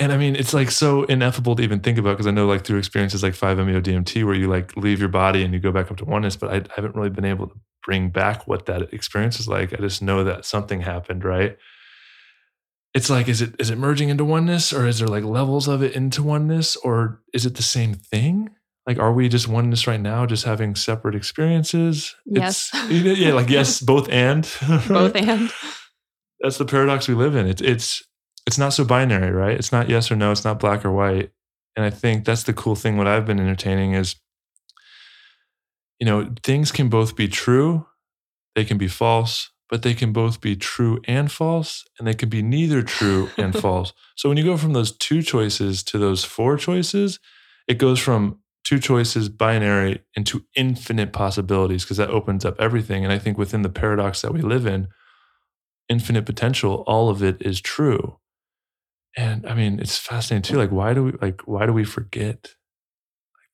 And 0.00 0.10
i 0.10 0.16
mean 0.16 0.34
it's 0.36 0.54
like 0.54 0.70
so 0.70 1.04
ineffable 1.04 1.54
to 1.56 1.62
even 1.62 1.80
think 1.80 1.98
about 1.98 2.12
because 2.12 2.26
i 2.26 2.30
know 2.30 2.46
like 2.46 2.64
through 2.64 2.78
experiences 2.78 3.22
like 3.22 3.34
5meo 3.34 3.80
dmt 3.82 4.24
where 4.24 4.34
you 4.34 4.48
like 4.48 4.74
leave 4.74 4.98
your 5.00 5.10
body 5.10 5.44
and 5.44 5.52
you 5.52 5.60
go 5.60 5.70
back 5.70 5.90
up 5.90 5.98
to 5.98 6.06
oneness 6.06 6.34
but 6.34 6.50
I, 6.50 6.56
I 6.56 6.62
haven't 6.76 6.96
really 6.96 7.10
been 7.10 7.26
able 7.26 7.48
to 7.48 7.54
bring 7.84 8.08
back 8.08 8.46
what 8.48 8.66
that 8.66 8.92
experience 8.94 9.38
is 9.40 9.48
like. 9.48 9.72
I 9.72 9.76
just 9.76 10.02
know 10.02 10.24
that 10.24 10.44
something 10.44 10.80
happened 10.80 11.24
right? 11.24 11.56
It's 12.94 13.10
like 13.10 13.28
is 13.28 13.42
it 13.42 13.54
is 13.58 13.70
it 13.70 13.78
merging 13.78 14.08
into 14.08 14.24
oneness 14.24 14.72
or 14.72 14.86
is 14.86 14.98
there 14.98 15.08
like 15.08 15.24
levels 15.24 15.68
of 15.68 15.82
it 15.82 15.94
into 15.94 16.22
oneness 16.22 16.76
or 16.76 17.20
is 17.34 17.46
it 17.46 17.56
the 17.56 17.62
same 17.62 17.94
thing? 17.94 18.50
Like 18.86 18.98
are 18.98 19.12
we 19.12 19.28
just 19.28 19.48
oneness 19.48 19.86
right 19.86 20.00
now 20.00 20.26
just 20.26 20.44
having 20.44 20.74
separate 20.74 21.14
experiences? 21.14 22.14
Yes. 22.24 22.70
It's- 22.90 23.18
yeah 23.18 23.32
like 23.34 23.48
yes 23.50 23.80
both 23.92 24.08
and 24.08 24.44
Both 24.88 25.16
and. 25.16 25.50
That's 26.42 26.58
the 26.58 26.64
paradox 26.64 27.08
we 27.08 27.14
live 27.14 27.34
in 27.34 27.46
it's 27.46 27.62
it's 27.62 28.02
it's 28.46 28.58
not 28.58 28.72
so 28.72 28.84
binary 28.84 29.30
right 29.30 29.56
it's 29.56 29.72
not 29.72 29.88
yes 29.88 30.10
or 30.10 30.16
no 30.16 30.30
it's 30.30 30.44
not 30.44 30.58
black 30.58 30.84
or 30.84 30.92
white 30.92 31.30
and 31.76 31.84
i 31.86 31.90
think 31.90 32.24
that's 32.24 32.42
the 32.42 32.52
cool 32.52 32.74
thing 32.74 32.96
what 32.96 33.06
i've 33.06 33.26
been 33.26 33.40
entertaining 33.40 33.94
is 33.94 34.16
you 35.98 36.06
know 36.06 36.32
things 36.42 36.70
can 36.70 36.88
both 36.88 37.16
be 37.16 37.28
true 37.28 37.86
they 38.54 38.64
can 38.64 38.76
be 38.76 38.88
false 38.88 39.52
but 39.72 39.80
they 39.80 39.94
can 39.94 40.12
both 40.12 40.42
be 40.42 40.54
true 40.54 41.00
and 41.08 41.32
false, 41.32 41.86
and 41.98 42.06
they 42.06 42.12
can 42.12 42.28
be 42.28 42.42
neither 42.42 42.82
true 42.82 43.30
and 43.38 43.58
false. 43.58 43.94
So 44.16 44.28
when 44.28 44.36
you 44.36 44.44
go 44.44 44.58
from 44.58 44.74
those 44.74 44.94
two 44.94 45.22
choices 45.22 45.82
to 45.84 45.96
those 45.96 46.24
four 46.24 46.58
choices, 46.58 47.18
it 47.66 47.78
goes 47.78 47.98
from 47.98 48.40
two 48.64 48.78
choices 48.78 49.30
binary 49.30 50.02
into 50.14 50.44
infinite 50.54 51.14
possibilities 51.14 51.84
because 51.84 51.96
that 51.96 52.10
opens 52.10 52.44
up 52.44 52.60
everything. 52.60 53.02
And 53.02 53.14
I 53.14 53.18
think 53.18 53.38
within 53.38 53.62
the 53.62 53.70
paradox 53.70 54.20
that 54.20 54.34
we 54.34 54.42
live 54.42 54.66
in, 54.66 54.88
infinite 55.88 56.26
potential, 56.26 56.84
all 56.86 57.08
of 57.08 57.22
it 57.22 57.38
is 57.40 57.60
true. 57.60 58.18
And 59.16 59.46
I 59.46 59.54
mean, 59.54 59.78
it's 59.78 59.98
fascinating 59.98 60.42
too. 60.42 60.58
Like, 60.58 60.70
why 60.72 60.94
do 60.94 61.04
we 61.04 61.12
like 61.20 61.42
why 61.42 61.66
do 61.66 61.72
we 61.72 61.84
forget? 61.84 62.54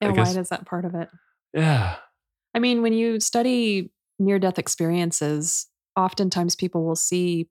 Yeah, 0.01 0.09
why 0.09 0.15
guess- 0.15 0.35
does 0.35 0.49
that 0.49 0.65
part 0.65 0.85
of 0.85 0.95
it? 0.95 1.09
Yeah. 1.53 1.97
I 2.55 2.59
mean, 2.59 2.81
when 2.81 2.93
you 2.93 3.19
study 3.19 3.91
near 4.17 4.39
death 4.39 4.57
experiences, 4.57 5.67
oftentimes 5.95 6.55
people 6.55 6.83
will 6.85 6.95
see 6.95 7.49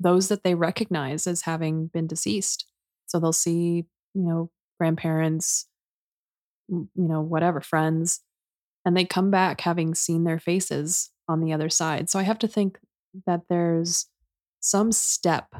those 0.00 0.28
that 0.28 0.44
they 0.44 0.54
recognize 0.54 1.26
as 1.26 1.42
having 1.42 1.88
been 1.88 2.06
deceased. 2.06 2.66
So 3.06 3.18
they'll 3.18 3.32
see, 3.32 3.84
you 4.14 4.22
know, 4.22 4.50
grandparents, 4.78 5.66
you 6.68 6.88
know, 6.94 7.20
whatever, 7.20 7.60
friends, 7.60 8.20
and 8.84 8.96
they 8.96 9.04
come 9.04 9.30
back 9.30 9.60
having 9.60 9.94
seen 9.94 10.24
their 10.24 10.38
faces 10.38 11.10
on 11.26 11.40
the 11.40 11.52
other 11.52 11.68
side. 11.68 12.08
So 12.08 12.18
I 12.18 12.22
have 12.22 12.38
to 12.40 12.48
think 12.48 12.78
that 13.26 13.42
there's 13.48 14.06
some 14.60 14.92
step 14.92 15.54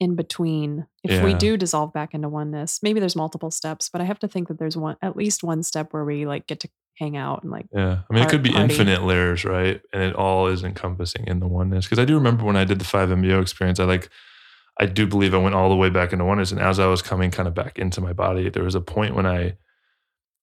in 0.00 0.16
between 0.16 0.86
if 1.04 1.22
we 1.22 1.32
do 1.34 1.56
dissolve 1.56 1.92
back 1.92 2.12
into 2.12 2.28
oneness. 2.28 2.80
Maybe 2.82 2.98
there's 2.98 3.14
multiple 3.14 3.52
steps, 3.52 3.88
but 3.88 4.00
I 4.00 4.04
have 4.04 4.18
to 4.20 4.28
think 4.28 4.48
that 4.48 4.58
there's 4.58 4.76
one 4.76 4.96
at 5.00 5.16
least 5.16 5.44
one 5.44 5.62
step 5.62 5.92
where 5.92 6.04
we 6.04 6.26
like 6.26 6.48
get 6.48 6.58
to 6.60 6.68
hang 6.98 7.16
out 7.16 7.42
and 7.42 7.52
like 7.52 7.66
Yeah. 7.72 8.00
I 8.10 8.14
mean, 8.14 8.24
it 8.24 8.28
could 8.28 8.42
be 8.42 8.50
party. 8.50 8.64
infinite 8.64 9.04
layers, 9.04 9.44
right? 9.44 9.80
And 9.92 10.02
it 10.02 10.16
all 10.16 10.48
is 10.48 10.64
encompassing 10.64 11.26
in 11.28 11.38
the 11.38 11.46
oneness. 11.46 11.86
Because 11.86 12.00
I 12.00 12.04
do 12.04 12.14
remember 12.14 12.44
when 12.44 12.56
I 12.56 12.64
did 12.64 12.80
the 12.80 12.84
5-MeO 12.84 13.40
experience, 13.40 13.78
I 13.78 13.84
like, 13.84 14.08
I 14.80 14.86
do 14.86 15.06
believe 15.06 15.34
I 15.34 15.38
went 15.38 15.54
all 15.54 15.68
the 15.68 15.76
way 15.76 15.88
back 15.88 16.12
into 16.12 16.24
oneness. 16.24 16.50
And 16.50 16.60
as 16.60 16.80
I 16.80 16.86
was 16.86 17.00
coming 17.00 17.30
kind 17.30 17.46
of 17.46 17.54
back 17.54 17.78
into 17.78 18.00
my 18.00 18.12
body, 18.12 18.50
there 18.50 18.64
was 18.64 18.74
a 18.74 18.80
point 18.80 19.14
when 19.14 19.26
I, 19.26 19.56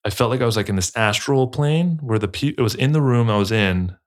I 0.05 0.09
felt 0.09 0.31
like 0.31 0.41
I 0.41 0.45
was 0.45 0.55
like 0.55 0.69
in 0.69 0.77
this 0.77 0.95
astral 0.95 1.47
plane 1.47 1.99
where 2.01 2.17
the 2.19 2.29
pe- 2.29 2.55
it 2.57 2.61
was 2.61 2.75
in 2.75 2.93
the 2.93 3.01
room 3.01 3.29
I 3.29 3.37
was 3.37 3.51
in, 3.51 3.97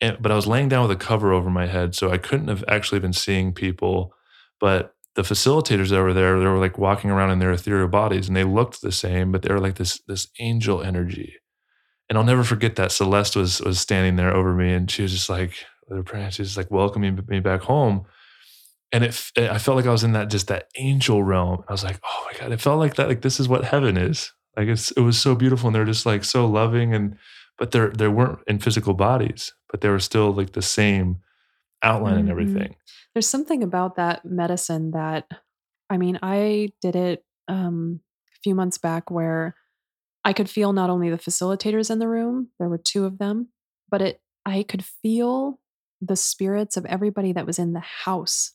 and, 0.00 0.18
but 0.20 0.30
I 0.30 0.36
was 0.36 0.46
laying 0.46 0.68
down 0.68 0.86
with 0.86 0.96
a 0.96 1.04
cover 1.04 1.32
over 1.32 1.50
my 1.50 1.66
head, 1.66 1.94
so 1.94 2.10
I 2.10 2.18
couldn't 2.18 2.48
have 2.48 2.64
actually 2.68 3.00
been 3.00 3.12
seeing 3.12 3.52
people. 3.52 4.12
But 4.60 4.94
the 5.14 5.22
facilitators 5.22 5.88
that 5.90 6.02
were 6.02 6.12
there, 6.12 6.38
they 6.38 6.46
were 6.46 6.58
like 6.58 6.78
walking 6.78 7.10
around 7.10 7.30
in 7.30 7.38
their 7.38 7.52
ethereal 7.52 7.88
bodies, 7.88 8.28
and 8.28 8.36
they 8.36 8.44
looked 8.44 8.82
the 8.82 8.92
same, 8.92 9.32
but 9.32 9.42
they 9.42 9.52
were 9.52 9.60
like 9.60 9.76
this 9.76 10.00
this 10.06 10.28
angel 10.38 10.82
energy. 10.82 11.36
And 12.08 12.16
I'll 12.16 12.24
never 12.24 12.44
forget 12.44 12.76
that 12.76 12.92
Celeste 12.92 13.36
was 13.36 13.60
was 13.60 13.80
standing 13.80 14.16
there 14.16 14.34
over 14.34 14.54
me, 14.54 14.72
and 14.72 14.90
she 14.90 15.02
was 15.02 15.12
just 15.12 15.30
like, 15.30 15.54
she 16.30 16.42
was 16.42 16.56
like 16.56 16.70
welcoming 16.70 17.18
me 17.28 17.40
back 17.40 17.62
home. 17.62 18.04
And 18.92 19.02
it, 19.02 19.08
f- 19.08 19.32
I 19.36 19.58
felt 19.58 19.76
like 19.76 19.86
I 19.86 19.90
was 19.90 20.04
in 20.04 20.12
that 20.12 20.30
just 20.30 20.48
that 20.48 20.68
angel 20.76 21.22
realm. 21.22 21.64
I 21.68 21.72
was 21.72 21.82
like, 21.82 21.98
oh 22.04 22.28
my 22.30 22.38
god, 22.38 22.52
it 22.52 22.60
felt 22.60 22.78
like 22.78 22.94
that. 22.96 23.08
Like 23.08 23.22
this 23.22 23.40
is 23.40 23.48
what 23.48 23.64
heaven 23.64 23.96
is. 23.96 24.32
Like 24.56 24.68
it's 24.68 24.90
it 24.92 25.00
was 25.00 25.18
so 25.18 25.34
beautiful, 25.34 25.68
and 25.68 25.74
they're 25.74 25.84
just 25.84 26.06
like 26.06 26.24
so 26.24 26.46
loving, 26.46 26.94
and 26.94 27.16
but 27.58 27.70
they're 27.70 27.90
they 27.90 28.08
weren't 28.08 28.40
in 28.46 28.58
physical 28.58 28.94
bodies, 28.94 29.52
but 29.76 29.82
they 29.82 29.90
were 29.90 30.00
still 30.00 30.32
like 30.32 30.52
the 30.52 30.62
same 30.62 31.18
outline 31.82 32.16
and 32.16 32.28
Mhm. 32.28 32.30
everything. 32.30 32.76
There's 33.14 33.28
something 33.28 33.62
about 33.62 33.96
that 33.96 34.24
medicine 34.24 34.92
that, 34.92 35.30
I 35.90 35.98
mean, 35.98 36.18
I 36.22 36.72
did 36.80 36.96
it 36.96 37.26
um, 37.46 38.00
a 38.34 38.38
few 38.42 38.54
months 38.54 38.78
back 38.78 39.10
where 39.10 39.54
I 40.24 40.32
could 40.32 40.48
feel 40.48 40.72
not 40.72 40.88
only 40.88 41.10
the 41.10 41.18
facilitators 41.18 41.90
in 41.90 41.98
the 41.98 42.08
room, 42.08 42.48
there 42.58 42.70
were 42.70 42.78
two 42.78 43.04
of 43.04 43.18
them, 43.18 43.48
but 43.90 44.00
it 44.00 44.22
I 44.46 44.62
could 44.62 44.82
feel 44.82 45.60
the 46.00 46.16
spirits 46.16 46.78
of 46.78 46.86
everybody 46.86 47.34
that 47.34 47.44
was 47.46 47.58
in 47.58 47.74
the 47.74 47.80
house 47.80 48.54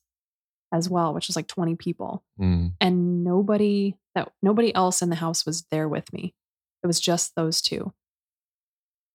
as 0.74 0.90
well, 0.90 1.14
which 1.14 1.28
was 1.28 1.36
like 1.36 1.48
20 1.48 1.76
people. 1.76 2.24
Mm, 2.40 2.74
And 2.82 3.24
nobody 3.24 3.96
that 4.16 4.34
nobody 4.42 4.74
else 4.74 5.04
in 5.04 5.10
the 5.12 5.16
house 5.18 5.46
was 5.46 5.66
there 5.70 5.88
with 5.88 6.12
me. 6.12 6.34
It 6.84 6.88
was 6.88 7.00
just 7.00 7.36
those 7.36 7.62
two. 7.62 7.94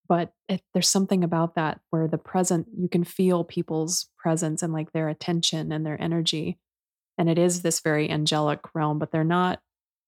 But 0.09 0.33
it, 0.49 0.63
there's 0.73 0.89
something 0.89 1.25
about 1.25 1.55
that 1.55 1.81
where 1.91 2.07
the 2.09 2.19
present, 2.19 2.67
you 2.77 2.89
can 2.89 3.05
feel 3.05 3.45
people's 3.45 4.09
presence 4.19 4.63
and 4.63 4.73
like 4.73 4.93
their 4.93 5.09
attention 5.09 5.73
and 5.73 5.85
their 5.85 6.01
energy. 6.01 6.59
And 7.19 7.29
it 7.31 7.39
is 7.39 7.63
this 7.63 7.81
very 7.81 8.11
angelic 8.11 8.61
realm, 8.75 8.99
but 8.99 9.11
they're 9.11 9.25
not, 9.25 9.61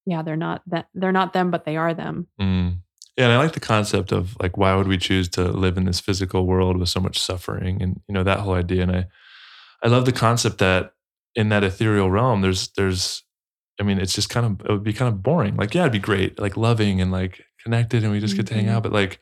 yeah, 0.06 0.22
they're 0.22 0.36
not 0.36 0.62
that, 0.66 0.88
they're 0.94 1.12
not 1.12 1.32
them, 1.32 1.50
but 1.50 1.64
they 1.64 1.76
are 1.76 1.94
them. 1.94 2.26
mm. 2.40 2.76
Yeah, 3.16 3.24
and 3.24 3.32
I 3.32 3.38
like 3.38 3.52
the 3.54 3.58
concept 3.60 4.12
of 4.12 4.36
like 4.40 4.56
why 4.56 4.76
would 4.76 4.86
we 4.86 4.96
choose 4.96 5.28
to 5.30 5.42
live 5.42 5.76
in 5.76 5.86
this 5.86 5.98
physical 5.98 6.46
world 6.46 6.76
with 6.76 6.88
so 6.88 7.00
much 7.00 7.18
suffering, 7.18 7.82
and 7.82 8.00
you 8.06 8.14
know 8.14 8.22
that 8.22 8.38
whole 8.38 8.54
idea. 8.54 8.82
And 8.84 8.92
I, 8.94 9.06
I 9.82 9.88
love 9.88 10.04
the 10.04 10.12
concept 10.12 10.58
that 10.58 10.92
in 11.34 11.48
that 11.48 11.64
ethereal 11.64 12.12
realm, 12.12 12.42
there's 12.42 12.68
there's, 12.76 13.24
I 13.80 13.82
mean, 13.82 13.98
it's 13.98 14.14
just 14.14 14.28
kind 14.30 14.46
of 14.46 14.60
it 14.64 14.70
would 14.70 14.84
be 14.84 14.92
kind 14.92 15.12
of 15.12 15.20
boring. 15.20 15.56
Like 15.56 15.74
yeah, 15.74 15.80
it'd 15.80 15.92
be 15.92 15.98
great, 15.98 16.38
like 16.38 16.56
loving 16.56 17.00
and 17.00 17.10
like 17.10 17.42
connected, 17.64 18.04
and 18.04 18.12
we 18.12 18.20
just 18.20 18.36
get 18.36 18.46
to 18.46 18.54
hang 18.54 18.66
Mhm. 18.66 18.70
out. 18.74 18.84
But 18.84 18.92
like 18.92 19.18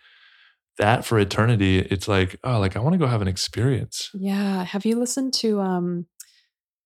that 0.79 1.05
for 1.05 1.19
eternity, 1.19 1.79
it's 1.79 2.09
like 2.09 2.37
oh, 2.45 2.59
like 2.59 2.77
I 2.77 2.81
want 2.81 2.95
to 2.95 2.99
go 2.99 3.07
have 3.07 3.23
an 3.23 3.29
experience. 3.29 4.11
Yeah. 4.15 4.65
Have 4.65 4.85
you 4.85 4.99
listened 4.99 5.35
to 5.35 5.61
um, 5.61 6.07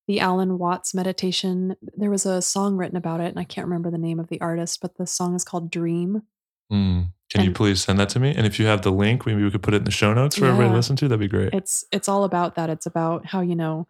the 0.06 0.20
Alan 0.20 0.58
Watts 0.58 0.94
meditation? 0.94 1.76
There 1.96 2.10
was 2.10 2.26
a 2.26 2.42
song 2.42 2.76
written 2.76 2.96
about 2.96 3.20
it, 3.20 3.28
and 3.28 3.38
I 3.38 3.44
can't 3.44 3.66
remember 3.66 3.90
the 3.90 3.98
name 3.98 4.20
of 4.20 4.28
the 4.28 4.40
artist, 4.40 4.80
but 4.80 4.96
the 4.96 5.06
song 5.06 5.34
is 5.34 5.44
called 5.44 5.70
Dream. 5.70 6.22
Mm. 6.72 7.08
Can 7.30 7.44
you 7.44 7.52
please 7.52 7.80
send 7.80 7.98
that 8.00 8.08
to 8.10 8.20
me? 8.20 8.34
And 8.34 8.44
if 8.44 8.58
you 8.58 8.66
have 8.66 8.82
the 8.82 8.90
link, 8.90 9.24
maybe 9.24 9.44
we 9.44 9.50
could 9.52 9.62
put 9.62 9.72
it 9.72 9.78
in 9.78 9.84
the 9.84 9.92
show 9.92 10.12
notes 10.12 10.36
for 10.36 10.46
everybody 10.46 10.70
to 10.70 10.74
listen 10.74 10.96
to. 10.96 11.06
That'd 11.06 11.20
be 11.20 11.28
great. 11.28 11.54
it's 11.54 11.84
it's 11.92 12.08
all 12.08 12.24
about 12.24 12.56
that 12.56 12.70
it's 12.70 12.86
about 12.86 13.26
how 13.26 13.40
you 13.40 13.54
know 13.54 13.86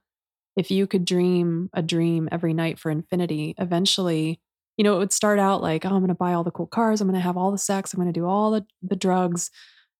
if 0.56 0.70
you 0.70 0.86
could 0.86 1.04
dream 1.04 1.70
a 1.72 1.82
dream 1.82 2.28
every 2.30 2.52
night 2.52 2.78
for 2.78 2.90
infinity 2.90 3.54
eventually 3.56 4.40
you 4.76 4.84
know 4.84 4.94
it 4.96 4.98
would 4.98 5.12
start 5.12 5.38
out 5.38 5.62
like 5.62 5.84
oh 5.86 5.88
i'm 5.88 5.98
going 5.98 6.08
to 6.08 6.14
buy 6.14 6.34
all 6.34 6.44
the 6.44 6.50
cool 6.50 6.66
cars 6.66 7.00
i'm 7.00 7.08
going 7.08 7.18
to 7.18 7.20
have 7.20 7.36
all 7.36 7.50
the 7.50 7.58
sex 7.58 7.94
i'm 7.94 8.00
going 8.00 8.12
to 8.12 8.18
do 8.20 8.26
all 8.26 8.50
the, 8.50 8.66
the 8.82 8.96
drugs 8.96 9.50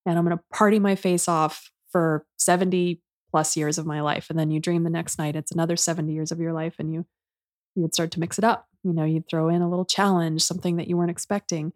and 0.05 0.17
i'm 0.17 0.25
going 0.25 0.37
to 0.37 0.43
party 0.51 0.79
my 0.79 0.95
face 0.95 1.27
off 1.27 1.71
for 1.91 2.25
70 2.37 3.01
plus 3.29 3.55
years 3.55 3.77
of 3.77 3.85
my 3.85 4.01
life 4.01 4.29
and 4.29 4.37
then 4.37 4.51
you 4.51 4.59
dream 4.59 4.83
the 4.83 4.89
next 4.89 5.17
night 5.17 5.35
it's 5.35 5.51
another 5.51 5.75
70 5.75 6.11
years 6.11 6.31
of 6.31 6.39
your 6.39 6.53
life 6.53 6.75
and 6.79 6.93
you 6.93 7.05
you 7.75 7.81
would 7.81 7.93
start 7.93 8.11
to 8.11 8.19
mix 8.19 8.37
it 8.37 8.43
up 8.43 8.67
you 8.83 8.93
know 8.93 9.05
you'd 9.05 9.27
throw 9.29 9.49
in 9.49 9.61
a 9.61 9.69
little 9.69 9.85
challenge 9.85 10.41
something 10.41 10.77
that 10.77 10.87
you 10.87 10.97
weren't 10.97 11.11
expecting 11.11 11.73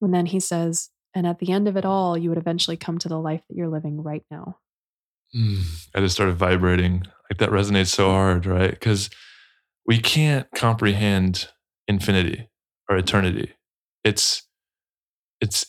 and 0.00 0.14
then 0.14 0.26
he 0.26 0.40
says 0.40 0.90
and 1.14 1.26
at 1.26 1.38
the 1.38 1.50
end 1.50 1.66
of 1.66 1.76
it 1.76 1.84
all 1.84 2.16
you 2.16 2.28
would 2.28 2.38
eventually 2.38 2.76
come 2.76 2.98
to 2.98 3.08
the 3.08 3.18
life 3.18 3.42
that 3.48 3.56
you're 3.56 3.68
living 3.68 4.02
right 4.02 4.24
now 4.30 4.56
Mm, 5.34 5.86
I 5.94 6.00
just 6.00 6.14
started 6.14 6.36
vibrating. 6.36 7.04
Like 7.30 7.38
that 7.38 7.50
resonates 7.50 7.88
so 7.88 8.10
hard, 8.10 8.46
right? 8.46 8.70
Because 8.70 9.10
we 9.86 9.98
can't 9.98 10.46
comprehend 10.54 11.48
infinity 11.88 12.48
or 12.88 12.96
eternity. 12.96 13.52
it's 14.04 14.42
it's 15.40 15.66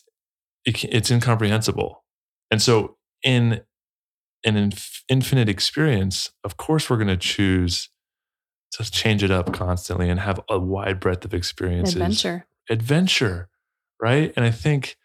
it, 0.68 0.84
it's 0.84 1.10
incomprehensible. 1.10 2.04
And 2.52 2.62
so 2.62 2.98
in 3.24 3.62
an 4.46 4.58
inf- 4.58 5.04
infinite 5.10 5.50
experience, 5.50 6.30
of 6.44 6.58
course 6.58 6.90
we're 6.90 6.98
going 6.98 7.08
to 7.08 7.18
choose 7.18 7.90
to 8.74 8.92
change 8.92 9.24
it 9.24 9.32
up 9.32 9.54
constantly 9.54 10.10
and 10.10 10.20
have 10.20 10.40
a 10.50 10.60
wide 10.60 11.00
breadth 11.00 11.26
of 11.26 11.34
experiences 11.34 11.96
Adventure. 11.96 12.46
adventure, 12.70 13.50
right? 14.02 14.34
And 14.36 14.46
I 14.46 14.52
think, 14.52 14.98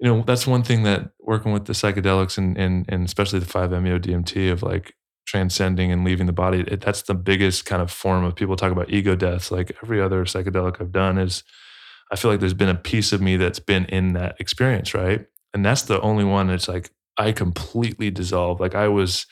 you 0.00 0.08
know, 0.08 0.24
that's 0.26 0.46
one 0.46 0.62
thing 0.62 0.84
that 0.84 1.10
working 1.20 1.52
with 1.52 1.66
the 1.66 1.74
psychedelics 1.74 2.38
and 2.38 2.56
and, 2.56 2.86
and 2.88 3.04
especially 3.04 3.40
the 3.40 3.46
5-MeO 3.46 3.98
DMT 3.98 4.50
of 4.50 4.62
like 4.62 4.94
transcending 5.26 5.92
and 5.92 6.02
leaving 6.02 6.26
the 6.26 6.32
body, 6.32 6.60
it, 6.66 6.80
that's 6.80 7.02
the 7.02 7.14
biggest 7.14 7.66
kind 7.66 7.82
of 7.82 7.90
form 7.90 8.24
of 8.24 8.34
people 8.34 8.56
talk 8.56 8.72
about 8.72 8.90
ego 8.90 9.14
deaths. 9.14 9.50
Like 9.50 9.76
every 9.82 10.00
other 10.00 10.24
psychedelic 10.24 10.80
I've 10.80 10.92
done 10.92 11.18
is, 11.18 11.44
I 12.10 12.16
feel 12.16 12.30
like 12.30 12.40
there's 12.40 12.54
been 12.54 12.68
a 12.68 12.74
piece 12.74 13.12
of 13.12 13.20
me 13.20 13.36
that's 13.36 13.58
been 13.58 13.84
in 13.86 14.14
that 14.14 14.36
experience, 14.40 14.94
right? 14.94 15.26
And 15.52 15.64
that's 15.64 15.82
the 15.82 16.00
only 16.00 16.24
one 16.24 16.48
that's 16.48 16.68
like 16.68 16.90
I 17.16 17.32
completely 17.32 18.10
dissolved. 18.10 18.60
Like 18.60 18.74
I 18.74 18.88
was, 18.88 19.26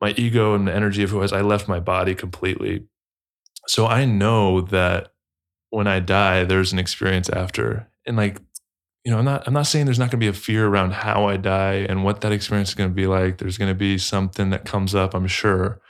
my 0.00 0.14
ego 0.16 0.54
and 0.54 0.66
the 0.66 0.74
energy 0.74 1.02
of 1.02 1.10
who 1.10 1.18
I 1.18 1.22
was, 1.22 1.32
I 1.32 1.42
left 1.42 1.68
my 1.68 1.80
body 1.80 2.14
completely. 2.14 2.84
So 3.68 3.86
I 3.86 4.04
know 4.04 4.62
that 4.62 5.12
when 5.70 5.86
I 5.86 6.00
die, 6.00 6.44
there's 6.44 6.72
an 6.72 6.78
experience 6.78 7.28
after. 7.28 7.88
And 8.06 8.16
like, 8.16 8.40
you 9.04 9.10
know, 9.10 9.18
I'm 9.18 9.24
not 9.24 9.46
I'm 9.46 9.54
not 9.54 9.66
saying 9.66 9.86
there's 9.86 9.98
not 9.98 10.10
gonna 10.10 10.20
be 10.20 10.28
a 10.28 10.32
fear 10.32 10.66
around 10.66 10.92
how 10.92 11.26
I 11.26 11.36
die 11.36 11.86
and 11.88 12.04
what 12.04 12.20
that 12.20 12.32
experience 12.32 12.70
is 12.70 12.74
gonna 12.74 12.90
be 12.90 13.06
like. 13.06 13.38
There's 13.38 13.58
gonna 13.58 13.74
be 13.74 13.98
something 13.98 14.50
that 14.50 14.64
comes 14.64 14.94
up, 14.94 15.14
I'm 15.14 15.26
sure. 15.26 15.80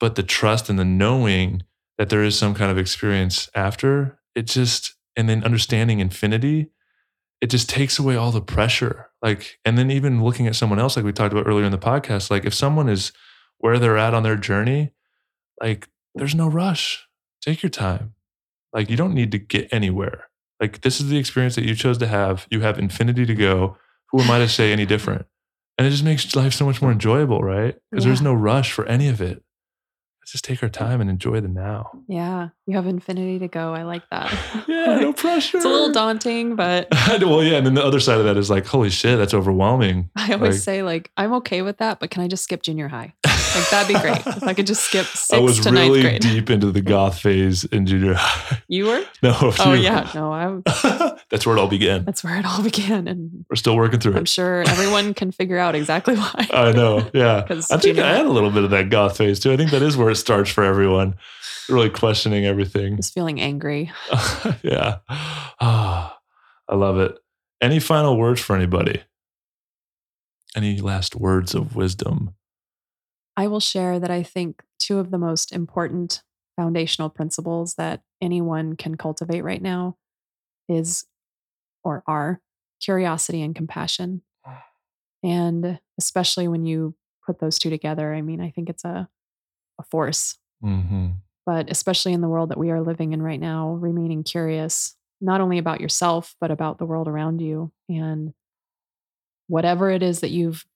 But 0.00 0.16
the 0.16 0.22
trust 0.22 0.68
and 0.68 0.78
the 0.78 0.84
knowing 0.84 1.62
that 1.96 2.08
there 2.08 2.22
is 2.22 2.38
some 2.38 2.54
kind 2.54 2.70
of 2.70 2.78
experience 2.78 3.48
after, 3.54 4.18
it 4.34 4.46
just 4.46 4.93
and 5.16 5.28
then 5.28 5.44
understanding 5.44 6.00
infinity, 6.00 6.70
it 7.40 7.48
just 7.48 7.68
takes 7.68 7.98
away 7.98 8.16
all 8.16 8.30
the 8.30 8.40
pressure. 8.40 9.10
Like, 9.22 9.58
and 9.64 9.76
then 9.76 9.90
even 9.90 10.24
looking 10.24 10.46
at 10.46 10.56
someone 10.56 10.78
else, 10.78 10.96
like 10.96 11.04
we 11.04 11.12
talked 11.12 11.32
about 11.32 11.46
earlier 11.46 11.64
in 11.64 11.72
the 11.72 11.78
podcast, 11.78 12.30
like 12.30 12.44
if 12.44 12.54
someone 12.54 12.88
is 12.88 13.12
where 13.58 13.78
they're 13.78 13.98
at 13.98 14.14
on 14.14 14.22
their 14.22 14.36
journey, 14.36 14.92
like 15.60 15.88
there's 16.14 16.34
no 16.34 16.48
rush. 16.48 17.06
Take 17.42 17.62
your 17.62 17.70
time. 17.70 18.14
Like 18.72 18.90
you 18.90 18.96
don't 18.96 19.14
need 19.14 19.32
to 19.32 19.38
get 19.38 19.68
anywhere. 19.72 20.28
Like 20.60 20.80
this 20.80 21.00
is 21.00 21.08
the 21.08 21.18
experience 21.18 21.54
that 21.56 21.64
you 21.64 21.74
chose 21.74 21.98
to 21.98 22.06
have. 22.06 22.46
You 22.50 22.60
have 22.60 22.78
infinity 22.78 23.26
to 23.26 23.34
go. 23.34 23.76
Who 24.10 24.20
am 24.20 24.30
I 24.30 24.38
to 24.38 24.48
say 24.48 24.72
any 24.72 24.86
different? 24.86 25.26
And 25.76 25.86
it 25.86 25.90
just 25.90 26.04
makes 26.04 26.36
life 26.36 26.54
so 26.54 26.64
much 26.64 26.80
more 26.80 26.92
enjoyable, 26.92 27.40
right? 27.40 27.76
Because 27.90 28.04
there's 28.04 28.22
no 28.22 28.32
rush 28.32 28.72
for 28.72 28.86
any 28.86 29.08
of 29.08 29.20
it. 29.20 29.42
Let's 30.24 30.32
just 30.32 30.44
take 30.46 30.62
our 30.62 30.70
time 30.70 31.02
and 31.02 31.10
enjoy 31.10 31.42
the 31.42 31.48
now. 31.48 31.90
Yeah. 32.08 32.48
You 32.66 32.76
have 32.76 32.86
infinity 32.86 33.38
to 33.40 33.46
go. 33.48 33.74
I 33.74 33.82
like 33.82 34.08
that. 34.10 34.32
Yeah, 34.68 34.98
no 35.00 35.12
pressure. 35.12 35.58
it's 35.58 35.66
a 35.66 35.68
little 35.68 35.92
daunting, 35.92 36.56
but 36.56 36.88
well, 37.20 37.42
yeah, 37.42 37.58
and 37.58 37.66
then 37.66 37.74
the 37.74 37.84
other 37.84 38.00
side 38.00 38.18
of 38.18 38.24
that 38.24 38.38
is 38.38 38.48
like, 38.48 38.64
holy 38.64 38.88
shit, 38.88 39.18
that's 39.18 39.34
overwhelming. 39.34 40.08
I 40.16 40.32
always 40.32 40.54
Like- 40.54 40.62
say 40.62 40.82
like 40.82 41.10
I'm 41.18 41.34
okay 41.34 41.60
with 41.60 41.76
that, 41.78 42.00
but 42.00 42.10
can 42.10 42.22
I 42.22 42.28
just 42.28 42.42
skip 42.44 42.62
junior 42.62 42.88
high? 42.88 43.12
Like 43.54 43.70
that'd 43.70 43.88
be 43.94 44.00
great. 44.00 44.26
if 44.36 44.42
I 44.42 44.54
could 44.54 44.66
just 44.66 44.82
skip 44.84 45.06
I 45.12 45.14
sixth 45.14 45.40
was 45.42 45.60
to 45.60 45.70
ninth 45.70 45.88
really 45.90 46.02
grade. 46.02 46.20
deep 46.22 46.50
into 46.50 46.70
the 46.72 46.80
goth 46.80 47.18
phase 47.20 47.64
in 47.64 47.86
junior 47.86 48.14
high. 48.14 48.62
You 48.68 48.86
were? 48.86 49.04
No, 49.22 49.34
Oh 49.42 49.50
few. 49.52 49.74
yeah. 49.74 50.10
No, 50.14 50.32
I'm 50.32 50.62
that's 51.30 51.46
where 51.46 51.56
it 51.56 51.60
all 51.60 51.68
began. 51.68 52.04
that's 52.04 52.22
where 52.24 52.36
it 52.38 52.44
all 52.44 52.62
began. 52.62 53.06
And 53.08 53.44
We're 53.48 53.56
still 53.56 53.76
working 53.76 54.00
through 54.00 54.12
it. 54.14 54.18
I'm 54.18 54.24
sure 54.24 54.62
everyone 54.66 55.14
can 55.14 55.30
figure 55.32 55.58
out 55.58 55.74
exactly 55.74 56.14
why. 56.16 56.48
I 56.52 56.72
know. 56.72 57.08
Yeah. 57.14 57.44
I 57.48 57.76
think 57.78 57.98
I 57.98 58.16
had 58.16 58.26
a 58.26 58.30
little 58.30 58.50
bit 58.50 58.64
of 58.64 58.70
that 58.70 58.90
goth 58.90 59.16
phase 59.18 59.40
too. 59.40 59.52
I 59.52 59.56
think 59.56 59.70
that 59.70 59.82
is 59.82 59.96
where 59.96 60.10
it 60.10 60.16
starts 60.16 60.50
for 60.50 60.64
everyone. 60.64 61.14
Really 61.68 61.88
questioning 61.90 62.44
everything. 62.44 62.96
just 62.96 63.14
feeling 63.14 63.40
angry. 63.40 63.90
yeah. 64.62 64.98
Ah, 65.60 66.18
I 66.68 66.74
love 66.74 66.98
it. 66.98 67.16
Any 67.62 67.80
final 67.80 68.18
words 68.18 68.40
for 68.42 68.54
anybody? 68.54 69.02
Any 70.56 70.80
last 70.80 71.16
words 71.16 71.54
of 71.54 71.74
wisdom? 71.74 72.34
I 73.36 73.46
will 73.46 73.60
share 73.60 73.98
that 73.98 74.10
I 74.10 74.22
think 74.22 74.62
two 74.78 74.98
of 74.98 75.10
the 75.10 75.18
most 75.18 75.52
important 75.52 76.22
foundational 76.56 77.10
principles 77.10 77.74
that 77.74 78.02
anyone 78.20 78.76
can 78.76 78.96
cultivate 78.96 79.42
right 79.42 79.62
now 79.62 79.96
is 80.68 81.04
or 81.82 82.02
are 82.06 82.40
curiosity 82.80 83.42
and 83.42 83.54
compassion. 83.54 84.22
And 85.22 85.80
especially 85.98 86.48
when 86.48 86.66
you 86.66 86.94
put 87.24 87.38
those 87.38 87.58
two 87.58 87.70
together, 87.70 88.12
I 88.12 88.20
mean, 88.20 88.42
I 88.42 88.50
think 88.50 88.68
it's 88.68 88.84
a, 88.84 89.08
a 89.80 89.82
force. 89.84 90.36
Mm-hmm. 90.62 91.12
But 91.46 91.70
especially 91.70 92.12
in 92.12 92.20
the 92.20 92.28
world 92.28 92.50
that 92.50 92.58
we 92.58 92.70
are 92.70 92.82
living 92.82 93.14
in 93.14 93.22
right 93.22 93.40
now, 93.40 93.70
remaining 93.72 94.22
curious, 94.22 94.96
not 95.22 95.40
only 95.40 95.56
about 95.56 95.80
yourself, 95.80 96.34
but 96.42 96.50
about 96.50 96.76
the 96.76 96.84
world 96.84 97.08
around 97.08 97.40
you 97.40 97.72
and 97.88 98.34
whatever 99.46 99.88
it 99.88 100.02
is 100.02 100.20
that 100.20 100.30
you've 100.30 100.66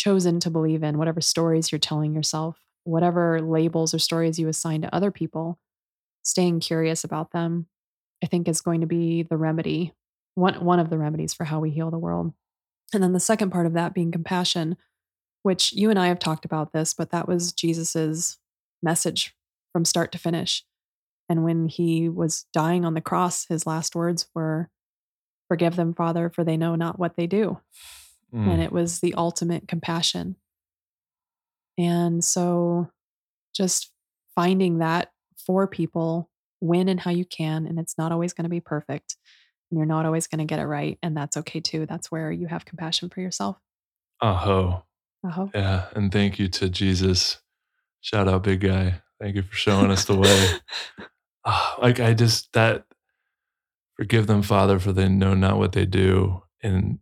chosen 0.00 0.40
to 0.40 0.50
believe 0.50 0.82
in, 0.82 0.96
whatever 0.96 1.20
stories 1.20 1.70
you're 1.70 1.78
telling 1.78 2.14
yourself, 2.14 2.58
whatever 2.84 3.40
labels 3.42 3.92
or 3.92 3.98
stories 3.98 4.38
you 4.38 4.48
assign 4.48 4.80
to 4.80 4.94
other 4.94 5.10
people, 5.10 5.58
staying 6.22 6.60
curious 6.60 7.04
about 7.04 7.32
them, 7.32 7.66
I 8.22 8.26
think 8.26 8.48
is 8.48 8.62
going 8.62 8.80
to 8.80 8.86
be 8.86 9.22
the 9.22 9.36
remedy, 9.36 9.92
one, 10.34 10.64
one 10.64 10.80
of 10.80 10.88
the 10.88 10.96
remedies 10.96 11.34
for 11.34 11.44
how 11.44 11.60
we 11.60 11.70
heal 11.70 11.90
the 11.90 11.98
world. 11.98 12.32
And 12.94 13.02
then 13.02 13.12
the 13.12 13.20
second 13.20 13.50
part 13.50 13.66
of 13.66 13.74
that 13.74 13.92
being 13.92 14.10
compassion, 14.10 14.78
which 15.42 15.72
you 15.72 15.90
and 15.90 15.98
I 15.98 16.08
have 16.08 16.18
talked 16.18 16.46
about 16.46 16.72
this, 16.72 16.94
but 16.94 17.10
that 17.10 17.28
was 17.28 17.52
Jesus's 17.52 18.38
message 18.82 19.34
from 19.72 19.84
start 19.84 20.12
to 20.12 20.18
finish. 20.18 20.64
And 21.28 21.44
when 21.44 21.68
he 21.68 22.08
was 22.08 22.46
dying 22.54 22.86
on 22.86 22.94
the 22.94 23.00
cross, 23.02 23.46
his 23.46 23.66
last 23.66 23.94
words 23.94 24.26
were, 24.34 24.70
Forgive 25.46 25.76
them, 25.76 25.94
Father, 25.94 26.30
for 26.30 26.42
they 26.42 26.56
know 26.56 26.74
not 26.74 26.98
what 26.98 27.16
they 27.16 27.26
do 27.26 27.60
Mm. 28.34 28.48
and 28.48 28.62
it 28.62 28.72
was 28.72 29.00
the 29.00 29.14
ultimate 29.14 29.66
compassion. 29.68 30.36
And 31.78 32.22
so 32.22 32.88
just 33.54 33.90
finding 34.34 34.78
that 34.78 35.10
for 35.46 35.66
people 35.66 36.30
when 36.60 36.88
and 36.88 37.00
how 37.00 37.10
you 37.10 37.24
can. 37.24 37.66
And 37.66 37.78
it's 37.78 37.96
not 37.98 38.12
always 38.12 38.32
going 38.32 38.44
to 38.44 38.50
be 38.50 38.60
perfect. 38.60 39.16
And 39.70 39.78
you're 39.78 39.86
not 39.86 40.06
always 40.06 40.26
going 40.26 40.38
to 40.40 40.44
get 40.44 40.60
it 40.60 40.66
right. 40.66 40.98
And 41.02 41.16
that's 41.16 41.36
okay 41.38 41.60
too. 41.60 41.86
That's 41.86 42.10
where 42.10 42.30
you 42.30 42.46
have 42.46 42.64
compassion 42.64 43.08
for 43.08 43.20
yourself. 43.20 43.56
Aho. 44.20 44.84
I 45.24 45.30
hope. 45.30 45.50
Yeah. 45.54 45.86
And 45.94 46.12
thank 46.12 46.38
you 46.38 46.48
to 46.48 46.68
Jesus. 46.68 47.40
Shout 48.00 48.28
out, 48.28 48.42
big 48.42 48.60
guy. 48.60 49.02
Thank 49.20 49.36
you 49.36 49.42
for 49.42 49.54
showing 49.54 49.90
us 49.90 50.04
the 50.04 50.16
way. 50.16 50.48
Ah, 51.42 51.78
like 51.80 52.00
I 52.00 52.12
just 52.12 52.52
that 52.52 52.84
forgive 53.96 54.26
them, 54.26 54.42
Father, 54.42 54.78
for 54.78 54.92
they 54.92 55.08
know 55.08 55.32
not 55.32 55.56
what 55.56 55.72
they 55.72 55.86
do. 55.86 56.42
And 56.62 56.98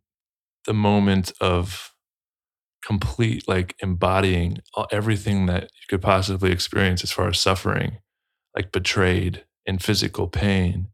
the 0.68 0.74
moment 0.74 1.32
of 1.40 1.94
complete 2.84 3.48
like 3.48 3.74
embodying 3.80 4.58
everything 4.92 5.46
that 5.46 5.62
you 5.62 5.86
could 5.88 6.02
possibly 6.02 6.52
experience 6.52 7.02
as 7.02 7.10
far 7.10 7.28
as 7.28 7.40
suffering, 7.40 7.98
like 8.54 8.70
betrayed 8.70 9.44
and 9.66 9.82
physical 9.82 10.28
pain, 10.28 10.88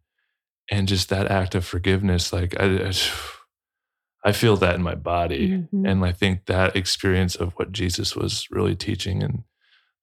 and 0.70 0.86
just 0.86 1.08
that 1.08 1.28
act 1.28 1.56
of 1.56 1.64
forgiveness. 1.64 2.32
Like 2.32 2.54
I, 2.58 2.92
I, 4.24 4.30
feel 4.30 4.56
that 4.58 4.76
in 4.76 4.82
my 4.82 4.94
body. 4.94 5.50
Mhm. 5.50 5.90
And 5.90 6.04
I 6.04 6.12
think 6.12 6.46
that 6.46 6.76
experience 6.76 7.34
of 7.34 7.52
what 7.54 7.72
Jesus 7.72 8.14
was 8.14 8.46
really 8.52 8.76
teaching 8.76 9.24
and 9.24 9.42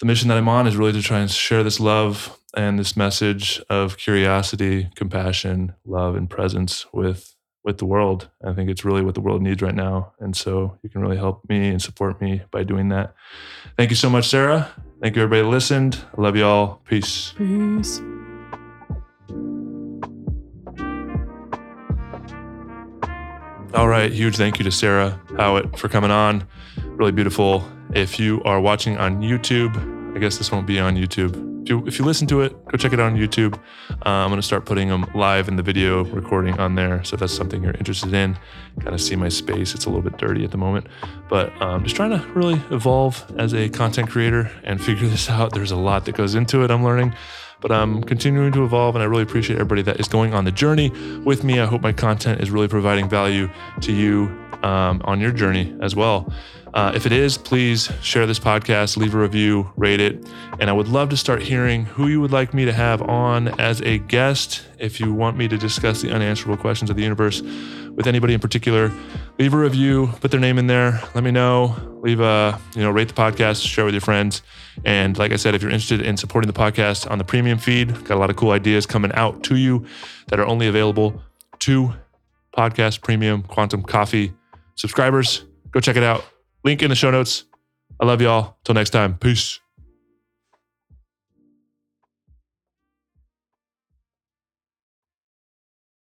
the 0.00 0.06
mission 0.06 0.28
that 0.28 0.38
I'm 0.38 0.48
on 0.48 0.66
is 0.66 0.76
really 0.76 0.92
to 0.92 1.02
try 1.02 1.20
and 1.20 1.30
share 1.30 1.62
this 1.62 1.80
love 1.80 2.38
and 2.56 2.78
this 2.78 2.96
message 2.96 3.60
of 3.68 3.96
curiosity, 3.96 4.90
compassion, 4.94 5.74
love, 5.84 6.14
and 6.14 6.28
presence 6.30 6.86
with 6.92 7.34
with 7.64 7.78
the 7.78 7.86
world. 7.86 8.28
I 8.44 8.52
think 8.52 8.70
it's 8.70 8.84
really 8.84 9.02
what 9.02 9.14
the 9.14 9.20
world 9.20 9.42
needs 9.42 9.62
right 9.62 9.74
now. 9.74 10.12
And 10.20 10.36
so 10.36 10.78
you 10.82 10.90
can 10.90 11.00
really 11.00 11.16
help 11.16 11.48
me 11.48 11.70
and 11.70 11.80
support 11.80 12.20
me 12.20 12.42
by 12.50 12.62
doing 12.62 12.90
that. 12.90 13.14
Thank 13.76 13.90
you 13.90 13.96
so 13.96 14.10
much, 14.10 14.28
Sarah. 14.28 14.70
Thank 15.00 15.16
you, 15.16 15.22
everybody 15.22 15.48
listened. 15.48 15.98
I 16.16 16.20
love 16.20 16.36
you 16.36 16.44
all. 16.44 16.82
Peace. 16.84 17.32
Peace. 17.36 18.00
All 23.74 23.88
right. 23.88 24.12
Huge 24.12 24.36
thank 24.36 24.60
you 24.60 24.64
to 24.64 24.70
Sarah 24.70 25.20
Howitt 25.36 25.76
for 25.80 25.88
coming 25.88 26.12
on. 26.12 26.46
Really 26.84 27.10
beautiful. 27.10 27.68
If 27.92 28.20
you 28.20 28.40
are 28.44 28.60
watching 28.60 28.96
on 28.98 29.20
YouTube, 29.20 30.14
I 30.14 30.20
guess 30.20 30.38
this 30.38 30.52
won't 30.52 30.64
be 30.64 30.78
on 30.78 30.94
YouTube. 30.94 31.62
If 31.64 31.70
you, 31.70 31.86
if 31.88 31.98
you 31.98 32.04
listen 32.04 32.28
to 32.28 32.42
it, 32.42 32.52
go 32.66 32.78
check 32.78 32.92
it 32.92 33.00
out 33.00 33.10
on 33.10 33.16
YouTube. 33.16 33.58
Uh, 33.90 34.10
I'm 34.10 34.28
going 34.28 34.40
to 34.40 34.46
start 34.46 34.64
putting 34.64 34.88
them 34.88 35.10
live 35.16 35.48
in 35.48 35.56
the 35.56 35.62
video 35.64 36.04
recording 36.04 36.56
on 36.60 36.76
there. 36.76 37.02
So 37.02 37.14
if 37.14 37.20
that's 37.20 37.32
something 37.34 37.64
you're 37.64 37.74
interested 37.74 38.14
in, 38.14 38.38
kind 38.78 38.94
of 38.94 39.00
see 39.00 39.16
my 39.16 39.28
space. 39.28 39.74
It's 39.74 39.86
a 39.86 39.90
little 39.90 40.08
bit 40.08 40.18
dirty 40.18 40.44
at 40.44 40.52
the 40.52 40.56
moment, 40.56 40.86
but 41.28 41.50
I'm 41.54 41.68
um, 41.70 41.82
just 41.82 41.96
trying 41.96 42.10
to 42.10 42.24
really 42.28 42.62
evolve 42.70 43.24
as 43.38 43.54
a 43.54 43.68
content 43.68 44.08
creator 44.08 44.52
and 44.62 44.80
figure 44.84 45.08
this 45.08 45.28
out. 45.28 45.52
There's 45.52 45.72
a 45.72 45.76
lot 45.76 46.04
that 46.04 46.14
goes 46.14 46.36
into 46.36 46.62
it. 46.62 46.70
I'm 46.70 46.84
learning 46.84 47.12
but 47.64 47.72
I'm 47.72 48.02
continuing 48.04 48.52
to 48.52 48.62
evolve 48.62 48.94
and 48.94 49.02
I 49.02 49.06
really 49.06 49.22
appreciate 49.22 49.56
everybody 49.56 49.80
that 49.82 49.98
is 49.98 50.06
going 50.06 50.34
on 50.34 50.44
the 50.44 50.52
journey 50.52 50.90
with 51.24 51.44
me. 51.44 51.60
I 51.60 51.64
hope 51.64 51.80
my 51.80 51.94
content 51.94 52.42
is 52.42 52.50
really 52.50 52.68
providing 52.68 53.08
value 53.08 53.48
to 53.80 53.90
you 53.90 54.24
um, 54.62 55.00
on 55.06 55.18
your 55.18 55.32
journey 55.32 55.74
as 55.80 55.96
well. 55.96 56.30
Uh, 56.74 56.92
if 56.94 57.06
it 57.06 57.12
is, 57.12 57.38
please 57.38 57.90
share 58.02 58.26
this 58.26 58.38
podcast, 58.38 58.98
leave 58.98 59.14
a 59.14 59.18
review, 59.18 59.72
rate 59.76 59.98
it. 59.98 60.28
And 60.60 60.68
I 60.68 60.74
would 60.74 60.88
love 60.88 61.08
to 61.08 61.16
start 61.16 61.40
hearing 61.40 61.86
who 61.86 62.08
you 62.08 62.20
would 62.20 62.32
like 62.32 62.52
me 62.52 62.66
to 62.66 62.72
have 62.74 63.00
on 63.00 63.48
as 63.58 63.80
a 63.80 63.96
guest. 63.96 64.66
If 64.78 65.00
you 65.00 65.14
want 65.14 65.38
me 65.38 65.48
to 65.48 65.56
discuss 65.56 66.02
the 66.02 66.12
unanswerable 66.12 66.60
questions 66.60 66.90
of 66.90 66.96
the 66.96 67.02
universe 67.02 67.40
with 67.94 68.06
anybody 68.06 68.34
in 68.34 68.40
particular, 68.40 68.92
leave 69.38 69.54
a 69.54 69.56
review, 69.56 70.10
put 70.20 70.30
their 70.30 70.40
name 70.40 70.58
in 70.58 70.66
there. 70.66 71.00
Let 71.14 71.24
me 71.24 71.30
know. 71.30 71.76
Leave 72.02 72.20
a, 72.20 72.60
you 72.74 72.82
know, 72.82 72.90
rate 72.90 73.08
the 73.08 73.14
podcast, 73.14 73.66
share 73.66 73.84
with 73.84 73.94
your 73.94 74.00
friends. 74.00 74.42
And 74.84 75.16
like 75.16 75.32
I 75.32 75.36
said, 75.36 75.54
if 75.54 75.62
you're 75.62 75.70
interested 75.70 76.02
in 76.02 76.16
supporting 76.16 76.50
the 76.50 76.58
podcast 76.58 77.10
on 77.10 77.18
the 77.18 77.24
premium 77.24 77.58
feed, 77.58 78.04
got 78.04 78.16
a 78.16 78.20
lot 78.20 78.30
of 78.30 78.36
cool 78.36 78.50
ideas 78.50 78.84
coming 78.84 79.12
out 79.14 79.42
to 79.44 79.56
you 79.56 79.86
that 80.28 80.38
are 80.38 80.46
only 80.46 80.66
available 80.66 81.22
to 81.60 81.94
podcast 82.56 83.02
premium 83.02 83.42
quantum 83.42 83.82
coffee 83.82 84.34
subscribers. 84.74 85.44
Go 85.70 85.80
check 85.80 85.96
it 85.96 86.02
out. 86.02 86.24
Link 86.62 86.82
in 86.82 86.90
the 86.90 86.94
show 86.94 87.10
notes. 87.10 87.44
I 88.00 88.06
love 88.06 88.20
y'all. 88.20 88.56
Till 88.64 88.74
next 88.74 88.90
time. 88.90 89.16
Peace. 89.16 89.63